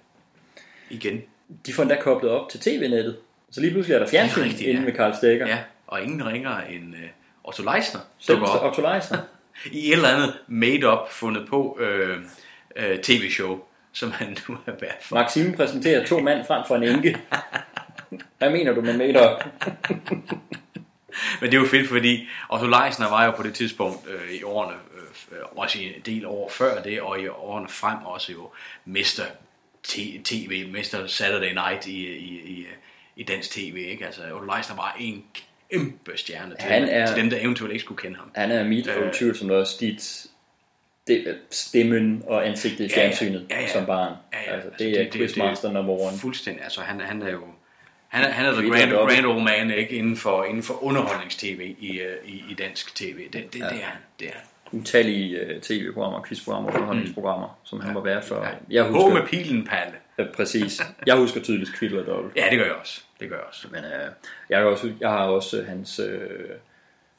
[0.90, 1.22] Igen.
[1.66, 3.18] De får endda koblet op til tv-nettet.
[3.52, 4.86] Så lige pludselig er der fjernsyn rigtigt, inde ja.
[4.86, 5.48] ved Karl Stegger.
[5.48, 7.00] Ja, og ingen ringer end uh,
[7.44, 8.02] Otto Leisner.
[8.18, 9.18] Selveste Otto Leisner.
[9.72, 12.18] I et eller andet made-up fundet på øh,
[12.76, 13.60] øh, tv-show,
[13.94, 15.16] som han nu er vært for.
[15.16, 17.18] Maxime præsenterer to mand frem for en enke.
[18.38, 19.44] Hvad mener du med made-up?
[21.42, 24.44] Men det er jo fedt, fordi Otto Leisner var jo på det tidspunkt øh, i
[24.44, 24.78] årene,
[25.32, 28.50] øh, også i en del år før det, og i årene frem også jo.
[29.88, 31.08] T- TV, Mr.
[31.08, 32.68] Saturday Night i, i, i,
[33.16, 34.06] i dansk tv, ikke?
[34.06, 35.24] Altså, Otto Leisner var en
[35.72, 38.32] kæmpe stjerne til, Han er- til dem, der eventuelt ikke skulle kende ham.
[38.36, 39.10] Han er mit Øh.
[39.10, 40.26] utvivlsomt også dit
[41.08, 43.08] det, stemmen og ansigtet i Ja, ja.
[43.08, 43.68] fjernsynet Ja, ja.
[43.68, 44.14] som barn.
[44.34, 44.56] Ja, ja.
[44.56, 46.18] Altså, det er quizmaster number one.
[46.18, 47.44] Fuldstændig, altså han, han er jo
[48.12, 49.96] han er, han er the grand, grand old man ikke?
[49.96, 53.18] Inden, for, inden for underholdningstv i, øh, i, i dansk tv.
[53.34, 53.66] Det, det, ja.
[53.66, 53.98] det er han.
[54.20, 54.80] Det er han.
[54.80, 57.66] Utallige uh, tv-programmer, quizprogrammer, underholdningsprogrammer, mm.
[57.66, 58.44] som han var vært for.
[58.44, 58.84] Ja.
[58.84, 59.94] Jeg På med pilen, Palle.
[60.18, 60.82] Ja, præcis.
[61.06, 62.36] Jeg husker tydeligt og Dobbelt.
[62.36, 63.02] Ja, det gør jeg også.
[63.20, 63.68] Det gør jeg også.
[63.72, 64.14] Men uh,
[64.50, 66.00] jeg, har også, jeg har også hans...
[66.00, 66.06] Uh,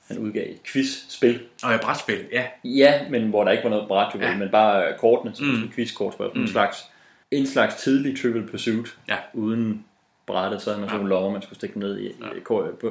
[0.09, 1.43] han udgav et quiz-spil.
[1.63, 2.47] Og et brætspil, ja.
[2.65, 4.37] Ja, men hvor der ikke var noget bræt, ja.
[4.37, 5.53] men bare kortene, som Mm.
[5.53, 5.73] mm.
[5.73, 6.31] quiz-kortspil.
[6.35, 6.41] Mm.
[6.41, 6.85] En, slags,
[7.31, 9.17] en slags tidlig Trivial Pursuit, ja.
[9.33, 9.85] uden
[10.27, 12.41] brættet, så havde man sådan nogle lommer, man skulle stikke ned i, ja.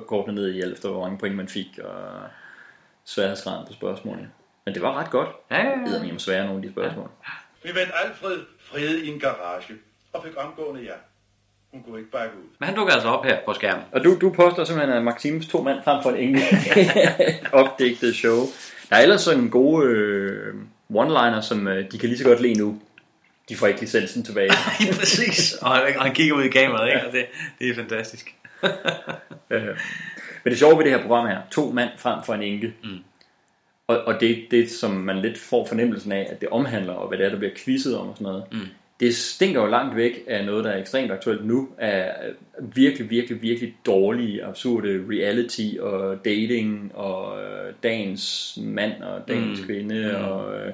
[0.08, 2.22] kortene ned i, alt efter hvor mange point man fik, og
[3.06, 4.30] sværhedsgraden på spørgsmålene.
[4.66, 5.30] Men det var ret godt.
[5.52, 6.12] Ja, ja, ja.
[6.12, 7.10] Det svære nogle af de spørgsmål.
[7.66, 9.74] Min ven Alfred friede i en garage
[10.14, 10.94] og fik omgående ja.
[11.72, 12.44] Hun kunne ikke bakke ud.
[12.60, 13.86] Men han dukker altså op her på skærmen.
[13.92, 16.46] Og du, du påstår simpelthen, at Maxims to mand frem for en enkelt
[17.62, 18.40] opdigtet show.
[18.90, 20.56] Der er ellers sådan gode øh,
[20.94, 22.80] one-liner, som øh, de kan lige så godt lide nu.
[23.50, 24.48] De får ikke licensen tilbage.
[24.80, 25.54] Nej, præcis.
[25.54, 27.08] Og han, og han kigger ud i kameraet, ikke?
[27.08, 27.26] Og det,
[27.60, 28.36] det er fantastisk.
[29.50, 29.68] Øh,
[30.44, 32.74] Men det sjove ved det her program her, to mand frem for en enke.
[32.84, 32.98] Mm.
[33.88, 37.18] Og, og det, det, som man lidt får fornemmelsen af, at det omhandler, og hvad
[37.18, 38.44] det er, der bliver quizzet om og sådan noget.
[38.52, 38.60] Mm.
[39.02, 42.12] Det stinker jo langt væk af noget, der er ekstremt aktuelt nu, af
[42.60, 49.66] virkelig, virkelig, virkelig dårlige, absurde reality og dating og øh, dagens mand og dagens Mm.
[49.66, 50.26] kvinde Mm.
[50.26, 50.74] og øh,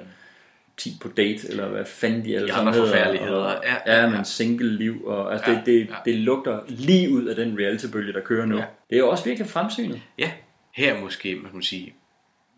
[0.76, 3.30] 10 på date, eller hvad fanden de alle sammen hedder.
[3.30, 5.04] Og, ja, ja, ja, men single liv.
[5.06, 5.94] Og, altså Ja, det, det, ja.
[6.04, 8.56] det lugter lige ud af den reality-bølge, der kører nu.
[8.56, 8.64] Ja.
[8.90, 10.00] Det er jo også virkelig fremsynet.
[10.18, 10.30] Ja,
[10.74, 11.94] her måske, man kan sige,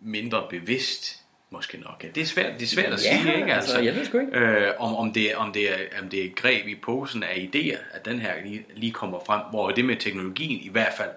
[0.03, 1.20] mindre bevidst,
[1.51, 2.01] måske nok.
[2.05, 3.55] Ja, det er svært, det er svært at Ja, sige, ikke?
[3.55, 4.39] altså, jeg ved sgu ikke.
[4.39, 7.79] Øh, om, om, det, om, det er, om det er greb i posen af idéer,
[7.93, 11.09] at den her lige, lige kommer frem, hvor det med teknologien i hvert fald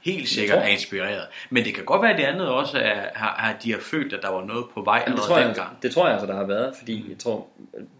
[0.00, 1.26] helt sikkert er inspireret.
[1.50, 4.12] Men det kan godt være, at det andet også er, har, har de har følt,
[4.12, 5.48] at der var noget på vej allerede dengang.
[5.48, 7.46] altså, det tror jeg altså, der har været, fordi jeg tror,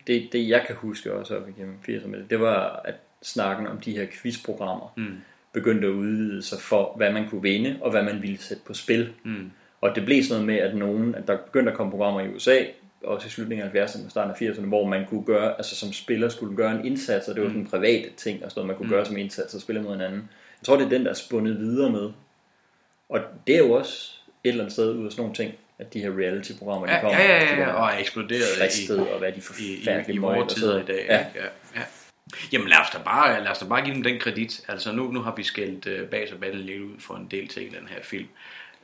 [0.07, 3.93] det, det jeg kan huske også op igennem 80'erne, det var, at snakken om de
[3.93, 5.17] her quizprogrammer Mm.
[5.53, 8.75] begyndte at udvide sig for, hvad man kunne vinde, og hvad man ville sætte på
[8.75, 9.13] spil.
[9.25, 9.51] Mm.
[9.81, 12.29] Og det blev sådan noget med, at nogen, at der begyndte at komme programmer i
[12.29, 12.57] USA,
[13.05, 15.93] også i slutningen af 70'erne og starten af 80'erne, hvor man kunne gøre, altså som
[15.93, 18.67] spiller skulle gøre en indsats, og det var sådan en privat ting, og sådan noget,
[18.67, 18.91] man kunne Mm.
[18.93, 20.19] gøre som indsats og spille mod hinanden.
[20.61, 22.11] Jeg tror, det er den, der er spundet videre med.
[23.09, 24.11] Og det er jo også
[24.45, 27.19] eller andet sted ud af sådan nogle ting, at de her reality-programmer, de Ja, kommer.
[27.21, 28.41] ja, ja, ja, der og er eksploderet
[28.89, 30.87] i- og hvad de i, i, forfærdelige i vores tider i sidder.
[30.87, 31.05] dag.
[31.09, 31.17] Ja.
[31.17, 31.25] Ja.
[31.43, 31.83] Ja, ja.
[32.53, 34.65] Jamen lad os da bare, lad os da bare give dem den kredit.
[34.69, 37.49] Altså nu, nu har vi skældt uh, Bas og Battle lidt ud for en del
[37.49, 38.27] ting i den her film.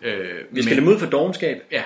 [0.02, 1.82] Øh, Vi skal dem ud for dogenskab Ja.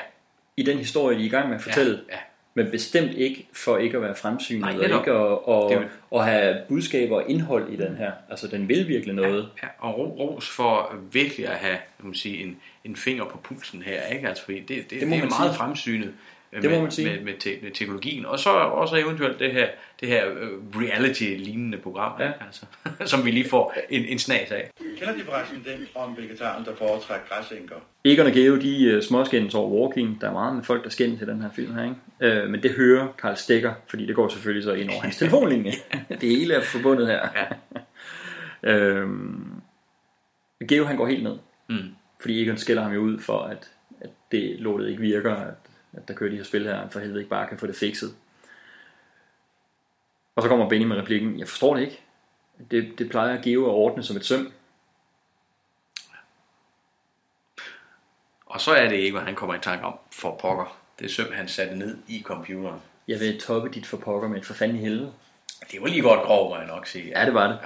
[0.56, 2.00] i den historie, de er i gang med at fortælle.
[2.08, 2.18] Ja, ja.
[2.54, 5.16] Men bestemt ikke for ikke at være fremsynet, Nej, og ikke at,
[5.48, 5.88] og, Det
[6.20, 8.12] at have budskaber og indhold i den her.
[8.30, 9.48] Altså, den vil virkelig noget.
[9.62, 13.82] Ja, og ro, ros for virkelig at have man sige, en, en finger på pulsen
[13.82, 14.02] her.
[14.06, 14.28] Ikke?
[14.28, 15.54] Altså, fordi det, det, det, Det må er meget sige.
[15.58, 16.12] fremsynet
[16.52, 17.10] øh, Det må med, man sige.
[17.10, 18.26] med, med, te, med teknologien.
[18.26, 19.68] Og så også eventuelt det her,
[20.00, 22.32] det her øh, reality-lignende program, ja.
[22.46, 22.66] altså,
[23.12, 24.70] som vi lige får en, en snas af.
[24.98, 27.74] Kender de forresten den om vegetaren, der foretrækker græsænker?
[28.04, 30.20] Egon og Geo, de uh, småskændes over walking.
[30.20, 32.44] Der er meget med folk, der skændes i den her film her, ikke?
[32.44, 35.72] Uh, men det hører Karl Stikker, fordi det går selvfølgelig så ind over hans telefonlinje.
[36.08, 37.28] det hele er forbundet her.
[38.64, 39.02] Ja.
[39.02, 39.10] uh,
[40.68, 41.38] Geo, han går helt ned.
[41.68, 41.94] Mm.
[42.20, 43.70] Fordi Egon skælder ham jo ud for, at,
[44.00, 45.54] at det lortet ikke virker, at,
[45.92, 48.14] at der kører de her spil her, for helvede ikke bare kan få det fikset.
[50.38, 52.00] Og så kommer Benny med replikken, jeg forstår det ikke.
[52.70, 54.52] Det, det plejer at ordne som et søm.
[58.46, 60.78] Og så er det ikke, hvad han kommer i tanke om for pokker.
[60.98, 62.80] Det er søm, han satte ned i computeren.
[63.08, 65.12] Jeg vil toppe dit for pokker med et for fanden i helvede.
[65.72, 67.18] Det var lige godt grov, må jeg nok sige.
[67.18, 67.58] Ja, det var det.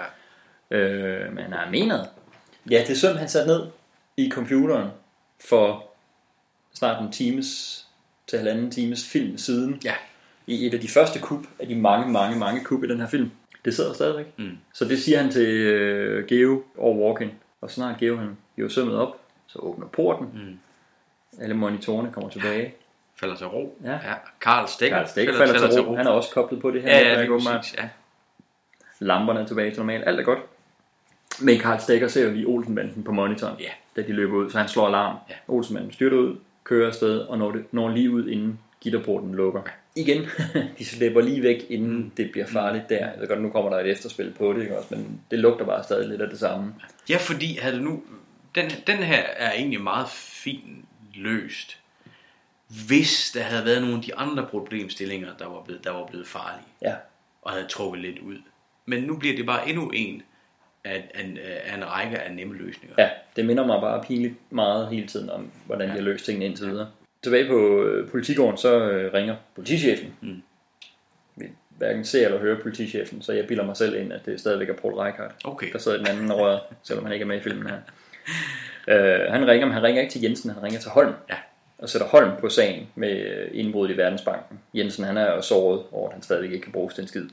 [0.70, 0.76] Ja.
[0.76, 2.06] Øh, men han mener
[2.70, 3.66] Ja, det er søm, han satte ned
[4.16, 4.90] i computeren
[5.48, 5.92] for
[6.74, 7.80] snart en times
[8.26, 9.80] til halvanden times film siden.
[9.84, 9.94] Ja.
[10.46, 13.06] I et af de første kub af de mange, mange, mange kub i den her
[13.06, 13.30] film.
[13.64, 14.26] Det sidder stadigvæk.
[14.38, 14.58] Mm.
[14.74, 17.32] Så det siger han til øh, Geo og Walking.
[17.60, 20.28] Og snart Geo han hiver sømmet op, så åbner porten.
[20.34, 20.58] Mm.
[21.42, 22.74] Alle monitorerne kommer tilbage.
[23.20, 23.78] Falder til ro.
[23.84, 23.92] Ja.
[23.92, 24.14] ja.
[24.40, 25.94] Karl Stikker, Karl Stikker falder, falder til ro.
[25.94, 26.98] Han er også koblet på det her.
[26.98, 27.56] Ja, ja, åbenbart.
[27.56, 27.88] præcis, ja.
[28.98, 30.04] Lamperne er tilbage til normalt.
[30.06, 30.38] Alt er godt.
[31.40, 33.70] Men Karl Stikker ser jo lige Olsenbanden på monitoren, ja.
[33.96, 35.16] da de løber ud, så han slår alarm.
[35.30, 35.34] Ja.
[35.48, 39.62] Olsenbanden styrter ud, kører afsted og når, det, når lige ud, inden gitterporten lukker.
[39.94, 40.26] Igen,
[40.78, 42.96] de slipper lige væk, inden det bliver farligt der.
[42.96, 44.94] Jeg ved godt, nu kommer der et efterspil på det, ikke også?
[44.94, 46.74] men det lugter bare stadig lidt af det samme.
[47.08, 48.02] Ja, fordi havde det nu...
[48.54, 51.78] Den, den her er egentlig meget fint løst,
[52.86, 56.26] hvis der havde været nogle af de andre problemstillinger, der var blevet, der var blevet
[56.26, 56.94] farlige, Ja.
[57.42, 58.36] og havde trukket lidt ud.
[58.86, 60.22] Men nu bliver det bare endnu en
[60.84, 62.94] af, af, af en række af nemme løsninger.
[62.98, 66.46] Ja, det minder mig bare pinligt meget hele tiden om, hvordan de har løst tingene
[66.46, 66.90] indtil videre.
[67.22, 70.14] Tilbage på øh, politigården, så øh, ringer politichefen.
[70.20, 70.42] Mm.
[71.36, 74.68] Vi hverken ser eller hører politichefen, så jeg bilder mig selv ind, at det stadigvæk
[74.68, 75.72] er Paul Reichhardt, Okay.
[75.72, 77.78] der sidder i den anden røret, selvom han ikke er med i filmen her.
[78.88, 81.14] Øh, han ringer, men han ringer ikke til Jensen, han ringer til Holm.
[81.30, 81.34] Ja.
[81.78, 84.60] Og sætter Holm på sagen med øh, indbruddet i Verdensbanken.
[84.74, 87.24] Jensen, han er jo såret over, at han stadigvæk ikke kan bruges til en skid.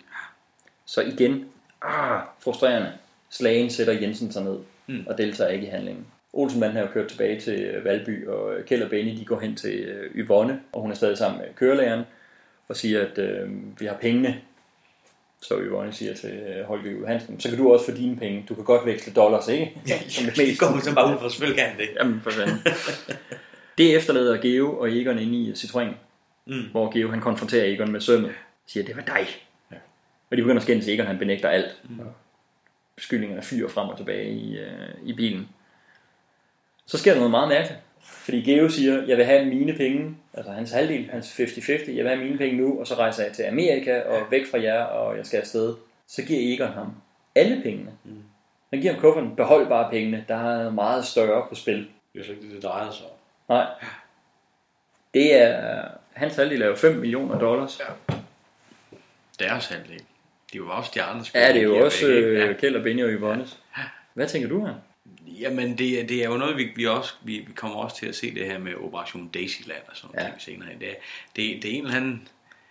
[0.86, 1.46] Så igen,
[1.82, 2.92] ah, frustrerende.
[3.30, 4.58] Slagen sætter Jensen sig ned
[4.88, 5.04] Mm.
[5.08, 6.06] og deltager ikke i handlingen.
[6.34, 9.40] Olsenmanden har jo kørt tilbage til øh, Valby, og øh, Kjeld og Benny de går
[9.40, 12.04] hen til øh, Yvonne, og hun er stadig sammen med kørelæreren,
[12.68, 13.50] og siger, at øh,
[13.80, 14.42] vi har pengene.
[15.42, 18.46] Så Yvonne siger til Holger Johansen, så kan du også få dine penge.
[18.50, 19.74] Du kan godt veksle dollars, ikke?
[20.10, 20.60] Som det mest.
[20.60, 21.90] går så bare ud fra, selvfølgelig kan det.
[22.00, 22.58] Jamen, for fanden.
[23.78, 25.94] det efterlader Geo og Egon inde i Citroën,
[26.46, 26.64] Mm.
[26.72, 28.32] hvor Geo han konfronterer Egon med sømmet.
[28.68, 29.28] Siger, det var dig.
[29.72, 29.76] Ja.
[30.32, 30.88] Og de begynder at skændes.
[30.88, 31.82] Egon han benægter alt.
[31.90, 32.00] Mm.
[32.96, 34.70] Beskyldningerne fyrer frem og tilbage i, øh,
[35.06, 35.50] i bilen.
[36.90, 37.80] Så sker der noget meget mærkeligt.
[38.02, 42.08] Fordi Geo siger, jeg vil have mine penge, altså hans halvdel, hans 50-50, jeg vil
[42.08, 45.18] have mine penge nu, og så rejser jeg til Amerika og væk fra jer, og
[45.18, 45.76] jeg skal afsted.
[46.08, 46.94] Så giver Egon ham
[47.36, 47.92] alle pengene.
[48.04, 48.24] Mm.
[48.74, 51.88] Han giver ham kufferten, behold bare pengene, der er meget større på spil.
[52.14, 53.12] Det er så ikke det, det drejer sig om.
[53.56, 53.66] Nej.
[55.14, 55.82] Det er,
[56.14, 57.80] hans halvdel er jo 5 millioner dollars.
[57.80, 58.14] Ja,
[59.40, 60.02] Deres halvdel.
[60.54, 62.28] Det var også de andre ja det er jo også væk, ikke?
[62.30, 62.54] øh, Ja.
[62.54, 63.58] Kjeld og Benny og Yvonnes.
[64.14, 64.74] Hvad tænker du her?
[65.40, 68.16] Jamen, det, det er jo noget, vi, vi også, vi, vi kommer også til at
[68.16, 70.26] se det her med Operation Daisyland og sådan Ja.
[70.26, 70.32] ja.
[70.40, 70.70] senere.
[70.80, 70.94] Det er,
[71.36, 72.28] det, det er en eller anden...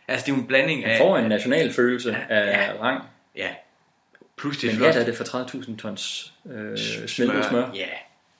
[0.08, 0.90] Altså, det er jo en blanding af...
[0.90, 2.82] Han får en national følelse af ja.
[2.82, 3.04] rang.
[3.36, 3.48] Ja.
[4.36, 6.78] Plus det Men der er det for 30.000 tons øh,
[7.08, 7.70] smeltet smør.
[7.74, 7.88] Ja,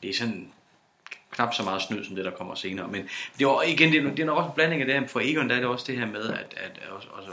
[0.02, 0.52] det er sådan
[1.30, 2.88] knap så meget snyd som det, der kommer senere.
[2.88, 5.06] Men det var igen, det er, det er nok også en blanding af det her.
[5.06, 7.30] For Egon, der er det også det her med, at, at også, også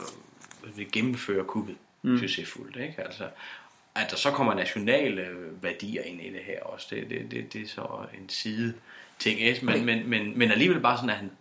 [0.82, 2.20] at gennemføre kuppet mm.
[2.20, 2.76] succesfuldt.
[2.76, 2.96] Ikke?
[2.98, 3.24] Altså,
[3.96, 5.28] at der så kommer nationale
[5.62, 8.74] værdier ind i det her også, det, det, det, det er så en side
[9.20, 9.42] ting.
[9.42, 9.66] Ikke?
[9.66, 11.32] Men, men, men, men alligevel bare sådan, at han,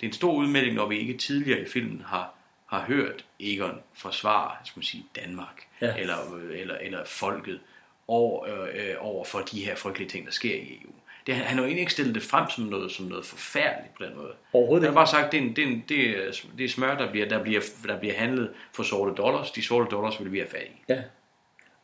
[0.00, 2.34] det er en stor udmelding, når vi ikke tidligere i filmen har,
[2.66, 5.96] har hørt Egon forsvare skal man sige, Danmark Ja.
[5.96, 6.16] eller,
[6.52, 7.60] eller, eller folket
[8.08, 10.90] over, øh, øh, over for de her frygtelige ting, der sker i EU.
[11.26, 13.94] Det, han han har jo egentlig ikke stillet det frem som noget, som noget forfærdeligt
[13.94, 14.32] på den måde.
[14.52, 16.68] Overhovedet Han har bare sagt, det er, en, det, er en, det, er, det er
[16.68, 19.50] smør, der bliver, der, bliver, der bliver handlet for sorte dollars.
[19.50, 20.82] De sorte dollars vil vi have fat i.
[20.88, 21.02] Ja.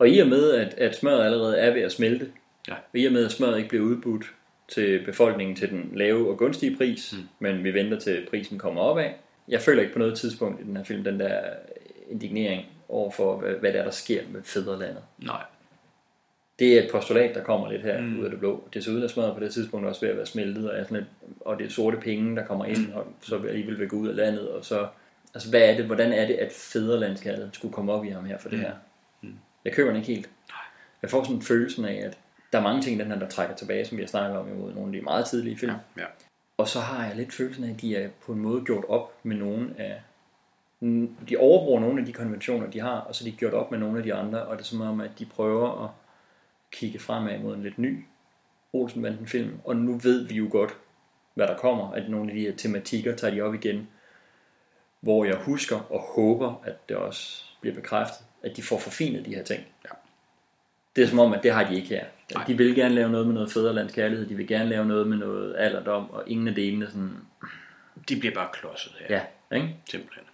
[0.03, 2.27] Og i og med, at, at smøret allerede er ved at smelte,
[2.69, 2.75] Ja.
[2.75, 4.25] og i og med, at smøret ikke bliver udbudt
[4.69, 7.29] til befolkningen til den lave og gunstige pris, mm.
[7.39, 9.15] men vi venter til prisen kommer op af.
[9.49, 11.41] Jeg føler ikke på noget tidspunkt i den her film den der
[12.11, 15.03] indignering over for, hvad, det er, der sker med fædrelandet.
[15.19, 15.43] Nej.
[16.59, 18.19] Det er et postulat, der kommer lidt her mm.
[18.21, 18.69] ud af det blå.
[18.75, 21.07] Desuden er smadret på det tidspunkt også ved at være smeltet, og, er sådan et,
[21.41, 24.17] og det er sorte penge, der kommer ind, og så alligevel vil gå ud af
[24.17, 24.87] landet, og så,
[25.35, 28.39] altså hvad er det, hvordan er det, at fædrelandskaldet skulle komme op i ham her
[28.39, 28.65] for det Mm.
[28.65, 28.73] her?
[29.65, 30.31] Jeg køber den ikke helt.
[31.03, 32.19] Jeg får sådan en følelse af, at
[32.53, 34.49] der er mange ting i den her, der trækker tilbage, som vi har snakket om
[34.49, 35.73] imod nogle af de meget tidlige film.
[35.97, 36.05] Ja.
[36.57, 39.15] Og så har jeg lidt følelsen af, at de er på en måde gjort op
[39.23, 40.03] med nogle af...
[41.29, 43.79] De overbruger nogle af de konventioner, de har, og så er de gjort op med
[43.79, 45.91] nogle af de andre, og det er som om, at de prøver at
[46.73, 48.05] kigge fremad mod en lidt ny
[48.73, 50.77] Olsenbanden film, og nu ved vi jo godt,
[51.35, 53.89] hvad der kommer, at nogle af de her tematikker tager de op igen,
[55.01, 59.35] hvor jeg husker og håber, at det også bliver bekræftet, at de får forfinet de
[59.35, 59.61] her ting.
[59.85, 59.89] Ja.
[60.97, 62.05] Det er som om, at det har de ikke her.
[62.35, 62.45] Nej.
[62.45, 65.55] De vil gerne lave noget med noget fædrelandskærlighed, de vil gerne lave noget med noget
[65.59, 67.11] alderdom, og ingen af delene sådan...
[68.09, 69.07] De bliver bare klodset her.
[69.51, 69.77] Ja, ikke?
[69.91, 70.25] Simpelthen.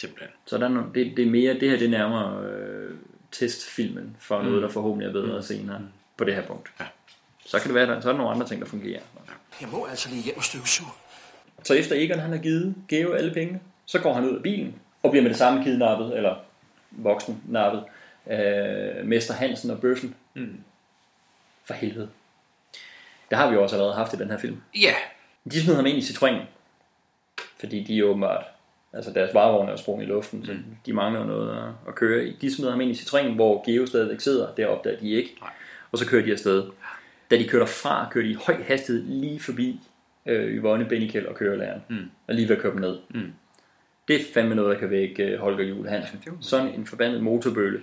[0.00, 0.30] Simpelthen.
[0.46, 2.94] Så der er nogle, det, det er mere, det her det er nærmere øh,
[3.32, 4.46] testfilmen for Mm.
[4.46, 5.42] noget, der forhåbentlig er bedre Mm.
[5.42, 5.80] senere
[6.16, 6.70] på det her punkt.
[6.80, 6.84] Ja.
[7.46, 9.00] Så kan det være, der, så er der nogle andre ting, der fungerer.
[9.60, 10.90] Jeg må altså lige hjem og støvsuge.
[11.62, 14.74] Så efter Egon han har givet Geo alle pengene, så går han ud af bilen
[15.02, 16.36] og bliver med det samme kidnappet, eller
[16.96, 17.84] voksen nappet,
[18.26, 20.14] af Mester Hansen og Bøffen.
[20.34, 20.60] Mm.
[21.64, 22.08] For helvede.
[23.30, 24.62] Det har vi jo også allerede haft i den her film.
[24.80, 24.94] Ja.
[25.52, 26.40] De smider ham ind i Citroën,
[27.60, 28.44] fordi de er åbenbart,
[28.92, 30.58] altså deres varevogn er sprunget i luften, så Mm.
[30.86, 32.36] de mangler noget at, at køre i.
[32.40, 35.50] De smider ham ind i Citroën, hvor Geo stadigvæk sidder, det opdager de ikke, Nej.
[35.92, 36.64] og så kører de afsted.
[37.30, 39.80] Da de kører derfra, kører de i høj hastighed lige forbi
[40.26, 42.10] øh, Yvonne Bennikel og kørelæreren, Mm.
[42.28, 42.98] og lige ved at køre dem ned.
[43.10, 43.32] Mm.
[44.08, 46.22] Det er fandme noget, der kan vække øh, Holger Juhl Hansen.
[46.40, 47.82] Sådan en forbandet motorbølle.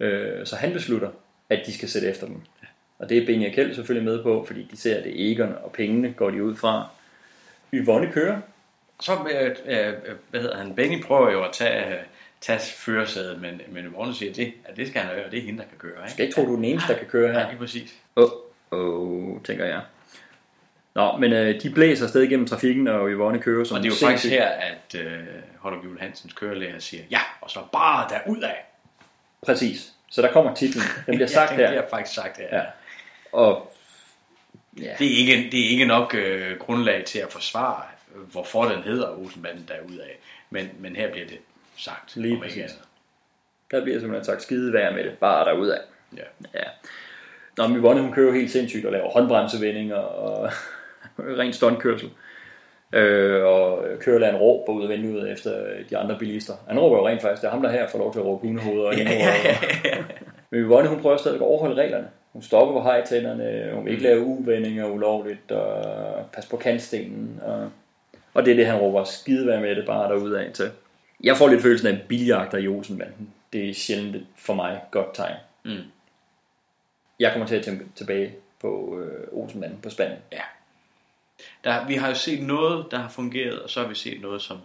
[0.00, 1.10] Øh, så han beslutter,
[1.50, 2.40] at de skal sætte efter dem.
[2.98, 5.32] Og det er Benny og Kjeld selvfølgelig med på, fordi de ser, at det er
[5.32, 6.88] Egon, og pengene går de ud fra.
[7.74, 8.40] Yvonne kører.
[9.00, 9.94] Så, øh, øh,
[10.30, 12.02] hvad hedder han, Benny prøver jo at tage, øh,
[12.40, 15.42] tage førersædet, men, men Yvonne siger, det, at det skal han gøre, og det er
[15.42, 16.02] hende, der kan køre.
[16.02, 16.12] Ikke?
[16.12, 17.40] Skal ikke tro, du er den eneste, der kan køre her.
[17.40, 17.94] Ja, lige præcis.
[18.16, 18.30] Åh,
[18.70, 19.80] oh, oh, tænker jeg.
[20.96, 23.92] Nå, men øh, de blæser afsted igennem trafikken, og Yvonne kører som Og det er
[23.92, 24.10] jo sindssygt.
[24.10, 25.24] faktisk her, at øh,
[25.58, 28.54] Holger Juhl Hansens kørelærer siger, ja, og så bare derudad.
[29.46, 29.92] Præcis.
[30.10, 30.84] Så der kommer titlen.
[31.06, 31.62] Den bliver sagt ja, her.
[31.62, 32.56] den bliver faktisk sagt her.
[32.58, 32.62] Ja.
[33.32, 33.72] Og
[34.82, 34.94] ja.
[34.98, 37.82] Det, er ikke, det er ikke nok øh, grundlag til at forsvare,
[38.32, 40.08] hvorfor den hedder Olsenbanden derudad.
[40.50, 41.38] Men, men her bliver det
[41.76, 42.16] sagt.
[42.16, 42.62] Lige ikke præcis.
[42.62, 42.78] andet.
[43.70, 45.78] Der bliver simpelthen sagt skide værd med det, bare derudad.
[46.16, 46.22] Ja.
[46.54, 46.64] ja.
[47.56, 50.50] Nå, men Yvonne, hun kører helt sindssygt og laver håndbremsevendinger og
[51.38, 52.10] ren stuntkørsel.
[52.92, 55.50] Øh, og kørelæreren råber ud af vinduet efter
[55.90, 56.52] de andre bilister.
[56.68, 58.46] Han råber jo rent faktisk, det er ham der her får lov til at råbe
[58.46, 58.86] hundehoveder.
[58.86, 60.02] og Ja, hængehoveder.
[60.50, 62.08] Men Yvonne, hun prøver stadig at overholde reglerne.
[62.32, 67.40] Hun stopper på hejtænderne, hun vil ikke lave uvendinger ulovligt, og passe på kantstenen.
[67.42, 67.70] Og,
[68.34, 70.70] og det er det, han råber skide være med det bare derudad til.
[71.24, 73.30] Jeg får lidt følelsen af biljagter i Olsenbanden.
[73.52, 75.36] Det er sjældent for mig godt tegn.
[75.64, 75.82] Mm.
[77.20, 80.18] Jeg kommer til at tænke tilbage på øh, Olsenbanden på spanden.
[80.32, 80.40] Ja.
[81.64, 84.42] Der, vi har jo set noget, der har fungeret, og så har vi set noget,
[84.42, 84.58] som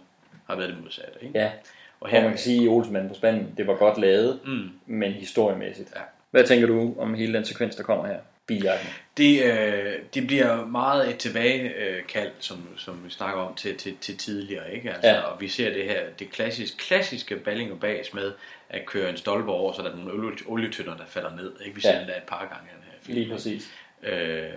[0.48, 1.12] har været det modsatte.
[1.22, 1.38] Ikke?
[1.38, 1.52] Ja, Og
[2.00, 2.24] og her, her...
[2.24, 4.70] man kan sige, at Olsenmanden på spanden, det var godt lavet, Mm.
[4.86, 5.88] men historiemæssigt.
[5.96, 6.00] Ja.
[6.30, 8.18] Hvad tænker du om hele den sekvens, der kommer her?
[8.46, 8.88] Biljagten.
[9.16, 14.16] Det, øh, det bliver meget et tilbagekald, som, som vi snakker om, til, til, til
[14.16, 14.74] tidligere.
[14.74, 14.90] Ikke?
[14.90, 15.20] Altså, Ja.
[15.20, 18.32] Og vi ser det her, det klassisk, klassiske balling og bas med
[18.70, 21.52] at køre en stolpe over, så der er nogle olie, olietønder, der falder ned.
[21.64, 21.74] Ikke?
[21.74, 22.00] Vi ser Ja.
[22.00, 23.18] det der et par gange den her film.
[23.18, 23.70] Lige præcis.
[24.02, 24.50] Øh, øh,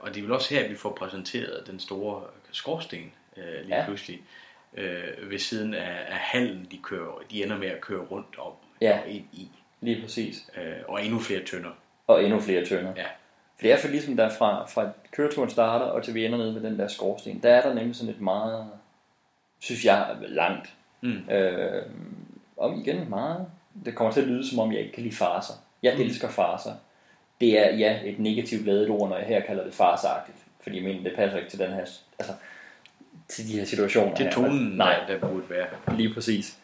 [0.00, 2.22] og det er vel også her, at vi får præsenteret den store
[2.52, 3.84] skorsten øh, lige Ja.
[3.84, 4.20] pludselig.
[4.76, 8.52] Øh, ved siden af, af hallen, de, kører, de ender med at køre rundt om
[8.80, 8.98] Ja.
[9.02, 9.50] og ind i.
[9.80, 10.50] Lige præcis.
[10.56, 11.70] Øh, og endnu flere tønder.
[12.06, 12.92] Og endnu flere tønder.
[12.96, 13.04] Ja.
[13.56, 16.54] For det er for ligesom der fra, fra køreturen starter, og til vi ender nede
[16.54, 18.66] ved den der skorsten, der er der nemlig sådan et meget,
[19.60, 20.72] synes jeg, langt.
[21.00, 21.30] Mm.
[21.30, 21.82] Øh,
[22.56, 23.46] og igen meget,
[23.84, 25.54] det kommer til at lyde som om, jeg ikke kan lide farser.
[25.82, 26.00] Jeg Mm.
[26.02, 26.72] elsker farser.
[27.40, 30.38] Det er, ja, et negativt ladet ord, når jeg her kalder det farsagtigt.
[30.62, 31.84] Fordi jeg mener, det passer ikke til den her,
[32.18, 32.32] altså,
[33.28, 34.14] til de her situationer.
[34.14, 34.32] Det er her.
[34.32, 35.66] tonen, Nej, der burde være.
[35.96, 36.58] Lige præcis.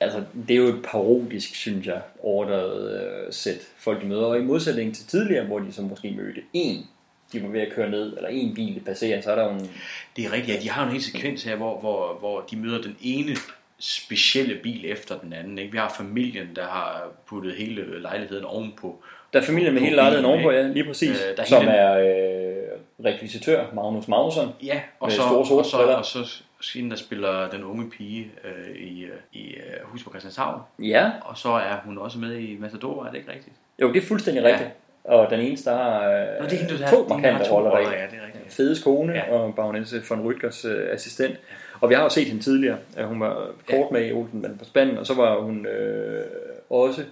[0.00, 4.24] Altså, det er jo et parodisk, synes jeg, overdrevet øh, sæt folk de møder.
[4.24, 6.86] Og i modsætning til tidligere, hvor de så måske mødte en,
[7.32, 9.70] de var ved at køre ned, eller en bil, passerer, så er der jo en...
[10.16, 10.62] Det er rigtigt, ja.
[10.62, 13.36] De har en hel sekvens her, hvor, hvor, hvor de møder den ene
[13.78, 15.58] specielle bil efter den anden.
[15.58, 15.72] Ikke?
[15.72, 19.02] Vi har familien, der har puttet hele lejligheden ovenpå.
[19.32, 21.10] Der er familien med hele lejligheden ovenpå, ja, lige præcis.
[21.10, 24.48] Øh, der er som er øh, rekvisitør, Magnus Magnusson.
[24.62, 26.42] Ja, og med så, store og så, og så
[26.74, 30.60] hende, der spiller den unge pige øh, i, øh, i øh, Hus på Christianshavn.
[30.78, 31.10] Ja.
[31.24, 33.56] Og så er hun også med i Matador, er det ikke rigtigt?
[33.78, 34.70] Jo, det er fuldstændig rigtigt.
[35.04, 37.32] Og den eneste, der har øh, Nå, det er hende, der to hende, der har
[37.32, 38.54] markante to roller roller, ja, det er rigtigt.
[38.54, 39.32] Fedes kone ja.
[39.32, 41.36] og baronesse von Rütgers øh, assistent.
[41.80, 42.76] Og vi har jo set hende tidligere.
[42.96, 46.24] at Hun var kort med i Olsenbanden på spanden, og så var hun øh,
[46.70, 47.02] også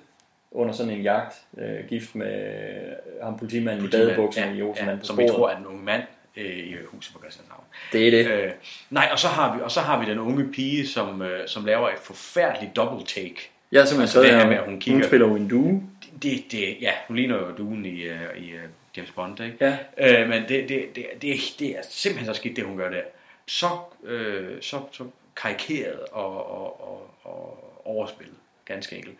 [0.50, 5.06] under sådan en jagt, øh, gift med øh, ham politimanden i badebukserne i Olsenbanden på
[5.06, 6.02] som vi tror er en ung mand
[6.36, 7.64] øh, i huset på Christianshavn.
[7.92, 8.26] Det er det.
[8.26, 8.50] Øh,
[8.90, 11.64] nej, og så har vi og så har vi den unge pige, som øh, som
[11.64, 13.50] laver et forfærdeligt double take.
[13.74, 15.00] Har simpelthen altså det her med, at hun kigger.
[15.00, 15.82] hun spiller jo en due.
[16.22, 18.60] Det, det, ja, hun ligner jo duen i, uh, i uh,
[18.96, 19.76] James Bond, ikke?
[19.98, 20.22] Ja.
[20.22, 23.02] Øh, men det, det, det, det, det er simpelthen så skidt, det hun gør der.
[23.46, 23.66] Så,
[24.04, 25.04] øh, så, så
[25.36, 29.16] karikeret og, og, og, og overspillet, ganske enkelt.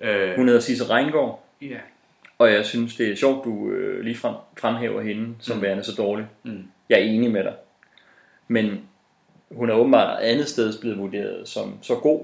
[0.00, 1.42] Øh, Hun hedder Sisse Reingård.
[1.62, 1.78] Ja.
[2.38, 5.62] Og jeg synes, det er sjovt, du øh, lige frem, fremhæver hende som Mm.
[5.62, 6.26] værende så dårlig.
[6.42, 6.62] Mm.
[6.88, 7.54] Jeg er enig med dig.
[8.48, 8.80] Men
[9.50, 12.20] hun er åbenbart andet sted blevet vurderet som så god,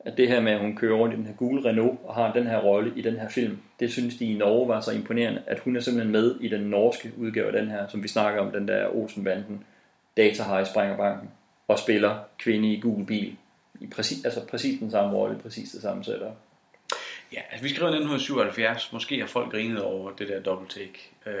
[0.00, 2.32] at det her med, at hun kører rundt i den her gule Renault og har
[2.32, 5.42] den her rolle i den her film, det synes de i Norge var så imponerende,
[5.46, 8.40] at hun er simpelthen med i den norske udgave af den her, som vi snakker
[8.40, 9.64] om, den der Olsenbanden,
[10.16, 11.30] Data High Springer Banken,
[11.68, 13.36] og spiller kvinde i gul bil.
[13.80, 16.36] I præcis, altså præcis den samme rolle, præcis det samme setup.
[17.32, 18.92] Ja, altså vi skriver 1977.
[18.92, 21.10] Måske har folk grinet over det der double take.
[21.26, 21.34] Øh,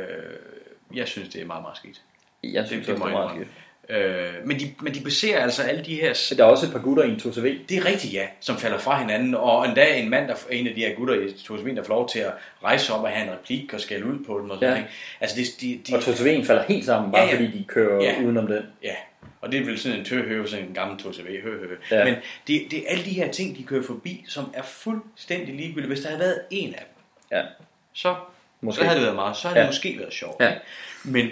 [0.96, 2.00] jeg synes, det er meget, meget skidt.
[2.42, 3.46] Jeg synes må det er jeg meget indrømme.
[3.88, 6.32] Øh, men, de, men de baserer altså alle de her...
[6.36, 7.40] Der er også et par gutter i en 2CV.
[7.68, 9.34] Det er rigtigt, ja, som falder fra hinanden.
[9.34, 12.08] Og endda en mand, der, en af de her gutter i 2CV, der får lov
[12.08, 12.32] til at
[12.64, 14.74] rejse op og have en replik og skælde ud på dem og sådan Ja.
[14.74, 14.90] noget.
[15.20, 17.34] Altså, det, de, de, Og 2CV'en falder helt sammen, bare Ja, ja.
[17.34, 18.22] fordi de kører Ja.
[18.24, 18.62] udenom den.
[18.82, 18.94] Ja,
[19.40, 21.76] og det er vel sådan en tøhøve, sådan en gammel 2CV, hø, hø.
[21.90, 22.04] Ja.
[22.04, 22.14] Men
[22.46, 25.86] det, det er alle de her ting, de kører forbi, som er fuldstændig ligegyldige.
[25.86, 27.02] Hvis der havde været en af dem,
[27.38, 27.44] ja.
[27.92, 28.16] så,
[28.60, 28.78] Måske.
[28.78, 29.36] så havde det været meget.
[29.36, 29.66] Så havde Ja.
[29.66, 30.40] det måske været sjovt.
[30.40, 30.48] Ja.
[30.48, 30.60] ikke?
[31.04, 31.28] Men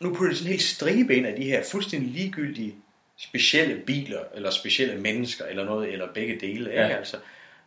[0.00, 2.74] nu putter sådan en helt stribe ind af de her fuldstændig ligegyldige
[3.16, 6.84] specielle biler, eller specielle mennesker, eller noget, eller begge dele, Ja.
[6.84, 6.96] ikke?
[6.96, 7.16] Altså,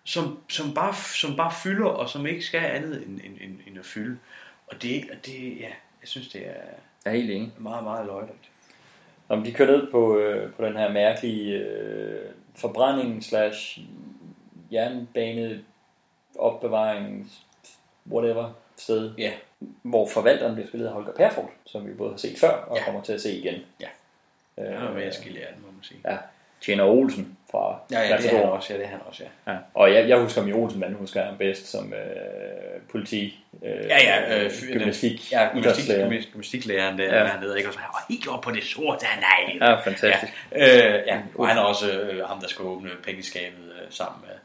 [0.04, 3.80] som, som, bare, som bare fylder, og som ikke skal andet end, end, end, end
[3.80, 4.18] at fylde.
[4.68, 5.68] Og det, og det, ja,
[6.02, 6.52] jeg synes, det er
[7.06, 7.52] Jeg er helt enig.
[7.58, 8.50] meget, meget løjligt.
[9.32, 13.80] Om de kører ned på, øh, på den her mærkelige øh, forbrænding slash
[14.72, 15.64] jernbane
[16.40, 17.32] opbevaring
[18.12, 19.32] whatever sted, ja.
[19.82, 22.84] hvor forvalteren bliver spillet af Holger Perfort, som vi både har set før og Ja.
[22.86, 23.56] kommer til at se igen.
[23.82, 23.88] Ja.
[24.58, 26.00] Øh, Det er mere skille af den, må man sige.
[26.06, 26.18] Ja.
[26.62, 29.52] Tjener Olsen fra Ja, ja, det er han også, ja, det er han også, ja.
[29.52, 29.58] Ja.
[29.74, 33.70] Og jeg, jeg husker ham i Olsen, men husker ham bedst som øh, politi, øh,
[33.90, 35.96] Ja, ja, øh, gymnastik, ja, gymnastik,
[36.32, 37.20] gymnastiklæreren der, Ja.
[37.20, 37.26] ja.
[37.28, 37.70] hernede, ikke?
[37.70, 39.06] Og så han var helt oppe på det sorte,
[39.60, 39.68] nej.
[39.70, 40.34] Ja, fantastisk.
[40.52, 41.20] Ja, øh, ja.
[41.36, 44.36] og han er også øh, ham, der skal åbne pengeskabet øh, sammen med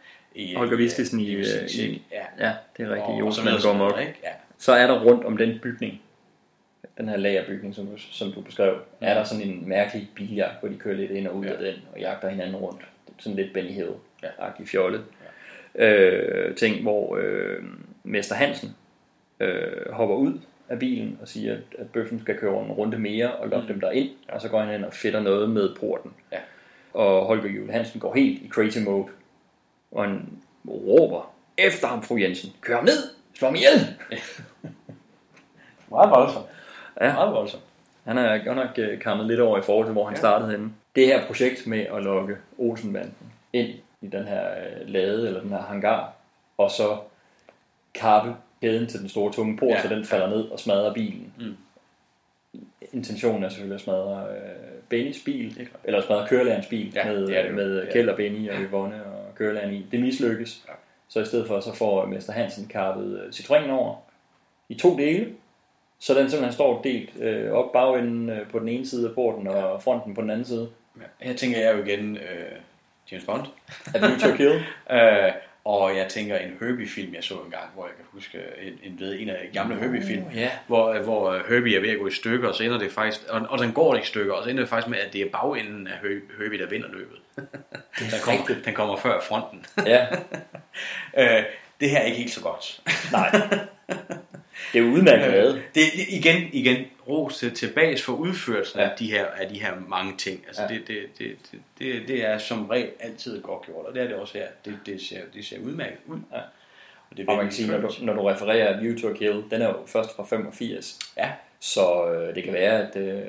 [0.42, 2.46] i, Holger Vistisen i, i, øh, i, ja.
[2.46, 3.98] ja, det er rigtigt, Og- i og så Olsen, videre, man så går mok.
[3.98, 4.30] Ja.
[4.58, 6.00] Så er der rundt om den bygning,
[6.98, 10.68] den her lagerbygning, som du, som du beskrev, er der sådan en mærkelig biljagt, hvor
[10.68, 11.52] de kører lidt ind og ud ja.
[11.52, 12.80] af den, og jagter hinanden rundt.
[13.18, 15.04] Sådan lidt Benny Hill-agtig fjollet.
[15.74, 17.62] Øh, ting, hvor øh,
[18.04, 18.76] Mester Hansen
[19.40, 23.32] øh, hopper ud af bilen og siger, at, at bøffen skal køre en runde mere
[23.32, 23.72] og lokke mm.
[23.72, 26.12] dem derind, og så går han hen og fedter noget med porten.
[26.32, 26.38] Ja.
[26.94, 29.06] Og Holger Juhl Hansen går helt i crazy mode,
[29.92, 30.28] og han
[30.68, 33.96] råber efter ham, fru Jensen, kør ham ned, slå ham ihjel!
[35.90, 36.46] Meget voldsomt.
[37.00, 37.12] Ja.
[37.12, 37.62] Meget voldsomt.
[38.04, 40.18] Han er godt nok øh, kommet lidt over i forhold til, hvor han Ja.
[40.18, 40.72] startede henne.
[40.96, 43.14] Det her projekt med at lokke Olsenbanden
[43.52, 43.68] ind
[44.02, 46.12] i den her øh, lade, eller den her hangar,
[46.58, 46.98] og så
[47.94, 49.82] kappe kæden til den store tunge port, Ja.
[49.82, 51.32] så den falder ned og smadrer bilen.
[51.38, 51.56] Mm.
[52.92, 54.36] Intentionen er selvfølgelig at smadre øh,
[54.88, 57.92] Bennys bil, eller smadre kørelærens bil, Ja, med, det det med.
[57.92, 59.86] Kjeld og Benny og Yvonne og kørelæren i.
[59.90, 60.64] Det mislykkes.
[60.68, 60.72] Ja.
[61.08, 63.96] Så i stedet for, så får Mester Hansen kappet øh, Citroën over
[64.68, 65.32] i to dele,
[65.98, 69.48] så den simpelthen står delt øh, op bagenden øh, på den ene side af porten
[69.48, 70.68] og fronten på den anden side.
[71.00, 71.26] Ja.
[71.26, 72.52] Her tænker jeg jo igen øh,
[73.12, 73.46] James Bond.
[73.94, 74.52] A View to Kill.
[74.90, 75.32] øh,
[75.64, 79.20] og jeg tænker en Herbie-film, jeg så engang, hvor jeg kan huske en, en, ved,
[79.20, 80.50] en af de gamle Uh, Herbie-film, ja.
[80.66, 83.20] hvor, hvor øh, Herbie er ved at gå i stykker, og så ender det faktisk,
[83.28, 85.20] og, og den går ikke i stykker, og så ender det faktisk med, at det
[85.20, 87.18] er bagenden af Her- Herbie, der vinder løbet.
[88.00, 89.66] den, kommer, den kommer før fronten.
[89.86, 90.06] Ja.
[91.38, 91.44] øh,
[91.80, 92.80] det her er ikke helt så godt.
[93.12, 93.30] Nej.
[94.72, 95.56] Det er udmærket lavet.
[95.56, 98.88] Øh, det, igen, igen, ros til, tilbage for udførelsen Ja.
[98.90, 100.44] af, de her, af de her mange ting.
[100.46, 100.68] Altså Ja.
[100.68, 104.06] det, det, det, det, det, det er som regel altid godt gjort, og det er
[104.06, 104.46] det også her.
[104.64, 106.18] Det, det, ser, det ser udmærket ud.
[106.32, 106.38] Ja.
[107.10, 109.44] Og det Og man kan sige, når du, når du refererer View to a Kill,
[109.50, 110.98] den er jo først fra 85.
[111.16, 111.32] Ja.
[111.60, 113.22] Så øh, det kan være, at øh,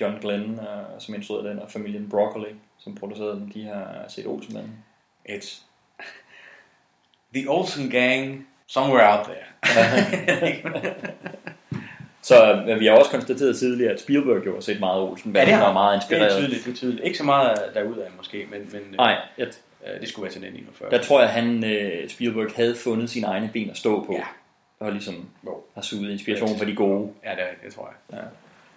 [0.00, 0.66] John Glenn, øh,
[1.00, 4.84] som instruerede den, og familien Broccoli, som producerede den, de har set Olsenmanden.
[5.28, 5.60] It's
[7.34, 9.44] the Olsen gang somewhere out there.
[12.24, 15.40] Så øh, vi har også konstateret tidligere, at Spielberg jo har set meget Olsen, Ja,
[15.40, 16.30] det har var meget inspireret.
[16.30, 17.04] Det er tydeligt, det er tydeligt.
[17.04, 19.46] Ikke så meget derudad måske, men, men øh, Nej, jeg,
[19.86, 20.90] øh, det skulle være til den 41.
[20.90, 24.12] der tror jeg, han øh, Spielberg havde fundet sine egne ben at stå på.
[24.12, 24.24] Ja.
[24.86, 25.28] og ligesom
[25.74, 27.12] har suget inspiration fra de gode.
[27.24, 28.18] Ja, det, det tror jeg.
[28.18, 28.24] Ja.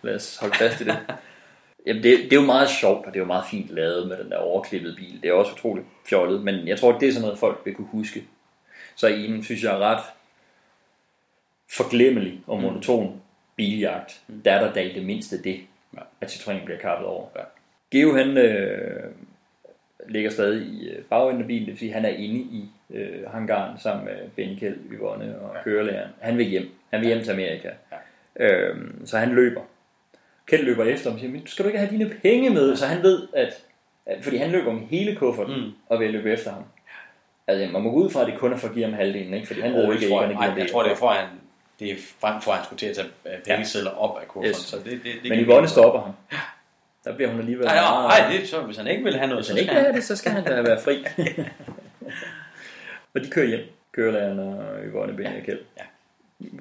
[0.08, 0.98] Lad os holde fast i det.
[1.86, 4.18] Jamen, det, det er jo meget sjovt, og det er jo meget fint lavet med
[4.18, 5.20] den der overklippede bil.
[5.22, 7.88] Det er også utroligt fjollet, men jeg tror, det er sådan noget, folk vil kunne
[7.92, 8.24] huske.
[8.96, 10.04] Så en, synes jeg, er ret
[11.70, 13.22] forglemmelig og monoton
[13.58, 14.22] biljagt.
[14.28, 14.42] Mm.
[14.42, 15.60] Der er der da i det mindste det,
[15.94, 16.02] ja.
[16.22, 17.26] at Citroën bliver kappet over.
[17.36, 17.42] Ja.
[17.92, 19.04] Geo, han øh,
[20.10, 23.30] ligger stadig i øh, bagenden af bilen, det vil sige, han er inde i øh,
[23.32, 25.64] hangaren sammen med Benny Kjeld, Yvonne og ja.
[25.64, 26.12] kørelæreren.
[26.20, 26.70] Han vil hjem.
[26.90, 27.70] Han vil hjem til Amerika.
[27.92, 27.98] Ja.
[28.46, 29.62] Øhm, så han løber.
[30.46, 32.76] Kjeld løber efter ham og siger, men skal du ikke have dine penge med?
[32.76, 33.64] Så han ved, at,
[34.06, 35.72] at fordi han løber med hele kufferten mm.
[35.90, 36.64] og vil løbe efter ham.
[37.48, 39.34] Altså, man må gå ud fra, at det kun er for at give ham halvdelen,
[39.34, 39.48] ikke?
[39.48, 41.28] Fordi han ved Oh, ikke, at jeg, jeg, jeg tror, det er for, at han,
[41.80, 44.50] det er frem for, at han skulle til at tage øh, pengesedler op af kufferen.
[44.50, 44.58] Yes.
[44.58, 46.14] Så det, det, det, Men Yvonne stopper ham.
[47.04, 49.44] Der bliver hun alligevel Nej, nej, nej, det, så, hvis han ikke vil have noget,
[49.44, 51.06] Hvis han ikke vil have det, så skal han da være fri.
[53.14, 55.60] og de kører hjem, kørelæreren og Yvonne Ben og Kjeld.
[55.78, 55.84] Ja.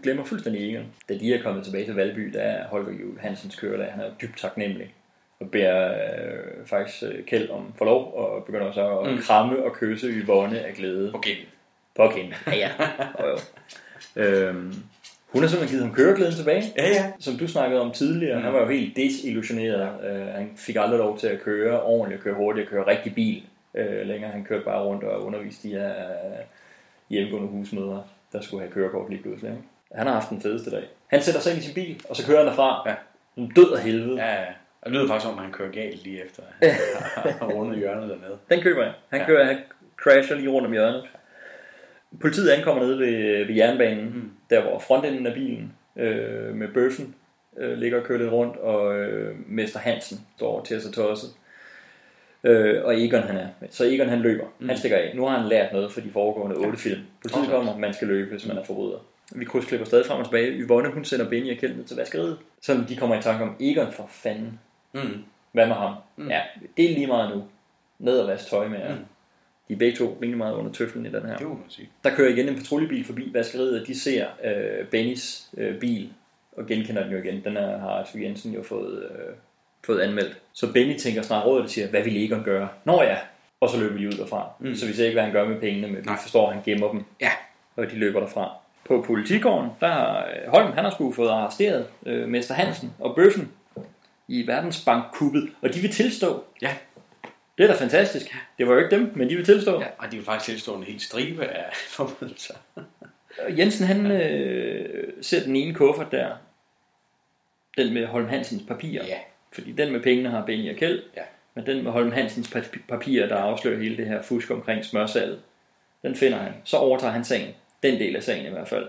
[0.03, 0.87] Glemmer fuldstændig Egon.
[1.09, 4.11] Da de er kommet tilbage til Valby, der er Holger Juhl Hansens kørelærer, han er
[4.23, 4.95] dybt taknemmelig.
[5.41, 9.13] Og beder øh, faktisk øh, Kjeld om for lov, og begynder så at Mm.
[9.17, 9.23] mm.
[9.23, 11.11] kramme og kysse Yvonne af glæde.
[11.13, 11.45] På kinden.
[11.95, 12.71] På kinden, ja ja.
[13.21, 13.39] jo, jo.
[14.23, 14.75] Øhm,
[15.37, 16.63] hun har simpelthen givet ham køreglæden tilbage.
[16.77, 17.13] Ja, ja.
[17.19, 18.37] Som du snakkede om tidligere.
[18.39, 18.45] Mm.
[18.45, 19.81] Han var jo helt desillusioneret.
[20.03, 20.21] Ja.
[20.21, 23.15] Uh, han fik aldrig lov til at køre ordentligt, at køre hurtigt, at køre rigtig
[23.15, 23.43] bil.
[23.75, 26.39] Uh, længere han kørte bare rundt og underviste de her uh,
[27.11, 29.51] hjemmegående husmødre, der skulle have kørekort lige pludselig.
[29.51, 29.63] Ikke?
[29.95, 30.85] Han har haft den fedeste dag.
[31.07, 32.83] Han sætter sig ind i sin bil, og så kører han derfra.
[32.89, 32.95] Ja.
[33.37, 34.17] En død af helvede.
[34.25, 34.47] Ja, ja.
[34.83, 36.43] Og det lyder faktisk at han kører galt lige efter.
[37.23, 38.39] Han har rundet hjørnet dernede.
[38.51, 38.93] Den køber jeg.
[39.11, 39.23] Han, Ja.
[39.23, 39.27] ja.
[39.27, 39.57] kører, han
[39.97, 41.05] crasher lige rundt om hjørnet.
[42.21, 44.31] Politiet ankommer nede ved, ved jernbanen, mm.
[44.51, 47.15] der hvor frontenden af bilen øh, med bøffen
[47.57, 51.31] øh, ligger og kører lidt rundt, og øh, Mester Hansen står til sig tosset.
[52.45, 53.47] Øh, og Egon han er.
[53.71, 54.45] Så Egon han løber.
[54.59, 54.69] Mm.
[54.69, 55.13] Han stikker af.
[55.15, 57.01] Nu har han lært noget for de foregående otte film.
[57.23, 57.51] Politiet Okay.
[57.51, 58.99] kommer, man skal løbe, hvis man er forbryder.
[59.35, 60.51] Vi krydsklipper stadig frem og tilbage.
[60.53, 62.39] Yvonne, hun sender Benny og Kjeld ned til vaskeriet.
[62.61, 64.61] Så de kommer i tanke om, Egon for fanden.
[64.93, 65.25] Mm.
[65.53, 65.93] Hvad med ham?
[66.17, 66.25] Mm.
[66.25, 66.31] Mm.
[66.31, 66.41] Ja,
[66.77, 67.45] det er lige meget nu.
[67.99, 68.79] Ned og vaske tøj med.
[68.91, 69.05] Mm.
[69.69, 71.37] De er begge to rimelig meget under tøflen i den her.
[71.37, 71.89] Det må man sige.
[72.05, 76.13] Der kører igen en patruljebil forbi vaskeriet, og de ser øh, Bennys øh, bil,
[76.57, 77.45] og genkender den jo igen.
[77.45, 79.35] Den er, har Arthur Jensen jo fået, øh,
[79.85, 80.37] fået anmeldt.
[80.53, 82.69] Så Benny tænker snart rådet og siger, hvad vil Egon gøre?
[82.85, 83.17] Nå ja,
[83.61, 84.49] og så løber de ud derfra.
[84.61, 84.75] Mm.
[84.75, 86.91] Så vi ser ikke, hvad han gør med pengene, men vi forstår, at han gemmer
[86.93, 87.05] dem.
[87.21, 87.31] Ja.
[87.77, 88.51] Og de løber derfra.
[88.85, 93.15] På politigården, der har øh, Holm, han har sgu fået arresteret øh, Mester Hansen og
[93.17, 93.53] Bøffen
[94.29, 96.45] i verdensbankkuppet, og de vil tilstå.
[96.63, 96.77] Ja.
[97.59, 98.27] Det er da fantastisk.
[98.59, 99.81] Det var jo ikke dem, men de vil tilstå.
[99.81, 101.65] Ja, og de vil faktisk tilstå en helt stribe af
[101.97, 102.55] forbrydelser.
[103.59, 106.29] Jensen han øh, ser den ene kuffert der,
[107.77, 109.05] den med Holm Hansens papirer.
[109.07, 109.19] Ja.
[109.53, 111.23] Fordi den med pengene har Benny og Kjeld, Ja.
[111.55, 115.41] men den med Holm Hansens pap- papirer, der afslører hele det her fusk omkring smørsalget,
[116.03, 116.53] den finder han.
[116.65, 117.55] Så overtager han sagen.
[117.83, 118.87] Den del af sagen i hvert fald.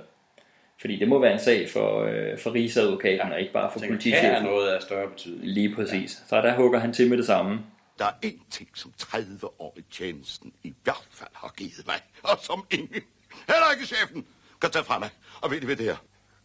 [0.82, 3.34] Fordi det må være en sag for, øh, for rigsadvokaten, ja.
[3.34, 4.26] og ikke bare for politichefen.
[4.30, 5.46] her er noget af større betydning.
[5.48, 6.22] Lige præcis.
[6.22, 6.28] Ja.
[6.28, 7.60] Så der hugger han til med det samme.
[8.00, 12.01] Der er én ting, som 30 år i tjenesten i hvert fald har givet mig,
[12.24, 13.03] og som ingen,
[13.48, 14.26] heller ikke chefen,
[14.61, 15.09] kan tage fra mig.
[15.42, 15.95] Og ved I hvad det er?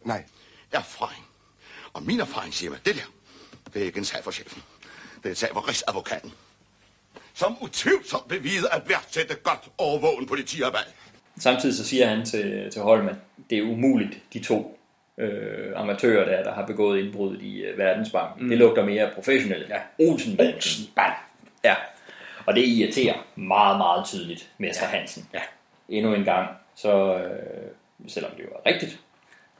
[0.05, 0.23] Nej.
[0.71, 1.25] Erfaring.
[1.93, 3.01] Og min erfaring siger mig, det der,
[3.73, 4.63] det er ikke en sag for chefen.
[5.17, 6.33] Det er en sag for rigsadvokaten.
[7.33, 10.89] Som utvivlsomt beviser at værdsætte godt overvågen politiarbejde.
[11.39, 13.15] Samtidig så siger han til, til Holm, at
[13.49, 14.79] det er umuligt, de to
[15.17, 18.39] øh, amatører der, der har begået indbruddet i øh, Verdensbanken.
[18.39, 18.43] Mm.
[18.43, 18.49] Mm.
[18.49, 19.69] Det lugter mere professionelt.
[19.69, 19.79] Ja.
[19.99, 20.55] Olsenbanden.
[20.55, 21.15] Olsenbanden.
[21.63, 21.75] Ja.
[22.45, 24.97] Og det irriterer meget, meget tydeligt Mester ja.
[24.97, 25.29] Hansen.
[25.33, 25.41] Ja.
[25.89, 27.71] Endnu en gang, så øh,
[28.07, 28.99] selvom det var rigtigt,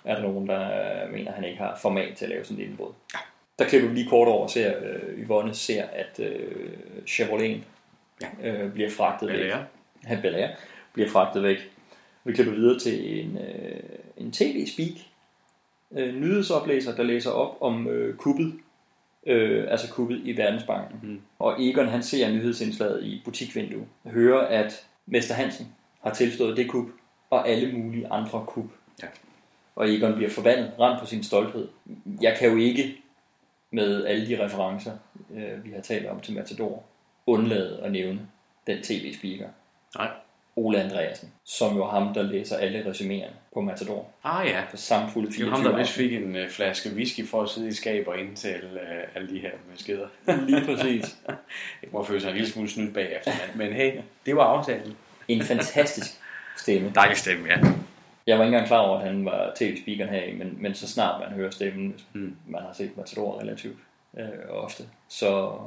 [0.06, 2.64] er der nogen, der øh, mener, at han ikke har format til at lave sådan
[2.64, 2.92] et indbrud.
[3.14, 3.20] Ja.
[3.60, 6.72] Der klipper vi lige kort over og ser, øh, Yvonne ser, at øh,
[7.08, 7.64] Chevrolet
[8.22, 8.52] ja.
[8.52, 9.38] øh, bliver fragtet væk.
[9.38, 9.64] Bel Air.
[10.10, 10.48] Ja, Bel Air
[10.94, 11.58] bliver fragtet væk.
[12.24, 13.80] Vi klipper videre til en, øh,
[14.18, 14.98] en tv-speak,
[15.92, 18.54] øh, nyhedsoplæser, der læser op om øh, kuppet,
[19.26, 21.00] øh, altså kuppet i Verdensbanken.
[21.04, 21.22] Mm.
[21.40, 25.68] Og Egon han ser nyhedsindslaget i butikvinduet, hører at Mester Hansen
[26.02, 26.88] har tilstået det kup,
[27.30, 28.66] og alle mulige andre kup.
[29.04, 29.08] Ja.
[29.76, 31.68] Og Egon bliver forbandet, ramt på sin stolthed.
[32.22, 32.96] Jeg kan jo ikke
[33.72, 34.92] med alle de referencer,
[35.34, 36.84] øh, vi har talt om til Matador,
[37.26, 38.28] undlade at nævne
[38.68, 39.48] den tv-speaker.
[39.98, 40.10] Nej.
[40.56, 44.08] Ole Andreasen, som jo er ham, der læser alle resuméerne på Matador.
[44.24, 44.64] Ah ja.
[44.70, 47.42] For samfulde Det er jo 24 ham, der vist fik en uh, flaske whisky for
[47.42, 50.08] at sidde i skab og indtale uh, alle de her beskeder.
[50.48, 51.18] Lige præcis.
[51.82, 54.96] Jeg må føle sig en lille smule snydt bagefter, men, men hey, det var aftalen.
[55.28, 56.12] En fantastisk
[56.58, 56.92] stemme.
[56.96, 57.58] Dejlig stemme, ja.
[58.28, 61.22] Jeg var ikke engang klar over, at han var tv-speakeren her, men, men så snart
[61.22, 62.36] man hører stemmen, mm.
[62.48, 63.78] man har set Matador relativt
[64.18, 65.60] øh, ofte, så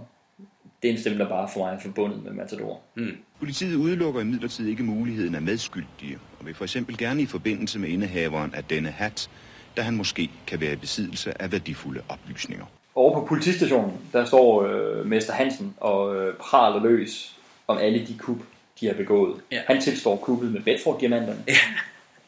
[0.82, 2.80] det, er en stemme, der bare for mig er forbundet med Matador.
[2.94, 3.16] Mm.
[3.38, 7.88] Politiet udelukker imidlertid ikke muligheden af medskyldige, og vil for eksempel gerne i forbindelse med
[7.88, 9.30] indehaveren af denne hat,
[9.76, 12.64] da han måske kan være i besiddelse af værdifulde oplysninger.
[12.94, 18.18] Over på politistationen, der står øh, Mester Hansen og øh, praler løs om alle de
[18.18, 18.38] kup,
[18.80, 19.40] de har begået.
[19.52, 19.60] Ja.
[19.66, 21.54] Han tilstår kuppet med Bedford-diamanterne ja.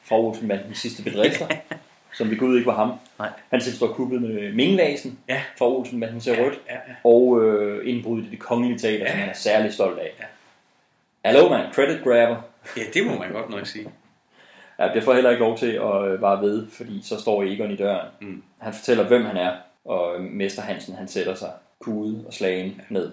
[0.05, 1.47] fra Olsenbandens sidste bedrifter,
[2.19, 2.93] som ved Gud ikke var ham.
[3.19, 3.31] Nej.
[3.51, 5.43] Han tilstår kuppet med Mingvasen Ja.
[5.59, 6.95] fra Olsenbanden ser rødt, ja, ja.
[7.05, 9.11] og øh, indbruddet i det kongelige teater, ja.
[9.11, 10.13] som han er særlig stolt af.
[10.21, 10.25] Ja.
[11.25, 12.37] Hallo mand, credit grabber.
[12.77, 13.89] Ja, det må man godt nok sige.
[14.79, 17.71] Ja, jeg får heller ikke lov til at øh, bare ved, fordi så står Egon
[17.71, 18.07] i døren.
[18.21, 18.43] Mm.
[18.59, 19.53] Han fortæller, hvem han er,
[19.85, 22.83] og Mester Hansen, han sætter sig kude og slagen ja.
[22.89, 23.11] ned.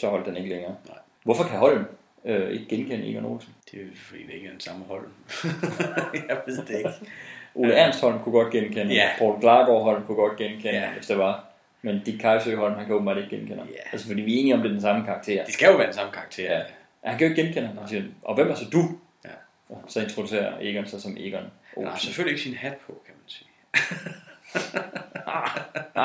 [0.00, 0.74] Så holdt den ikke længere.
[0.88, 0.98] Nej.
[1.24, 1.84] Hvorfor kan Holm
[2.24, 3.54] øh, ikke genkende Egon Olsen?
[3.70, 5.06] Det er jo fordi, det ikke er den samme hold.
[6.28, 6.90] jeg ved det ikke.
[7.54, 9.08] Ole Ernst Holm kunne godt genkende, Ja.
[9.18, 10.92] Paul Klargaard Holm kunne godt genkende, Ja.
[10.92, 11.44] hvis det var.
[11.82, 13.68] Men Dick Kajsø Holm, han kan åbenbart ikke genkende ham.
[13.92, 15.44] Altså, fordi vi er enige om, det er den samme karakter.
[15.44, 16.56] Det skal jo være den samme karakter.
[16.56, 16.62] Ja.
[17.04, 17.78] Han kan jo ikke genkende ham.
[17.78, 18.98] Han siger, og hvem er så du?
[19.24, 19.30] Ja.
[19.68, 21.44] Og så introducerer Egon sig som Egon
[21.76, 23.48] Han har selvfølgelig ikke sin hat på, kan man sige.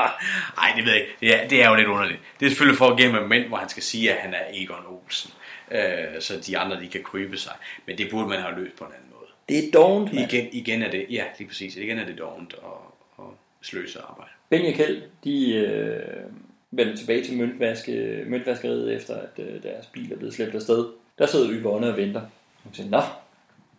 [0.57, 1.13] Nej, det ved jeg ikke.
[1.19, 2.19] Det er, det er jo lidt underligt.
[2.39, 4.85] Det er selvfølgelig for at et moment, hvor han skal sige, at han er Egon
[4.87, 5.31] Olsen.
[5.71, 7.53] Øh, så de andre, de kan krybe sig.
[7.85, 9.29] Men det burde man have løst på en anden måde.
[9.49, 10.13] Det er dovent.
[10.13, 11.75] Igen, igen er det, ja, lige præcis.
[11.75, 14.29] Igen er det dovent og, og sløse arbejde.
[14.49, 16.23] Benny og Kjeld, de øh,
[16.71, 20.85] vender tilbage til møntvaske, møntvaskeriet efter, at øh, deres bil er blevet slæbt afsted.
[21.17, 22.21] Der sidder Yvonne og venter.
[22.63, 23.01] Hun siger, nå,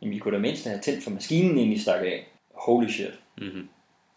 [0.02, 2.28] jamen, I kunne da mindst have tændt for maskinen, inden I stak af.
[2.54, 3.14] Holy shit.
[3.38, 3.68] Mm-hmm.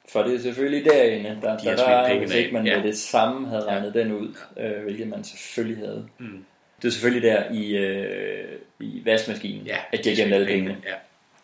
[0.09, 2.75] For det er selvfølgelig derinde, der, De der, der er, hvis ikke man Ja.
[2.75, 6.08] med det samme havde regnet den ud, øh, hvilket man selvfølgelig havde.
[6.17, 6.45] Mm.
[6.82, 8.48] Det er selvfølgelig der i, øh,
[8.80, 10.77] i vaskemaskinen, Ja, at de har gemt alle pengene.
[10.85, 10.93] Ja.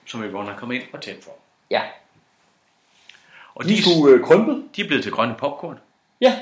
[0.06, 1.32] Som Yvonne har kommet ind og tændt for.
[1.72, 1.82] Ja.
[3.56, 4.64] Og De er sgu, øh, krympet.
[4.76, 5.80] De er blevet til grønne popcorn.
[6.22, 6.34] Ja.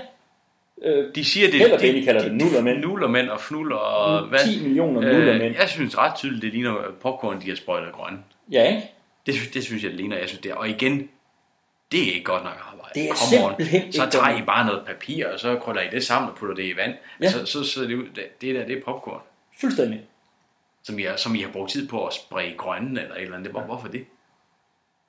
[0.81, 1.73] Øh, De siger det.
[1.73, 2.77] Og de- Benny kalder de- det nullermænd.
[2.79, 4.39] Nullermænd og fnuller og Mm, hvad?
[4.45, 5.55] 10 millioner nullermænd.
[5.55, 8.19] jeg synes ret tydeligt, det ligner popcorn, de har sprøjtet grønne.
[8.51, 8.89] Ja, ikke?
[9.25, 10.17] Det, synes- det synes jeg, det ligner.
[10.17, 10.55] Jeg synes, det er.
[10.55, 11.09] Og igen,
[11.91, 12.91] det er ikke godt nok arbejde.
[12.99, 13.49] Det er Come on.
[13.49, 16.37] simpelthen Så ikke tager I bare noget papir, og så krøller I det sammen og
[16.37, 16.93] putter det i vand.
[17.21, 17.31] Ja.
[17.31, 18.07] Så, så sidder det ud.
[18.15, 19.21] Det, det der, det er popcorn.
[19.59, 20.01] Fuldstændig.
[20.83, 23.37] Som I, har, som I har brugt tid på at spraye grønne eller et eller
[23.37, 23.45] andet.
[23.45, 24.05] Det, hvor, hvorfor det?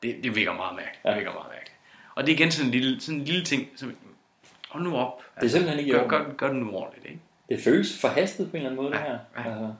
[0.02, 1.02] Det, det virker meget mærkeligt.
[1.04, 1.76] Det virker meget mærkeligt.
[2.14, 3.68] Og det er igen sådan en lille, sådan en lille ting.
[3.76, 3.96] Som,
[4.68, 5.22] hold nu op.
[5.40, 7.20] Det er simpelthen ikke gør, gør, gør det nu ordentligt, ikke?
[7.48, 9.18] Det føles forhastet på en eller anden måde, det her.
[9.36, 9.74] Altså.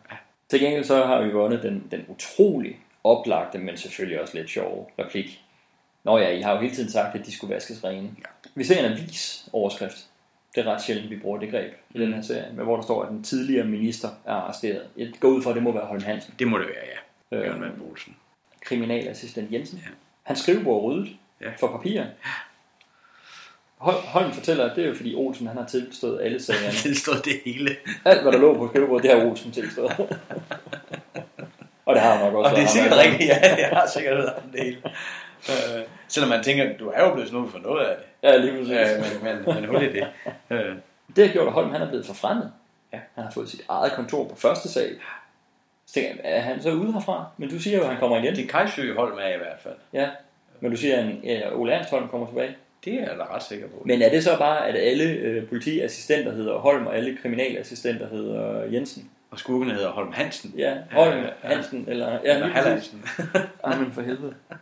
[0.49, 4.87] Til gengæld så har vi vundet den, den utrolig oplagte, men selvfølgelig også lidt sjove
[4.99, 5.43] replik.
[6.07, 8.09] Nå ja, I har jo hele tiden sagt, at de skulle vaskes rene.
[8.19, 8.49] Ja.
[8.55, 9.97] Vi ser en avis overskrift.
[10.55, 12.83] Det er ret sjældent, vi bruger det greb i den her serie, men hvor der
[12.83, 14.83] står, at den tidligere minister er arresteret.
[14.97, 16.35] Jeg går ud fra, at det må være Holm Hansen.
[16.39, 16.85] Det må det være,
[17.33, 17.37] ja.
[17.39, 18.17] Øh, Jørgen Vand Bolsen.
[18.61, 19.79] kriminalassistent Jensen.
[19.85, 19.91] Ja.
[20.23, 21.09] Han skrivebord ryddet
[21.41, 21.51] Ja.
[21.61, 22.03] for papir.
[23.79, 26.73] Hol- Holm fortæller, at det er jo fordi Olsen han har tilstået alle sagerne.
[26.73, 27.77] tilstået det hele.
[28.05, 29.91] Alt, hvad der lå på skrivebordet, det har Olsen tilstået.
[31.87, 32.51] og det har han nok også.
[32.51, 33.57] Og det er sikkert Han rigtigt, ja.
[33.57, 34.83] Jeg har sikkert været det hele.
[35.49, 38.29] Øh, selvom man tænker, du er jo blevet snuppet for noget af det.
[38.29, 38.73] Ja, lige præcis.
[38.73, 40.07] Øh, men, men, men hul i det.
[40.51, 40.75] Øh,
[41.17, 42.53] Det har gjort, at Holm han er blevet forfremmet.
[42.93, 42.99] Ja.
[43.15, 44.97] Han har fået sit eget kontor på første sal.
[45.87, 47.25] Så tænker jeg, er han så ude herfra?
[47.37, 48.37] Men du siger jo, at han kommer igen.
[48.37, 49.75] Det er Kajsø Holm er i hvert fald.
[49.93, 50.09] Ja,
[50.61, 52.57] men du siger, at ja, Ole Ernst Holm kommer tilbage.
[52.85, 53.83] Det er jeg da ret sikker på.
[53.85, 58.65] Men er det så bare, at alle øh, politiassistenter hedder Holm, og alle kriminalassistenter hedder
[58.65, 59.11] Jensen?
[59.31, 60.55] Og skurkene hedder Holm Hansen.
[60.59, 62.13] Ja, Holm, Øh, Hansen, eller...
[62.13, 62.65] Ja, eller lige præcis.
[62.65, 63.05] Hallandsen.
[63.65, 64.35] Ej, men for helvede.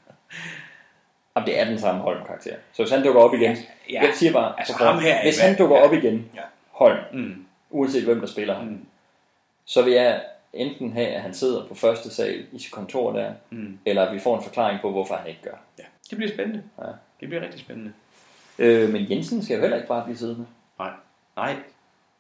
[1.37, 2.55] Jamen, det er den samme Holm-karakter.
[2.73, 3.57] Så hvis han dukker op igen...
[3.91, 4.03] Ja.
[4.03, 5.83] Jeg siger bare, Altså, ham her er hvis han dukker ja.
[5.85, 6.41] op igen, Ja.
[6.71, 7.45] Holm, Mm.
[7.71, 8.79] uanset hvem der spiller ham,
[9.65, 10.23] så vil jeg
[10.53, 13.79] enten have, at han sidder på første sal i sit kontor der, Mm.
[13.87, 15.57] eller at vi får en forklaring på, hvorfor han ikke gør.
[15.79, 15.85] Ja.
[16.11, 16.63] Det bliver spændende.
[16.79, 16.87] Ja.
[17.21, 17.93] Det bliver rigtig spændende.
[18.59, 20.47] Øh, men Jensen skal jo heller ikke bare blive siddende.
[20.79, 20.91] Nej.
[21.37, 21.57] Nej,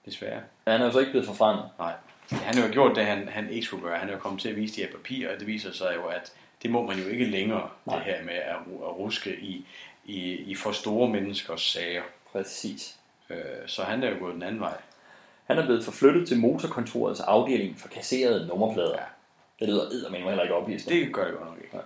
[0.07, 0.41] desværre.
[0.69, 1.65] Han er jo så ikke blevet forfremmet.
[1.79, 1.93] Nej.
[2.31, 3.99] Han har jo gjort det, han, han ikke skulle gøre.
[3.99, 6.07] Han er jo kommet til at vise de her papirer, og det viser sig jo,
[6.07, 6.33] at
[6.65, 7.97] det må man jo ikke længere, Nej.
[7.97, 9.67] det her med at, at ruske i,
[10.05, 12.03] i, i for store menneskers sager.
[12.33, 12.97] Præcis.
[13.31, 13.37] Øh,
[13.67, 14.77] så han er jo gået den anden vej.
[15.47, 18.93] Han er blevet forflyttet til motorkontorets afdeling for kasserede nummerplader.
[18.93, 19.05] Ja.
[19.61, 21.01] Det lyder eddermame heller ikke ophidsende.
[21.01, 21.79] Det gør det godt nok ikke.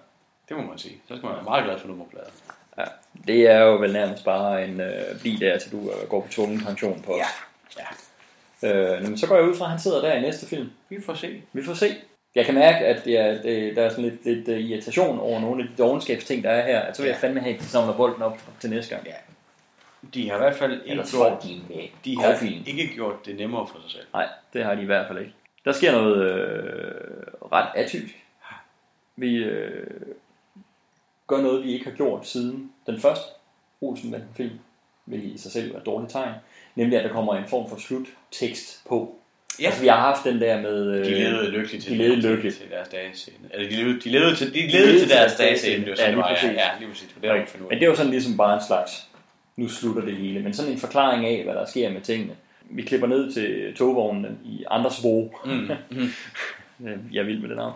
[0.48, 1.00] Det må man sige.
[1.08, 2.30] Så skal man være meget glad for nummerplader.
[2.78, 2.84] Ja,
[3.26, 6.28] det er jo vel nærmest bare en øh, bliv der, til du øh, går på
[6.28, 7.16] tvungen pension på.
[7.16, 7.26] Ja.
[8.62, 8.96] ja.
[8.96, 10.70] Øh, men så går jeg ud fra, at han sidder der i næste film.
[10.88, 11.42] Vi får se.
[11.52, 11.96] Vi får se.
[12.34, 15.40] Jeg kan mærke, at det er, det, der er sådan lidt, lidt uh, irritation over
[15.40, 16.80] nogle af de dogenskabsting, der er her.
[16.80, 19.06] At så vil jeg fandme have, at de samler bolden op til næste gang.
[19.06, 19.12] Ja.
[20.14, 22.62] De har i hvert fald ikke gjort, de med de har koffein.
[22.66, 24.06] ikke gjort det nemmere for sig selv.
[24.12, 25.32] Nej, det har de i hvert fald ikke.
[25.64, 26.94] Der sker noget øh,
[27.52, 28.14] ret atypisk.
[29.16, 29.86] Vi øh,
[31.26, 33.24] gør noget, vi ikke har gjort siden den første
[33.80, 34.58] Olsenbanden-film,
[35.04, 36.34] hvilket i sig selv er et dårligt tegn.
[36.74, 39.17] Nemlig, at der kommer en form for sluttekst på.
[39.60, 39.66] Ja.
[39.66, 40.86] Altså, vi har haft den der med...
[40.98, 42.56] øh, De levede lykkeligt til, De levede lykkeligt.
[42.56, 43.48] til deres dages ende.
[43.54, 45.80] Eller de levede, de levede til, de levede til deres dages ende.
[45.86, 46.44] Det var sådan, ja, lige præcis.
[46.44, 47.08] ja, ja, lige præcis.
[47.22, 47.70] Det var det.
[47.70, 49.08] Men det var sådan ligesom bare en slags,
[49.56, 50.40] nu slutter det hele.
[50.40, 52.32] Men sådan en forklaring af, hvad der sker med tingene.
[52.70, 55.34] Vi klipper ned til togvognen i Andersbo.
[55.44, 55.70] Mm.
[55.90, 56.10] Mm.
[57.12, 57.72] jeg er vild med det navn.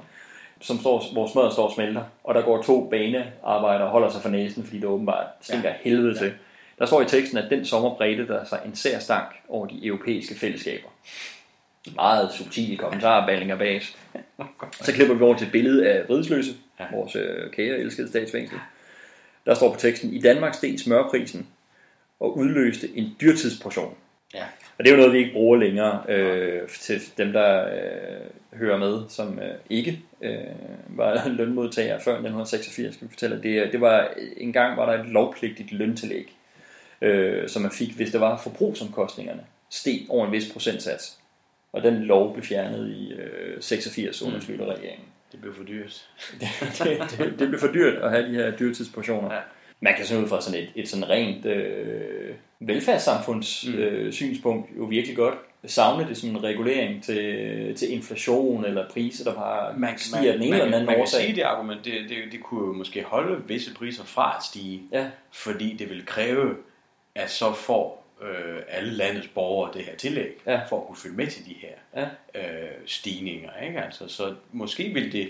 [0.60, 2.02] Som står, hvor smøret står og smelter.
[2.24, 5.74] Og der går to banearbejdere og holder sig for næsen, fordi det åbenbart stinker ja.
[5.82, 6.32] helvede til.
[6.78, 9.86] Der står i teksten, at den sommer bredte der sig en sær stank over de
[9.86, 10.88] europæiske fællesskaber.
[11.94, 13.96] Meget subtile kommentarer, Ballinger Bas.
[14.80, 16.84] Så klipper vi over til et billede af Vridsløse, ja.
[16.92, 18.58] vores øh, kære elskede statsfængsel.
[19.46, 21.46] Der står på teksten, i Danmark steg smørprisen
[22.20, 23.94] og udløste en dyrtidsportion.
[24.34, 24.44] Ja.
[24.78, 28.78] Og det er jo noget, vi ikke bruger længere øh, til dem, der øh, hører
[28.78, 30.36] med, som øh, ikke øh,
[30.88, 33.36] var lønmodtagere før 1986, skal vi fortælle.
[33.36, 36.36] at Det, det var, en gang var der et lovpligtigt løntillæg,
[37.02, 41.18] øh, som man fik, hvis det var forbrugsomkostningerne steg over en vis procentsats.
[41.72, 44.64] Og den lov blev fjernet i øh, 86 under Mm.
[44.64, 45.06] regeringen.
[45.32, 46.08] Det blev for dyrt.
[46.78, 49.34] det, det, det blev for dyrt at have de her dyrtidsportioner.
[49.34, 49.40] Ja.
[49.80, 53.74] Man kan sådan ud fra sådan et, et sådan rent øh, velfærdssamfunds Mm.
[53.74, 55.34] øh, synspunkt jo virkelig godt
[55.66, 60.42] savne det som en regulering til, til inflation eller priser, der bare man, stiger den
[60.42, 61.20] ene man, eller den anden man kan årsag.
[61.20, 64.82] sige det argument, det, det, det kunne jo måske holde visse priser fra at stige,
[64.92, 65.06] ja.
[65.32, 66.56] fordi det vil kræve,
[67.14, 70.60] at så får øh, alle landets borgere det her tillæg, Ja.
[70.68, 72.40] for at kunne følge med til de her Ja.
[72.40, 73.50] øh, stigninger.
[73.66, 73.80] Ikke?
[73.80, 75.20] Altså, så måske vil det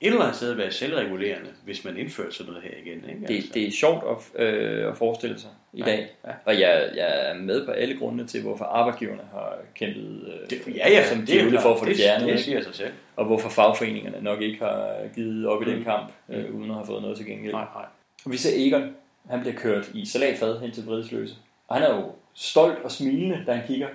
[0.00, 3.04] et eller andet sted være selvregulerende, hvis man indførte sådan noget her igen.
[3.08, 3.20] Ikke?
[3.28, 3.50] Det, Altså.
[3.54, 4.04] det er sjovt
[4.36, 6.08] at, øh, at forestille sig i Ja, dag.
[6.26, 6.30] ja.
[6.44, 10.76] Og jeg, jeg er med på alle grundene til, hvorfor arbejdsgiverne har kæmpet øh, Det-
[10.76, 12.24] ja, ja, som det er for at få det Det- fjernet.
[12.26, 12.42] det ikke?
[12.42, 12.92] siger sig selv.
[13.16, 15.84] Og hvorfor fagforeningerne nok ikke har givet op i den Mm.
[15.84, 17.52] kamp, øh, uden at have fået noget til gengæld.
[17.52, 17.84] Nej, nej.
[18.24, 18.96] Og vi ser Egon,
[19.30, 21.34] han bliver kørt i salatfad hen til Vridsløse.
[21.68, 23.88] Og han er jo stolt og smilende, da han kigger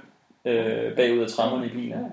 [0.45, 2.05] øh, bagud af trammerne i bilen.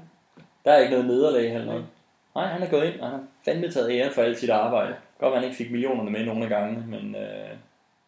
[0.64, 1.86] Der er ikke noget nederlag eller noget.
[2.34, 4.94] Nej, han er gået ind, og han har fandme taget ære for alt sit arbejde.
[5.18, 7.50] Godt, at han ikke fik millionerne med nogle af gangene, men øh,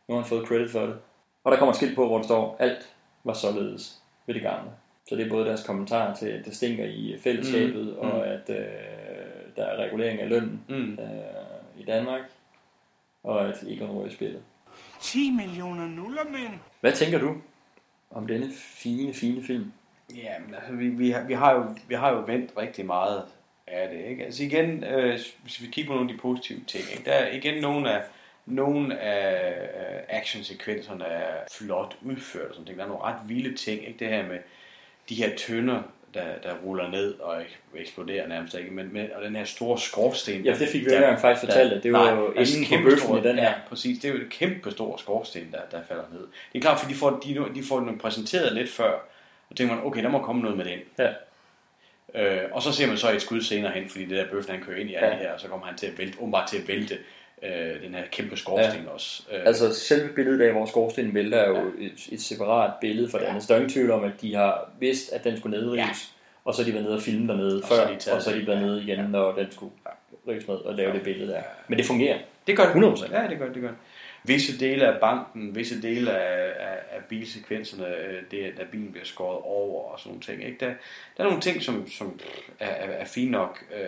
[0.09, 0.95] nu har han fået credit for det.
[1.45, 2.95] Og der kommer et skilt på, hvor der står, alt
[3.25, 4.71] var således ved det gamle.
[5.09, 8.23] Så det er både deres kommentar til, at det stinker i fællesskabet, Mm, og mm.
[8.23, 8.67] at øh,
[9.57, 10.93] der er regulering af lønnen Mm.
[10.93, 12.21] øh, i Danmark,
[13.25, 14.41] og at Egon rører i spillet.
[15.01, 16.61] 10 millioner nuller, men...
[16.81, 17.35] Hvad tænker du
[18.15, 19.73] om denne fine, fine film?
[20.17, 23.23] Ja, men altså, vi, vi, har, vi, har jo, vi har jo vendt rigtig meget
[23.67, 24.05] af det.
[24.11, 24.25] Ikke?
[24.25, 27.05] Altså igen, øh, hvis vi kigger på nogle af de positive ting, ikke?
[27.05, 28.03] der er igen nogle af,
[28.47, 32.79] nogle af øh, actionsekvenserne er flot udført og sådan ting.
[32.79, 33.87] Der er nogle ret vilde ting.
[33.87, 33.99] Ikke?
[33.99, 34.39] Det her med
[35.09, 35.83] de her tønder,
[36.15, 39.79] der, der ruller ned og ek- eksploderer nærmest ikke, men, men og den her store
[39.79, 40.43] skorsten.
[40.45, 42.97] Ja, det fik vi jo engang faktisk fortalt, at det var jo altså inden kæmpe
[43.01, 43.45] store- i den her.
[43.45, 43.99] Ja, præcis.
[43.99, 46.21] Det er jo et kæmpe stor skorsten, der, der falder ned.
[46.53, 48.93] Det er klart, for de får, de, de får den præsenteret lidt før,
[49.51, 50.79] og tænker man, okay, der må komme noget med den.
[50.99, 51.13] Ja.
[52.15, 54.63] Øh, og så ser man så et skud senere hen, fordi det der bøffen, han
[54.65, 55.07] kører ind i Ja.
[55.11, 56.99] det her, og så kommer han til at vælte, åbenbart til at vælte
[57.43, 58.91] øh, den her kæmpe skorsten Ja.
[58.91, 59.23] også.
[59.33, 63.19] Øh, Altså selve billedet af, hvor skorstenen vælter, er jo et, et separat billede for
[63.19, 63.49] det andet.
[63.49, 65.89] Der er ingen tvivl om, at de har vidst, at den skulle nedrives, ja.
[66.45, 68.31] og så har de været nede og filme dernede Og før, så de og så
[68.31, 69.73] har de været nede igen, når den skulle
[70.29, 71.43] rives ned og lave det billede der.
[71.69, 72.19] Men det fungerer.
[72.47, 72.83] Det gør det.
[72.83, 73.15] 100%.
[73.21, 73.79] Ja, det gør det, det gør det.
[74.25, 78.93] Visse dele af banken, visse dele af, af, af bilsekvenserne, øh, det, er, da bilen
[78.93, 80.45] bliver skåret over og sådan nogle ting.
[80.45, 80.57] Ikke?
[80.61, 80.73] Der,
[81.17, 82.21] der er nogle ting, som, som
[82.61, 83.87] er, er, er fine nok, øh,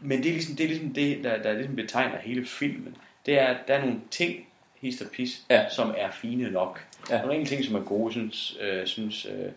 [0.00, 2.96] men det er ligesom det, er ligesom det der, der ligesom betegner hele filmen.
[3.26, 5.68] Det er, at der er nogle ting, hist og pis, ja.
[5.68, 6.84] som er fine nok.
[7.10, 7.14] Ja.
[7.14, 9.50] Der er ingen ting, som er gode, synes, øh, synes øh,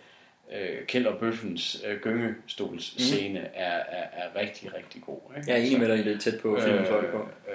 [0.52, 3.46] øh, Kjeld og Bøffens øh, gyngestolsscene mm.
[3.54, 5.20] er, er, er rigtig, rigtig god.
[5.38, 5.52] Ikke?
[5.52, 7.34] Jeg er enig med dig det tæt på filmens højdepunkt.
[7.48, 7.54] Øh,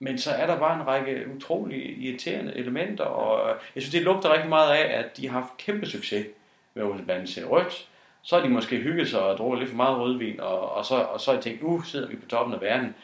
[0.00, 4.02] men så er der bare en række utrolig irriterende elementer, og øh, jeg synes, det
[4.02, 6.26] lugter rigtig meget af, at de har haft kæmpe succes
[6.74, 7.88] med Olsenbanden til rødt.
[8.28, 10.94] Så har de måske hygget sig og drukket lidt for meget rødvin, og, og, så,
[10.94, 12.94] og så har de tænkt, nu sidder vi på toppen af verden.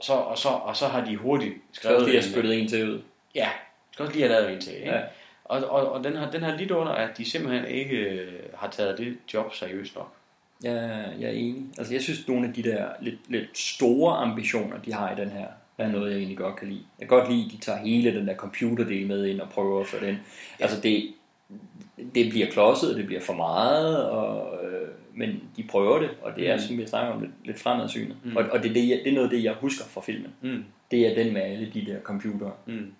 [0.00, 2.68] Så, og, så, og så har de hurtigt Skal også lige have en- spyttet en
[2.68, 3.00] til ud.
[3.34, 3.48] Ja,
[3.92, 4.74] skal også lige have lavet en til.
[4.76, 4.90] Ikke?
[4.92, 5.00] Ja.
[5.44, 8.68] Og, og, og den, har, den har lidt under, at de simpelthen ikke øh, har
[8.70, 10.12] taget det job seriøst nok.
[10.62, 11.62] Jeg, jeg er enig.
[11.78, 15.30] Altså jeg synes, nogle af de der lidt, lidt store ambitioner, de har i den
[15.30, 15.46] her,
[15.78, 16.82] er noget, jeg egentlig godt kan lide.
[16.98, 19.80] Jeg kan godt lide, at de tager hele den der computerdel med ind og prøver
[19.80, 20.18] at få den.
[20.60, 21.14] Altså det,
[22.14, 26.50] det bliver klodset, det bliver for meget, og, øh, men de prøver det, og det
[26.50, 26.60] er, Mm.
[26.60, 28.16] som vi snakker om, lidt, lidt fremadsynet.
[28.24, 28.36] Mm.
[28.36, 30.34] Og, og det, er det, jeg, det er noget af det, jeg husker fra filmen.
[30.40, 30.64] Mm.
[30.90, 32.52] Det er den med alle de der computere.
[32.66, 32.92] Mm.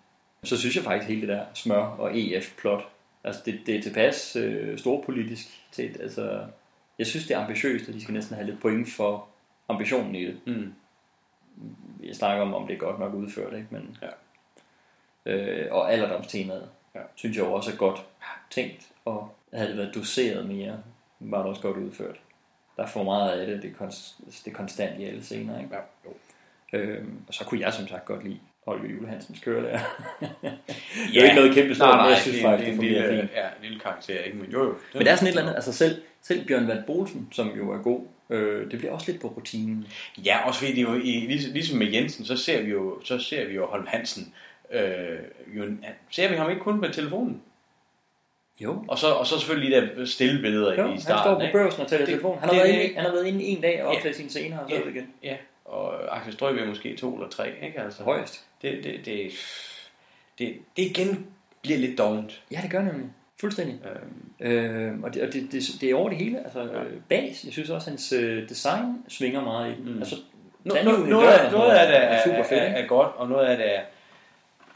[0.44, 2.88] Så synes jeg faktisk hele det der smør og EF-plot,
[3.24, 6.40] altså det, det er tilpas øh, storpolitisk til, altså
[6.98, 9.28] jeg synes det er ambitiøst, og de skal næsten have lidt point for
[9.68, 10.36] ambitionen i det.
[10.46, 10.72] Mm.
[12.04, 13.66] Jeg snakker om, om det er godt nok udført, ikke?
[13.70, 15.32] Men, ja.
[15.32, 17.00] øh, og alderdomstemaet, ja.
[17.14, 18.04] synes jeg jo også er godt
[18.50, 20.82] tænkt og havde det været doseret mere,
[21.20, 22.16] var det også godt udført.
[22.76, 25.58] Der er for meget af det, det er, konst, det er konstant i alle scener,
[25.58, 25.74] ikke?
[25.74, 26.14] Ja, jo.
[26.72, 29.80] Øhm, og så kunne jeg som sagt godt lide Holger Julehansens kørelærer.
[30.20, 33.02] det er jo ikke noget kæmpe stort, men jeg synes det faktisk, det det er
[33.02, 33.32] en fungerer fint.
[33.34, 34.38] Ja, en lille karakter, ikke?
[34.38, 34.74] Men jo, jo.
[34.94, 37.70] Men der er sådan et eller andet, altså selv, selv Bjørn Vald Bolsen, som jo
[37.70, 38.00] er god,
[38.30, 39.86] øh, det bliver også lidt på rutinen.
[40.24, 43.18] Ja, også fordi det jo, i, ligesom, ligesom med Jensen, så ser vi jo, så
[43.18, 44.34] ser vi jo Holm Hansen,
[44.72, 45.18] øh,
[45.58, 45.64] jo,
[46.10, 47.42] ser vi ham ikke kun på telefonen?
[48.60, 48.84] Jo.
[48.88, 51.22] Og så, og så selvfølgelig de der stille billeder Jo, i han starten.
[51.22, 52.38] står på børsen og taler Det- telefon.
[52.38, 53.96] Han har, det- været det- inde, han har været inde en dag og Ja.
[53.96, 54.90] optaget sine scener og så Ja.
[54.90, 55.06] igen.
[55.22, 57.80] Ja, og Axel Strøg er måske to eller tre, ikke?
[57.80, 58.44] Altså, Højst.
[58.62, 59.30] Det, det, det,
[60.38, 61.26] det, det igen
[61.62, 62.42] bliver lidt dovent.
[62.52, 63.06] Ja, det gør nemlig.
[63.40, 63.78] Fuldstændig.
[64.40, 66.38] Øhm, og det, og det, det, det er over det hele.
[66.44, 66.82] Altså, ja.
[67.08, 69.92] Bas, jeg synes også, at hans øh, design svinger meget i den.
[69.92, 69.98] Mm.
[69.98, 70.16] Altså,
[70.64, 73.56] noget, altså, noget af det er, super er, fedt, er, er godt, og noget af
[73.56, 73.80] det er,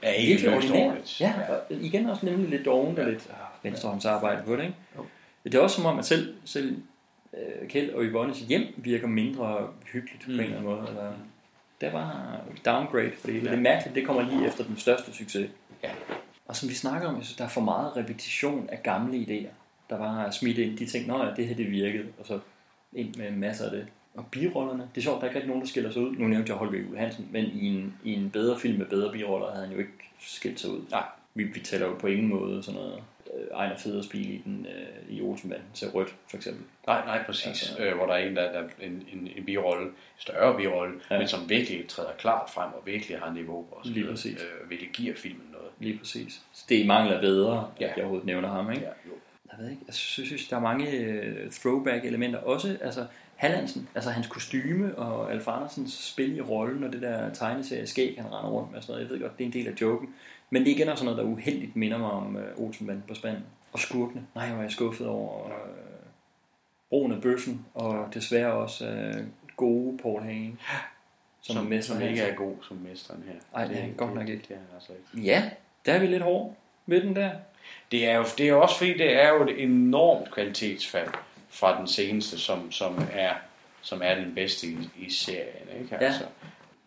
[0.03, 1.21] er ikke Virkelig ordinært.
[1.21, 4.75] Ja, og igen også nemlig lidt dovent og lidt ah, venstrehåndsarbejde på det, ikke?
[5.45, 6.77] Det er også som om, at selv, selv
[7.35, 10.35] øh, Kjeld og Yvonnes hjem virker mindre hyggeligt mm.
[10.35, 10.89] på en eller anden måde.
[10.89, 11.13] Eller,
[11.81, 13.47] det var downgrade for det hele.
[13.47, 13.51] Ja.
[13.51, 15.51] Det er mærkeligt, det kommer lige efter den største succes.
[15.83, 15.91] Ja.
[16.47, 19.53] Og som vi snakker om, synes, der er for meget repetition af gamle idéer.
[19.91, 22.39] Der var smidt ind, de tænkte, at det her det virkede, og så
[22.93, 23.87] ind med masser af det.
[24.15, 26.17] Og birollerne, det er sjovt, der er ikke rigtig nogen, der skiller sig ud.
[26.17, 29.13] Nu nævnte jeg Holger Juhl Hansen, men i en, i en bedre film med bedre
[29.13, 30.81] biroller havde han jo ikke skilt sig ud.
[30.91, 31.05] Nej.
[31.35, 32.95] Vi, vi taler jo på ingen måde sådan noget
[33.35, 36.65] øh, Ejner Federspil i, den, øh, i Olsenbanden til rødt, for eksempel.
[36.87, 37.47] Nej, nej, præcis.
[37.47, 41.19] Altså, øh, hvor der er en, der er en, en, en birolle, større birolle, ja.
[41.19, 43.67] Men som virkelig træder klart frem og virkelig har niveau.
[43.71, 44.39] Og så Lige præcis.
[44.43, 45.69] Øh, virkelig giver filmen noget.
[45.79, 46.43] Lige præcis.
[46.53, 47.85] Så det er af bedre, Ja.
[47.85, 48.83] at jeg overhovedet nævner ham, ikke?
[48.83, 49.13] Ja, jo.
[49.53, 52.39] Jeg ved ikke, jeg synes, synes der er mange øh, throwback-elementer.
[52.39, 53.07] Også, altså,
[53.43, 58.15] Hallandsen, altså hans kostyme og Alf Andersens spil i rollen og det der tegneserie skæg,
[58.19, 59.11] han render rundt med og sådan noget.
[59.11, 60.15] Jeg ved godt, det er en del af joken.
[60.51, 63.15] Men det er igen også sådan noget, der uheldigt minder mig om øh, Olsenbanden på
[63.15, 63.45] spanden.
[63.73, 64.27] Og skurkene.
[64.35, 65.53] Nej, er jeg skuffet over øh,
[66.89, 69.25] brugen af bøffen, og desværre også øh,
[69.57, 70.59] gode Paul Hagen.
[71.41, 73.35] Som, som, mester som ikke er god som mesteren her.
[73.55, 74.43] Ej, det er han godt nok ikke.
[74.49, 75.27] Det er han altså ikke.
[75.27, 75.51] Ja,
[75.87, 76.55] der er vi lidt hårde
[76.87, 77.31] ved den der.
[77.93, 81.09] Det er jo det er også fordi, det er jo et enormt kvalitetsfald
[81.53, 83.35] fra den seneste, som, som, er,
[83.83, 85.69] som er den bedste i, i serien.
[85.81, 85.89] Ikke?
[86.01, 86.07] Ja.
[86.07, 86.25] Altså,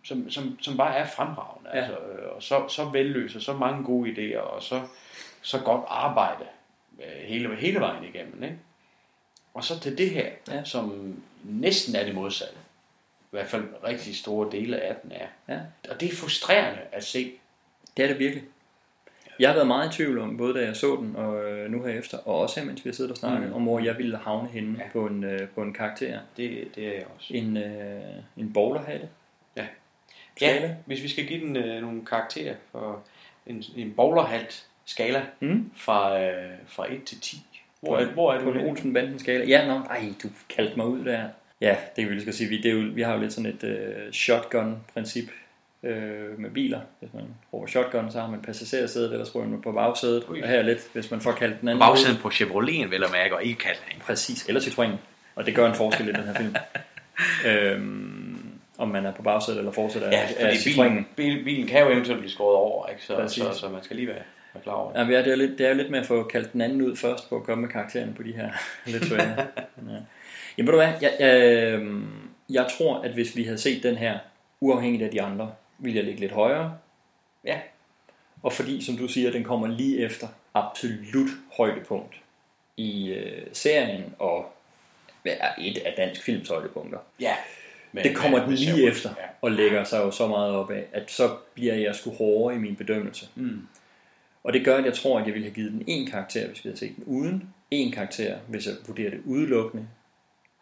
[0.03, 1.69] som, som, som bare er fremragende.
[1.73, 1.79] Ja.
[1.79, 4.81] Altså, øh, og så, så velløs, og så mange gode idéer, og så,
[5.41, 6.45] så godt arbejde
[6.99, 8.43] øh, hele, hele vejen igennem.
[8.43, 8.57] Ikke?
[9.53, 10.63] Og så til det her, Ja.
[10.63, 12.55] som næsten er det modsatte.
[13.21, 15.27] I hvert fald rigtig store dele af den er.
[15.53, 15.59] Ja.
[15.89, 17.31] Og det er frustrerende at se.
[17.97, 18.43] Det er det virkelig.
[19.39, 21.83] Jeg har været meget i tvivl om, både da jeg så den og øh, nu
[21.83, 23.55] herefter, og også her, mens vi har siddet og snakket, Mm.
[23.55, 24.85] om hvor jeg ville havne henne ja.
[24.93, 26.19] på, en, øh, på en karakter.
[26.37, 27.33] Det, det er jeg også.
[27.33, 28.01] En, øh,
[28.37, 29.07] en bowlerhatte.
[29.57, 29.65] Ja.
[30.35, 30.67] Skala?
[30.67, 32.99] Ja, hvis vi skal give den øh, nogle karakterer for
[33.47, 35.71] en, en bowlerhalt skala Mm.
[35.75, 37.37] fra, øh, fra 1 til 10.
[37.81, 38.69] Hvor, er, hvor er på du en henne?
[38.71, 39.45] Olsen Banden skala.
[39.45, 41.23] Ja, nå, ej, du kaldte mig ud der.
[41.61, 42.49] Ja, det kan vi lige skal sige.
[42.49, 45.29] Vi, det er jo, vi har jo lidt sådan et øh, shotgun-princip
[45.85, 46.79] øh, med biler.
[46.99, 47.23] Hvis man
[47.53, 50.23] råber shotgun, så har man passagersædet, eller så ryger man på bagsædet.
[50.23, 52.21] Og her er lidt, hvis man får kaldt den anden Bagsiden ud.
[52.21, 54.91] på Chevroleten, vel at mærke, og ikke kaldt Præcis, eller Citroën.
[55.35, 56.55] Og det gør en forskel i den her film.
[57.51, 60.81] øhm, om man er på bagsædet eller forsædet af, Ja, af Citroën.
[60.83, 63.03] bilen, bil, bilen kan jo eventuelt blive skåret over, ikke?
[63.03, 63.43] Så, Præcis.
[63.43, 64.23] så, så man skal lige være,
[64.53, 65.13] være klar over det.
[65.13, 66.95] Ja, det, er lidt, det er jo lidt med at få kaldt den anden ud
[66.95, 68.49] først, på at komme med karaktererne på de her
[68.91, 69.35] lidt svære.
[69.89, 69.97] ja.
[70.57, 71.81] Jamen ved du hvad, jeg, jeg,
[72.49, 74.17] jeg tror, at hvis vi havde set den her,
[74.59, 76.77] uafhængigt af de andre, ville jeg ligge lidt højere.
[77.45, 77.59] Ja.
[78.43, 82.15] Og fordi, som du siger, den kommer lige efter absolut højdepunkt
[82.77, 84.51] i øh, serien, og
[85.25, 86.99] er et af dansk films højdepunkter.
[87.19, 87.35] Ja.
[87.91, 89.09] Men, det kommer men- den lige men- efter,
[89.41, 92.59] og lægger sig jo så meget op af, at så bliver jeg sgu hårdere i
[92.59, 93.27] min bedømmelse.
[93.35, 93.67] Mm.
[94.43, 96.63] Og det gør, at jeg tror, at jeg ville have givet den en karakter, hvis
[96.65, 97.53] vi havde set den uden.
[97.71, 99.87] En karakter, hvis jeg vurderer det udelukkende,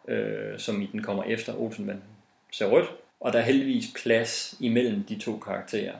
[0.08, 2.04] øh, som i den kommer efter Olsenbanden
[2.52, 2.88] ser rødt.
[3.24, 5.94] Og der er heldigvis plads imellem de to karakterer.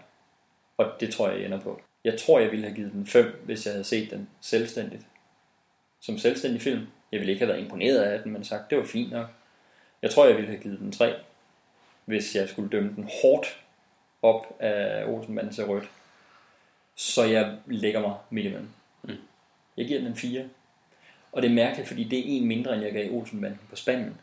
[0.77, 1.81] Og det tror jeg, jeg ender på.
[2.05, 5.03] Jeg tror, jeg ville have givet den 5, hvis jeg havde set den selvstændigt.
[6.01, 6.87] Som selvstændig film.
[7.13, 9.27] Jeg ville ikke have været imponeret af den, men sagt, det var fint nok.
[10.03, 11.15] Jeg tror, jeg ville have givet den 3,
[12.05, 13.61] hvis jeg skulle dømme den hårdt
[14.23, 15.91] op af Olsenbanden ser rødt.
[16.95, 18.69] Så jeg lægger mig midt imellem.
[19.03, 19.17] Mm.
[19.77, 20.49] Jeg giver den en 4.
[21.33, 24.21] Og det er mærkeligt, fordi det er en mindre, end jeg gav Olsenbanden på spanden.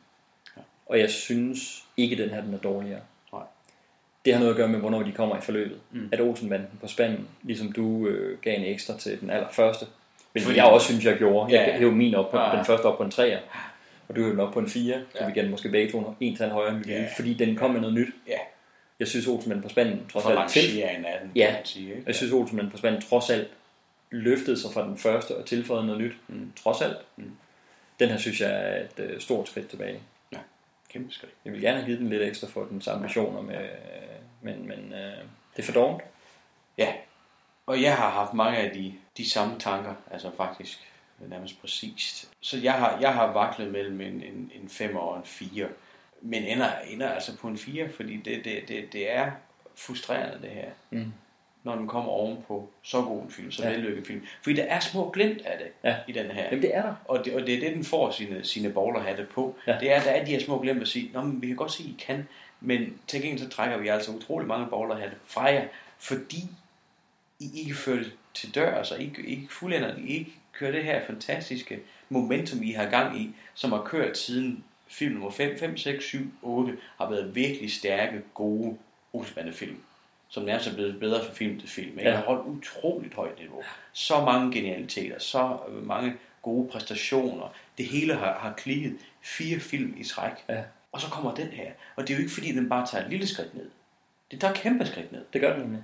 [0.91, 2.99] Og jeg synes ikke, den her den er dårligere.
[3.33, 3.41] Nej.
[4.25, 5.77] Det har noget at gøre med, hvornår de kommer i forløbet.
[5.91, 6.09] Mm.
[6.11, 9.85] At Olsenbanden på spanden, ligesom du øh, gav en ekstra til den allerførste.
[10.31, 11.53] Hvilket Fordi- jeg også synes, jeg gjorde.
[11.59, 11.77] Jeg Ja.
[11.77, 12.55] hævde min op på, Ja.
[12.55, 13.39] den første op på en 3'er.
[14.07, 15.01] Og du hævde den op på en 4.
[15.11, 15.25] Så Ja.
[15.27, 17.09] vi gav den måske begge to en tand højere, end vi ville, Ja.
[17.17, 18.09] fordi den kom med noget nyt.
[18.27, 18.37] Ja.
[18.99, 20.61] Jeg synes, Olsenmanden på spanden trods alt kan
[21.35, 22.03] Ja, ikke?
[22.07, 23.47] jeg synes, Olsenmanden på spanden trods alt
[24.11, 26.51] løftede sig fra den første og tilføjede noget nyt, mm.
[26.63, 26.97] trods alt.
[27.17, 27.31] Mm.
[27.99, 29.99] Den her synes jeg er et øh, stort skridt tilbage.
[30.91, 31.33] Kæmpe skridt.
[31.45, 33.69] Jeg vil gerne have givet den lidt ekstra for dens ambitioner, med,
[34.41, 35.17] men, men øh,
[35.55, 36.09] det er for dårligt.
[36.77, 36.93] Ja,
[37.65, 42.29] og jeg har haft mange af de, de samme tanker, altså faktisk nærmest præcist.
[42.41, 45.67] Så jeg har, jeg har vaklet mellem en, en, en 5 og en 4,
[46.21, 49.31] men ender, ender altså på en 4, fordi det, det, det, det er
[49.75, 50.69] frustrerende det her.
[50.89, 51.13] Mm.
[51.64, 53.69] Når den kommer ovenpå så god en film, så Ja.
[53.69, 54.22] vellykket film.
[54.43, 55.95] Fordi der er små glimt af det Ja.
[56.07, 56.43] i den her.
[56.43, 56.93] Jamen, det er der.
[57.06, 59.56] Og det, og det er det, den får sine, sine bowlerhatte på.
[59.67, 59.77] Ja.
[59.80, 61.72] Det er, der er de her små glimt at sige, Nå, men vi kan godt
[61.72, 62.27] se, I kan,
[62.61, 65.65] men til gengæld så trækker vi altså utrolig mange bowlerhatte fra jer,
[65.99, 66.43] fordi
[67.40, 71.01] I ikke det til dør, altså I ikke, ikke fuldender, I ikke kører det her
[71.06, 76.03] fantastiske momentum, I har gang i, som har kørt siden film nummer 5, 5, 6,
[76.06, 78.77] 7, 8, har været virkelig stærke, gode
[79.14, 79.77] Olsenbande-film,
[80.31, 81.99] som nærmest er blevet bedre fra film til film.
[81.99, 82.09] Ikke?
[82.09, 82.15] Ja.
[82.15, 83.63] Har holdt utroligt højt niveau.
[83.93, 87.53] Så mange genialiteter, så mange gode præstationer.
[87.77, 90.31] Det hele har, har klikket fire film i træk.
[90.49, 90.63] Ja.
[90.91, 91.71] Og så kommer den her.
[91.95, 93.69] Og det er jo ikke fordi, den bare tager et lille skridt ned.
[94.31, 95.25] Det tager et kæmpe skridt ned.
[95.33, 95.83] Det gør den nemlig.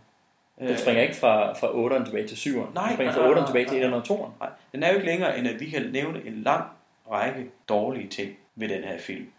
[0.60, 2.74] Den Øh, springer ikke fra, fra 8'eren tilbage til 7'eren.
[2.74, 4.40] Nej, den springer nej, fra 8'eren nej, tilbage til nej, 1'eren og 2'eren.
[4.40, 6.70] Nej, den er jo ikke længere, end at vi kan nævne en lang
[7.12, 9.32] række dårlige ting ved den her film,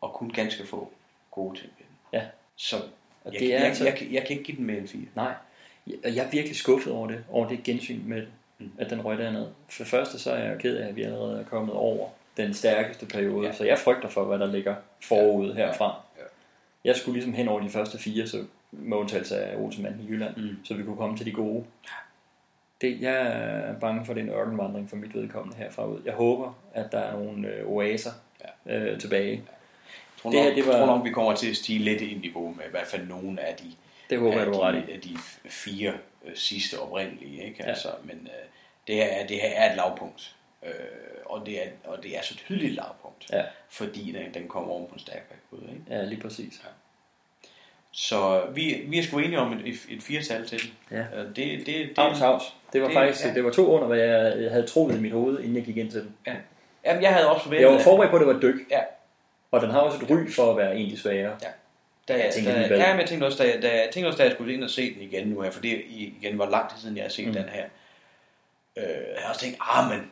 [0.00, 0.92] og kun ganske få
[1.30, 2.20] gode ting ved den.
[2.20, 2.26] Ja.
[2.56, 2.76] Så
[3.24, 4.88] Og jeg, det er jeg, altså- jeg, jeg, jeg kan ikke give den mere end
[4.88, 5.06] fire.
[5.14, 5.34] Nej.
[6.04, 8.28] Og jeg er virkelig skuffet over det, over det gensyn med det,
[8.58, 8.70] mm.
[8.78, 9.46] at den røg derned.
[9.68, 12.54] For det første så er jeg ked af, at vi allerede er kommet over den
[12.54, 13.52] stærkeste periode, ja.
[13.52, 16.00] så jeg frygter for, hvad der ligger forud herfra.
[16.18, 16.22] Ja.
[16.84, 20.36] Jeg skulle ligesom hen over de første fire, så med undtagelse af Olsenmanden i Jylland,
[20.36, 20.64] mm.
[20.64, 21.64] så vi kunne komme til de gode.
[22.80, 26.00] Det, jeg er bange for, at det er en ørkenvandring for mit vedkommende herfra ud.
[26.04, 28.10] Jeg håber, at der er nogle øh, oaser
[28.66, 28.78] ja.
[28.78, 29.32] øh, tilbage.
[29.32, 29.42] Jeg
[30.22, 32.18] tror, Det nok, her, det var- tror nok, vi kommer til at stige lidt i
[32.22, 33.64] niveau med i hvert fald nogle af de,
[34.10, 35.16] Det håber af du de, af de
[35.48, 35.92] fire
[36.24, 37.44] øh, sidste oprindelige.
[37.44, 37.56] Ikke?
[37.62, 37.68] Ja.
[37.68, 38.48] Altså, men øh,
[38.86, 40.34] det, her, er- det her er et lavpunkt.
[40.66, 40.70] Øh,
[41.26, 43.26] og, det er, og det er så tydeligt et lavpunkt.
[43.32, 43.42] Ja.
[43.70, 45.68] Fordi den, den kommer oven på en stærk bagud.
[45.68, 45.82] Ikke?
[45.90, 46.60] Ja, lige præcis.
[46.64, 46.68] Ja.
[47.94, 50.70] Så vi, vi er sgu enige om et, et, et firetal til den.
[50.98, 51.20] Ja.
[51.20, 52.42] Øh, Det, det, det, Havs, havs.
[52.72, 53.34] Det var det- faktisk ja.
[53.34, 55.90] det var to under, hvad jeg havde troet i mit hoved, inden jeg gik ind
[55.90, 56.16] til den.
[56.26, 56.34] Ja.
[56.84, 57.66] Jamen, jeg havde også forventet...
[57.68, 58.60] Jeg var forberedt på, at det var dyk.
[58.70, 58.80] Ja.
[59.52, 61.36] Og den har også et ry for at være en af de svære.
[61.42, 61.48] Ja.
[62.08, 64.18] Da, Jeg jeg, tænker da, ja, men jeg tænkte også, da, da, jeg tænkte også,
[64.18, 66.70] da jeg skulle ind og se den igen nu her, for det igen var lang
[66.70, 67.32] tid siden, jeg har set Mm.
[67.32, 67.64] den her.
[68.76, 70.10] Øh, jeg har også tænkt, ah, men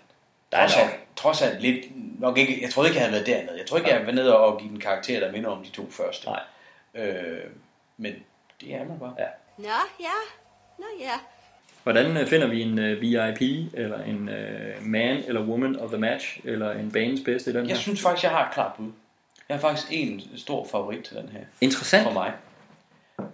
[0.53, 1.87] Der er trods, alt, trods alt lidt,
[2.21, 3.59] nok ikke, jeg troede ikke, jeg havde været dernede.
[3.59, 5.71] Jeg tror ikke, jeg havde været nede og give den karakter, der minder om de
[5.71, 6.27] to første.
[6.29, 6.41] Nej.
[6.95, 7.41] Øh,
[7.97, 8.15] men
[8.61, 9.15] det er man bare.
[9.19, 9.27] Ja.
[9.57, 9.69] Nå,
[10.01, 10.17] ja.
[10.79, 11.13] Nå, ja.
[11.83, 15.99] Hvordan øh, finder vi en uh, VIP, eller en uh, man eller woman of the
[15.99, 17.69] match, eller en banens bedste i den her?
[17.69, 18.91] Jeg synes faktisk, jeg har et klart bud.
[19.51, 21.41] Jeg har faktisk en stor favorit til den her.
[21.61, 22.03] Interessant.
[22.05, 22.33] For mig.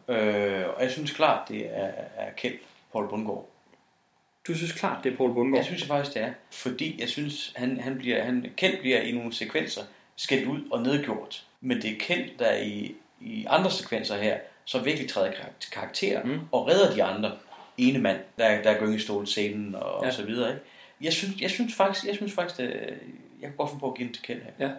[0.09, 2.59] Øh, og jeg synes klart, det er, er Kjeld
[2.93, 3.49] Paul Bundgaard.
[4.47, 5.57] Du synes klart, det er Paul Bundgaard?
[5.59, 6.33] Jeg synes faktisk, det er.
[6.53, 9.83] Fordi jeg synes, han, han bliver, han, Kjeld bliver i nogle sekvenser
[10.17, 11.45] skældt ud og nedgjort.
[11.61, 16.23] Men det er Kjeld, der i, i andre sekvenser her, så virkelig træder karak- karakter
[16.23, 16.31] Mm.
[16.31, 16.41] mm.
[16.53, 17.33] og redder de andre.
[17.79, 20.09] Ene mand, der, der er gyngestol scenen og, Ja.
[20.09, 20.49] og så videre.
[20.51, 20.63] Ikke?
[21.01, 22.71] Jeg, synes, jeg synes faktisk, jeg synes faktisk det,
[23.41, 24.67] jeg kan godt finde på at give den til Kjeld her.
[24.67, 24.73] Ja.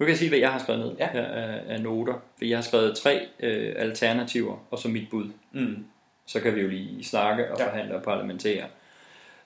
[0.00, 1.08] Nu kan jeg sige, hvad jeg har skrevet ned Ja.
[1.12, 2.14] her af, af noter.
[2.38, 5.30] For jeg har skrevet tre øh, alternativer, og så mit bud.
[5.52, 5.84] Mm.
[6.26, 7.66] Så kan vi jo lige snakke og Ja.
[7.66, 8.64] forhandle og parlamentere.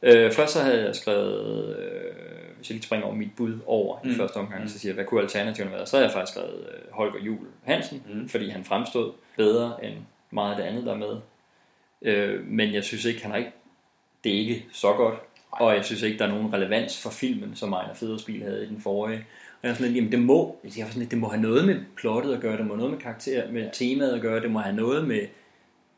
[0.03, 2.13] Øh, først så havde jeg skrevet, øh,
[2.57, 4.11] hvis jeg lige springer over mit bud over mm.
[4.11, 4.69] i første omgang, Mm.
[4.69, 5.87] så siger jeg, hvad kunne alternativerne være?
[5.87, 8.29] Så havde jeg faktisk skrevet øh, Holger Jul Hansen, Mm.
[8.29, 9.95] fordi han fremstod bedre end
[10.31, 11.17] meget af det andet, der er med.
[12.03, 13.53] Øh, men jeg synes ikke, han har ikke,
[14.25, 15.15] det er ikke så godt,
[15.51, 18.69] og jeg synes ikke, der er nogen relevans for filmen, som Ejner Federspil havde i
[18.69, 19.27] den forrige.
[19.65, 21.67] Jeg er sådan lidt, jamen det må, jeg var sådan lidt, det må have noget
[21.67, 24.51] med plottet at gøre, det må have noget med karakter, med temaet at gøre, det
[24.51, 25.21] må have noget med,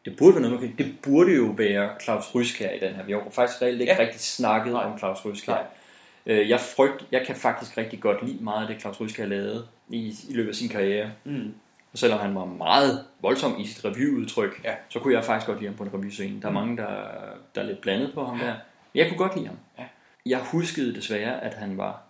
[0.04, 3.04] det burde være noget med, det burde jo være Claus Ryskær i den her.
[3.04, 3.98] Vi har faktisk reelt ikke Ja.
[4.00, 4.04] ja.
[4.06, 4.84] rigtig snakket Nej.
[4.84, 5.52] om Claus Ryskær.
[5.52, 5.62] Nej.
[6.26, 9.66] Øh, Jeg, frygt, jeg kan faktisk rigtig godt lide meget af det, Claus Ryskær lavede
[9.88, 11.10] i, i løbet af sin karriere.
[11.24, 11.54] Mm.
[11.92, 14.74] Og selvom han var meget voldsom i sit revyudtryk, Ja.
[14.88, 16.40] så kunne jeg faktisk godt lide ham på en revyscene.
[16.40, 16.54] Der er Mm.
[16.54, 16.86] mange, der,
[17.54, 18.46] der er lidt blandet på ham der.
[18.46, 18.54] Men
[19.00, 19.56] jeg kunne godt lide ham.
[19.78, 19.84] Ja.
[20.26, 22.02] Jeg huskede desværre, at han var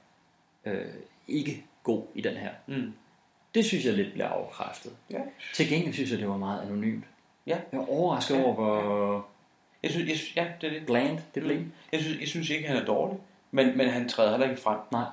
[0.67, 0.75] øh,
[1.29, 2.51] ikke god i den her.
[2.67, 2.93] Mm.
[3.55, 4.93] Det synes jeg lidt blev afkræftet.
[5.11, 5.19] Ja.
[5.55, 7.05] Til gengæld synes jeg, det var meget anonymt.
[7.47, 7.59] Ja.
[7.73, 8.43] Jeg var overrasket Ja.
[8.43, 9.27] over, hvor
[9.83, 10.87] Jeg synes, jeg, synes- ja, det er det.
[10.87, 11.59] bland det blev.
[11.59, 11.73] Mm.
[11.93, 13.19] Jeg synes, jeg synes ikke, han er dårlig,
[13.51, 14.79] men, men han træder heller ikke frem.
[14.93, 15.05] Nej.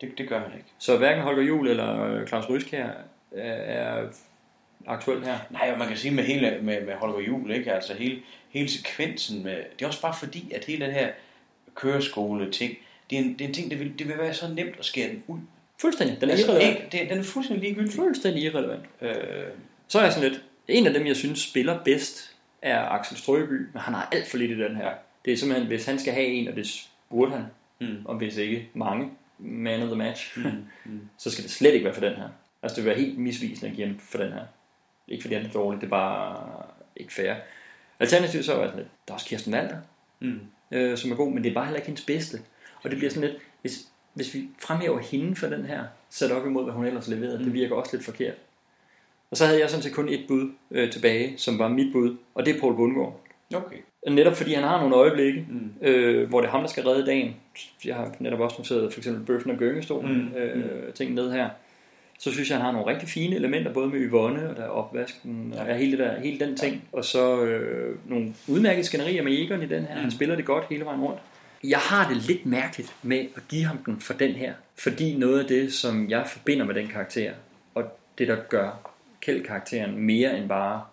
[0.00, 0.68] Det, det gør han ikke.
[0.78, 2.86] Så hverken Holger Jul eller øh, Claus Ryskær
[3.32, 4.08] er, er
[4.86, 5.38] aktuelt her.
[5.50, 7.72] Nej, og man kan sige med hele med, med Holger Jul, ikke?
[7.72, 11.08] Altså hele, hele sekvensen med, det er også bare fordi, at hele den her
[11.74, 12.74] køreskole ting,
[13.10, 14.84] det er en, det er en ting, det vil, det vil være så nemt at
[14.84, 15.38] skære den ud.
[15.80, 16.20] Fuldstændig.
[16.20, 16.76] Den er altså, irrelevant.
[16.84, 17.92] ikke, det, den er fuldstændig ligegyldig.
[17.94, 18.84] Fuldstændig irrelevant.
[19.00, 19.14] Øh,
[19.88, 23.52] Så er jeg sådan lidt, en af dem, jeg synes spiller bedst, er Axel Strøby,
[23.72, 24.90] men han har alt for lidt i den her.
[25.24, 27.44] Det er simpelthen, hvis han skal have en, og det burde han,
[27.80, 27.96] Mm.
[28.04, 30.42] og hvis ikke mange, man of the match, Mm.
[30.84, 31.00] Mm.
[31.18, 32.28] så skal det slet ikke være for den her.
[32.62, 34.42] Altså det vil være helt misvisende at give ham for den her.
[35.08, 36.62] Ikke fordi han er dårlig, det er bare
[36.96, 37.34] ikke fair.
[38.00, 38.74] Alternativt så er det,
[39.08, 39.76] der er også Kirsten Walter,
[40.20, 40.40] Mm.
[40.70, 42.38] øh, som er god, men det er bare heller ikke hendes bedste.
[42.82, 46.46] Og det bliver sådan lidt, hvis, hvis vi fremhæver hende for den her, sat op
[46.46, 47.44] imod, hvad hun ellers leverede, mm.
[47.44, 48.34] det virker også lidt forkert.
[49.30, 52.16] Og så havde jeg sådan set kun et bud øh, tilbage, som var mit bud,
[52.34, 53.20] og det er Paul Bundgaard.
[53.54, 53.76] Okay.
[54.08, 55.86] Netop fordi han har nogle øjeblikke, mm.
[55.88, 57.36] øh, hvor det er ham, der skal redde dagen.
[57.84, 60.18] Jeg har netop også noteret for eksempel Bøffen og Gyngestolen, Mm.
[60.18, 60.60] mm.
[60.60, 61.48] øh, ting ned her.
[62.18, 64.68] Så synes jeg, han har nogle rigtig fine elementer, både med Yvonne og der er
[64.68, 66.84] opvasken, og ja, hele, det der, hele den ting.
[66.92, 69.94] Og så øh, nogle udmærkede skænderier med Egon i den her.
[69.94, 70.00] Mm.
[70.00, 71.20] Han spiller det godt hele vejen rundt.
[71.64, 74.54] Jeg har det lidt mærkeligt med at give ham den for den her.
[74.78, 77.32] Fordi noget af det, som jeg forbinder med den karakter,
[77.74, 80.84] og det der gør Kjeld-karakteren mere end bare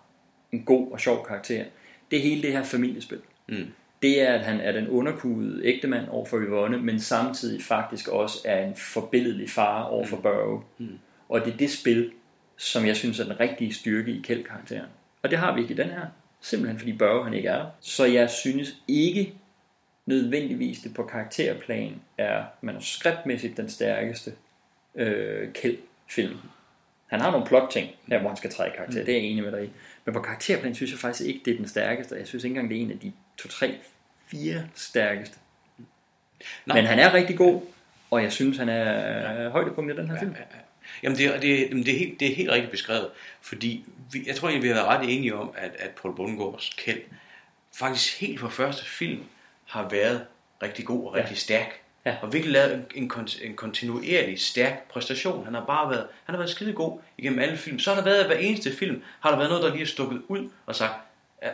[0.52, 1.64] en god og sjov karakter,
[2.10, 3.20] det er hele det her familiespil.
[3.48, 3.66] Mm.
[4.02, 8.38] Det er, at han er den underkudede ægtemand over for Yvonne, men samtidig faktisk også
[8.44, 10.62] er en forbilledelig far over for Børge.
[10.78, 10.98] Mm.
[11.28, 12.10] Og det er det spil,
[12.56, 14.88] som jeg synes er den rigtige styrke i Kjeld-karakteren.
[15.22, 16.06] Og det har vi ikke i den her.
[16.40, 17.66] Simpelthen fordi Børge han ikke er der.
[17.80, 19.34] Så jeg synes ikke
[20.08, 24.32] nødvendigvis det på karakterplan er manuskriptmæssigt den stærkeste
[24.94, 26.36] øh, Kjeld-film.
[27.06, 28.98] Han har nogle plot-ting, der hvor han skal træde i karakter.
[29.00, 29.06] Mm.
[29.06, 29.70] Det er jeg enig med dig i.
[30.04, 32.14] Men på karakterplan synes jeg faktisk ikke, det er den stærkeste.
[32.16, 33.74] Jeg synes ikke engang, det er en af de to, tre,
[34.30, 35.36] fire stærkeste.
[36.66, 36.76] Nej.
[36.76, 37.62] Men han er rigtig god,
[38.10, 39.48] og jeg synes, han er ja.
[39.48, 40.30] højdepunkt i den her film.
[40.32, 40.44] Ja, ja.
[41.02, 43.08] Jamen det, er- det, er- det, er helt, det er helt rigtigt beskrevet,
[43.40, 46.74] fordi vi, jeg tror egentlig, vi har været ret enige om, at, at Paul Bundgaards
[46.78, 47.00] Kjeld
[47.74, 49.22] faktisk helt fra første film
[49.68, 50.24] har været
[50.62, 51.80] rigtig god og rigtig stærk.
[52.06, 52.16] Ja.
[52.22, 55.44] Og virkelig lavet en, en, kont- en kontinuerlig stærk præstation.
[55.44, 57.78] Han har bare været, han har været skide god igennem alle film.
[57.78, 60.22] Så har der været, hver eneste film, har der været noget, der lige er stukket
[60.28, 60.94] ud og sagt,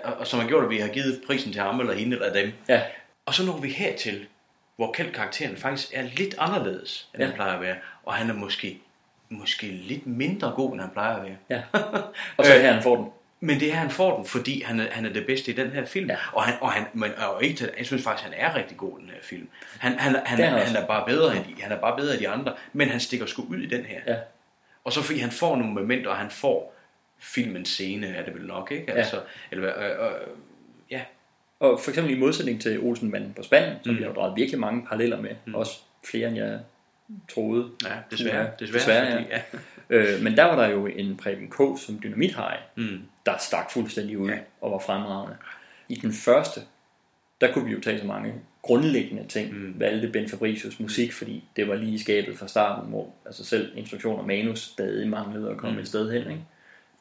[0.04, 2.32] og, og som har gjort, at vi har givet prisen til ham eller hende eller
[2.32, 2.52] dem.
[2.68, 2.82] Ja.
[3.26, 4.26] Og så når vi hertil,
[4.76, 7.26] hvor Kjeld-karakteren faktisk er lidt anderledes, end Ja.
[7.26, 7.76] han plejer at være.
[8.04, 8.80] Og han er måske,
[9.28, 11.36] måske lidt mindre god, end han plejer at være.
[11.50, 11.62] Ja.
[12.36, 13.06] Og så er det her, han får den.
[13.44, 15.70] Men det er, han får den, fordi han er, han er det bedste i den
[15.70, 16.10] her film.
[16.10, 16.16] Ja.
[16.32, 18.98] Og, han, og, han, men, og ikke, til- jeg synes faktisk, han er rigtig god
[18.98, 19.48] i den her film.
[19.78, 20.74] Han, han, han, er han han, også.
[20.74, 23.00] han, er bare bedre end de, han er bare bedre end de andre, men han
[23.00, 24.00] stikker sgu ud i den her.
[24.06, 24.16] Ja.
[24.84, 26.74] Og så fordi han får nogle momenter, og han får
[27.18, 28.84] filmens scene, er det vel nok, ikke?
[28.88, 28.92] Ja.
[28.98, 30.26] Altså, eller, øh, øh,
[30.90, 31.00] ja.
[31.60, 33.98] Og for eksempel i modsætning til Olsenmanden på spanden, som Mm.
[33.98, 35.54] vi har draget virkelig mange paralleller med, mm.
[35.54, 35.72] også
[36.10, 36.58] flere end jeg
[37.34, 37.70] troede.
[37.84, 38.36] Ja, desværre.
[38.44, 39.40] Ja, Desværre, desværre fordi- ja.
[40.14, 41.56] øh, men der var der jo en Preben K.
[41.86, 43.00] som dynamithaj, Mm.
[43.26, 44.38] Der stak fuldstændig ud ja.
[44.60, 45.36] og var fremragende.
[45.88, 46.60] I den første,
[47.40, 49.80] der kunne vi jo tage så mange grundlæggende ting, mm.
[49.80, 54.18] valgte Ben Fabricius musik, fordi det var lige skabet fra starten, hvor altså selv instruktion
[54.18, 55.82] og manus stadig manglede at komme Mm.
[55.82, 56.30] et sted hen.
[56.30, 56.44] Ikke?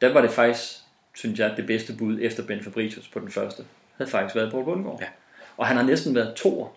[0.00, 0.72] Der var det faktisk,
[1.14, 3.64] synes jeg, det bedste bud efter Ben Fabricius på den første,
[3.96, 5.00] havde faktisk været Paul Bundgaard.
[5.00, 5.06] Ja.
[5.56, 6.68] Og han har næsten været toer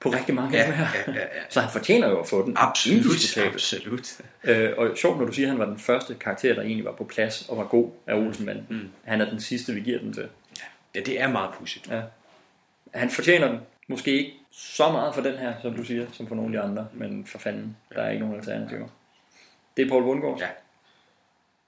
[0.00, 0.86] på rigtig mange af Ja, dem her.
[1.06, 1.42] ja, ja, ja.
[1.48, 2.54] Så han fortjener jo at få den.
[2.56, 4.20] Absolut, absolut.
[4.44, 6.92] Øh, og sjovt, når du siger, at han var den første karakter, der egentlig var
[6.92, 8.66] på plads og var god af Olsenmanden.
[8.70, 8.90] Mm.
[9.04, 10.28] Han er den sidste, vi giver den til.
[10.94, 11.88] Ja, det er meget pudsigt.
[11.90, 12.02] Ja.
[12.94, 13.60] Han fortjener den.
[13.88, 16.68] Måske ikke så meget for den her, som du siger, som for nogle af de
[16.70, 18.88] andre, men for fanden, der er ikke nogen alternativer.
[19.76, 20.38] Det er Paul Bundgaard.
[20.40, 20.46] Ja.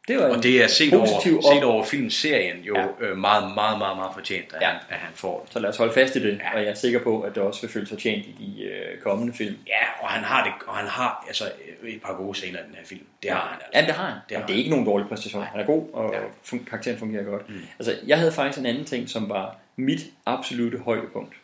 [0.09, 1.07] Det var Og det er set over,
[1.55, 2.87] set over filmserien jo ja.
[3.01, 4.67] øh, meget, meget, meget, meget fortjent, at, ja.
[4.67, 5.53] han, at han får den.
[5.53, 6.55] Så lad os holde fast i det, ja.
[6.55, 8.99] og jeg er sikker på, at det også vil føle sig tjent i de øh,
[9.03, 9.57] kommende film.
[9.67, 11.45] Ja, og han har det, og han har altså
[11.83, 13.05] øh, et par gode scener i den her film.
[13.23, 13.81] Det har han altså.
[13.81, 14.15] Ja, det har han.
[14.15, 15.43] Det Det, har det er ikke nogen dårlig præstation.
[15.43, 16.21] Han er god, og ja.
[16.45, 17.49] fun- karakteren fungerer godt.
[17.49, 17.61] Mm.
[17.79, 21.35] Altså, jeg havde faktisk en anden ting, som var mit absolute højdepunkt.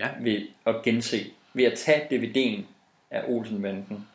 [0.00, 0.06] Ja.
[0.20, 2.60] Ved at gense, ved at tage DVD'en
[3.10, 4.06] af Olsenbanden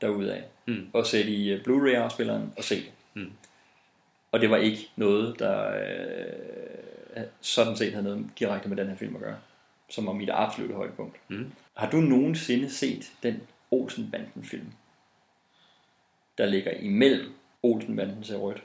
[0.00, 0.86] derudaf, Mm.
[0.92, 2.90] og sætte i øh, Blu-ray-afspilleren og se det.
[4.34, 5.74] Og det var ikke noget, der
[7.16, 9.36] øh, sådan set havde noget direkte med den her film at gøre,
[9.90, 11.16] som var mit absolute højdepunkt.
[11.28, 11.52] Mm.
[11.74, 14.72] Har du nogensinde set den Olsenbanden-film,
[16.38, 17.32] der ligger imellem
[17.62, 18.62] Olsenbanden til rødt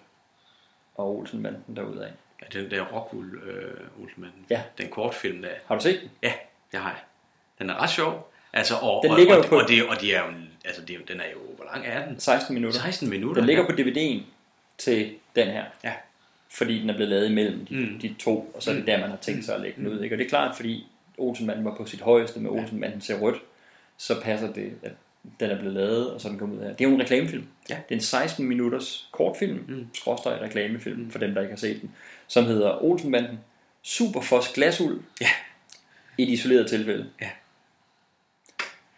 [0.95, 2.11] og Olsenbanden derudaf?
[2.41, 4.45] Ja, den der Rockwool øh, Olsenmanden.
[4.49, 4.61] Ja.
[4.77, 5.49] Den kortfilm der.
[5.65, 6.09] Har du set den?
[6.23, 6.33] Ja,
[6.71, 6.99] det har jeg.
[7.59, 8.31] Den er ret sjov.
[8.53, 10.33] Altså, og, Den og, ligger og, jo på- og, det, og de er jo,
[10.65, 12.19] altså, det den er jo, hvor lang er den?
[12.19, 12.79] 16 minutter.
[12.79, 13.41] 16 minutter.
[13.41, 13.69] Den ligger ja.
[13.69, 14.23] på DVD'en
[14.77, 15.15] til
[15.45, 15.63] den her.
[15.83, 15.93] Ja.
[16.51, 17.81] Fordi den er blevet lavet imellem de, Mm.
[17.81, 17.99] mm.
[17.99, 18.85] de to, og så er det Mm.
[18.85, 20.03] der, man har tænkt sig at lægge den ud.
[20.03, 20.15] Ikke?
[20.15, 20.87] Og det er klart, fordi
[21.17, 23.41] Olsenmanden var på sit højeste med Olsenmanden til rødt,
[23.97, 24.91] så passer det, at
[25.39, 26.69] den er blevet lavet, og så den kommet ud her.
[26.73, 27.45] Det er jo en reklamefilm.
[27.69, 27.73] Ja.
[27.75, 29.73] Det er en 16 minutters kortfilm, Mm.
[29.75, 29.87] mm.
[29.93, 31.11] skråstrej reklamefilm, mm.
[31.11, 31.91] for dem, der ikke har set den,
[32.27, 33.39] som hedder Olsenbanden
[33.81, 35.01] Superfos Glasul.
[35.21, 35.27] Ja.
[36.17, 37.09] Et isoleret tilfælde.
[37.21, 37.29] Ja.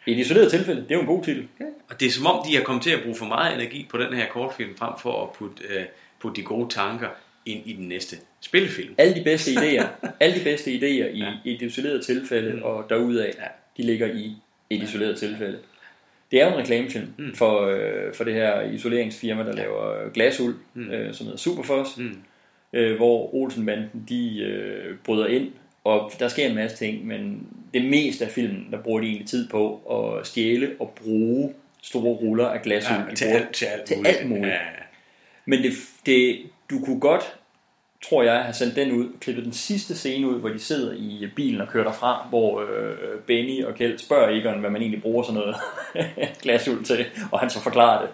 [0.07, 1.47] Et isoleret tilfælde, det er jo en god titel.
[1.59, 1.65] Ja.
[1.89, 3.97] Og det er som om, de er kommet til at bruge for meget energi på
[3.97, 5.85] den her kortfilm, frem for at putte, øh,
[6.21, 7.07] putte de gode tanker
[7.45, 8.95] ind i den næste spillefilm.
[8.97, 9.85] Alle de bedste idéer,
[10.19, 11.33] alle de bedste idéer i, ja.
[11.45, 12.63] i et isoleret tilfælde mm.
[12.63, 13.47] og derudaf, ja.
[13.77, 14.35] de ligger i
[14.69, 15.57] et isoleret tilfælde.
[16.31, 17.35] Det er jo en reklamefilm mm.
[17.35, 20.91] for, øh, for det her isoleringsfirma, der laver glasul, mm.
[20.91, 22.17] øh, som hedder Superfoss, mm.
[22.73, 25.51] øh, hvor Olsenbanden de øh, bryder ind,
[25.83, 29.27] og der sker en masse ting, men det meste af filmen, der bruger de egentlig
[29.27, 29.75] tid på
[30.19, 34.17] at stjæle og bruge store ruller af glasul Ja, til alt- til alt til muligt.
[34.17, 34.47] alt muligt.
[34.47, 34.80] Ja, ja.
[35.51, 35.71] Men det,
[36.05, 36.39] det,
[36.69, 37.23] du kunne godt,
[38.09, 41.27] tror jeg, have sendt den ud, klippet den sidste scene ud, hvor de sidder i
[41.35, 45.23] bilen og kører derfra, hvor øh, Benny og Kjeld spørger Egon, hvad man egentlig bruger
[45.23, 45.55] sådan noget
[46.41, 48.09] glasul til, og han så forklarer det.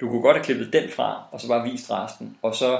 [0.00, 2.78] Du kunne godt have klippet den fra, og så bare vist resten, og så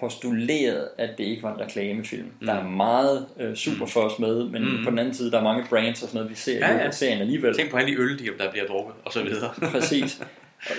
[0.00, 2.30] postuleret, at det ikke var en reklamefilm.
[2.40, 2.46] Mm.
[2.46, 4.68] Der er meget øh, Superfoss med, men Mm.
[4.78, 4.84] mm.
[4.84, 6.76] på den anden side, der er mange brands og sådan noget, vi ser Ja, i
[6.76, 6.86] ja.
[6.86, 7.54] af serien alligevel.
[7.56, 9.50] Tænk på alle de øl, de- der bliver drukket, og så videre.
[9.72, 10.20] Præcis.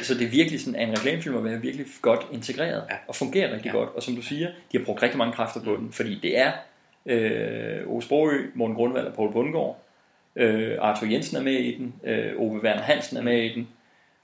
[0.02, 2.96] Så det er virkelig sådan, at en reklamefilm at være virkelig godt integreret ja.
[3.08, 3.78] og fungerer rigtig ja.
[3.78, 3.90] godt.
[3.96, 6.52] Og som du siger, de har brugt rigtig mange kræfter på den, fordi det er
[7.06, 9.84] øh, Ove Sprogø, Morten Grundvald og Poul Bundgaard.
[10.36, 11.94] Øh, Arthur Jensen er med i den.
[12.04, 13.68] Øh, Ove Werner Hansen er med i den.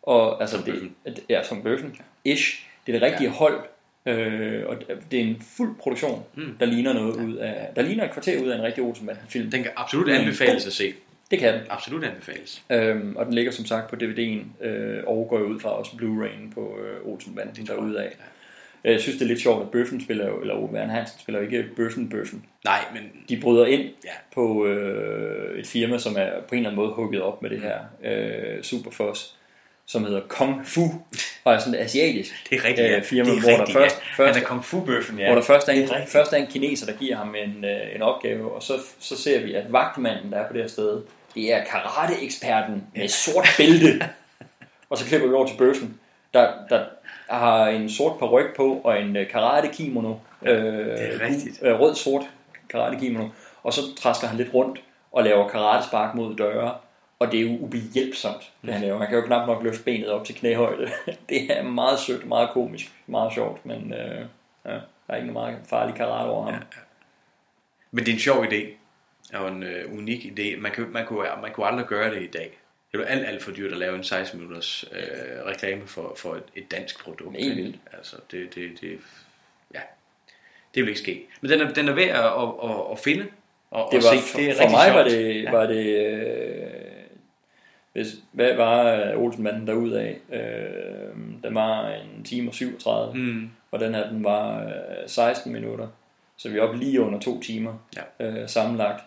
[0.03, 0.91] Og altså, det,
[1.29, 1.95] ja, som bøffen.
[2.23, 2.65] Ish.
[2.87, 3.35] Det er det rigtige ja.
[3.35, 3.59] hold.
[4.05, 4.77] Øh, og
[5.11, 6.55] det er en fuld produktion, Mm.
[6.59, 9.51] der ligner noget ud af, der ligner et kvarter ud af en rigtig Olsenbanden-film.
[9.51, 10.93] Den kan absolut anbefales at se.
[11.31, 11.61] Det kan den.
[11.69, 12.61] Absolut anbefales.
[12.69, 16.53] Øhm, og den ligger som sagt på DVD'en, øh, og går ud fra også Blu-ray'en
[16.53, 18.15] på øh, Olsenbanden derude af.
[18.85, 21.19] Øh, Jeg synes, det er lidt sjovt, at Bøffen spiller jo, eller Ove Werner Hansen
[21.19, 22.45] spiller jo ikke Bøffen Bøffen.
[22.65, 23.01] Nej, men...
[23.29, 24.09] De bryder ind Ja.
[24.33, 27.61] på øh, et firma, som er på en eller anden måde hugget op med det
[27.61, 29.35] her øh, Superfoss,
[29.87, 30.81] som hedder Kung Fu,
[31.43, 32.97] og er sådan et asiatisk Det er rigtigt, ja.
[32.97, 34.23] øh, firma, Det er hvor rigtigt, der først, ja.
[34.23, 35.25] først Han er Kung Fu-bøffen, ja.
[35.25, 37.95] hvor der først er, en, er først er en kineser, der giver ham en, øh,
[37.95, 41.01] en opgave, og så, så ser vi, at vagtmanden, der er på det her sted,
[41.39, 44.09] det er karate-eksperten med sort bælte.
[44.89, 45.99] og så klipper vi over til bøffen,
[46.33, 46.85] der, der
[47.29, 50.15] har en sort paryk på, og en øh, karate-kimono.
[50.41, 51.59] Øh, det er rigtigt.
[51.61, 52.21] Øh, Rød-sort
[52.69, 53.29] karate-kimono.
[53.63, 56.75] Og så træsker han lidt rundt og laver karatespark mod døre.
[57.19, 58.99] Og det er jo ubehjælpsomt, det han laver.
[58.99, 60.89] Han kan jo knap nok løfte benet op til knæhøjde.
[61.29, 64.25] det er meget sødt, meget komisk, meget sjovt, men øh,
[64.65, 66.53] ja, der er ikke noget meget farlig karate over ham.
[66.53, 66.59] Ja.
[67.91, 68.78] Men det er en sjov idé.
[69.33, 70.57] Og en øh, unik idé.
[70.59, 72.57] Man, kan, man, kunne, man kunne aldrig gøre det i dag.
[72.91, 76.13] Det er jo alt, alt for dyrt at lave en 16 minutters øh, reklame for,
[76.17, 77.37] for et, et dansk produkt.
[77.37, 77.75] Helt vildt.
[77.97, 78.99] Altså, det, det, det,
[79.73, 79.79] ja,
[80.75, 81.25] det vil ikke ske.
[81.41, 83.25] Men den er, den er værd at, at, at, at finde
[83.71, 84.27] og, det og var, se.
[84.31, 84.97] for, Det er for mig sjovt.
[84.97, 85.51] var det, ja.
[85.51, 86.69] var det øh,
[87.93, 90.17] hvis, hvad var øh, Olsenmanden derud af?
[90.33, 93.49] Øh, den var en time og 37, Mm.
[93.71, 94.71] og den her den var øh,
[95.07, 95.87] 16 minutter.
[96.37, 97.73] Så vi er oppe lige under to timer
[98.19, 98.25] ja.
[98.25, 99.03] øh, sammenlagt.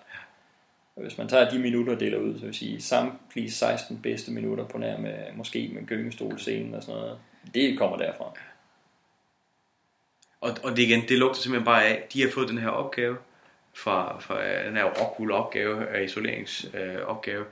[0.97, 4.31] Og hvis man tager de minutter og deler ud, så vil sige samtlige 16 bedste
[4.31, 7.19] minutter på nær med, måske med gyngestolscenen og sådan noget,
[7.55, 8.33] det kommer derfra.
[10.41, 13.17] Og, og det igen, det lugter simpelthen bare af, de har fået den her opgave,
[13.75, 17.45] fra, fra øh, den her rockwool opgave, øh, isoleringsopgave, øh, opgave.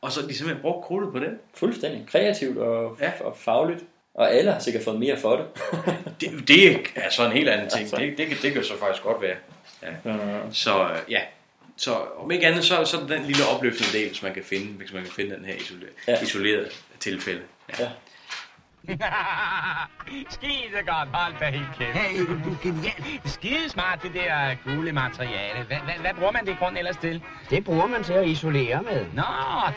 [0.00, 1.38] og så de simpelthen brugt krudtet på den.
[1.54, 3.12] Fuldstændig kreativt og, ja.
[3.20, 3.84] og fagligt.
[4.14, 5.46] Og alle har sikkert fået mere for det.
[6.20, 7.80] det, det er så en helt anden ting.
[7.80, 7.96] Altså.
[7.96, 9.36] Det, det, kan, det kan så faktisk godt være.
[9.82, 10.10] Ja.
[10.10, 10.16] Ja.
[10.52, 11.20] Så øh, ja,
[11.76, 14.72] så om ikke andet, så, så er den lille opløftende del, hvis man kan finde,
[14.72, 16.22] hvis man kan finde den her isolerede, Ja.
[16.22, 16.68] isolerede
[17.00, 17.42] tilfælde.
[17.78, 17.84] Ja.
[17.84, 17.88] ja.
[20.30, 21.96] Skide godt, hold da helt kæft.
[21.98, 23.20] Hey, du er genial.
[23.24, 25.64] Skide smart, det der gule materiale.
[25.66, 27.22] Hvad, hvad, hvad bruger man det i grunden ellers til?
[27.50, 29.06] Det bruger man til at isolere med.
[29.14, 29.22] Nå,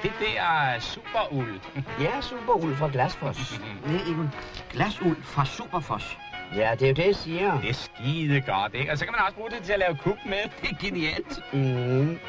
[0.04, 1.60] det der superuld.
[2.02, 3.60] Ja, superuld fra Glasfoss.
[3.86, 4.30] Nej, Egon.
[4.72, 6.18] Glasul fra Superfoss.
[6.56, 7.62] Ja, det er jo det, jeg siger.
[7.62, 8.92] Det er skide godt, ikke?
[8.92, 10.38] Og så kan man også bruge det til at lave kub med.
[10.62, 11.54] Det er genialt.
[11.54, 12.20] Mm.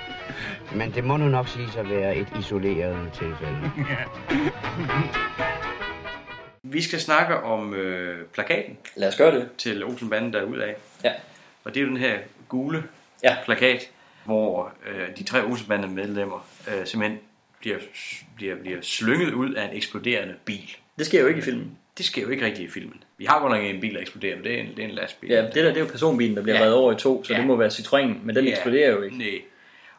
[0.76, 3.70] Men det må nu nok sige at være et isoleret tilfælde.
[6.62, 8.78] Vi skal snakke om øh, plakaten.
[8.96, 9.48] Lad os gøre det.
[9.58, 10.74] Til Olsenbanden derudad.
[11.04, 11.12] Ja.
[11.64, 12.84] Og det er jo den her gule
[13.22, 13.36] ja.
[13.44, 13.90] plakat,
[14.24, 17.20] hvor øh, de tre Olsenbanden medlemmer øh, simpelthen
[17.60, 17.78] bliver,
[18.36, 20.76] bliver, bliver slynget ud af en eksploderende bil.
[20.98, 21.78] Det sker jo ikke i filmen.
[21.98, 23.02] Det sker jo ikke rigtigt i filmen.
[23.18, 24.94] Vi har godt nok en bil, der eksploderer, men det er en, det er en
[24.94, 25.30] lastbil.
[25.30, 26.62] Ja, det der det er jo personbilen, der bliver Ja.
[26.62, 27.38] reddet over i to, så Ja.
[27.38, 28.50] det må være Citroën, men den Ja.
[28.50, 29.18] eksploderer jo ikke.
[29.18, 29.40] Nej.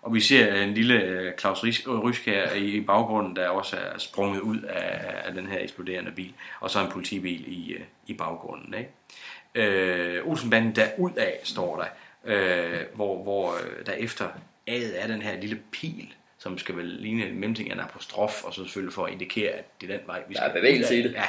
[0.01, 3.97] Og vi ser en lille øh, Claus øh, Rysk her i, baggrunden, der også er
[3.97, 6.33] sprunget ud af, af den her eksploderende bil.
[6.59, 8.73] Og så en politibil i, øh, i baggrunden.
[8.77, 9.69] Ikke?
[9.71, 11.85] Øh, Olsenbanden derudad står der,
[12.33, 14.25] øh, hvor, hvor øh, der efter
[14.69, 18.43] A'et er den her lille pil, som skal vel ligne en mellemting af en apostrof,
[18.43, 20.53] og så selvfølgelig for at indikere, at det er den vej, vi Der skal er
[20.53, 21.11] bevægelse i det.
[21.13, 21.23] Ja.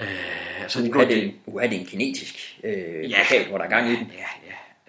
[0.00, 0.06] Øh,
[0.68, 3.16] så Så de nu er det, det- nu er det en kinetisk øh, Ja.
[3.16, 4.12] plakat, hvor der er gang i den.
[4.12, 4.26] Ja,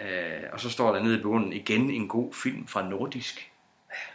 [0.06, 0.36] ja.
[0.36, 3.50] Øh, og så står der nede i bunden igen en god film fra Nordisk.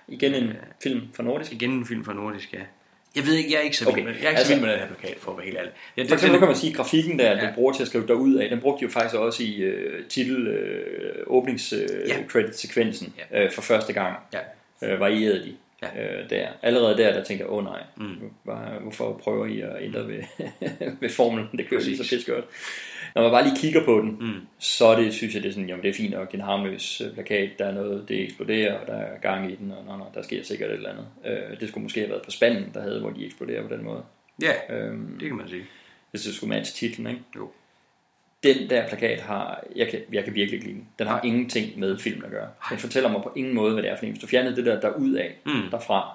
[0.08, 0.52] Igen en
[0.82, 1.52] film fra Nordisk.
[1.52, 2.58] Igen en film fra Nordisk, ja.
[3.16, 4.54] Jeg ved ikke, jeg er ikke så vild Okay, med, jeg er ikke altså- så
[4.54, 5.72] vild med den her plakat, for at være helt ærlig.
[5.96, 7.46] Ja, For eksempel den- kan man sige, at grafikken, der Ja.
[7.46, 10.06] den bruger til at skrive derud af, den brugte de jo faktisk også i øh,
[10.08, 12.16] titel øh, åbnings øh, Ja.
[12.28, 13.44] credit sekvensen Ja.
[13.44, 14.16] øh, for første gang.
[14.32, 14.38] Ja.
[14.92, 16.20] Øh, varierede de Ja.
[16.22, 16.48] øh, der.
[16.62, 18.16] Allerede der, der tænker jeg, åh oh, nej, Mm.
[18.44, 20.22] hvor, hvorfor prøver I at ændre ved,
[21.00, 21.48] ved formlen?
[21.58, 22.24] Det kører lige så Præcis.
[22.24, 22.44] pis godt.
[23.14, 24.46] Når man bare lige kigger på den, Mm.
[24.58, 27.00] så er det, synes jeg, det er sådan, jamen det er fint nok, en harmløs
[27.00, 29.96] øh, plakat, der er noget, det eksploderer, og der er gang i den, og nå,
[29.96, 31.06] nå, der sker sikkert et eller andet.
[31.26, 33.84] Øh, det skulle måske have været på spanden, der havde, hvor de eksploderer på den
[33.84, 34.02] måde.
[34.42, 35.62] Ja, Øhm, det kan man sige.
[36.10, 37.20] hvis det skulle matche titlen, ikke?
[37.36, 37.50] Jo.
[38.42, 40.88] Den der plakat har, jeg kan, jeg kan virkelig ikke lide den.
[40.98, 42.48] Den har ingenting med filmen at gøre.
[42.70, 44.10] Den fortæller mig på ingen måde, hvad det er for en.
[44.12, 45.70] Hvis du fjernede det der derud af, Mm.
[45.70, 46.14] derfra,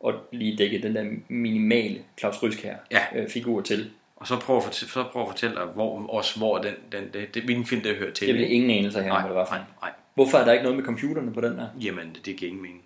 [0.00, 3.00] og lige dækkede den der minimale Claus Ryskær Ja.
[3.14, 6.38] øh, figur til, Og så prøv at fortælle, så prøv at fortælle dig, hvor, også
[6.38, 8.26] hvor den, den, det, det, hvilken film det hører til.
[8.28, 9.54] det vil ingen anelse her, Nej, hvad det var for.
[9.54, 9.90] nej, nej.
[10.14, 11.66] Hvorfor er der ikke noget med computerne på den der?
[11.82, 12.82] Jamen, det, det giver ingen mening.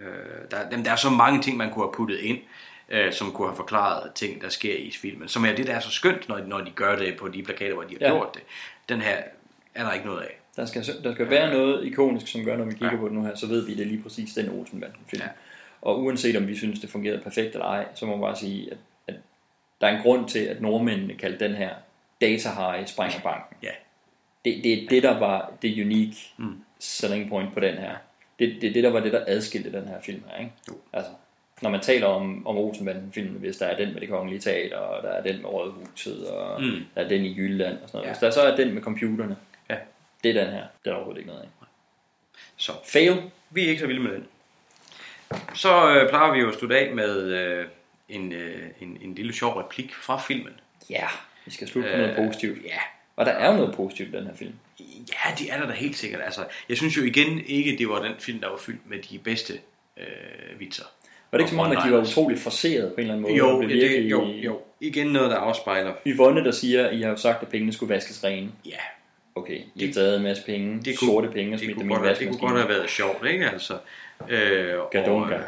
[0.00, 0.06] Øh,
[0.50, 2.38] der, jamen, der er så mange ting, man kunne have puttet ind,
[2.88, 5.28] øh, som kunne have forklaret ting, der sker i filmen.
[5.28, 7.74] Som er det, der er så skønt, når, når de gør det på de plakater,
[7.74, 8.12] hvor de har Ja.
[8.14, 8.42] gjort det.
[8.88, 9.16] Den her
[9.74, 10.38] er der ikke noget af.
[10.56, 12.96] Der skal, der skal være noget ikonisk, som gør, når vi kigger ja.
[12.96, 15.22] på det nu her, så ved vi, det lige præcis den Olsenbanden film.
[15.22, 15.28] Ja.
[15.82, 18.70] Og uanset om vi synes, det fungerede perfekt eller ej, så må man bare sige,
[18.70, 18.76] at,
[19.08, 19.14] at
[19.80, 21.70] der er en grund til, at nordmændene kaldte den her
[22.20, 23.56] Data High Springer Banken.
[23.62, 23.70] Ja.
[24.44, 26.56] Det, det er det, der var det unique Mm.
[26.78, 27.94] selling point på den her.
[28.38, 30.38] Det, det er det, der var det, der adskilte den her film her.
[30.38, 30.52] Ikke?
[30.68, 30.74] Jo.
[30.92, 31.10] Altså,
[31.62, 35.02] når man taler om, om Olsenbanden-filmen, hvis der er den med det kongelige teater, og
[35.02, 36.70] der er den med Rådhuset, og Mm.
[36.94, 38.06] der er den i Jylland og sådan noget.
[38.06, 38.12] Ja.
[38.12, 39.36] Hvis der så er den med computerne,
[39.70, 39.76] Ja.
[40.24, 40.64] det er den her.
[40.84, 41.48] Det er overhovedet ikke noget af.
[42.56, 43.22] Så Fail.
[43.50, 44.26] vi er ikke så vilde med den.
[45.54, 47.66] Så øh, plejer vi jo at slutte af med øh,
[48.08, 50.52] en, øh, en, en lille sjov replik fra filmen.
[50.90, 51.06] Ja,
[51.44, 52.64] vi skal slutte på noget Øh, positivt.
[52.64, 52.78] Ja,
[53.16, 54.54] Og der er jo noget positivt i den her film.
[54.80, 56.20] Ja, det er der da helt sikkert.
[56.24, 59.18] Altså, jeg synes jo igen ikke, det var den film, der var fyldt med de
[59.18, 59.52] bedste
[59.96, 60.84] øh, vitser.
[61.32, 63.34] Var det ikke som om, at de var utroligt forseret på en eller anden måde?
[63.34, 64.58] Jo, det, virkelig- jo, jo.
[64.80, 65.92] Igen noget, der afspejler.
[66.06, 68.48] Yvonne, der siger, at I har jo sagt, at pengene skulle vaskes rene.
[68.66, 68.76] Ja.
[69.34, 71.78] Okay, I har taget en masse penge, Det det kunne- sorte penge, og Det smidt
[71.78, 73.46] dem i det kunne godt have været sjovt, ikke?
[73.50, 73.74] Altså,
[74.28, 75.34] øh, Gadunga.
[75.34, 75.42] og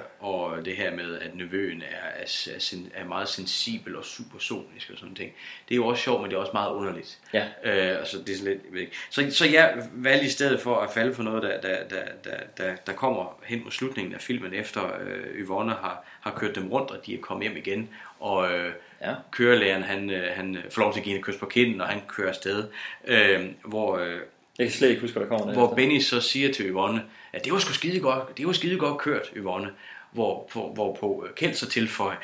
[0.65, 5.15] det her med, at nevøen er, er, er, er meget sensibel og supersonisk og sådan
[5.15, 5.33] ting.
[5.69, 7.19] Det er jo også sjovt, men det er også meget underligt.
[7.33, 7.45] Ja.
[7.65, 8.97] Øh, altså, det er sådan lidt, jeg ved ikke.
[9.11, 12.37] Så, så jeg valgte i stedet for at falde for noget, der, der, der, der,
[12.57, 16.69] der, der kommer hen mod slutningen af filmen, efter øh, Yvonne har, har kørt dem
[16.69, 17.89] rundt, og de er kommet hjem igen,
[18.21, 18.73] og øh,
[19.03, 19.15] ja.
[19.31, 22.01] kørelæreren, han, øh, han får lov til at give et kys på kinden, og han
[22.09, 22.65] kører afsted,
[23.05, 23.99] øh, hvor...
[23.99, 24.21] Øh,
[24.59, 25.77] jeg kan slet ikke huske, hvad der kommer Hvor derefter.
[25.77, 28.99] Benny så siger til Yvonne, at det var sgu skide godt, det var skide godt
[28.99, 29.71] kørt, Yvonne.
[30.15, 32.17] Hvor, hvor, hvorpå Kjeld så tilføjer,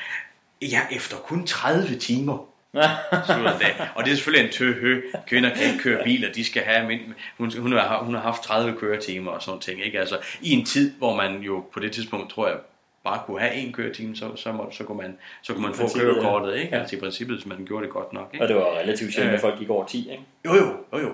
[0.61, 2.47] ja, efter kun 30 timer.
[3.59, 3.89] Det.
[3.95, 5.01] Og det er selvfølgelig en tøhø.
[5.27, 6.99] Kvinder kan ikke køre biler, de skal have, men
[7.37, 9.85] hun, hun, har, hun har haft 30 køretimer og sådan ting.
[9.85, 9.99] Ikke?
[9.99, 12.57] Altså, I en tid, hvor man jo på det tidspunkt, tror jeg,
[13.03, 15.87] bare kunne have en køretime, så, så, må, så, kunne man, så kunne man få
[15.99, 16.75] kørekortet, ikke?
[16.75, 18.29] Altså i princippet, hvis man gjorde det godt nok.
[18.33, 18.43] Ikke?
[18.43, 20.23] Og det var relativt sjældent, Øh, at folk gik over 10, ikke?
[20.45, 21.13] jo, jo, jo, jo.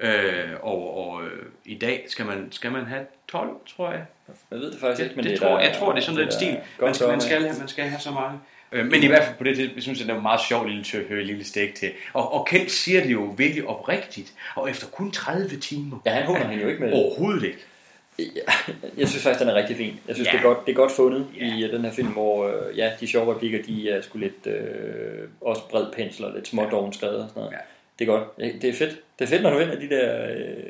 [0.00, 4.04] Øh, og og øh, i dag skal man, skal man have 12, tror jeg.
[4.50, 6.20] Jeg ved det faktisk ikke, men det, det tror, der- jeg tror, det er sådan
[6.20, 6.56] lidt stil.
[6.80, 8.38] Man skal, man, skal, have, man skal have så mange.
[8.72, 10.66] Øh, men i hvert fald på det, jeg synes jeg, det er en meget sjov
[10.66, 11.90] lille tøhø, lille stik til.
[12.12, 15.98] Og, og Kent siger det jo virkelig oprigtigt, og efter kun 30 timer.
[16.06, 17.02] Ja, han hunder hende jo ikke med det.
[17.04, 17.58] Overhovedet ikke.
[18.96, 20.00] Jeg synes faktisk, den er rigtig fin.
[20.08, 20.32] Jeg synes, Ja.
[20.32, 22.92] det, er godt, det er godt fundet i øh, den her film, hvor øh, ja,
[23.00, 27.16] de sjove replikker, de er sgu lidt øh, også bred pensel og lidt smådoven skrevet
[27.22, 27.52] og sådan noget.
[27.52, 27.58] Ja.
[27.98, 28.24] Det er godt.
[28.38, 29.00] Ja, Det er fedt.
[29.18, 30.64] Det er fedt, når du vinder de der øh,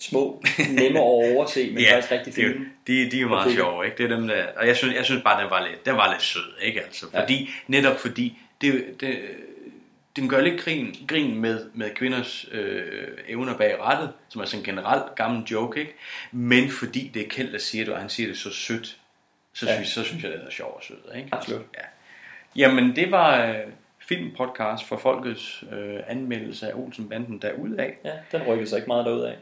[0.00, 2.64] små, nemme at overse, men Ja, faktisk rigtig det er fine.
[2.86, 3.62] De, de er jo meget replikker.
[3.64, 3.96] sjove, ikke?
[3.98, 6.12] Det er dem, der, og jeg synes, jeg synes bare, den var lidt, den var
[6.12, 6.80] lidt sød, ikke?
[6.84, 9.18] Altså, fordi, netop fordi, det, det,
[10.16, 14.60] den gør lidt grin, grin med, med kvinders øh, evner bag rettet, som er sådan
[14.60, 15.94] en generelt gammel joke, ikke?
[16.32, 18.96] Men fordi det er Kjeld, der siger det, og han siger det så sødt,
[19.52, 19.74] så, Ja.
[19.74, 21.28] synes, så synes jeg, det er sjov og sød, ikke?
[21.32, 21.60] Absolut.
[21.78, 21.82] Ja.
[22.56, 23.54] Jamen, det var øh,
[24.10, 27.90] filmpodcast for folkets øh, anmeldelse af Olsenbanden derudad.
[28.04, 29.36] Ja, den rykkede sig ikke meget derud af.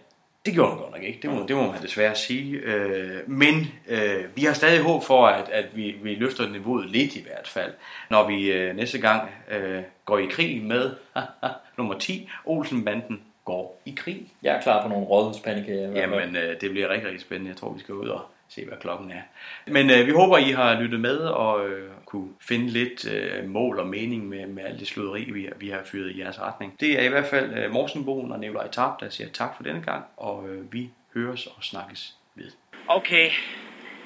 [0.47, 2.53] Det gjorde den godt nok ikke, det må, det må man desværre sige.
[2.53, 3.55] Øh, men
[3.89, 7.49] øh, vi har stadig håb for, at, at vi, vi løfter niveauet lidt i hvert
[7.49, 7.73] fald,
[8.11, 10.91] når vi øh, næste gang øh, går i krig med
[11.79, 14.33] nummer 10, Olsenbanden går i krig.
[14.43, 15.93] Jeg er klar på nogle rådhuspandekager.
[15.93, 17.51] Jamen, øh, det bliver rigtig, rigtig spændende.
[17.51, 19.23] Jeg tror, vi skal ud og se, hvad klokken er.
[19.67, 23.78] Men øh, vi håber, I har lyttet med og øh, kunne finde lidt øh, mål
[23.78, 26.81] og mening med, med alt det sluderi, vi, vi har fyret i jeres retning.
[26.81, 29.83] Det er i hvert fald øh, Morsenbogen og Nikolaj Tarp, der siger tak for denne
[29.83, 32.51] gang, og øh, vi høres og snakkes ved.
[32.89, 33.31] Okay.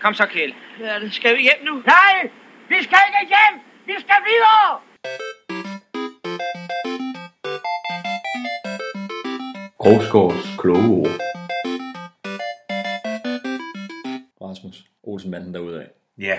[0.01, 0.53] Kom så, Kjeld.
[0.79, 1.15] Hvad er det?
[1.15, 1.75] Skal vi hjem nu?
[1.75, 2.31] Nej!
[2.69, 3.61] Vi skal ikke hjem!
[3.87, 4.81] Vi skal videre!
[9.79, 11.21] Grovsgaards kloge ord.
[14.43, 15.87] Rasmus Olsenmanden derudad.
[16.19, 16.39] Ja.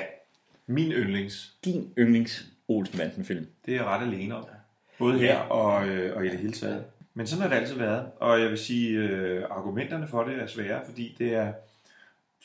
[0.67, 1.55] Min yndlings.
[1.65, 3.47] Din yndlings Olsenbanden-film.
[3.65, 4.45] Det er jeg ret alene om.
[4.99, 6.85] Både her og, øh, og i det hele taget.
[7.13, 8.05] Men sådan har det altid været.
[8.19, 11.53] Og jeg vil sige, øh, argumenterne for det er svære, fordi det er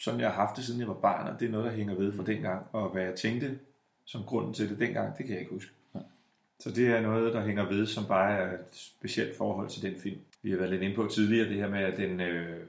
[0.00, 1.94] sådan, jeg har haft det, siden jeg var barn, og det er noget, der hænger
[1.94, 2.66] ved fra dengang.
[2.72, 3.58] Og hvad jeg tænkte
[4.04, 5.70] som grunden til det dengang, det kan jeg ikke huske.
[6.60, 10.00] Så det er noget, der hænger ved, som bare er et specielt forhold til den
[10.00, 10.20] film.
[10.42, 12.60] Vi har været lidt inde på tidligere, det her med, at den øh,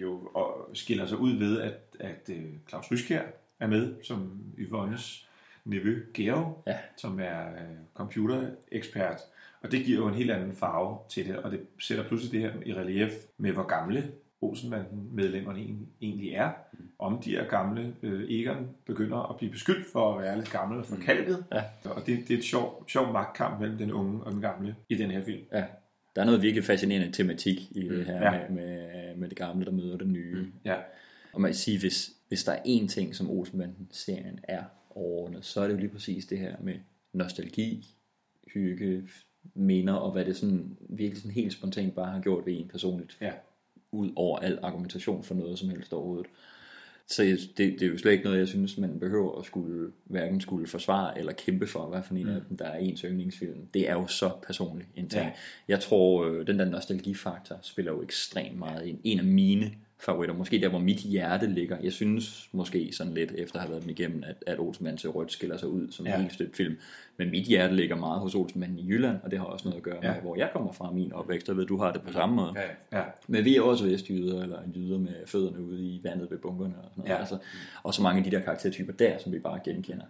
[0.00, 0.30] jo
[0.74, 3.22] skiller sig ud ved, at, at øh, Claus Ryskjær
[3.60, 5.28] er med, som Yvonnes
[5.64, 6.76] nevø Gero, ja.
[6.96, 9.16] som er øh, computerekspert.
[9.62, 12.40] Og det giver jo en helt anden farve til det, og det sætter pludselig det
[12.40, 15.60] her i relief med, hvor gamle Olsenbanden-medlemmerne
[16.02, 16.50] egentlig er.
[16.98, 17.94] Om de er gamle.
[18.02, 21.44] Øh, Egon begynder at blive beskyldt for at være lidt gammel og forkalket.
[21.52, 21.62] Ja.
[21.84, 24.94] Og det, det er et sjov, sjov magtkamp mellem den unge og den gamle i
[24.94, 25.42] den her film.
[25.52, 25.64] Ja.
[26.16, 28.04] Der er noget virkelig fascinerende tematik i det Mm.
[28.04, 28.48] her Ja.
[28.48, 30.46] med, med, med det gamle, der møder det nye.
[30.64, 30.74] Ja.
[31.32, 35.60] Og man kan sige, hvis, hvis der er én ting, som Olsenbanden-serien er overordnet, så
[35.60, 36.74] er det jo lige præcis det her med
[37.12, 37.86] nostalgi,
[38.54, 39.08] hygge,
[39.54, 43.18] minder, og hvad det sådan virkelig sådan helt spontant bare har gjort ved en personligt.
[43.20, 43.32] Ja.
[43.92, 46.26] Ud over al argumentation for noget som helst overhovedet.
[47.06, 49.92] Så jeg- det, det er jo slet ikke noget, jeg synes, man behøver at skulle,
[50.04, 52.30] hverken skulle forsvare eller kæmpe for, hvad for en Mm.
[52.32, 53.66] af dem, der er ens yndlingsfilm.
[53.74, 55.22] Det er jo så personligt en ting.
[55.24, 55.32] Ja.
[55.68, 58.98] Jeg tror, øh, den der nostalgifaktor spiller jo ekstremt meget ind.
[59.04, 61.76] En af mine favoritter, måske der, hvor mit hjerte ligger.
[61.82, 65.10] Jeg synes måske sådan lidt, efter at have været dem igennem, at, at Olsenmanden til
[65.10, 66.14] rødt skiller sig ud som Ja.
[66.14, 66.76] en helt støbt film.
[67.16, 69.82] Men mit hjerte ligger meget hos Olsenmanden i Jylland, og det har også noget at
[69.82, 70.12] gøre Ja.
[70.12, 71.48] med, hvor jeg kommer fra min opvækst.
[71.48, 72.54] Jeg ved, du har det på samme måde.
[72.92, 73.02] Ja.
[73.28, 76.84] Men vi er også vestjyder, eller jyder med fødderne ude i vandet ved bunkerne og
[76.84, 77.10] sådan noget.
[77.10, 77.18] Ja.
[77.18, 77.38] Altså,
[77.82, 80.04] og så mange af de der karaktertyper der, som vi bare genkender.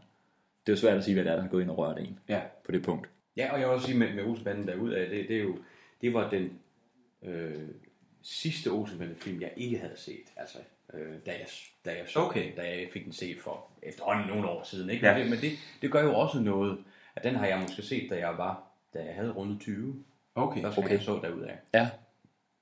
[0.67, 1.99] Det er jo svært at sige, hvad det er, der har gået ind og rørt
[1.99, 2.41] en Ja.
[2.67, 3.09] på det punkt.
[3.37, 5.57] Ja, og jeg vil også sige med, med Olsenbanden derudad, det, det, er jo,
[6.03, 6.51] det var den
[7.25, 7.53] øh,
[8.23, 10.33] sidste Olsenbanden-film, jeg ikke havde set.
[10.37, 10.59] Altså,
[10.95, 11.47] øh, da, jeg,
[11.85, 12.57] da, jeg så okay.
[12.57, 14.91] da jeg fik den set for efterhånden nogle år siden.
[14.91, 15.07] Ikke?
[15.07, 15.13] Ja.
[15.13, 16.85] Men, det, men det, det gør jo også noget,
[17.17, 18.63] at den har jeg måske set, da jeg var,
[18.95, 20.05] da jeg havde rundet 20.
[20.35, 20.63] Okay.
[20.63, 20.91] Første Okay.
[20.91, 21.49] jeg så derudad.
[21.75, 21.91] Ja.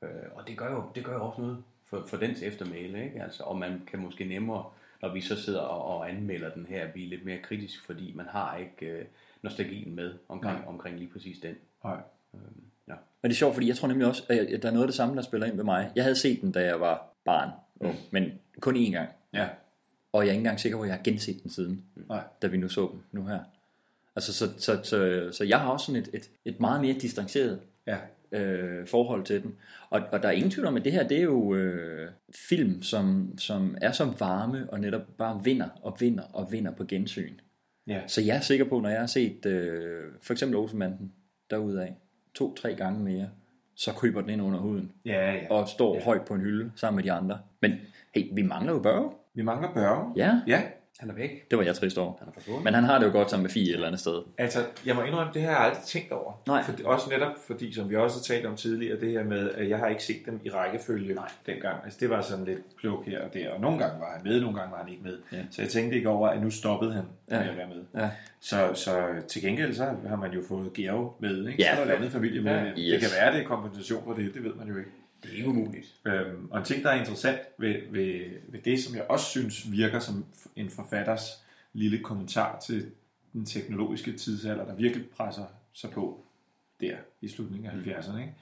[0.03, 3.23] Øh, og det gør jo det gør jo også noget for, for dens eftermæle, ikke?
[3.23, 4.65] Altså, og man kan måske nemmere,
[5.03, 8.27] når vi så sidder og, og anmelder den her, blive lidt mere kritisk, fordi man
[8.27, 9.05] har ikke øh,
[9.43, 10.69] nostalgien med omkring, Nej.
[10.69, 11.57] omkring lige præcis den.
[11.85, 12.01] Nej.
[12.35, 12.95] Øhm, ja.
[13.23, 14.95] Men det er sjovt, fordi jeg tror nemlig også, at der er noget af det
[14.95, 15.91] samme, der spiller ind ved mig.
[15.97, 17.51] Jeg havde set den, da jeg var barn,
[17.81, 17.97] mm.
[18.11, 19.09] men kun én gang.
[19.35, 19.49] Ja.
[20.13, 22.23] Og jeg er ikke engang sikker på, at jeg har genset den siden, Nej.
[22.43, 23.39] da vi nu så den nu her.
[24.17, 27.61] Altså, så, så, så, så jeg har også sådan et, et, et meget mere distanceret
[27.87, 27.97] Ja.
[28.33, 29.55] øh, forhold til den.
[29.91, 32.83] Og, og der er ingen tvivl om, at det her, det er jo øh, film,
[32.83, 37.33] som, som er så varme, og netop bare vinder og vinder og vinder på gensyn.
[37.87, 38.01] Ja.
[38.07, 41.13] Så jeg er sikker på, når jeg har set øh, for eksempel Olsenmanden
[41.51, 41.93] derudaf,
[42.37, 43.29] to-tre gange mere,
[43.75, 44.93] så kryber den ind under huden.
[45.05, 45.39] Ja, ja.
[45.51, 46.05] Og står Ja.
[46.05, 47.39] højt på en hylde sammen med de andre.
[47.63, 47.73] Men
[48.15, 49.11] hey, vi mangler jo Børge.
[49.35, 50.13] Vi mangler Børge.
[50.17, 50.41] Ja.
[50.47, 50.63] Ja.
[51.01, 51.51] Han er væk.
[51.51, 52.13] Det var jeg trist over.
[52.19, 52.65] Han er forsvundet.
[52.65, 54.23] Men han har det jo godt sammen med Fie et eller andet sted.
[54.39, 56.43] Altså, jeg må indrømme, det har jeg aldrig tænkt over.
[56.47, 56.63] Nej.
[56.63, 59.69] For, også netop fordi, som vi også har talt om tidligere, det her med, at
[59.69, 61.29] jeg har ikke set dem i rækkefølge Nej.
[61.47, 61.77] dengang.
[61.85, 64.41] Altså, det var sådan lidt pluk her og der, og nogle gange var han med,
[64.41, 65.19] nogle gange var han ikke med.
[65.33, 65.39] Ja.
[65.51, 67.39] Så jeg tænkte ikke over, at nu stoppede han Ja.
[67.41, 68.03] med at være med.
[68.03, 68.11] Ja.
[68.41, 71.63] Så, så til gengæld, så har man jo fået Gero med, ikke?
[71.63, 71.75] Ja.
[71.75, 72.53] Så er der et andet familie med.
[72.53, 72.65] Ja.
[72.65, 73.01] Det Yes.
[73.01, 74.91] kan være, det er kompensation for det, det ved man jo ikke.
[75.27, 75.95] Det er ikke umuligt.
[76.05, 79.73] Øhm, og en ting, der er interessant ved, ved, ved det, som jeg også synes
[79.73, 80.25] virker som
[80.57, 82.91] en forfatters lille kommentar til
[83.33, 86.25] den teknologiske tidsalder, der virkelig presser sig på
[86.81, 88.35] der i slutningen af 70'erne, ikke?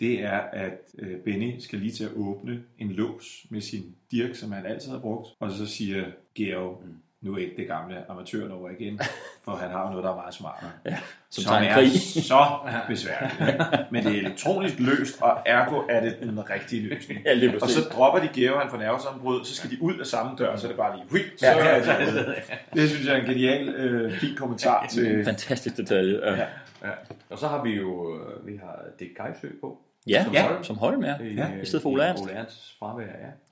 [0.00, 4.34] det er, at øh, Benny skal lige til at åbne en lås med sin dirk,
[4.34, 6.82] som han altid har brugt, og så siger Gero,
[7.22, 9.00] nu er ikke det gamle amatørnummer igen,
[9.44, 10.70] for han har jo noget, der er meget smartere.
[10.84, 10.98] Ja,
[11.30, 11.90] som som tager en er krig.
[12.22, 12.44] så
[12.88, 13.92] besværligt.
[13.92, 17.20] Men det er elektronisk løst, og ergo er det den rigtige løsning.
[17.24, 20.06] Ja, lige og så dropper de Geo, han får nervesammenbrud, så skal de ud af
[20.06, 21.58] samme dør, så er det bare lige, hui, så Ja.
[21.68, 22.34] er det.
[22.74, 25.24] Det synes jeg er en genial, øh, fin kommentar til...
[25.24, 26.20] Fantastisk detalje.
[26.24, 26.32] Ja.
[26.34, 26.46] Ja.
[26.84, 26.90] Ja.
[27.30, 29.78] Og så har vi jo øh, vi har Dick Kajsø på.
[30.06, 30.64] Ja, som ja, Holm.
[30.64, 31.14] som Holm, ja.
[31.20, 32.22] I, Ja, i stedet for Ole Ernst.
[32.22, 33.02] Ole Ernsts fravær,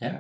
[0.01, 0.07] ja.
[0.07, 0.13] Ja.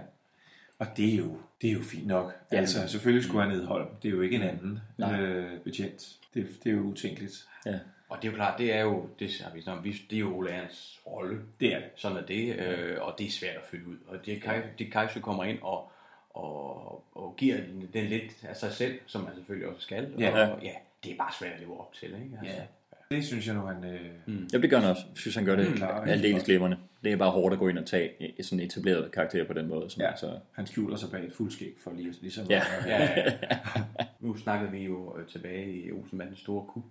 [0.80, 2.34] Og det er jo, det er jo fint nok.
[2.52, 2.56] Ja.
[2.56, 3.88] Altså, selvfølgelig skulle han ned Holm.
[4.02, 5.20] Det er jo ikke en anden Nej.
[5.20, 6.16] øh, betjent.
[6.34, 7.46] Det, det er jo utænkeligt.
[7.66, 7.78] Ja.
[8.08, 10.20] Og det er jo klart, det er jo, det har vi snart, vi- det er
[10.20, 11.40] jo Ole Ernsts rolle.
[11.60, 11.88] Det er det.
[11.96, 13.96] Sådan er det, øh, og det er svært at fylde ud.
[14.06, 15.92] Og det Kaj, det Kajsø kommer ind og,
[16.34, 20.14] og, og giver den, den lidt af sig selv, som man selvfølgelig også skal.
[20.18, 20.48] Ja.
[20.50, 20.72] Og, ja,
[21.04, 22.38] det er bare svært at leve op til, ikke?
[22.40, 22.56] Altså.
[22.56, 22.62] Ja.
[23.10, 23.84] Det synes jeg nu, han...
[23.84, 24.48] Øh, Mm.
[24.52, 25.02] Ja, det gør han også.
[25.08, 26.76] Jeg synes, han gør det Mm, klar, aldeles glimrende.
[27.04, 29.68] Det er bare hårdt at gå ind og tage en sådan etableret karakter på den
[29.68, 29.90] måde.
[29.90, 30.08] Som Ja.
[30.10, 30.16] ja.
[30.16, 30.38] så...
[30.52, 32.46] Han skjuler sig bag et fuldskæg for lige, ligesom...
[32.50, 32.62] Ja.
[32.86, 33.32] Ja, ja.
[34.20, 36.84] nu snakkede vi jo øh, tilbage i Olsenmandens store kup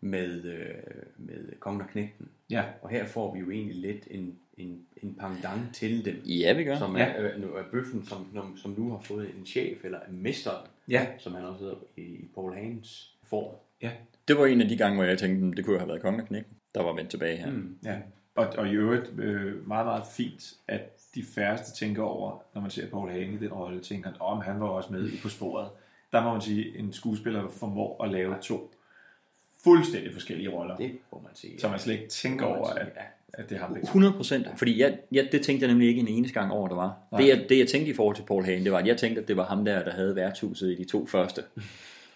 [0.00, 0.74] med, øh,
[1.18, 2.28] med Kongen og Knægten.
[2.50, 2.64] Ja.
[2.82, 6.14] Og her får vi jo egentlig lidt en, en, en pendant til dem.
[6.24, 6.78] Ja, vi gør.
[6.78, 7.04] Som Ja.
[7.04, 10.68] er, øh, nu er bøffen, som, som, nu har fået en chef, eller en mester,
[10.88, 11.06] Ja.
[11.18, 13.54] som han også hedder i, Paul Hagens form.
[13.82, 13.90] Ja.
[14.30, 16.52] Det var en af de gange, hvor jeg tænkte, "Hmm, det kunne have været kongeknækken,
[16.74, 17.50] der var vendt tilbage her.
[17.50, 17.76] Mm.
[17.84, 17.96] Ja.
[18.34, 20.80] Og, og i øvrigt øh, meget, meget fint, at
[21.14, 24.60] de færreste tænker over, når man ser Paul Hagen i den rolle, tænker, om han
[24.60, 25.68] var også med i På sporet.
[26.12, 28.70] Der må man sige, en skuespiller formår at lave to
[29.64, 30.76] fuldstændig forskellige roller.
[30.76, 31.60] Det må man sige.
[31.60, 32.88] Så man slet ikke tænker over, sige, at,
[33.32, 34.46] at det der 100 procent.
[34.56, 36.96] Fordi jeg, jeg, det tænkte jeg nemlig ikke en eneste gang over, der var.
[37.12, 37.20] Nej.
[37.20, 39.22] Det jeg, det jeg tænkte i forhold til Paul Hagen, det var, at jeg tænkte,
[39.22, 41.42] at det var ham der, der havde værtshuset i de to første.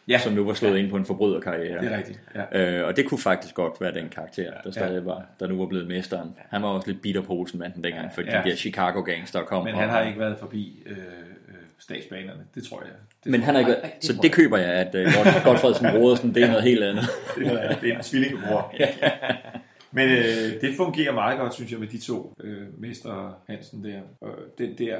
[0.08, 0.18] Ja.
[0.18, 1.80] Som nu var slået ind på en forbryderkarriere.
[1.84, 2.20] Det er rigtigt,
[2.52, 2.80] ja.
[2.80, 5.66] Øh, og det kunne faktisk godt være den karakter, der stadig var, der nu var
[5.66, 6.34] blevet mesteren.
[6.50, 8.42] Han var også lidt bitter på Olsenbanden dengang, for Ja.
[8.44, 9.64] de der Chicago gangster kom.
[9.64, 11.04] Men han har ikke været forbi øh, øh,
[11.78, 12.90] statsbanerne, det tror jeg.
[13.24, 15.86] Det Men tror han har ikke været, så det køber jeg, at uh, God, Godfredsen
[15.90, 17.04] Brodersen, det er noget helt andet.
[17.38, 17.74] det er.
[17.78, 18.74] Det er en tvillingebror.
[19.96, 24.00] Men øh, det fungerer meget godt, synes jeg, med de to øh, Mester Hansen der.
[24.20, 24.96] Og den der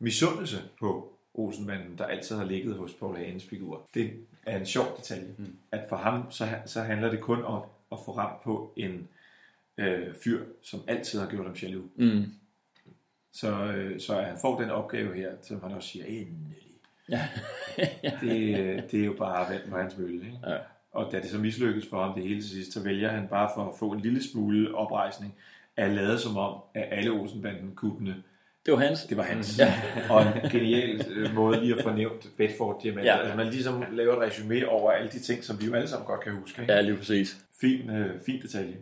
[0.00, 4.12] misundelse på Olsenmanden, der altid har ligget hos Paul Hagens figur, det
[4.46, 5.34] er en sjov detalje.
[5.38, 5.56] Mm.
[5.72, 9.08] At for ham, så, så handler det kun om at få ramt på en
[9.78, 11.84] øh, fyr, som altid har gjort ham jaloux.
[11.96, 12.24] Mm.
[13.32, 16.56] Så, øh, så han får den opgave her, som han også siger, endelig.
[17.08, 17.28] Ja.
[18.20, 20.26] det, det er jo bare vand på hans mølle.
[20.26, 20.38] Ikke?
[20.46, 20.56] Ja.
[20.92, 23.50] Og da det så mislykkes for ham det hele til sidst, så vælger han bare
[23.54, 25.34] for at få en lille smule oprejsning,
[25.76, 28.22] at lade som om, at alle Olsenbanden kuppene
[28.66, 29.04] Det var hans.
[29.04, 29.58] det var hans.
[29.58, 29.74] Ja.
[30.10, 33.06] og en genial øh, måde lige at få nævnt Bedford Diamant.
[33.06, 33.18] Ja.
[33.18, 36.06] Altså man ligesom laver et resume over alle de ting, som vi jo alle sammen
[36.06, 36.62] godt kan huske.
[36.62, 36.74] Ikke?
[36.74, 37.36] Ja, lige præcis.
[37.60, 38.76] Fin, øh, fin detalje.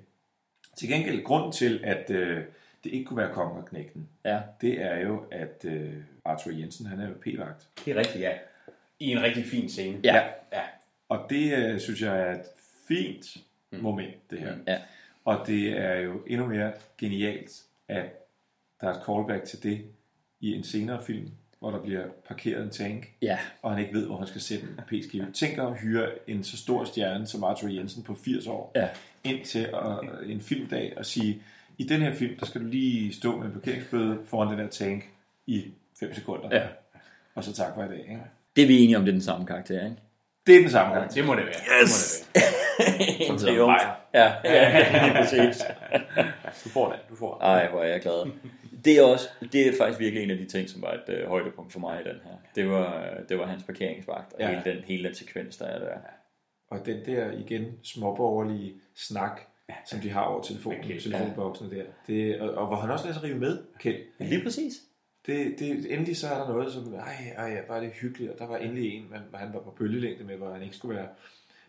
[0.76, 2.36] Til gengæld, grund til, at øh,
[2.84, 4.40] det ikke kunne være kongerknægten, Ja.
[4.60, 5.92] det er jo, at øh,
[6.24, 7.66] Arthur Jensen, han er jo p-vagt.
[7.84, 8.32] Det er rigtigt, ja.
[9.00, 9.98] I en rigtig fin scene.
[10.04, 10.22] Ja.
[10.52, 10.60] ja.
[11.08, 12.44] Og det øh, synes jeg er et
[12.88, 13.36] fint
[13.70, 14.54] moment, det her.
[14.66, 14.78] Ja.
[15.24, 18.24] Og det er jo endnu mere genialt, at
[18.81, 19.81] der er et callback til det
[20.41, 23.39] i en senere film, hvor der bliver parkeret en tank, Ja.
[23.62, 25.27] og han ikke ved, hvor han skal sætte en p-skive.
[25.35, 28.89] Tænk at hyre en så stor stjerne som Arthur Jensen på 80 år, Ja.
[29.25, 29.99] ind til at,
[30.31, 31.43] en filmdag og sige,
[31.78, 34.69] i den her film, der skal du lige stå med en parkeringsbøde foran den der
[34.69, 35.05] tank
[35.47, 35.65] i
[36.01, 36.49] 5 sekunder.
[36.57, 36.67] Ja.
[37.35, 37.99] Og så tak for i dag.
[37.99, 38.20] Ikke?
[38.57, 39.97] Det er vi enige om, det er den samme karakter, ikke?
[40.47, 41.15] Det er den samme karakter.
[41.15, 41.83] Det må det være.
[41.83, 41.91] Yes!
[43.27, 43.69] Som En hedder triumf.
[43.69, 43.97] Meyer.
[44.15, 45.62] Ja, ja, lige præcis.
[46.65, 47.43] Du får den, du får den.
[47.43, 48.31] Ej, hvor er jeg glad.
[48.84, 51.28] Det er, også, det er faktisk virkelig en af de ting, som var et øh,
[51.28, 52.30] højdepunkt for mig i den her.
[52.54, 54.50] Det var, det var hans parkeringsvagt, og Ja.
[54.50, 54.60] ja.
[54.62, 55.98] hele, den, hele den sekvens, der er der.
[56.70, 59.40] Og den der igen småborgerlige snak,
[59.86, 61.82] som de har over telefonen, telefonboksen der.
[62.06, 64.02] Det, og, og hvor han også lader sig rive med, Kjeld.
[64.18, 64.72] Lige præcis.
[65.26, 68.38] Det, det, endelig så er der noget, som, ej, ej, ja, var det hyggeligt, og
[68.38, 71.08] der var endelig en, man, han var på bølgelængde med, hvor han ikke skulle være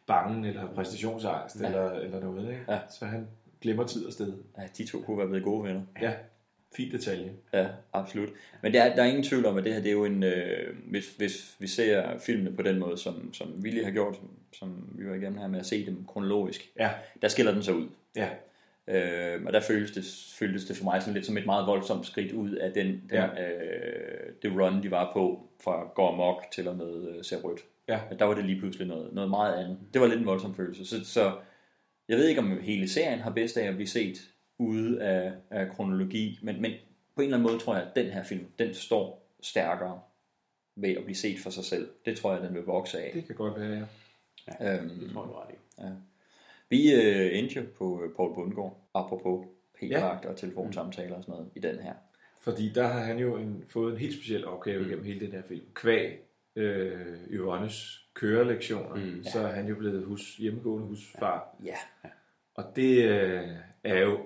[0.07, 1.61] bange, eller have præstationsangst, Ja.
[1.61, 1.67] ja.
[1.67, 2.63] eller, eller noget, ikke?
[2.69, 2.79] Ja.
[2.89, 3.27] Så han
[3.61, 4.33] glemmer tid og sted.
[4.57, 5.81] Ja, de to kunne være blevet gode venner.
[6.01, 6.13] Ja,
[6.75, 7.31] fin detalje.
[7.53, 8.29] Ja, absolut.
[8.61, 10.23] Men der, er- der er ingen tvivl om, at det her det er jo en...
[10.23, 14.15] Øh, hvis, hvis vi ser filmene på den måde, som, som vi lige har gjort,
[14.15, 16.89] som, som vi var igennem her med at se dem kronologisk, Ja.
[17.21, 17.87] der skiller den sig ud.
[18.15, 18.29] Ja.
[18.87, 22.05] Øh, og der føltes det, føltes det for mig sådan lidt som et meget voldsomt
[22.05, 23.25] skridt ud af den, den Ja.
[23.27, 27.59] øh, det run, de var på fra Går Mok til og med øh, Ser Rødt.
[27.87, 27.99] Ja.
[28.11, 29.77] At der var det lige pludselig noget, noget meget andet.
[29.93, 30.85] Det var lidt en voldsom følelse.
[30.85, 31.31] Så, så
[32.09, 34.17] jeg ved ikke, om hele serien har bedst af at blive set
[34.57, 36.71] ude af, af kronologi, men, men
[37.15, 40.01] på en eller anden måde tror jeg, at den her film, den står stærkere
[40.75, 41.89] ved at blive set for sig selv.
[42.05, 43.11] Det tror jeg, den vil vokse af.
[43.13, 43.87] Det kan godt være,
[44.59, 44.77] ja.
[44.77, 45.81] Øhm, Det tror jeg, du har ret i.
[45.81, 45.89] Ja.
[46.69, 49.45] Vi øh, endte jo på øh, Paul Bundgaard, apropos
[49.79, 50.07] p Ja.
[50.07, 51.93] og telefonsamtaler og sådan noget i den her.
[52.41, 54.89] Fordi der har han jo en, fået en helt speciel opgave mm.
[54.89, 55.65] gennem hele den her film.
[55.73, 56.19] Kvæg
[56.55, 59.31] øh, Yvonnes kørelektioner, mm, ja.
[59.31, 61.55] så er han jo blevet hus, hjemmegående husfar.
[61.63, 61.75] Ja.
[62.55, 63.49] Og det øh,
[63.83, 64.19] er jo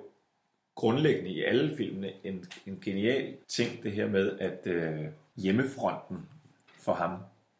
[0.79, 5.05] grundlæggende i alle filmene en, en genial ting, det her med, at øh,
[5.37, 6.17] hjemmefronten
[6.81, 7.11] for ham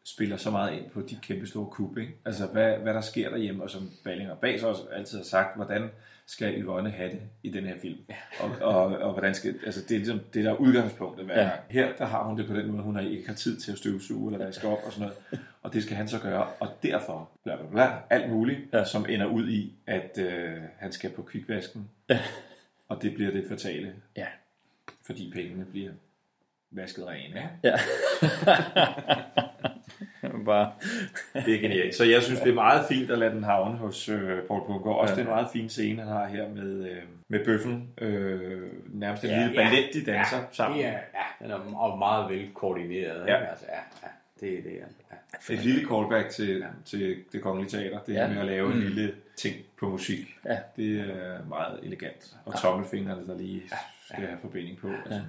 [0.04, 1.98] spiller så meget ind på de kæmpe store kub.
[1.98, 2.12] Ikke?
[2.24, 5.56] Altså, hvad, hvad der sker derhjemme, og som Ballinger bag sig også altid har sagt,
[5.56, 5.90] hvordan
[6.26, 7.98] skal Yvonne have det i den her film?
[8.08, 8.14] Ja.
[8.40, 11.48] Og, og, og hvordan skal, altså, det er ligesom det, der er udgangspunktet hver Ja.
[11.48, 11.60] gang.
[11.70, 13.78] Her, der har hun det på den måde, hun har ikke har tid til at
[13.78, 15.44] støvsuge eller vaske op og sådan noget.
[15.62, 18.84] Og det skal han så gøre, og derfor, bla bla bla, alt muligt, ja.
[18.84, 21.88] som ender ud i, at øh, han skal på kvikvasken.
[22.08, 22.18] Ja.
[22.90, 23.94] Og det bliver det fatale.
[24.16, 24.26] Ja.
[25.06, 25.90] Fordi pengene bliver
[26.70, 27.50] vasket rene.
[27.62, 27.72] Ja.
[30.44, 30.72] Bare...
[31.46, 31.94] Det er genialt.
[31.94, 34.96] Så jeg synes, det er meget fint at lade den havne hos øh, Paul Bundgaard.
[34.98, 35.18] Også Ja.
[35.18, 35.24] ja.
[35.24, 37.88] den meget fine scene, han har her med, øh, med bøffen.
[37.98, 39.68] Øh, nærmest en Ja, lille ja.
[39.68, 40.80] ballet, de danser ja, sammen.
[40.80, 40.98] Er, ja,
[41.44, 43.26] den er og meget vel koordineret.
[43.26, 43.36] Ja.
[43.36, 43.48] Ikke?
[43.50, 44.08] Altså, ja, ja,
[44.40, 44.86] det, det er
[45.48, 45.54] ja.
[45.54, 47.98] Et lille callback til, til det kongelige teater.
[48.02, 48.28] Det her Ja.
[48.28, 48.74] med at lave Mm.
[48.74, 50.34] en lille ting på musik.
[50.44, 50.58] Ja.
[50.76, 52.36] Det er meget elegant.
[52.44, 52.58] Og Ja.
[52.60, 53.62] tommelfingrene, der lige
[54.10, 54.88] skal have forbinding på.
[54.88, 55.14] Altså.
[55.14, 55.20] Ja.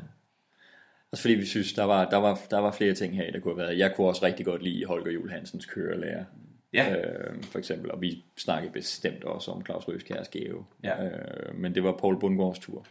[1.12, 3.54] Også fordi vi synes, der var, der, var, der var flere ting her, der kunne
[3.54, 3.78] have været.
[3.78, 6.26] Jeg kunne også rigtig godt lide Holger Jul Hansens kørelærer.
[6.74, 6.96] Ja.
[6.98, 10.66] Øh, for eksempel, og vi snakkede bestemt også om Claus Røskjærs gave.
[10.84, 11.06] Ja.
[11.06, 12.86] Øh, men det var Paul Bundgaards tur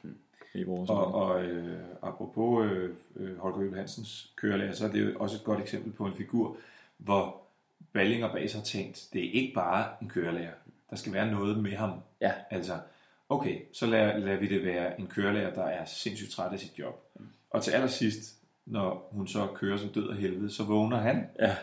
[0.54, 5.00] i vores Og, og øh, apropos øh, øh, Holger Øl Hansens kørelærer, så er det
[5.00, 6.56] jo også et godt eksempel på en figur,
[6.96, 7.40] hvor
[7.92, 10.52] Balling og Bas har tænkt, det er ikke bare en kørelærer.
[10.90, 11.92] Der skal være noget med ham.
[12.20, 12.32] Ja.
[12.50, 12.78] Altså,
[13.28, 16.78] okay, så lader, lader vi det være en kørelærer, der er sindssygt træt af sit
[16.78, 17.04] job.
[17.50, 21.26] Og til allersidst, når hun så kører som død af helvede, så vågner han.
[21.40, 21.56] Ja.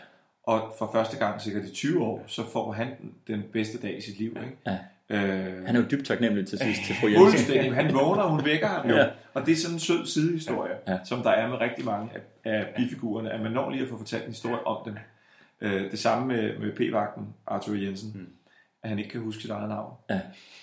[0.43, 4.01] Og for første gang, sikkert i 20 år, så får han den bedste dag i
[4.01, 4.29] sit liv.
[4.29, 4.57] Ikke?
[4.65, 4.77] Ja.
[5.09, 5.19] Øh,
[5.65, 7.29] Han er jo dybt taknemmelig til sidst til fru Jensen.
[7.29, 7.73] Fuldstændig.
[7.75, 8.95] Han vågner, og hun vækker ham jo.
[8.95, 9.01] Ja.
[9.01, 9.09] Ja.
[9.33, 10.91] Og det er sådan en sød sidehistorie, Ja.
[10.93, 10.99] ja.
[11.05, 13.97] som der er med rigtig mange af, af bifigurerne, at man når lige at få
[13.97, 14.95] fortalt en historie om dem.
[15.61, 18.27] Øh, det samme med, med P-vagten, Arthur Jensen, mm.
[18.83, 19.93] at han ikke kan huske sit eget navn.
[20.09, 20.19] Ja.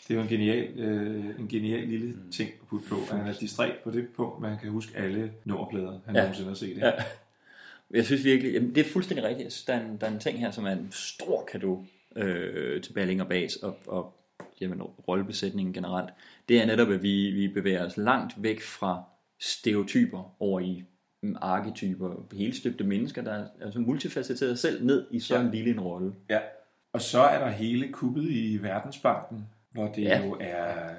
[0.09, 2.33] Det er jo en genial, øh, en genial lille mm.
[2.33, 4.99] ting at putte på, at han er distræt på det punkt, men han kan huske
[4.99, 6.21] alle nummerplader, han ja.
[6.21, 6.79] nogensinde har set.
[6.79, 6.91] Ja.
[7.91, 9.45] Jeg synes virkelig, jamen, det er fuldstændig rigtigt.
[9.45, 11.87] Jeg synes, der, er en, der er en ting her, som er en stor gave
[12.17, 14.15] øh, til Balling og Bas og, og
[14.61, 16.11] jamen, rollebesætningen generelt.
[16.49, 19.03] Det er netop, at vi, vi bevæger os langt væk fra
[19.41, 20.85] stereotyper over i
[21.23, 25.81] mm, arketyper, helstøbte mennesker, der er altså multifacetterede selv ned i sådan en lille en
[25.81, 26.13] rolle.
[26.31, 26.39] Ja.
[26.93, 30.19] Og så er der hele kuppet i Verdensbanken, hvor det Ja.
[30.19, 30.27] ja.
[30.27, 30.91] jo er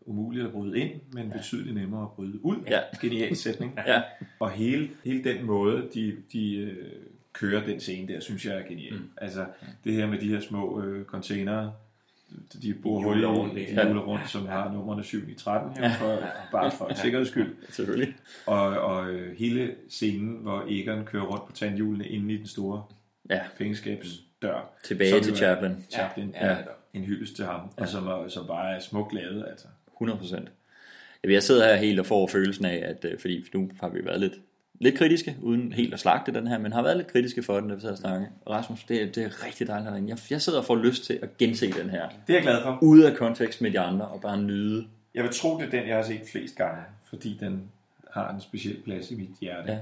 [0.00, 2.56] umuligt at bryde ind, men betydeligt nemmere at bryde ud.
[2.66, 2.80] Ja.
[3.00, 3.78] Genial sætning.
[3.86, 4.02] Ja.
[4.40, 6.92] Og hele, hele den måde, de, de øh,
[7.32, 8.94] kører den scene der, synes jeg er genial.
[8.94, 9.10] Mm.
[9.16, 9.46] Altså
[9.84, 11.72] det her med de her små øh, containere,
[12.62, 15.76] de bor hul Hjuler i, rundt, de hjuler rundt, som har numrene 7 i 13
[15.76, 16.18] her, for,
[16.52, 17.56] bare for sikkerheds skyld.
[17.70, 18.14] Selvfølgelig.
[18.46, 22.84] Og, og øh, hele scenen, hvor Egon kører rundt på tandhjulene inde i den store
[23.30, 23.40] ja.
[23.58, 24.70] pengeskabsdør.
[24.84, 25.84] Tilbage Som til Chaplin.
[25.90, 26.62] Chaplin, Ja, ja, ja.
[26.94, 27.82] en hyldest til ham, Ja.
[27.82, 29.66] og som, er, som bare er smukt lavet, altså.
[29.96, 30.48] 100 procent.
[31.24, 34.20] Jeg sidder her helt og får følelsen af, at øh, fordi nu har vi været
[34.20, 34.32] lidt,
[34.80, 37.68] lidt kritiske, uden helt at slagte den her, men har været lidt kritiske for den,
[37.68, 38.30] da vi sad og snakkede.
[38.50, 40.08] Rasmus, det, er- det er rigtig dejligt herinde.
[40.08, 42.08] Jeg, jeg sidder og får lyst til at gense den her.
[42.08, 42.78] Det er jeg glad for.
[42.82, 44.86] Ude af kontekst med de andre, og bare nyde.
[45.14, 47.62] Jeg vil tro, det er den, jeg har set flest gange, fordi den
[48.10, 49.72] har en speciel plads i mit hjerte.
[49.72, 49.78] Ja.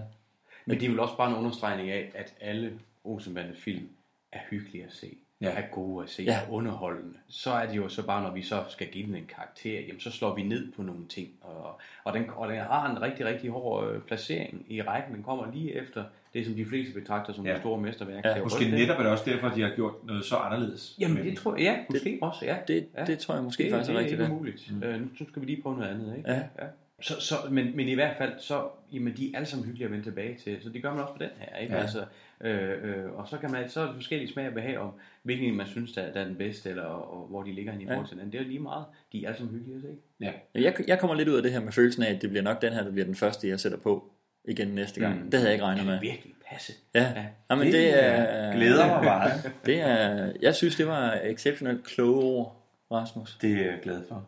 [0.67, 2.73] Men det er vel også bare en understregning af, at alle
[3.05, 3.89] Olsenbande-film
[4.33, 5.17] er hyggelige at se.
[5.41, 5.51] Ja.
[5.51, 6.33] Er gode at se, Ja.
[6.33, 7.15] er underholdende.
[7.29, 10.01] Så er det jo så bare, når vi så skal give den en karakter, jamen
[10.01, 11.29] så slår vi ned på nogle ting.
[11.41, 15.15] Og, og, den, og den har en rigtig, rigtig hård øh, placering i rækken.
[15.15, 17.53] Den kommer lige efter det, som de fleste betragter som ja.
[17.53, 18.25] det store mesterværk.
[18.25, 18.73] Ja, Det er måske det.
[18.75, 20.97] netop er det også derfor, de har gjort noget så anderledes.
[21.01, 22.57] Jamen det tror jeg, ja, måske det, også, ja.
[22.69, 23.05] Det, ja.
[23.05, 24.21] det tror jeg måske det, faktisk er det rigtigt.
[24.21, 24.31] er ja.
[24.31, 24.73] ikke umuligt.
[24.73, 24.83] Mm.
[24.83, 26.31] Øh, nu skal vi lige prøve noget andet, ikke?
[26.31, 26.37] Ja.
[26.39, 26.67] ja.
[27.01, 29.91] Så, så, men, men i hvert fald, så, jamen, de er alle sammen hyggelige at
[29.93, 31.75] vende tilbage til, så det gør man også på den her, ikke?
[31.75, 31.81] Ja.
[31.81, 32.05] Altså,
[32.41, 34.91] øh, øh, og så kan man, så er der forskellige smag og behag om,
[35.23, 37.85] hvilken en man synes, der, der er den bedste, eller og, hvor de ligger henne
[37.85, 37.93] i Ja.
[37.93, 38.33] forhold til hinanden.
[38.33, 39.89] Det er jo lige meget, de er sammen hyggelige at se.
[40.21, 40.33] Ja.
[40.61, 42.63] Jeg, jeg kommer lidt ud af det her med følelsen af, at det bliver nok
[42.63, 44.05] den her, der bliver den første, jeg sætter på
[44.45, 45.25] igen næste gang.
[45.25, 45.31] Mm.
[45.31, 45.93] Det havde jeg ikke regnet med.
[45.95, 46.73] Det virkelig passe.
[46.95, 47.21] Ja, Ja.
[47.21, 47.27] ja.
[47.51, 48.49] Jamen, Det, det, er...
[48.49, 49.53] øh, glæder mig meget.
[49.67, 53.39] det er, jeg synes, det var exceptionelt kloge ord, Rasmus.
[53.43, 54.27] Det er jeg glad for.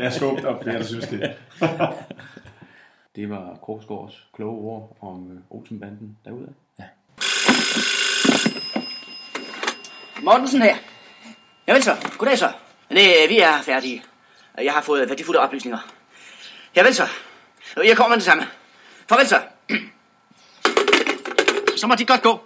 [0.00, 1.32] Lad os håbe, der er flere, der synes det.
[3.16, 6.52] Det var Krogsgaards kloge ord om øh, Olsenbanden derude.
[10.22, 10.76] Mortensen her.
[11.66, 12.52] vel så, goddag så.
[12.90, 14.04] Nej, vi er færdige.
[14.58, 15.78] Jeg har fået værdifulde oplysninger.
[16.76, 17.08] Javel så.
[17.76, 18.48] Jeg kommer med det samme.
[19.08, 19.40] Farvel så.
[21.76, 22.40] Så må de godt gå.